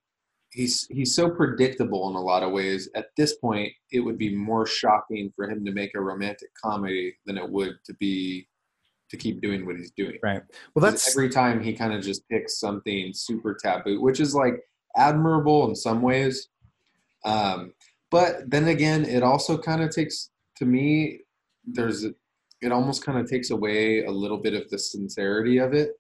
He's 0.52 0.88
he's 0.90 1.14
so 1.14 1.30
predictable 1.30 2.10
in 2.10 2.16
a 2.16 2.22
lot 2.22 2.42
of 2.42 2.52
ways. 2.52 2.90
At 2.96 3.10
this 3.16 3.36
point, 3.36 3.72
it 3.92 4.00
would 4.00 4.18
be 4.18 4.36
more 4.36 4.66
shocking 4.66 5.32
for 5.36 5.48
him 5.48 5.64
to 5.64 5.72
make 5.72 5.92
a 5.94 6.02
romantic 6.02 6.50
comedy 6.56 7.16
than 7.28 7.38
it 7.38 7.48
would 7.48 7.78
to 7.86 7.94
be 7.96 8.48
to 9.10 9.18
keep 9.18 9.42
doing 9.42 9.66
what 9.66 9.76
he's 9.76 9.92
doing. 9.92 10.18
Right. 10.22 10.42
Well, 10.74 10.84
that's 10.84 11.10
every 11.10 11.30
time 11.30 11.62
he 11.62 11.74
kind 11.74 11.94
of 11.94 12.02
just 12.02 12.28
picks 12.30 12.60
something 12.60 13.12
super 13.14 13.58
taboo, 13.62 14.02
which 14.02 14.20
is 14.20 14.36
like 14.36 14.56
admirable 14.96 15.68
in 15.68 15.76
some 15.76 16.02
ways. 16.02 16.50
Um, 17.26 17.74
but 18.12 18.50
then 18.50 18.68
again, 18.68 19.06
it 19.06 19.24
also 19.24 19.58
kind 19.58 19.82
of 19.82 19.90
takes 19.90 20.30
to 20.58 20.66
me. 20.66 21.22
There's 21.66 22.06
it 22.62 22.72
almost 22.72 23.06
kind 23.06 23.18
of 23.18 23.30
takes 23.30 23.52
away 23.52 24.04
a 24.04 24.12
little 24.12 24.38
bit 24.38 24.54
of 24.54 24.70
the 24.70 24.80
sincerity 24.80 25.60
of 25.60 25.74
it. 25.74 25.92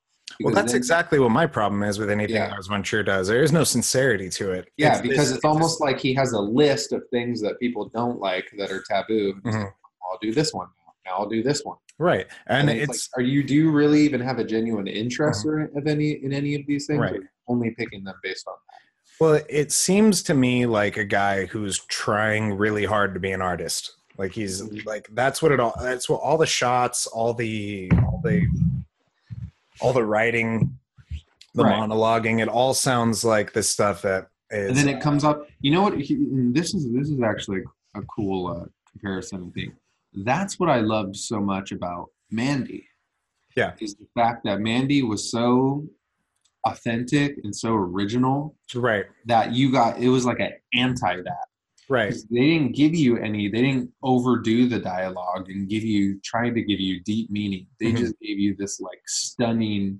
Well, 0.41 0.53
that's 0.53 0.73
then, 0.73 0.77
exactly 0.77 1.19
what 1.19 1.31
my 1.31 1.47
problem 1.47 1.81
is 1.83 1.97
with 1.97 2.09
anything 2.09 2.35
yeah. 2.35 2.51
Lars 2.51 2.67
von 2.67 2.83
Trier 2.83 3.01
does. 3.01 3.27
There 3.27 3.41
is 3.41 3.51
no 3.51 3.63
sincerity 3.63 4.29
to 4.29 4.51
it. 4.51 4.69
Yeah, 4.77 4.93
it's, 4.93 5.01
because 5.01 5.29
it's, 5.29 5.37
it's 5.37 5.45
almost 5.45 5.81
like 5.81 5.99
he 5.99 6.13
has 6.13 6.33
a 6.33 6.39
list 6.39 6.93
of 6.93 7.03
things 7.09 7.41
that 7.41 7.59
people 7.59 7.89
don't 7.89 8.19
like 8.19 8.47
that 8.57 8.71
are 8.71 8.83
taboo. 8.87 9.33
Mm-hmm. 9.33 9.49
Like, 9.49 9.73
I'll 10.03 10.19
do 10.21 10.31
this 10.31 10.53
one 10.53 10.67
now. 11.05 11.17
I'll 11.17 11.29
do 11.29 11.41
this 11.41 11.63
one. 11.63 11.77
Right, 11.99 12.27
and, 12.47 12.69
and 12.69 12.79
it's, 12.79 12.95
it's 12.95 13.09
like, 13.15 13.23
are 13.23 13.27
you 13.27 13.43
do 13.43 13.53
you 13.53 13.71
really 13.71 14.01
even 14.01 14.21
have 14.21 14.39
a 14.39 14.43
genuine 14.43 14.87
interest 14.87 15.45
mm-hmm. 15.45 15.77
of 15.77 15.85
any 15.85 16.11
in 16.23 16.31
any 16.31 16.55
of 16.55 16.65
these 16.65 16.87
things? 16.87 16.99
Right. 16.99 17.19
only 17.47 17.71
picking 17.71 18.05
them 18.05 18.15
based 18.23 18.47
on 18.47 18.53
that. 18.71 18.79
Well, 19.19 19.41
it 19.49 19.73
seems 19.73 20.23
to 20.23 20.33
me 20.33 20.65
like 20.65 20.95
a 20.95 21.03
guy 21.03 21.45
who's 21.45 21.79
trying 21.85 22.53
really 22.53 22.85
hard 22.85 23.13
to 23.15 23.19
be 23.19 23.31
an 23.31 23.41
artist. 23.41 23.91
Like 24.17 24.31
he's 24.31 24.61
mm-hmm. 24.61 24.87
like 24.87 25.09
that's 25.11 25.41
what 25.41 25.51
it 25.51 25.59
all. 25.59 25.73
That's 25.81 26.07
what 26.07 26.21
all 26.21 26.37
the 26.37 26.45
shots, 26.45 27.05
all 27.05 27.33
the 27.33 27.91
all 28.05 28.21
the 28.23 28.47
all 29.81 29.93
the 29.93 30.05
writing, 30.05 30.77
the 31.53 31.65
right. 31.65 31.75
monologuing. 31.75 32.41
It 32.41 32.47
all 32.47 32.73
sounds 32.73 33.25
like 33.25 33.51
the 33.51 33.63
stuff 33.63 34.01
that 34.03 34.27
is. 34.51 34.69
And 34.69 34.77
then 34.77 34.87
it 34.87 35.01
comes 35.01 35.23
up. 35.25 35.47
You 35.59 35.71
know 35.71 35.81
what? 35.81 35.97
This 35.97 36.73
is 36.73 36.91
this 36.93 37.09
is 37.09 37.21
actually 37.21 37.63
a 37.95 38.01
cool 38.03 38.47
uh, 38.47 38.65
comparison. 38.91 39.51
I 39.51 39.59
think 39.59 39.73
that's 40.13 40.59
what 40.59 40.69
I 40.69 40.79
loved 40.79 41.15
so 41.15 41.39
much 41.39 41.71
about 41.71 42.07
Mandy. 42.31 42.85
Yeah, 43.55 43.73
is 43.79 43.95
the 43.95 44.07
fact 44.15 44.43
that 44.45 44.59
Mandy 44.59 45.03
was 45.03 45.31
so 45.31 45.87
authentic 46.65 47.37
and 47.43 47.55
so 47.55 47.73
original. 47.73 48.55
Right. 48.73 49.05
That 49.25 49.53
you 49.53 49.71
got 49.71 49.99
it 49.99 50.09
was 50.09 50.25
like 50.25 50.39
an 50.39 50.53
anti 50.73 51.17
that. 51.17 51.45
Right. 51.89 52.13
They 52.29 52.41
didn't 52.41 52.75
give 52.75 52.93
you 52.93 53.17
any. 53.17 53.49
They 53.49 53.61
didn't 53.61 53.91
overdo 54.03 54.67
the 54.67 54.79
dialogue 54.79 55.49
and 55.49 55.67
give 55.67 55.83
you 55.83 56.19
trying 56.23 56.53
to 56.53 56.61
give 56.61 56.79
you 56.79 57.01
deep 57.03 57.31
meaning. 57.31 57.65
They 57.79 57.87
mm-hmm. 57.87 57.97
just 57.97 58.13
gave 58.21 58.37
you 58.37 58.55
this 58.57 58.79
like 58.79 59.01
stunning, 59.07 59.99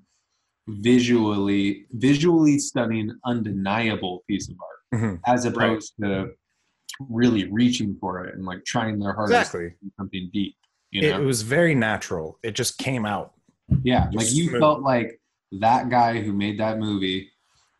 visually 0.67 1.87
visually 1.91 2.59
stunning, 2.59 3.11
undeniable 3.25 4.23
piece 4.27 4.49
of 4.49 4.55
art, 4.61 5.01
mm-hmm. 5.01 5.15
as 5.25 5.45
opposed 5.45 5.93
right. 5.97 6.09
to 6.09 6.31
really 6.99 7.49
reaching 7.51 7.95
for 7.99 8.25
it 8.25 8.35
and 8.35 8.45
like 8.45 8.65
trying 8.65 8.99
their 8.99 9.13
hardest 9.13 9.53
exactly. 9.53 9.75
something 9.97 10.29
deep. 10.33 10.55
You 10.91 11.01
know? 11.03 11.21
It 11.21 11.23
was 11.23 11.43
very 11.43 11.75
natural. 11.75 12.39
It 12.43 12.55
just 12.55 12.77
came 12.77 13.05
out. 13.05 13.33
Yeah, 13.83 14.05
just 14.05 14.17
like 14.17 14.33
you 14.33 14.49
smooth. 14.49 14.61
felt 14.61 14.81
like 14.81 15.21
that 15.51 15.89
guy 15.89 16.19
who 16.19 16.33
made 16.33 16.59
that 16.59 16.79
movie 16.79 17.29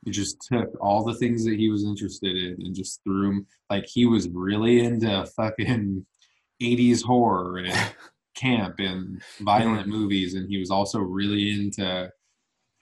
just 0.08 0.42
took 0.42 0.70
all 0.82 1.04
the 1.04 1.16
things 1.16 1.46
that 1.46 1.56
he 1.56 1.70
was 1.70 1.84
interested 1.84 2.36
in 2.36 2.66
and 2.66 2.76
just 2.76 3.02
threw 3.04 3.28
them 3.28 3.48
like 3.70 3.86
he 3.86 4.06
was 4.06 4.30
really 4.30 4.84
into 4.84 5.26
fucking 5.36 6.06
80s 6.62 7.04
horror 7.04 7.58
and 7.58 7.94
camp 8.36 8.76
and 8.80 9.22
violent 9.42 9.88
movies 9.88 10.36
and 10.36 10.48
he 10.50 10.58
was 10.58 10.72
also 10.72 11.00
really 11.00 11.52
into 11.52 12.10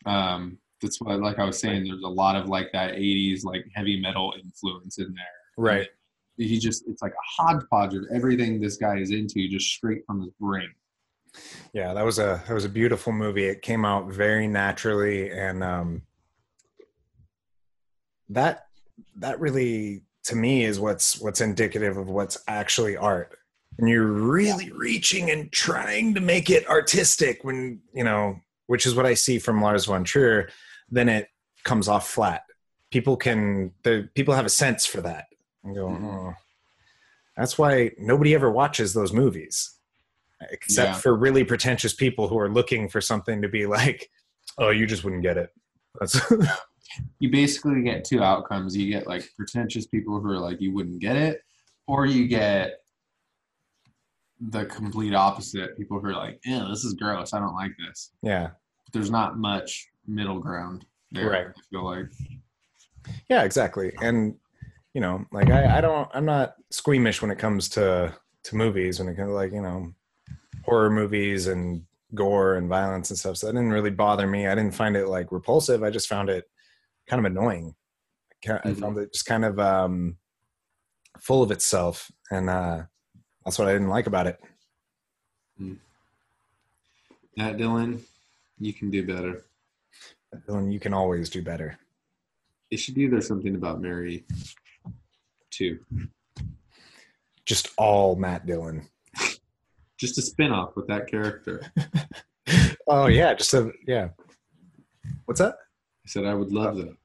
um 0.05 0.57
that's 0.81 1.01
what 1.01 1.19
like 1.19 1.39
I 1.39 1.45
was 1.45 1.59
saying 1.59 1.85
there's 1.85 2.03
a 2.03 2.07
lot 2.07 2.35
of 2.35 2.47
like 2.47 2.71
that 2.73 2.93
80s 2.93 3.43
like 3.43 3.65
heavy 3.73 3.99
metal 3.99 4.33
influence 4.41 4.99
in 4.99 5.13
there 5.13 5.25
right 5.57 5.87
he 6.37 6.59
just 6.59 6.83
it's 6.87 7.01
like 7.01 7.13
a 7.13 7.41
hodgepodge 7.41 7.93
of 7.93 8.05
everything 8.13 8.59
this 8.59 8.77
guy 8.77 8.97
is 8.97 9.11
into 9.11 9.47
just 9.49 9.67
straight 9.67 10.05
from 10.05 10.21
his 10.21 10.31
brain. 10.39 10.69
Yeah 11.73 11.93
that 11.93 12.05
was 12.05 12.19
a 12.19 12.41
that 12.47 12.53
was 12.53 12.65
a 12.65 12.69
beautiful 12.69 13.13
movie. 13.13 13.45
It 13.45 13.61
came 13.61 13.85
out 13.85 14.07
very 14.07 14.47
naturally 14.47 15.31
and 15.31 15.63
um 15.63 16.01
that 18.29 18.67
that 19.17 19.39
really 19.39 20.03
to 20.25 20.35
me 20.35 20.65
is 20.65 20.79
what's 20.79 21.19
what's 21.19 21.41
indicative 21.41 21.97
of 21.97 22.09
what's 22.09 22.37
actually 22.47 22.97
art. 22.97 23.37
And 23.79 23.87
you're 23.87 24.07
really 24.07 24.71
reaching 24.71 25.29
and 25.29 25.51
trying 25.51 26.15
to 26.15 26.21
make 26.21 26.49
it 26.49 26.67
artistic 26.67 27.43
when 27.43 27.81
you 27.93 28.03
know 28.03 28.39
which 28.65 28.85
is 28.85 28.95
what 28.95 29.05
i 29.05 29.13
see 29.13 29.39
from 29.39 29.61
lars 29.61 29.85
von 29.85 30.03
trier 30.03 30.49
then 30.89 31.09
it 31.09 31.29
comes 31.63 31.87
off 31.87 32.09
flat. 32.09 32.43
People 32.91 33.17
can 33.17 33.73
the 33.83 34.09
people 34.15 34.33
have 34.33 34.45
a 34.45 34.49
sense 34.49 34.85
for 34.85 35.01
that 35.01 35.25
and 35.67 35.75
go 35.75 35.87
oh 35.89 36.33
that's 37.35 37.57
why 37.57 37.91
nobody 37.97 38.33
ever 38.33 38.51
watches 38.51 38.93
those 38.93 39.13
movies 39.13 39.75
except 40.51 40.89
yeah. 40.89 40.97
for 40.97 41.15
really 41.15 41.43
pretentious 41.43 41.93
people 41.93 42.27
who 42.27 42.37
are 42.37 42.49
looking 42.49 42.89
for 42.89 43.01
something 43.01 43.41
to 43.41 43.49
be 43.49 43.65
like 43.65 44.09
oh 44.57 44.69
you 44.69 44.85
just 44.85 45.03
wouldn't 45.03 45.23
get 45.23 45.37
it 45.37 45.49
that's 45.99 46.19
you 47.19 47.29
basically 47.29 47.81
get 47.81 48.05
two 48.05 48.23
outcomes. 48.23 48.75
You 48.75 48.91
get 48.91 49.07
like 49.07 49.29
pretentious 49.35 49.87
people 49.87 50.19
who 50.19 50.29
are 50.29 50.39
like 50.39 50.61
you 50.61 50.73
wouldn't 50.73 50.99
get 50.99 51.15
it, 51.15 51.41
or 51.87 52.05
you 52.05 52.27
get 52.27 52.81
the 54.39 54.65
complete 54.65 55.13
opposite. 55.13 55.77
People 55.77 55.99
who 55.99 56.07
are 56.07 56.13
like, 56.13 56.39
yeah, 56.45 56.67
this 56.69 56.83
is 56.83 56.93
gross. 56.93 57.33
I 57.33 57.39
don't 57.39 57.55
like 57.55 57.71
this. 57.85 58.11
Yeah. 58.21 58.49
But 58.85 58.93
there's 58.93 59.11
not 59.11 59.37
much 59.37 59.87
middle 60.07 60.39
ground 60.39 60.85
there. 61.11 61.29
Right. 61.29 61.47
I 61.47 61.61
feel 61.69 61.85
like. 61.85 62.05
Yeah, 63.29 63.43
exactly. 63.43 63.93
And 64.01 64.35
you 64.97 65.01
know, 65.01 65.23
like 65.31 65.51
I, 65.51 65.77
I 65.77 65.81
don't, 65.81 66.09
I'm 66.11 66.25
not 66.25 66.55
squeamish 66.71 67.21
when 67.21 67.29
it 67.29 67.37
comes 67.37 67.69
to 67.69 68.15
to 68.45 68.55
movies. 68.55 68.97
When 68.97 69.07
it 69.07 69.15
comes 69.15 69.29
like 69.29 69.51
you 69.51 69.61
know, 69.61 69.93
horror 70.63 70.89
movies 70.89 71.45
and 71.45 71.83
gore 72.15 72.55
and 72.55 72.67
violence 72.67 73.11
and 73.11 73.19
stuff. 73.19 73.37
So 73.37 73.45
that 73.45 73.53
didn't 73.53 73.69
really 73.69 73.91
bother 73.91 74.25
me. 74.25 74.47
I 74.47 74.55
didn't 74.55 74.73
find 74.73 74.97
it 74.97 75.07
like 75.07 75.31
repulsive. 75.31 75.83
I 75.83 75.91
just 75.91 76.07
found 76.07 76.31
it 76.31 76.49
kind 77.05 77.19
of 77.23 77.31
annoying. 77.31 77.75
I 78.43 78.47
mm-hmm. 78.47 78.73
found 78.73 78.97
it 78.97 79.13
just 79.13 79.27
kind 79.27 79.45
of 79.45 79.59
um, 79.59 80.17
full 81.19 81.43
of 81.43 81.51
itself, 81.51 82.11
and 82.31 82.49
uh, 82.49 82.81
that's 83.45 83.59
what 83.59 83.67
I 83.67 83.73
didn't 83.73 83.89
like 83.89 84.07
about 84.07 84.25
it. 84.25 84.39
Mm. 85.61 85.77
Matt 87.35 87.57
Dillon, 87.57 88.01
you 88.59 88.73
can 88.73 88.89
do 88.89 89.05
better. 89.05 89.43
Dillon, 90.47 90.71
you 90.71 90.79
can 90.79 90.95
always 90.95 91.29
do 91.29 91.43
better. 91.43 91.77
They 92.71 92.77
should 92.77 92.95
do 92.95 93.11
there's 93.11 93.27
something 93.27 93.53
about 93.53 93.79
Mary 93.79 94.25
too. 95.57 95.79
Just 97.45 97.69
all 97.77 98.15
Matt 98.15 98.45
Dillon. 98.45 98.87
just 99.97 100.17
a 100.17 100.21
spin-off 100.21 100.75
with 100.75 100.87
that 100.87 101.07
character. 101.07 101.61
oh 102.87 103.07
yeah, 103.07 103.33
just 103.33 103.53
a 103.53 103.71
yeah. 103.87 104.09
What's 105.25 105.39
that? 105.39 105.55
I 105.55 106.07
said 106.07 106.25
I 106.25 106.33
would 106.33 106.51
love 106.51 106.77
that. 106.77 106.95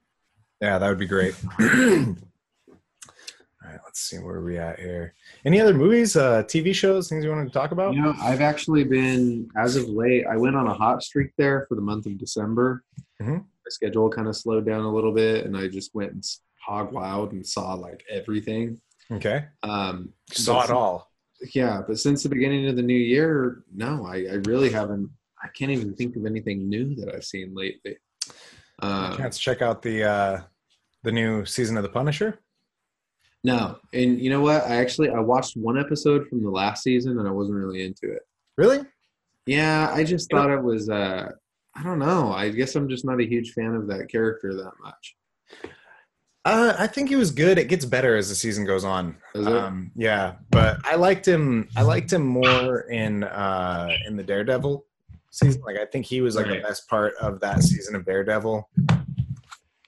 Yeah, 0.61 0.77
that 0.77 0.87
would 0.87 0.99
be 0.99 1.07
great. 1.07 1.35
All 1.59 3.69
right, 3.69 3.79
let's 3.85 4.01
see 4.01 4.17
where 4.17 4.41
we 4.41 4.57
at 4.57 4.79
here. 4.79 5.13
Any 5.45 5.59
other 5.59 5.73
movies, 5.73 6.15
uh, 6.15 6.43
TV 6.43 6.75
shows, 6.75 7.07
things 7.07 7.23
you 7.23 7.29
wanted 7.29 7.47
to 7.47 7.53
talk 7.53 7.71
about? 7.71 7.93
You 7.93 8.01
know, 8.01 8.13
I've 8.21 8.41
actually 8.41 8.83
been 8.83 9.49
as 9.57 9.77
of 9.77 9.87
late. 9.87 10.25
I 10.29 10.35
went 10.35 10.57
on 10.57 10.67
a 10.67 10.73
hot 10.73 11.01
streak 11.01 11.31
there 11.37 11.65
for 11.67 11.75
the 11.75 11.81
month 11.81 12.05
of 12.05 12.17
December. 12.17 12.83
Mm-hmm. 13.21 13.35
My 13.35 13.69
schedule 13.69 14.09
kind 14.09 14.27
of 14.27 14.35
slowed 14.35 14.65
down 14.65 14.81
a 14.81 14.93
little 14.93 15.13
bit, 15.13 15.45
and 15.45 15.55
I 15.55 15.69
just 15.69 15.95
went 15.95 16.11
and 16.11 16.23
hog 16.65 16.91
wild 16.91 17.31
and 17.33 17.45
saw 17.45 17.73
like 17.73 18.03
everything. 18.09 18.79
Okay. 19.11 19.45
Um, 19.63 20.13
saw 20.31 20.63
it 20.63 20.69
all. 20.69 21.11
Yeah, 21.53 21.81
but 21.85 21.99
since 21.99 22.23
the 22.23 22.29
beginning 22.29 22.67
of 22.67 22.75
the 22.75 22.81
new 22.81 22.97
year, 22.97 23.63
no, 23.75 24.05
I, 24.05 24.25
I 24.31 24.35
really 24.45 24.69
haven't. 24.69 25.09
I 25.43 25.49
can't 25.49 25.71
even 25.71 25.93
think 25.93 26.15
of 26.15 26.25
anything 26.25 26.69
new 26.69 26.95
that 26.95 27.13
I've 27.13 27.25
seen 27.25 27.53
lately. 27.53 27.97
Uh, 28.81 29.15
chance 29.17 29.37
check 29.37 29.61
out 29.61 29.81
the 29.81 30.03
uh, 30.03 30.41
the 31.03 31.11
new 31.11 31.45
season 31.45 31.75
of 31.75 31.83
The 31.83 31.89
Punisher? 31.89 32.39
No, 33.43 33.77
and 33.91 34.19
you 34.19 34.29
know 34.29 34.39
what? 34.41 34.63
I 34.63 34.77
actually 34.77 35.09
I 35.09 35.19
watched 35.19 35.57
one 35.57 35.77
episode 35.77 36.27
from 36.27 36.43
the 36.43 36.49
last 36.49 36.81
season 36.83 37.19
and 37.19 37.27
I 37.27 37.31
wasn't 37.31 37.57
really 37.57 37.83
into 37.83 38.09
it. 38.09 38.21
Really? 38.57 38.85
Yeah, 39.45 39.91
I 39.93 40.05
just 40.05 40.31
thought 40.31 40.49
it 40.49 40.63
was. 40.63 40.89
uh 40.89 41.29
I 41.75 41.83
don't 41.83 41.99
know. 41.99 42.31
I 42.31 42.49
guess 42.49 42.75
I'm 42.75 42.87
just 42.87 43.03
not 43.03 43.19
a 43.19 43.27
huge 43.27 43.53
fan 43.53 43.73
of 43.73 43.87
that 43.87 44.07
character 44.07 44.53
that 44.53 44.73
much. 44.81 45.15
Uh, 46.45 46.75
I 46.77 46.87
think 46.87 47.07
he 47.09 47.15
was 47.15 47.31
good. 47.31 47.57
It 47.57 47.69
gets 47.69 47.85
better 47.85 48.17
as 48.17 48.27
the 48.27 48.35
season 48.35 48.65
goes 48.65 48.83
on. 48.83 49.15
Um, 49.33 49.91
yeah, 49.95 50.33
but 50.49 50.77
I 50.83 50.95
liked 50.95 51.25
him. 51.25 51.69
I 51.77 51.83
liked 51.83 52.11
him 52.11 52.25
more 52.25 52.81
in 52.89 53.23
uh, 53.23 53.95
in 54.05 54.17
the 54.17 54.23
Daredevil 54.23 54.85
season. 55.31 55.61
Like 55.61 55.77
I 55.77 55.85
think 55.85 56.05
he 56.05 56.19
was 56.21 56.35
like 56.35 56.47
Right. 56.47 56.61
the 56.61 56.67
best 56.67 56.89
part 56.89 57.13
of 57.21 57.39
that 57.39 57.63
season 57.63 57.95
of 57.95 58.05
Daredevil. 58.05 58.69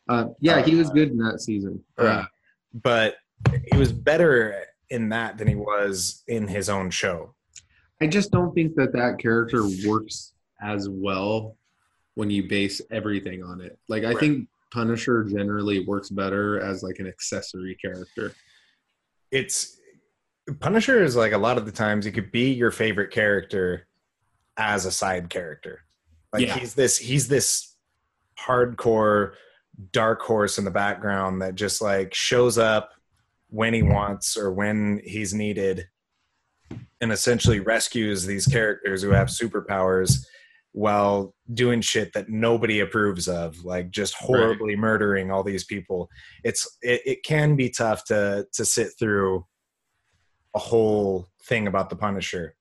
Uh, 0.07 0.25
yeah, 0.39 0.61
he 0.63 0.75
was 0.75 0.89
good 0.91 1.09
in 1.09 1.17
that 1.17 1.41
season. 1.41 1.83
Uh, 1.97 2.23
but 2.73 3.15
he 3.71 3.77
was 3.77 3.91
better 3.91 4.63
in 4.89 5.09
that 5.09 5.37
than 5.37 5.47
he 5.47 5.55
was 5.55 6.23
in 6.27 6.47
his 6.47 6.69
own 6.69 6.89
show. 6.89 7.33
I 8.01 8.07
just 8.07 8.31
don't 8.31 8.53
think 8.53 8.75
that 8.75 8.93
that 8.93 9.19
character 9.19 9.63
works 9.85 10.33
as 10.61 10.87
well 10.87 11.57
when 12.13 12.29
you 12.29 12.47
base 12.47 12.81
everything 12.91 13.43
on 13.43 13.59
it. 13.59 13.77
Like 13.89 14.03
I 14.05 14.09
Right. 14.11 14.19
think 14.19 14.47
Punisher 14.73 15.23
generally 15.23 15.85
works 15.85 16.09
better 16.09 16.59
as 16.59 16.83
like 16.83 16.99
an 16.99 17.07
accessory 17.07 17.75
character. 17.75 18.33
It's 19.31 19.79
Punisher 20.59 21.03
is 21.03 21.15
like 21.15 21.31
a 21.31 21.37
lot 21.37 21.57
of 21.57 21.65
the 21.65 21.71
times 21.71 22.05
he 22.05 22.11
could 22.11 22.31
be 22.31 22.51
your 22.53 22.71
favorite 22.71 23.11
character 23.11 23.87
as 24.57 24.85
a 24.85 24.91
side 24.91 25.29
character. 25.29 25.81
Like 26.33 26.43
Yeah. 26.47 26.57
he's 26.57 26.73
this 26.73 26.97
he's 26.97 27.27
this 27.27 27.75
hardcore 28.39 29.33
dark 29.91 30.21
horse 30.21 30.57
in 30.57 30.65
the 30.65 30.71
background 30.71 31.41
that 31.41 31.55
just 31.55 31.81
like 31.81 32.13
shows 32.13 32.57
up 32.57 32.91
when 33.49 33.73
he 33.73 33.83
wants 33.83 34.37
or 34.37 34.51
when 34.51 35.01
he's 35.03 35.33
needed 35.33 35.87
and 37.01 37.11
essentially 37.11 37.59
rescues 37.59 38.25
these 38.25 38.45
characters 38.47 39.01
who 39.01 39.09
have 39.11 39.27
superpowers 39.27 40.25
while 40.75 41.33
doing 41.53 41.79
shit 41.79 42.11
that 42.11 42.27
nobody 42.27 42.81
approves 42.81 43.29
of 43.29 43.63
like 43.63 43.89
just 43.91 44.13
horribly 44.15 44.75
murdering 44.75 45.31
all 45.31 45.41
these 45.41 45.63
people. 45.63 46.09
It's 46.43 46.67
it, 46.81 47.01
it 47.05 47.23
can 47.23 47.55
be 47.55 47.69
tough 47.69 48.03
to 48.05 48.45
to 48.51 48.65
sit 48.65 48.89
through 48.99 49.45
a 50.53 50.59
whole 50.59 51.29
thing 51.43 51.67
about 51.67 51.89
the 51.89 51.95
punisher. 51.95 52.55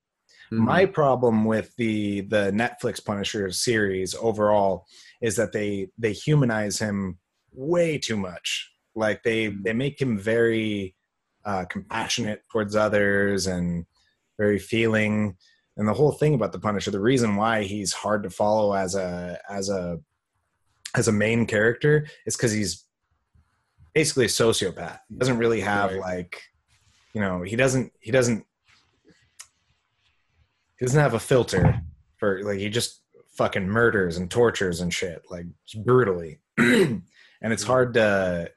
Mhm. 0.51 0.59
my 0.59 0.85
problem 0.85 1.43
with 1.43 1.75
the 1.75 2.21
the 2.21 2.51
netflix 2.51 3.03
punisher 3.03 3.49
series 3.51 4.13
overall 4.21 4.85
is 5.19 5.35
that 5.35 5.51
they 5.51 5.89
they 5.97 6.13
humanize 6.13 6.79
him 6.79 7.17
way 7.51 7.97
too 7.97 8.15
much. 8.15 8.71
Like 8.95 9.23
they 9.23 9.47
they 9.47 9.73
make 9.73 9.99
him 10.01 10.17
very 10.17 10.95
uh, 11.43 11.65
compassionate 11.65 12.43
towards 12.49 12.77
others 12.77 13.45
and 13.45 13.85
very 14.37 14.59
feeling 14.59 15.35
and 15.77 15.87
the 15.87 15.93
whole 15.93 16.11
thing 16.11 16.33
about 16.33 16.51
the 16.51 16.59
punisher 16.59 16.91
the 16.91 16.99
reason 16.99 17.35
why 17.35 17.63
he's 17.63 17.93
hard 17.93 18.23
to 18.23 18.29
follow 18.29 18.73
as 18.73 18.95
a 18.95 19.39
as 19.49 19.69
a 19.69 19.99
as 20.95 21.07
a 21.07 21.11
main 21.11 21.45
character 21.45 22.07
is 22.25 22.35
because 22.35 22.51
he's 22.51 22.85
basically 23.93 24.25
a 24.25 24.29
sociopath 24.29 24.99
he 25.09 25.15
doesn't 25.15 25.37
really 25.37 25.61
have 25.61 25.91
Right. 25.91 25.99
like 25.99 26.41
you 27.13 27.21
know 27.21 27.41
he 27.41 27.55
doesn't 27.55 27.91
he 27.99 28.11
doesn't 28.11 28.45
he 30.77 30.85
doesn't 30.85 30.99
have 30.99 31.13
a 31.13 31.19
filter 31.19 31.81
for 32.17 32.43
like 32.43 32.59
he 32.59 32.69
just 32.69 33.01
fucking 33.37 33.67
murders 33.67 34.17
and 34.17 34.31
tortures 34.31 34.81
and 34.81 34.93
shit 34.93 35.21
like 35.29 35.45
brutally 35.83 36.39
and 36.57 37.03
it's 37.41 37.63
mm-hmm. 37.63 37.71
hard 37.71 37.93
to 37.93 38.49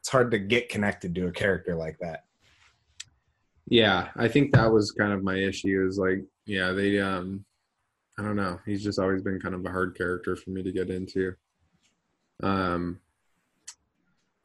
it's 0.00 0.08
hard 0.08 0.30
to 0.30 0.38
get 0.38 0.68
connected 0.68 1.14
to 1.14 1.26
a 1.26 1.32
character 1.32 1.76
like 1.76 1.98
that 1.98 2.24
Yeah, 3.70 4.08
I 4.16 4.26
think 4.26 4.52
that 4.52 4.70
was 4.70 4.90
kind 4.90 5.12
of 5.12 5.22
my 5.22 5.36
issue. 5.36 5.86
Is 5.86 5.96
like, 5.96 6.24
yeah, 6.50 6.72
they 6.72 6.98
um, 6.98 7.44
I 8.18 8.22
don't 8.22 8.36
know. 8.36 8.58
He's 8.66 8.82
just 8.82 8.98
always 8.98 9.22
been 9.22 9.40
kind 9.40 9.54
of 9.54 9.64
a 9.64 9.70
hard 9.70 9.96
character 9.96 10.34
for 10.34 10.50
me 10.50 10.62
to 10.64 10.72
get 10.72 10.90
into. 10.90 11.34
Um, 12.42 12.98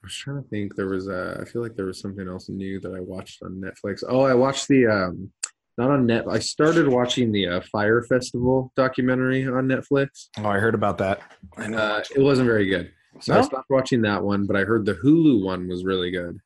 I 0.04 0.06
was 0.06 0.16
trying 0.16 0.42
to 0.44 0.48
think. 0.50 0.76
There 0.76 0.88
was 0.88 1.08
a. 1.08 1.40
I 1.42 1.46
feel 1.46 1.64
like 1.64 1.76
there 1.76 1.88
was 1.88 2.00
something 2.00 2.28
else 2.28 2.48
new 2.48 2.80
that 2.82 2.94
I 2.94 3.00
watched 3.00 3.42
on 3.44 3.60
Netflix. 3.60 4.04
Oh, 4.08 4.22
I 4.22 4.36
watched 4.36 4.68
the 4.68 4.86
um, 4.86 5.32
not 5.80 5.90
on 5.90 6.06
net. 6.06 6.26
I 6.30 6.38
started 6.40 6.88
watching 6.88 7.32
the 7.32 7.48
uh, 7.48 7.62
Fyre 7.72 8.04
Festival 8.04 8.72
documentary 8.76 9.48
on 9.48 9.68
Netflix. 9.68 10.28
oh 10.38 10.46
i 10.48 10.60
heard 10.60 10.76
about 10.76 10.98
that 11.00 11.22
i 11.58 11.68
know 11.68 11.78
Uh, 11.78 12.04
it 12.16 12.22
wasn't 12.22 12.48
very 12.48 12.68
good, 12.68 12.92
so 13.20 13.38
I 13.38 13.42
stopped 13.42 13.70
watching 13.70 14.02
that 14.04 14.24
one. 14.24 14.46
But 14.46 14.56
I 14.58 14.64
heard 14.64 14.86
the 14.86 14.94
Hulu 14.94 15.44
one 15.44 15.68
was 15.68 15.84
really 15.84 16.12
good. 16.12 16.38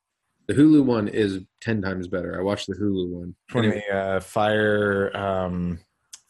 The 0.50 0.56
Hulu 0.60 0.84
one 0.84 1.06
is 1.06 1.42
ten 1.60 1.80
times 1.80 2.08
better. 2.08 2.36
I 2.36 2.42
watched 2.42 2.66
the 2.66 2.74
Hulu 2.74 3.08
one. 3.08 3.34
from 3.48 3.66
it- 3.66 3.84
the 3.88 3.94
uh, 3.96 4.20
Fyre 4.20 5.16
um 5.16 5.78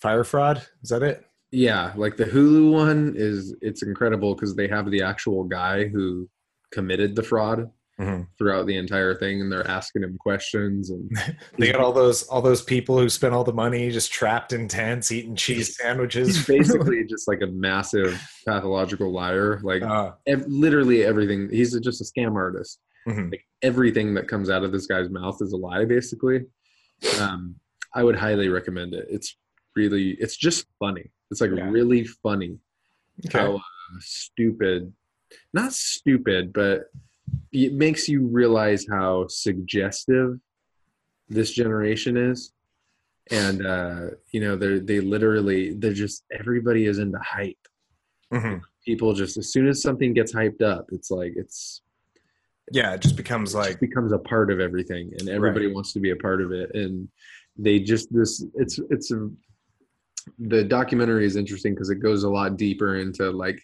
Fyre 0.03 0.25
Fraud 0.25 0.59
is 0.83 0.91
that 0.91 1.03
it 1.03 1.25
Yeah, 1.51 1.95
like 1.97 2.19
the 2.19 2.27
Hulu 2.27 2.71
one 2.71 3.15
is 3.17 3.55
it's 3.63 3.83
incredible 3.83 4.35
because 4.35 4.55
they 4.55 4.69
have 4.69 4.91
the 4.91 5.03
actual 5.03 5.45
guy 5.45 5.89
who 5.89 6.29
committed 6.71 7.17
the 7.17 7.23
fraud 7.23 7.71
Mhm. 7.99 8.27
throughout 8.37 8.67
the 8.67 8.77
entire 8.77 9.15
thing, 9.15 9.41
and 9.41 9.51
they're 9.51 9.67
asking 9.67 10.03
him 10.03 10.17
questions 10.19 10.91
and 10.91 11.11
they 11.59 11.73
got 11.73 11.81
all 11.81 11.93
those 11.93 12.25
all 12.25 12.43
those 12.43 12.63
people 12.63 12.99
who 12.99 13.09
spent 13.09 13.33
all 13.33 13.45
the 13.45 13.53
money 13.55 13.91
just 13.91 14.13
trapped 14.13 14.53
in 14.53 14.69
tents 14.69 15.11
eating 15.13 15.35
cheese 15.35 15.69
he's 15.69 15.77
sandwiches 15.79 16.47
basically 16.47 17.05
just 17.09 17.27
like 17.27 17.41
a 17.41 17.47
massive 17.47 18.21
pathological 18.47 19.11
liar. 19.13 19.61
Like 19.63 19.83
uh, 19.83 20.13
ev- 20.27 20.47
literally 20.47 21.05
everything. 21.05 21.49
He's 21.51 21.79
just 21.81 22.03
a 22.03 22.05
scam 22.05 22.35
artist. 22.37 22.81
Mhm. 23.11 23.31
Like 23.31 23.45
everything 23.63 24.15
that 24.15 24.29
comes 24.29 24.49
out 24.51 24.65
of 24.65 24.73
this 24.73 24.87
guy's 24.87 25.11
mouth 25.11 25.39
is 25.41 25.53
a 25.53 25.57
lie, 25.57 25.85
basically. 25.85 26.47
Um, 27.21 27.57
I 27.95 28.03
would 28.05 28.17
highly 28.17 28.49
recommend 28.49 28.95
it. 28.95 29.07
It's 29.11 29.37
really, 29.77 30.11
it's 30.21 30.37
just 30.37 30.67
funny. 30.79 31.11
It's 31.31 31.41
like 31.41 31.51
Yeah. 31.57 31.69
really 31.71 32.05
funny. 32.05 32.59
okay 33.27 33.39
how 33.39 33.57
uh, 33.57 33.99
stupid 34.01 34.91
not 35.53 35.73
stupid 35.75 36.53
but 36.55 36.85
it 37.53 37.75
makes 37.75 38.09
you 38.09 38.27
realize 38.27 38.87
how 38.91 39.27
suggestive 39.29 40.39
this 41.29 41.51
generation 41.53 42.17
is 42.17 42.53
and 43.31 43.67
uh 43.67 44.07
you 44.33 44.41
know 44.41 44.57
they're 44.57 44.81
they 44.81 45.01
literally 45.01 45.75
they're 45.75 45.93
just 45.93 46.25
everybody 46.41 46.87
is 46.87 46.99
into 46.99 47.19
hype 47.19 47.65
Mhm. 48.33 48.63
people 48.87 49.13
just 49.13 49.37
as 49.37 49.53
soon 49.53 49.69
as 49.69 49.83
something 49.83 50.15
gets 50.15 50.33
hyped 50.35 50.63
up 50.63 50.87
it's 50.93 51.11
like 51.11 51.35
it's 51.37 51.83
yeah 52.73 52.95
it 52.95 53.01
just 53.01 53.17
becomes 53.17 53.55
like 53.55 53.69
just 53.69 53.81
becomes 53.81 54.13
a 54.13 54.19
part 54.19 54.51
of 54.51 54.61
everything 54.61 55.11
and 55.19 55.29
everybody 55.29 55.67
wants 55.73 55.93
to 55.93 56.01
be 56.01 56.11
a 56.11 56.17
part 56.17 56.41
of 56.41 56.53
it 56.53 56.75
and 56.75 57.09
they 57.57 57.79
just 57.79 58.13
this 58.13 58.45
it's 58.55 58.79
it's 58.91 59.11
a 59.11 59.29
the 60.39 60.63
documentary 60.65 61.25
is 61.25 61.37
interesting 61.37 61.75
because 61.75 61.91
it 61.91 61.97
goes 61.97 62.25
a 62.25 62.29
lot 62.29 62.57
deeper 62.57 62.97
into 62.97 63.31
like 63.31 63.61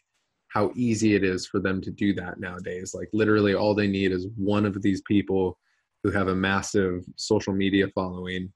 how 0.48 0.72
easy 0.74 1.14
it 1.14 1.22
is 1.22 1.46
for 1.46 1.60
them 1.60 1.80
to 1.82 1.90
do 1.90 2.14
that 2.14 2.40
nowadays. 2.40 2.92
Like 2.94 3.08
literally 3.12 3.54
all 3.54 3.74
they 3.74 3.86
need 3.86 4.10
is 4.12 4.26
one 4.36 4.64
of 4.64 4.80
these 4.80 5.02
people 5.02 5.58
who 6.02 6.10
have 6.10 6.28
a 6.28 6.34
massive 6.34 7.04
social 7.16 7.52
media 7.52 7.88
following 7.94 8.52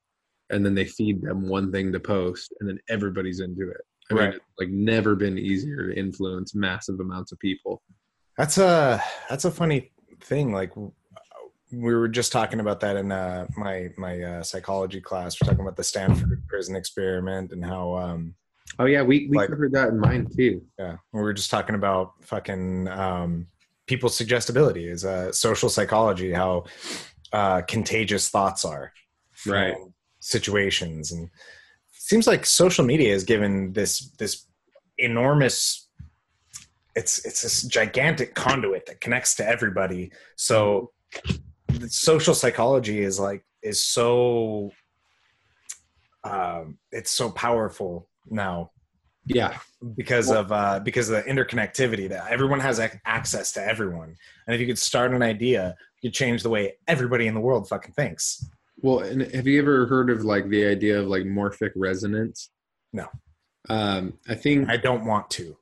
and 0.51 0.65
then 0.65 0.75
they 0.75 0.87
feed 0.87 1.21
them 1.21 1.49
one 1.49 1.71
thing 1.71 1.93
to 1.93 2.01
post 2.01 2.55
and 2.61 2.69
then 2.69 2.79
everybody's 2.89 3.41
into 3.41 3.71
it. 3.71 3.83
I 4.11 4.15
mean 4.15 4.25
Right. 4.25 4.35
it's 4.35 4.45
like 4.59 4.71
never 4.71 5.15
been 5.15 5.39
easier 5.39 5.89
to 5.89 5.99
influence 5.99 6.55
massive 6.55 6.99
amounts 7.01 7.33
of 7.33 7.39
people. 7.39 7.83
That's 8.39 8.59
a 8.59 9.03
that's 9.29 9.45
a 9.45 9.51
funny 9.51 9.93
thing. 10.23 10.53
Like 10.53 10.73
we 10.77 11.95
were 11.95 12.09
just 12.09 12.33
talking 12.33 12.61
about 12.61 12.81
that 12.81 12.97
in 12.97 13.13
uh, 13.13 13.47
my 13.57 13.91
my 13.97 14.21
uh, 14.23 14.43
psychology 14.43 15.01
class. 15.01 15.41
We're 15.41 15.47
talking 15.47 15.61
about 15.63 15.77
the 15.77 15.85
Stanford 15.85 16.43
prison 16.49 16.77
experiment 16.77 17.53
and 17.53 17.65
how 17.65 17.97
um, 17.97 18.35
oh 18.79 18.87
yeah 18.87 19.03
we, 19.03 19.27
we 19.29 19.37
Like- 19.37 19.51
covered 19.51 19.73
that 19.73 19.89
in 19.89 19.99
mine 19.99 20.27
too 20.37 20.63
yeah 20.79 20.97
we 21.13 21.21
were 21.21 21.33
just 21.33 21.51
talking 21.51 21.75
about 21.75 22.13
fucking 22.23 22.89
um, 22.89 23.47
people's 23.87 24.17
suggestibility 24.17 24.87
is 24.89 25.05
uh, 25.05 25.33
social 25.33 25.69
psychology. 25.69 26.33
How 26.33 26.65
uh, 27.33 27.63
contagious 27.63 28.29
thoughts 28.29 28.65
are 28.65 28.93
Right. 29.47 29.75
situations 30.19 31.13
and 31.13 31.31
seems 31.93 32.27
like 32.27 32.45
social 32.45 32.85
media 32.85 33.13
has 33.13 33.25
given 33.25 33.73
this 33.73 34.11
this 34.19 34.47
enormous 34.99 35.89
it's 36.95 37.25
it's 37.25 37.43
this 37.43 37.63
gigantic 37.63 38.35
conduit 38.35 38.87
that 38.87 39.01
connects 39.01 39.35
to 39.37 39.47
everybody. 39.47 40.11
So 40.37 40.93
the 41.69 41.89
social 41.89 42.35
psychology 42.35 43.01
is 43.01 43.21
like 43.21 43.45
is 43.63 43.85
so 43.85 44.71
um 46.25 46.79
it's 46.93 47.11
so 47.11 47.31
powerful 47.31 48.09
now. 48.29 48.71
Yeah. 49.27 49.59
Because 49.97 50.31
of 50.31 50.51
uh 50.51 50.81
because 50.81 51.09
of 51.11 51.25
the 51.25 51.31
interconnectivity 51.31 52.09
that 52.09 52.31
everyone 52.31 52.61
has 52.61 52.81
ac- 52.81 52.99
access 53.05 53.53
to 53.53 53.65
everyone. 53.65 54.17
And 54.47 54.55
if 54.55 54.61
you 54.61 54.67
could 54.67 54.79
start 54.79 55.13
an 55.13 55.23
idea 55.23 55.77
you 56.01 56.11
could 56.11 56.15
change 56.15 56.43
the 56.43 56.51
way 56.51 56.75
everybody 56.89 57.27
in 57.27 57.35
the 57.35 57.41
world 57.41 57.69
fucking 57.69 57.93
thinks. 57.93 58.45
Well, 58.83 59.01
and 59.01 59.23
have 59.35 59.47
you 59.47 59.61
ever 59.61 59.87
heard 59.87 60.11
of 60.11 60.25
like 60.25 60.49
the 60.49 60.65
idea 60.65 60.99
of 60.99 61.07
like 61.07 61.25
morphic 61.25 61.73
resonance? 61.77 62.51
No. 62.93 63.07
Um, 63.69 64.15
I 64.27 64.35
think 64.35 64.71
i 64.71 64.79
don't 64.79 65.05
want 65.05 65.29
to 65.31 65.57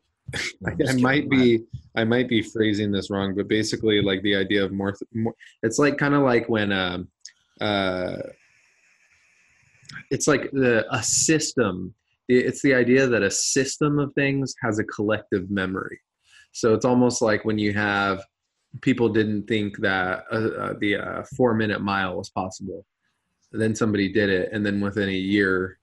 I, 0.66 0.92
might 0.94 1.28
be 1.30 1.64
I 1.96 2.04
might 2.04 2.28
be 2.28 2.42
phrasing 2.42 2.92
this 2.92 3.10
wrong, 3.10 3.34
but 3.34 3.48
basically 3.48 4.02
like 4.02 4.22
the 4.22 4.36
idea 4.36 4.64
of 4.64 4.72
more, 4.72 4.94
Mor- 5.14 5.34
it's 5.62 5.78
like 5.78 5.96
kind 5.96 6.14
of 6.14 6.22
like 6.22 6.48
when 6.48 6.72
um 6.72 7.08
uh 7.60 8.16
it's 10.10 10.28
like 10.28 10.50
the 10.52 10.86
a 10.94 11.02
system 11.02 11.94
it's 12.28 12.60
the 12.62 12.74
idea 12.74 13.06
that 13.06 13.22
a 13.22 13.30
system 13.30 13.98
of 13.98 14.12
things 14.12 14.54
has 14.62 14.78
a 14.78 14.84
collective 14.84 15.50
memory. 15.50 15.98
So 16.52 16.74
it's 16.74 16.84
almost 16.84 17.22
like 17.22 17.44
when 17.44 17.58
you 17.58 17.72
have 17.72 18.22
people 18.82 19.08
didn't 19.08 19.46
think 19.46 19.78
that 19.78 20.24
uh, 20.30 20.34
uh, 20.34 20.74
the 20.78 20.96
uh, 20.96 21.22
four 21.36 21.54
minute 21.54 21.80
mile 21.80 22.16
was 22.16 22.28
possible. 22.30 22.84
Then 23.52 23.74
somebody 23.74 24.12
did 24.12 24.28
it 24.28 24.50
and 24.52 24.64
then 24.64 24.80
within 24.80 25.08
a 25.08 25.12
year 25.12 25.78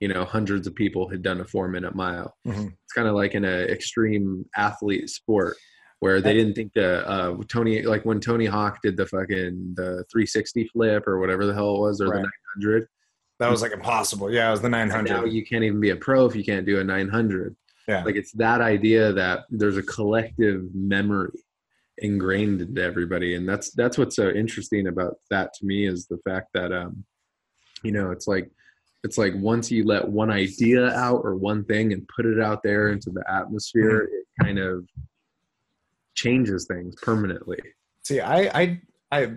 you 0.00 0.08
know 0.08 0.24
hundreds 0.24 0.66
of 0.66 0.74
people 0.74 1.08
had 1.08 1.22
done 1.22 1.40
a 1.40 1.44
four 1.44 1.68
minute 1.68 1.94
mile 1.94 2.36
Mhm. 2.46 2.68
it's 2.84 2.92
kind 2.94 3.08
of 3.08 3.14
like 3.14 3.34
in 3.34 3.44
an 3.44 3.68
extreme 3.68 4.44
athlete 4.56 5.08
sport 5.10 5.56
where 6.00 6.20
they 6.20 6.32
didn't 6.34 6.54
think 6.54 6.72
the 6.74 7.06
uh, 7.08 7.36
Tony 7.48 7.82
like 7.82 8.04
when 8.04 8.20
Tony 8.20 8.46
Hawk 8.46 8.78
did 8.82 8.96
the 8.96 9.06
fucking 9.06 9.74
the 9.74 10.04
360 10.12 10.68
flip 10.68 11.08
or 11.08 11.18
whatever 11.18 11.44
the 11.46 11.54
hell 11.54 11.74
it 11.76 11.80
was 11.80 12.00
or 12.00 12.08
Right. 12.10 12.22
the 12.22 12.30
900 12.62 12.86
That 13.40 13.50
was 13.50 13.62
like 13.62 13.72
impossible. 13.72 14.32
Yeah, 14.32 14.48
it 14.48 14.50
was 14.52 14.60
the 14.62 14.68
nine 14.68 14.90
hundred. 14.90 15.08
now 15.10 15.14
900. 15.16 15.32
you 15.32 15.44
can't 15.44 15.64
even 15.64 15.80
be 15.80 15.90
a 15.90 15.96
pro 15.96 16.26
if 16.26 16.36
you 16.36 16.44
can't 16.44 16.64
do 16.66 16.78
a 16.78 16.84
900 16.84 17.56
Yeah. 17.88 18.04
like 18.04 18.14
it's 18.16 18.32
that 18.32 18.60
idea 18.60 19.12
that 19.12 19.46
there's 19.50 19.76
a 19.76 19.82
collective 19.82 20.72
memory 20.74 21.32
ingrained 22.00 22.60
into 22.60 22.80
everybody 22.80 23.34
and 23.34 23.48
that's 23.48 23.72
that's 23.72 23.98
what's 23.98 24.14
so 24.14 24.30
interesting 24.30 24.86
about 24.86 25.16
that 25.30 25.52
to 25.54 25.66
me 25.66 25.84
is 25.84 26.06
the 26.06 26.18
fact 26.18 26.46
that 26.54 26.70
um 26.72 27.04
you 27.82 27.90
know 27.90 28.12
it's 28.12 28.28
like 28.28 28.48
it's 29.04 29.18
like 29.18 29.32
once 29.36 29.70
you 29.70 29.84
let 29.84 30.08
one 30.08 30.30
idea 30.30 30.88
out 30.90 31.20
or 31.24 31.36
one 31.36 31.64
thing 31.64 31.92
and 31.92 32.08
put 32.14 32.26
it 32.26 32.40
out 32.40 32.62
there 32.62 32.88
into 32.88 33.10
the 33.10 33.24
atmosphere 33.30 34.06
mm-hmm. 34.06 34.14
it 34.14 34.44
kind 34.44 34.58
of 34.58 34.84
changes 36.14 36.66
things 36.66 36.94
permanently 37.02 37.60
See, 38.08 38.20
I, 38.20 38.58
I, 38.58 38.80
I, 39.12 39.32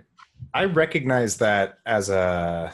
I 0.54 0.64
recognize 0.64 1.36
that 1.36 1.74
as 1.84 2.08
a, 2.08 2.72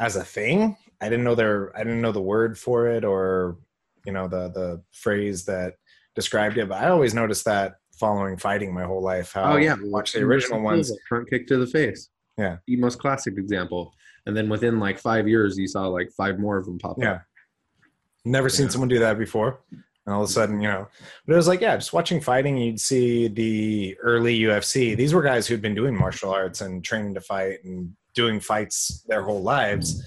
as 0.00 0.16
a 0.16 0.24
thing. 0.24 0.76
I 1.00 1.08
didn't 1.08 1.22
know 1.22 1.36
there. 1.36 1.72
I 1.76 1.84
didn't 1.84 2.00
know 2.00 2.10
the 2.10 2.20
word 2.20 2.58
for 2.58 2.88
it, 2.88 3.04
or 3.04 3.58
you 4.04 4.12
know 4.12 4.26
the 4.26 4.48
the 4.48 4.82
phrase 4.92 5.44
that 5.44 5.74
described 6.16 6.58
it. 6.58 6.68
But 6.68 6.82
I 6.82 6.88
always 6.88 7.14
noticed 7.14 7.44
that 7.44 7.76
following 7.92 8.36
fighting 8.38 8.74
my 8.74 8.82
whole 8.82 9.02
life. 9.02 9.32
How 9.32 9.52
oh 9.52 9.56
yeah 9.56 9.76
watch 9.80 10.14
the 10.14 10.22
original 10.22 10.60
ones. 10.60 10.92
front 11.08 11.30
kick 11.30 11.46
to 11.46 11.58
the 11.58 11.66
face 11.66 12.10
Yeah. 12.36 12.56
the 12.66 12.76
most 12.76 12.98
classic 12.98 13.34
example 13.38 13.94
and 14.26 14.36
then 14.36 14.48
within 14.48 14.78
like 14.78 14.98
five 14.98 15.26
years 15.28 15.58
you 15.58 15.66
saw 15.66 15.86
like 15.88 16.10
five 16.12 16.38
more 16.38 16.56
of 16.56 16.64
them 16.66 16.78
pop 16.78 16.96
Yeah. 16.98 17.12
up 17.14 17.22
Never 18.24 18.48
seen 18.48 18.66
Yeah. 18.66 18.70
someone 18.72 18.88
do 18.88 18.98
that 18.98 19.18
before. 19.18 19.60
And 20.06 20.14
all 20.14 20.22
of 20.22 20.28
a 20.28 20.32
sudden, 20.32 20.60
you 20.60 20.68
know, 20.68 20.88
but 21.26 21.32
it 21.34 21.36
was 21.36 21.46
like, 21.48 21.60
yeah, 21.60 21.76
just 21.76 21.92
watching 21.92 22.20
fighting, 22.20 22.56
you'd 22.56 22.80
see 22.80 23.28
the 23.28 23.96
early 24.00 24.38
UFC. 24.40 24.94
These 24.94 25.14
were 25.14 25.22
guys 25.22 25.46
who'd 25.46 25.62
been 25.62 25.74
doing 25.74 25.96
martial 25.96 26.30
arts 26.30 26.60
and 26.62 26.82
training 26.84 27.14
to 27.14 27.20
fight 27.20 27.62
and 27.64 27.94
doing 28.14 28.40
fights 28.40 29.02
their 29.08 29.22
whole 29.22 29.42
lives 29.42 30.02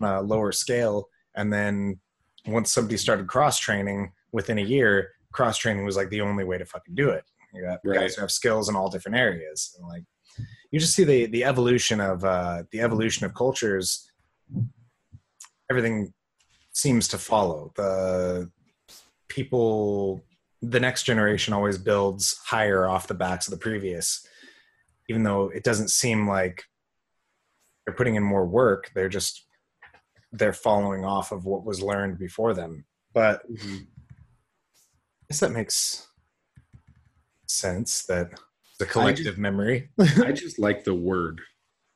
on 0.00 0.14
a 0.16 0.20
lower 0.22 0.52
scale. 0.52 1.08
And 1.34 1.52
then 1.52 1.98
once 2.46 2.70
somebody 2.72 2.96
started 2.98 3.26
cross 3.26 3.58
training 3.58 4.12
within 4.32 4.58
a 4.58 4.62
year, 4.62 5.10
cross 5.32 5.56
training 5.58 5.84
was 5.84 5.96
like 5.96 6.10
the 6.10 6.20
only 6.20 6.44
way 6.44 6.58
to 6.58 6.66
fucking 6.66 6.94
do 6.94 7.08
it. 7.10 7.24
You 7.54 7.62
got 7.62 7.80
Right. 7.84 8.00
guys 8.00 8.14
who 8.14 8.20
have 8.20 8.30
skills 8.30 8.68
in 8.68 8.76
all 8.76 8.88
different 8.90 9.16
areas. 9.16 9.74
And 9.78 9.88
like, 9.88 10.04
you 10.70 10.80
just 10.80 10.94
see 10.94 11.04
the 11.04 11.26
the 11.26 11.44
evolution 11.44 12.00
of 12.00 12.24
uh, 12.24 12.62
the 12.70 12.80
evolution 12.80 13.26
of 13.26 13.34
cultures. 13.34 14.10
Everything 15.70 16.12
seems 16.72 17.08
to 17.08 17.18
follow 17.18 17.72
the 17.76 18.50
people 19.28 20.24
the 20.62 20.80
next 20.80 21.02
generation 21.04 21.52
always 21.52 21.76
builds 21.78 22.38
higher 22.46 22.86
off 22.88 23.06
the 23.08 23.14
backs 23.14 23.46
of 23.46 23.50
the 23.50 23.58
previous 23.58 24.26
even 25.08 25.22
though 25.22 25.48
it 25.48 25.64
doesn't 25.64 25.90
seem 25.90 26.28
like 26.28 26.64
they're 27.84 27.94
putting 27.94 28.14
in 28.14 28.22
more 28.22 28.46
work 28.46 28.90
they're 28.94 29.08
just 29.08 29.46
they're 30.32 30.52
following 30.52 31.04
off 31.04 31.32
of 31.32 31.44
what 31.44 31.64
was 31.64 31.82
learned 31.82 32.18
before 32.18 32.54
them 32.54 32.84
but 33.12 33.42
Mm-hmm. 33.50 33.76
i 33.76 35.24
guess 35.28 35.40
that 35.40 35.52
makes 35.52 36.06
sense 37.46 38.04
that 38.04 38.38
the 38.86 38.92
collective 38.92 39.38
memory. 39.38 39.88
I 40.00 40.32
just 40.32 40.58
like 40.58 40.84
the 40.84 40.94
word. 40.94 41.40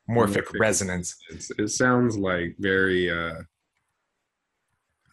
Morphic 0.09 0.43
Morphic. 0.45 0.59
resonance. 0.59 1.15
It's, 1.29 1.51
it 1.57 1.67
sounds 1.69 2.17
like 2.17 2.55
very 2.59 3.09
uh 3.11 3.35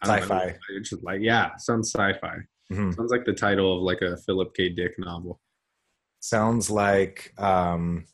I 0.03 0.07
know, 0.07 0.21
Sci-fi. 0.21 0.55
it's 0.75 0.89
just 0.89 1.03
like 1.03 1.19
yeah 1.21 1.55
sounds 1.57 1.91
sci-fi. 1.91 2.37
Mhm. 2.71 2.95
sounds 2.95 3.11
like 3.11 3.25
the 3.25 3.33
title 3.33 3.75
of 3.77 3.81
like 3.83 4.01
a 4.01 4.15
philip 4.17 4.53
k. 4.55 4.69
Dick 4.69 4.93
novel. 4.97 5.39
Sounds 6.21 6.69
like 6.69 7.33
um 7.37 8.05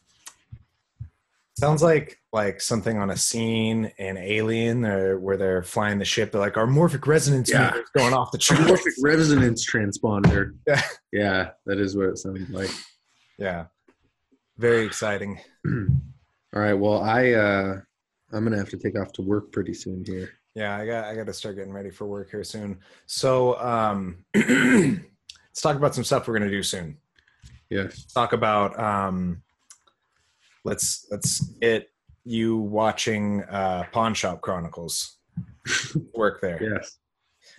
sounds 1.60 1.84
like 1.84 2.18
like 2.34 2.60
something 2.62 2.98
on 2.98 3.12
a 3.12 3.18
scene 3.18 3.92
in 4.00 4.18
alien 4.18 4.84
or 4.86 5.20
where 5.20 5.38
they're 5.38 5.62
flying 5.64 6.00
the 6.00 6.06
ship. 6.06 6.32
They're 6.32 6.42
like 6.42 6.58
our 6.58 6.66
morphic 6.66 7.06
resonance 7.06 7.52
Yeah. 7.52 7.76
going 7.96 8.14
off 8.14 8.32
the 8.32 8.38
morphic 8.40 8.94
resonance 9.04 9.70
transponder. 9.70 10.54
Yeah. 10.68 10.82
yeah 11.12 11.50
that 11.68 11.78
is 11.80 11.96
what 11.96 12.08
it 12.08 12.18
sounds 12.18 12.50
like 12.50 12.72
yeah. 13.42 13.66
Very 14.58 14.86
exciting. 14.86 15.40
All 15.66 16.62
right. 16.62 16.74
Well 16.74 17.02
i 17.02 17.32
uh 17.32 17.82
i'm 18.32 18.44
gonna 18.44 18.58
have 18.58 18.70
to 18.70 18.78
take 18.78 18.98
off 18.98 19.12
to 19.14 19.24
work 19.24 19.52
pretty 19.52 19.74
soon 19.74 20.04
here. 20.06 20.30
Yeah 20.54 20.78
i 20.78 20.86
got 20.86 21.06
i 21.06 21.16
got 21.16 21.26
to 21.26 21.34
start 21.34 21.56
getting 21.56 21.74
ready 21.74 21.90
for 21.90 22.06
work 22.06 22.30
here 22.30 22.44
soon. 22.44 22.80
So 23.08 23.60
um 23.60 24.24
let's 24.36 25.62
talk 25.62 25.76
about 25.76 25.96
some 25.96 26.04
stuff 26.04 26.28
we're 26.28 26.38
going 26.38 26.50
to 26.50 26.56
do 26.56 26.64
soon. 26.64 26.98
Yes. 27.70 28.06
Talk 28.06 28.34
about 28.34 28.80
um 28.80 29.42
let's 30.64 31.08
let's 31.10 31.40
get 31.62 31.90
you 32.24 32.58
watching 32.58 33.44
uh 33.46 33.86
pawn 33.92 34.14
shop 34.14 34.42
chronicles. 34.42 35.18
Work 36.14 36.42
there. 36.42 36.76
Yes. 36.76 36.98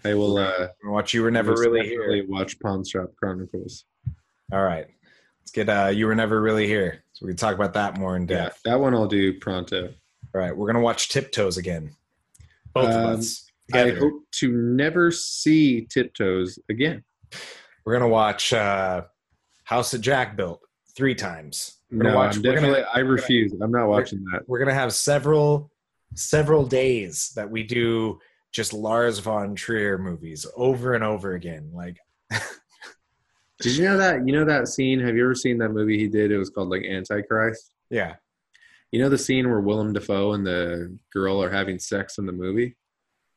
I 0.05 0.15
will 0.15 0.37
uh 0.37 0.69
watch 0.85 1.13
you 1.13 1.23
were 1.23 1.31
never 1.33 1.55
really 1.55 1.89
here. 1.89 2.25
watch 2.29 2.61
pawn 2.61 2.85
shop 2.85 3.11
chronicles. 3.19 3.85
All 4.53 4.63
right 4.63 4.87
let's 5.43 5.51
get 5.53 5.69
uh 5.69 5.89
you 5.89 6.07
were 6.07 6.15
never 6.15 6.41
really 6.41 6.67
here 6.67 7.03
so 7.13 7.27
we 7.27 7.33
can 7.33 7.37
talk 7.37 7.55
about 7.55 7.75
that 7.75 7.99
more 7.99 8.17
in 8.17 8.27
depth. 8.27 8.39
yeah 8.39 8.45
depth 8.45 8.63
that 8.65 8.81
one 8.81 8.95
i'll 8.95 9.07
do 9.07 9.39
pronto 9.41 9.87
all 10.35 10.41
right 10.41 10.57
we're 10.57 10.67
gonna 10.67 10.81
watch 10.81 11.09
tiptoes 11.09 11.57
again 11.57 11.95
both 12.73 12.89
of 12.89 13.05
Um, 13.05 13.19
us 13.19 13.47
i 13.75 13.91
hope 13.91 14.23
to 14.33 14.53
never 14.53 15.11
see 15.11 15.87
tiptoes 15.87 16.59
again 16.69 17.03
we're 17.85 17.93
gonna 17.95 18.09
watch 18.09 18.53
uh 18.53 19.03
house 19.65 19.91
that 19.91 20.01
jack 20.01 20.37
built 20.37 20.61
three 20.97 21.15
times 21.15 21.79
we're 21.91 21.99
gonna 21.99 22.11
no, 22.11 22.17
watch 22.17 22.37
I'm 22.37 22.43
we're 22.43 22.55
definitely, 22.55 22.81
gonna 22.81 22.91
I 22.95 22.99
refuse. 23.01 23.53
I'm 23.61 23.71
not 23.71 23.87
watching 23.89 24.25
that. 24.33 24.49
we're 24.49 24.59
gonna 24.59 24.73
have 24.73 24.95
several 24.95 25.71
several 26.15 26.65
days 26.65 27.33
that 27.37 27.51
we 27.51 27.63
do 27.63 28.19
just 28.51 28.73
Lars 28.73 29.19
von 29.19 29.55
Trier 29.55 29.99
movies 29.99 30.47
over 30.57 30.95
and 30.95 31.05
over 31.05 31.35
again. 31.35 31.71
Like 31.75 31.99
Did 33.63 33.77
you 33.77 33.85
know 33.85 33.97
that? 33.97 34.27
You 34.27 34.33
know 34.33 34.45
that 34.45 34.69
scene? 34.69 35.01
Have 35.01 35.17
you 35.17 35.25
ever 35.25 35.35
seen 35.35 35.59
that 35.59 35.71
movie 35.71 35.99
he 35.99 36.09
did? 36.09 36.31
It 36.33 36.39
was 36.39 36.51
called 36.51 36.69
like 36.69 36.85
Antichrist. 36.85 37.73
yeah, 37.91 38.15
You 38.91 39.01
know 39.01 39.09
the 39.09 39.19
scene 39.19 39.49
where 39.49 39.61
Willem 39.61 39.93
Dafoe 39.93 40.33
and 40.33 40.47
the 40.47 40.97
girl 41.13 41.43
are 41.43 41.51
having 41.51 41.79
sex 41.79 42.19
in 42.19 42.27
the 42.27 42.33
movie? 42.33 42.77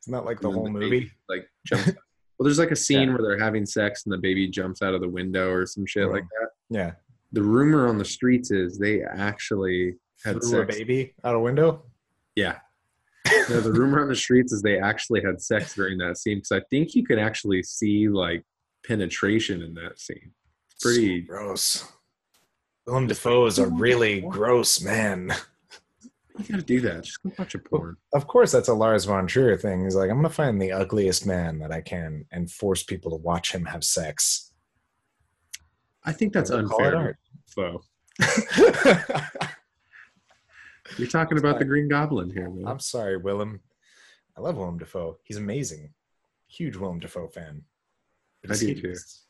it's 0.05 0.11
not 0.11 0.25
like 0.25 0.39
the 0.39 0.51
whole 0.51 0.65
baby, 0.71 0.79
movie. 0.79 1.11
like 1.27 1.49
jumps. 1.65 1.87
well, 2.37 2.45
there's 2.45 2.59
like 2.59 2.69
a 2.69 2.75
scene 2.75 3.07
Yeah. 3.07 3.15
where 3.15 3.23
they're 3.23 3.43
having 3.43 3.65
sex 3.65 4.03
and 4.05 4.13
the 4.13 4.19
baby 4.19 4.47
jumps 4.47 4.83
out 4.83 4.93
of 4.93 5.01
the 5.01 5.09
window 5.09 5.49
or 5.49 5.65
some 5.65 5.85
shit 5.87 6.09
like 6.09 6.23
mm-hmm. 6.23 6.43
that. 6.43 6.79
Yeah, 6.79 6.91
The 7.31 7.41
rumor 7.41 7.87
on 7.87 7.97
the 7.97 8.05
streets 8.05 8.51
is 8.51 8.77
they 8.77 9.01
actually 9.01 9.95
had 10.23 10.43
threw 10.43 10.61
a 10.61 10.65
baby 10.65 11.15
out 11.23 11.33
a 11.33 11.39
window. 11.39 11.85
Yeah. 12.35 12.59
no, 13.49 13.61
the 13.61 13.71
rumor 13.71 13.99
on 13.99 14.07
the 14.07 14.15
streets 14.15 14.53
is 14.53 14.61
they 14.61 14.77
actually 14.79 15.23
had 15.23 15.41
sex 15.41 15.73
during 15.73 15.97
that 15.97 16.19
scene 16.19 16.37
because 16.37 16.51
I 16.51 16.61
think 16.69 16.93
you 16.93 17.03
could 17.03 17.17
actually 17.17 17.63
see 17.63 18.07
like 18.07 18.43
penetration 18.87 19.61
in 19.61 19.73
that 19.75 19.99
scene. 19.99 20.31
It's 20.71 20.83
pretty. 20.83 21.21
gross. 21.21 21.85
Willem 22.85 23.07
Dafoe 23.07 23.45
is 23.47 23.57
a 23.59 23.67
really 23.67 24.21
gross 24.21 24.81
man. 24.81 25.33
You 26.37 26.45
gotta 26.45 26.61
do 26.63 26.81
that. 26.81 27.03
Just 27.05 27.23
go 27.23 27.31
watch 27.39 27.55
a 27.55 27.59
porn. 27.59 27.95
Of 28.13 28.27
course, 28.27 28.51
that's 28.51 28.67
a 28.67 28.73
Lars 28.73 29.05
von 29.05 29.25
Trier 29.25 29.57
thing. 29.57 29.83
He's 29.83 29.95
like, 29.95 30.09
I'm 30.09 30.17
gonna 30.17 30.29
find 30.29 30.61
the 30.61 30.73
ugliest 30.73 31.25
man 31.25 31.59
that 31.59 31.71
I 31.71 31.81
can 31.81 32.25
and 32.31 32.51
force 32.51 32.83
people 32.83 33.11
to 33.11 33.17
watch 33.17 33.53
him 33.53 33.65
have 33.65 33.83
sex. 33.83 34.51
I 36.03 36.11
think 36.11 36.33
that's 36.33 36.51
unfair. 36.51 36.95
art. 36.95 37.17
So 37.45 37.81
you're 40.97 41.07
talking 41.07 41.37
about 41.37 41.57
the 41.57 41.65
Green 41.65 41.87
Goblin 41.87 42.29
here, 42.29 42.49
man. 42.49 42.67
I'm 42.67 42.79
sorry, 42.79 43.17
Willem. 43.17 43.61
I 44.37 44.41
love 44.41 44.57
Willem 44.57 44.77
Dafoe. 44.77 45.17
He's 45.23 45.37
amazing. 45.37 45.89
Huge 46.47 46.75
Willem 46.75 46.99
Dafoe 46.99 47.27
fan. 47.27 47.63
I 48.51 48.55
do 48.55 48.67
hideous. 48.67 49.25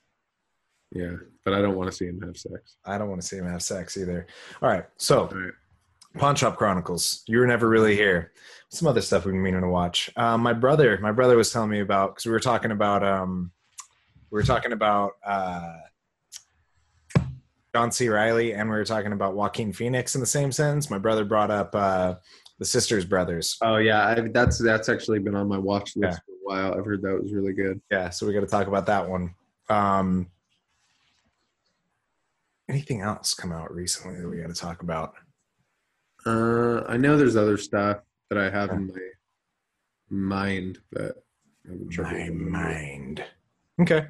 Yeah, 0.92 1.16
but 1.44 1.54
I 1.54 1.62
don't 1.62 1.76
want 1.76 1.90
to 1.90 1.96
see 1.96 2.06
him 2.06 2.22
have 2.22 2.38
sex. 2.38 2.78
I 2.86 2.98
don't 2.98 3.10
want 3.10 3.22
to 3.22 3.28
see 3.28 3.38
him 3.38 3.48
have 3.48 3.62
sex 3.62 3.98
either. 3.98 4.28
All 4.62 4.70
right, 4.70 4.86
so 4.98 5.28
All 5.28 5.38
right. 5.38 5.54
Pawn 6.18 6.36
Shop 6.36 6.56
Chronicles. 6.56 7.24
You 7.28 7.40
were 7.40 7.48
never 7.48 7.68
really 7.68 7.96
here. 7.96 8.32
Some 8.70 8.88
other 8.88 9.02
stuff 9.02 9.26
we've 9.26 9.34
been 9.34 9.44
meaning 9.44 9.62
to 9.62 9.68
watch. 9.68 10.10
Um, 10.16 10.42
my 10.42 10.54
brother, 10.54 10.98
my 11.02 11.12
brother 11.12 11.36
was 11.36 11.52
telling 11.52 11.70
me 11.70 11.82
about 11.82 12.16
because 12.16 12.26
we 12.26 12.32
were 12.32 12.40
talking 12.40 12.72
about 12.72 13.04
um, 13.04 13.52
we 14.32 14.38
were 14.38 14.44
talking 14.44 14.72
about 14.72 15.14
uh, 15.26 15.76
John 17.74 17.92
C. 17.92 18.08
Reilly, 18.08 18.54
and 18.54 18.70
we 18.70 18.76
were 18.76 18.86
talking 18.86 19.12
about 19.12 19.36
Joaquin 19.36 19.74
Phoenix 19.74 20.16
in 20.16 20.22
the 20.22 20.28
same 20.28 20.52
sentence. 20.52 20.90
My 20.90 20.98
brother 20.98 21.26
brought 21.26 21.52
up 21.52 21.76
uh, 21.76 22.16
the 22.60 22.66
Sisters 22.66 23.06
Brothers. 23.06 23.58
Oh 23.62 23.78
yeah, 23.78 24.08
I, 24.08 24.28
that's 24.34 24.58
that's 24.58 24.88
actually 24.88 25.20
been 25.20 25.36
on 25.36 25.48
my 25.48 25.58
watch 25.58 25.96
list 25.96 26.22
Yeah. 26.28 26.35
While. 26.46 26.74
I've 26.74 26.86
heard 26.86 27.02
that 27.02 27.22
was 27.22 27.34
really 27.34 27.54
good. 27.54 27.82
Yeah, 27.92 28.10
so 28.10 28.26
we 28.26 28.34
got 28.34 28.42
to 28.42 28.48
talk 28.48 28.68
about 28.68 28.86
that 28.86 29.10
one. 29.10 29.34
Um, 29.70 30.28
anything 32.70 33.02
else 33.02 33.34
come 33.34 33.52
out 33.52 33.74
recently 33.74 34.22
that 34.22 34.30
we 34.30 34.38
got 34.38 34.48
to 34.48 34.54
talk 34.54 34.82
about? 34.82 35.14
Uh, 36.26 36.84
I 36.88 36.98
know 36.98 37.18
there's 37.18 37.36
other 37.36 37.58
stuff 37.58 38.00
that 38.30 38.40
I 38.40 38.50
have 38.50 38.72
in 38.72 38.88
my 38.88 39.00
mind, 40.10 40.80
but 40.92 41.24
I 41.66 41.72
haven't 41.72 41.90
tried 41.90 42.26
to 42.26 42.32
My 42.32 42.60
mind. 42.60 43.24
Okay. 43.82 44.08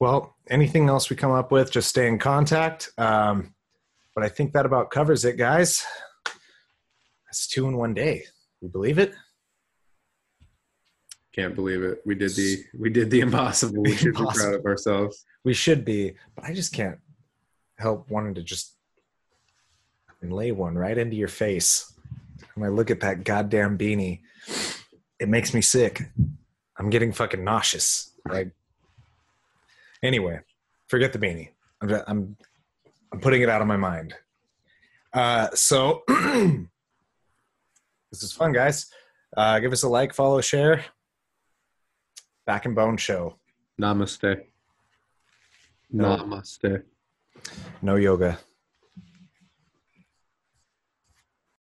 Well, 0.00 0.36
anything 0.48 0.88
else 0.88 1.10
we 1.10 1.16
come 1.16 1.32
up 1.32 1.50
with, 1.50 1.72
just 1.72 1.88
stay 1.88 2.06
in 2.06 2.18
contact. 2.18 2.90
Um, 2.98 3.54
but 4.14 4.24
I 4.24 4.28
think 4.28 4.52
that 4.52 4.66
about 4.66 4.90
covers 4.90 5.24
it, 5.24 5.36
guys. 5.36 5.84
That's 7.26 7.46
two 7.48 7.66
in 7.66 7.76
one 7.76 7.94
day. 7.94 8.24
You 8.60 8.68
believe 8.68 8.98
it? 8.98 9.14
Can't 11.38 11.54
believe 11.54 11.84
it. 11.84 12.02
We 12.04 12.16
did 12.16 12.34
the 12.34 12.64
we 12.76 12.90
did 12.90 13.10
the 13.10 13.20
impossible. 13.20 13.84
We 13.84 13.92
should 13.96 14.16
be 14.16 14.24
proud 14.24 14.54
of 14.54 14.66
ourselves. 14.66 15.24
We 15.44 15.54
should 15.54 15.84
be, 15.84 16.16
but 16.34 16.44
I 16.44 16.52
just 16.52 16.72
can't 16.72 16.98
help 17.78 18.10
wanting 18.10 18.34
to 18.34 18.42
just 18.42 18.72
and 20.20 20.32
lay 20.32 20.50
one 20.50 20.74
right 20.74 20.98
into 20.98 21.14
your 21.14 21.28
face. 21.28 21.92
When 22.56 22.68
I 22.68 22.72
look 22.72 22.90
at 22.90 22.98
that 23.02 23.22
goddamn 23.22 23.78
beanie, 23.78 24.22
it 25.20 25.28
makes 25.28 25.54
me 25.54 25.60
sick. 25.60 26.10
I'm 26.76 26.90
getting 26.90 27.12
fucking 27.12 27.44
nauseous. 27.44 28.10
Like, 28.28 28.50
anyway, 30.02 30.40
forget 30.88 31.12
the 31.12 31.20
beanie. 31.20 31.50
I'm 31.80 32.02
I'm, 32.08 32.36
I'm 33.12 33.20
putting 33.20 33.42
it 33.42 33.48
out 33.48 33.62
of 33.62 33.68
my 33.68 33.76
mind. 33.76 34.12
Uh, 35.12 35.50
so 35.54 36.02
this 36.08 36.64
is 38.24 38.32
fun, 38.32 38.52
guys. 38.52 38.90
Uh, 39.36 39.60
give 39.60 39.72
us 39.72 39.84
a 39.84 39.88
like, 39.88 40.12
follow, 40.12 40.40
share. 40.40 40.84
Back 42.48 42.64
and 42.64 42.74
Bone 42.74 42.96
Show. 42.96 43.34
Namaste. 43.78 44.46
No. 45.92 46.16
Namaste. 46.16 46.82
No 47.82 47.96
yoga. 47.96 48.38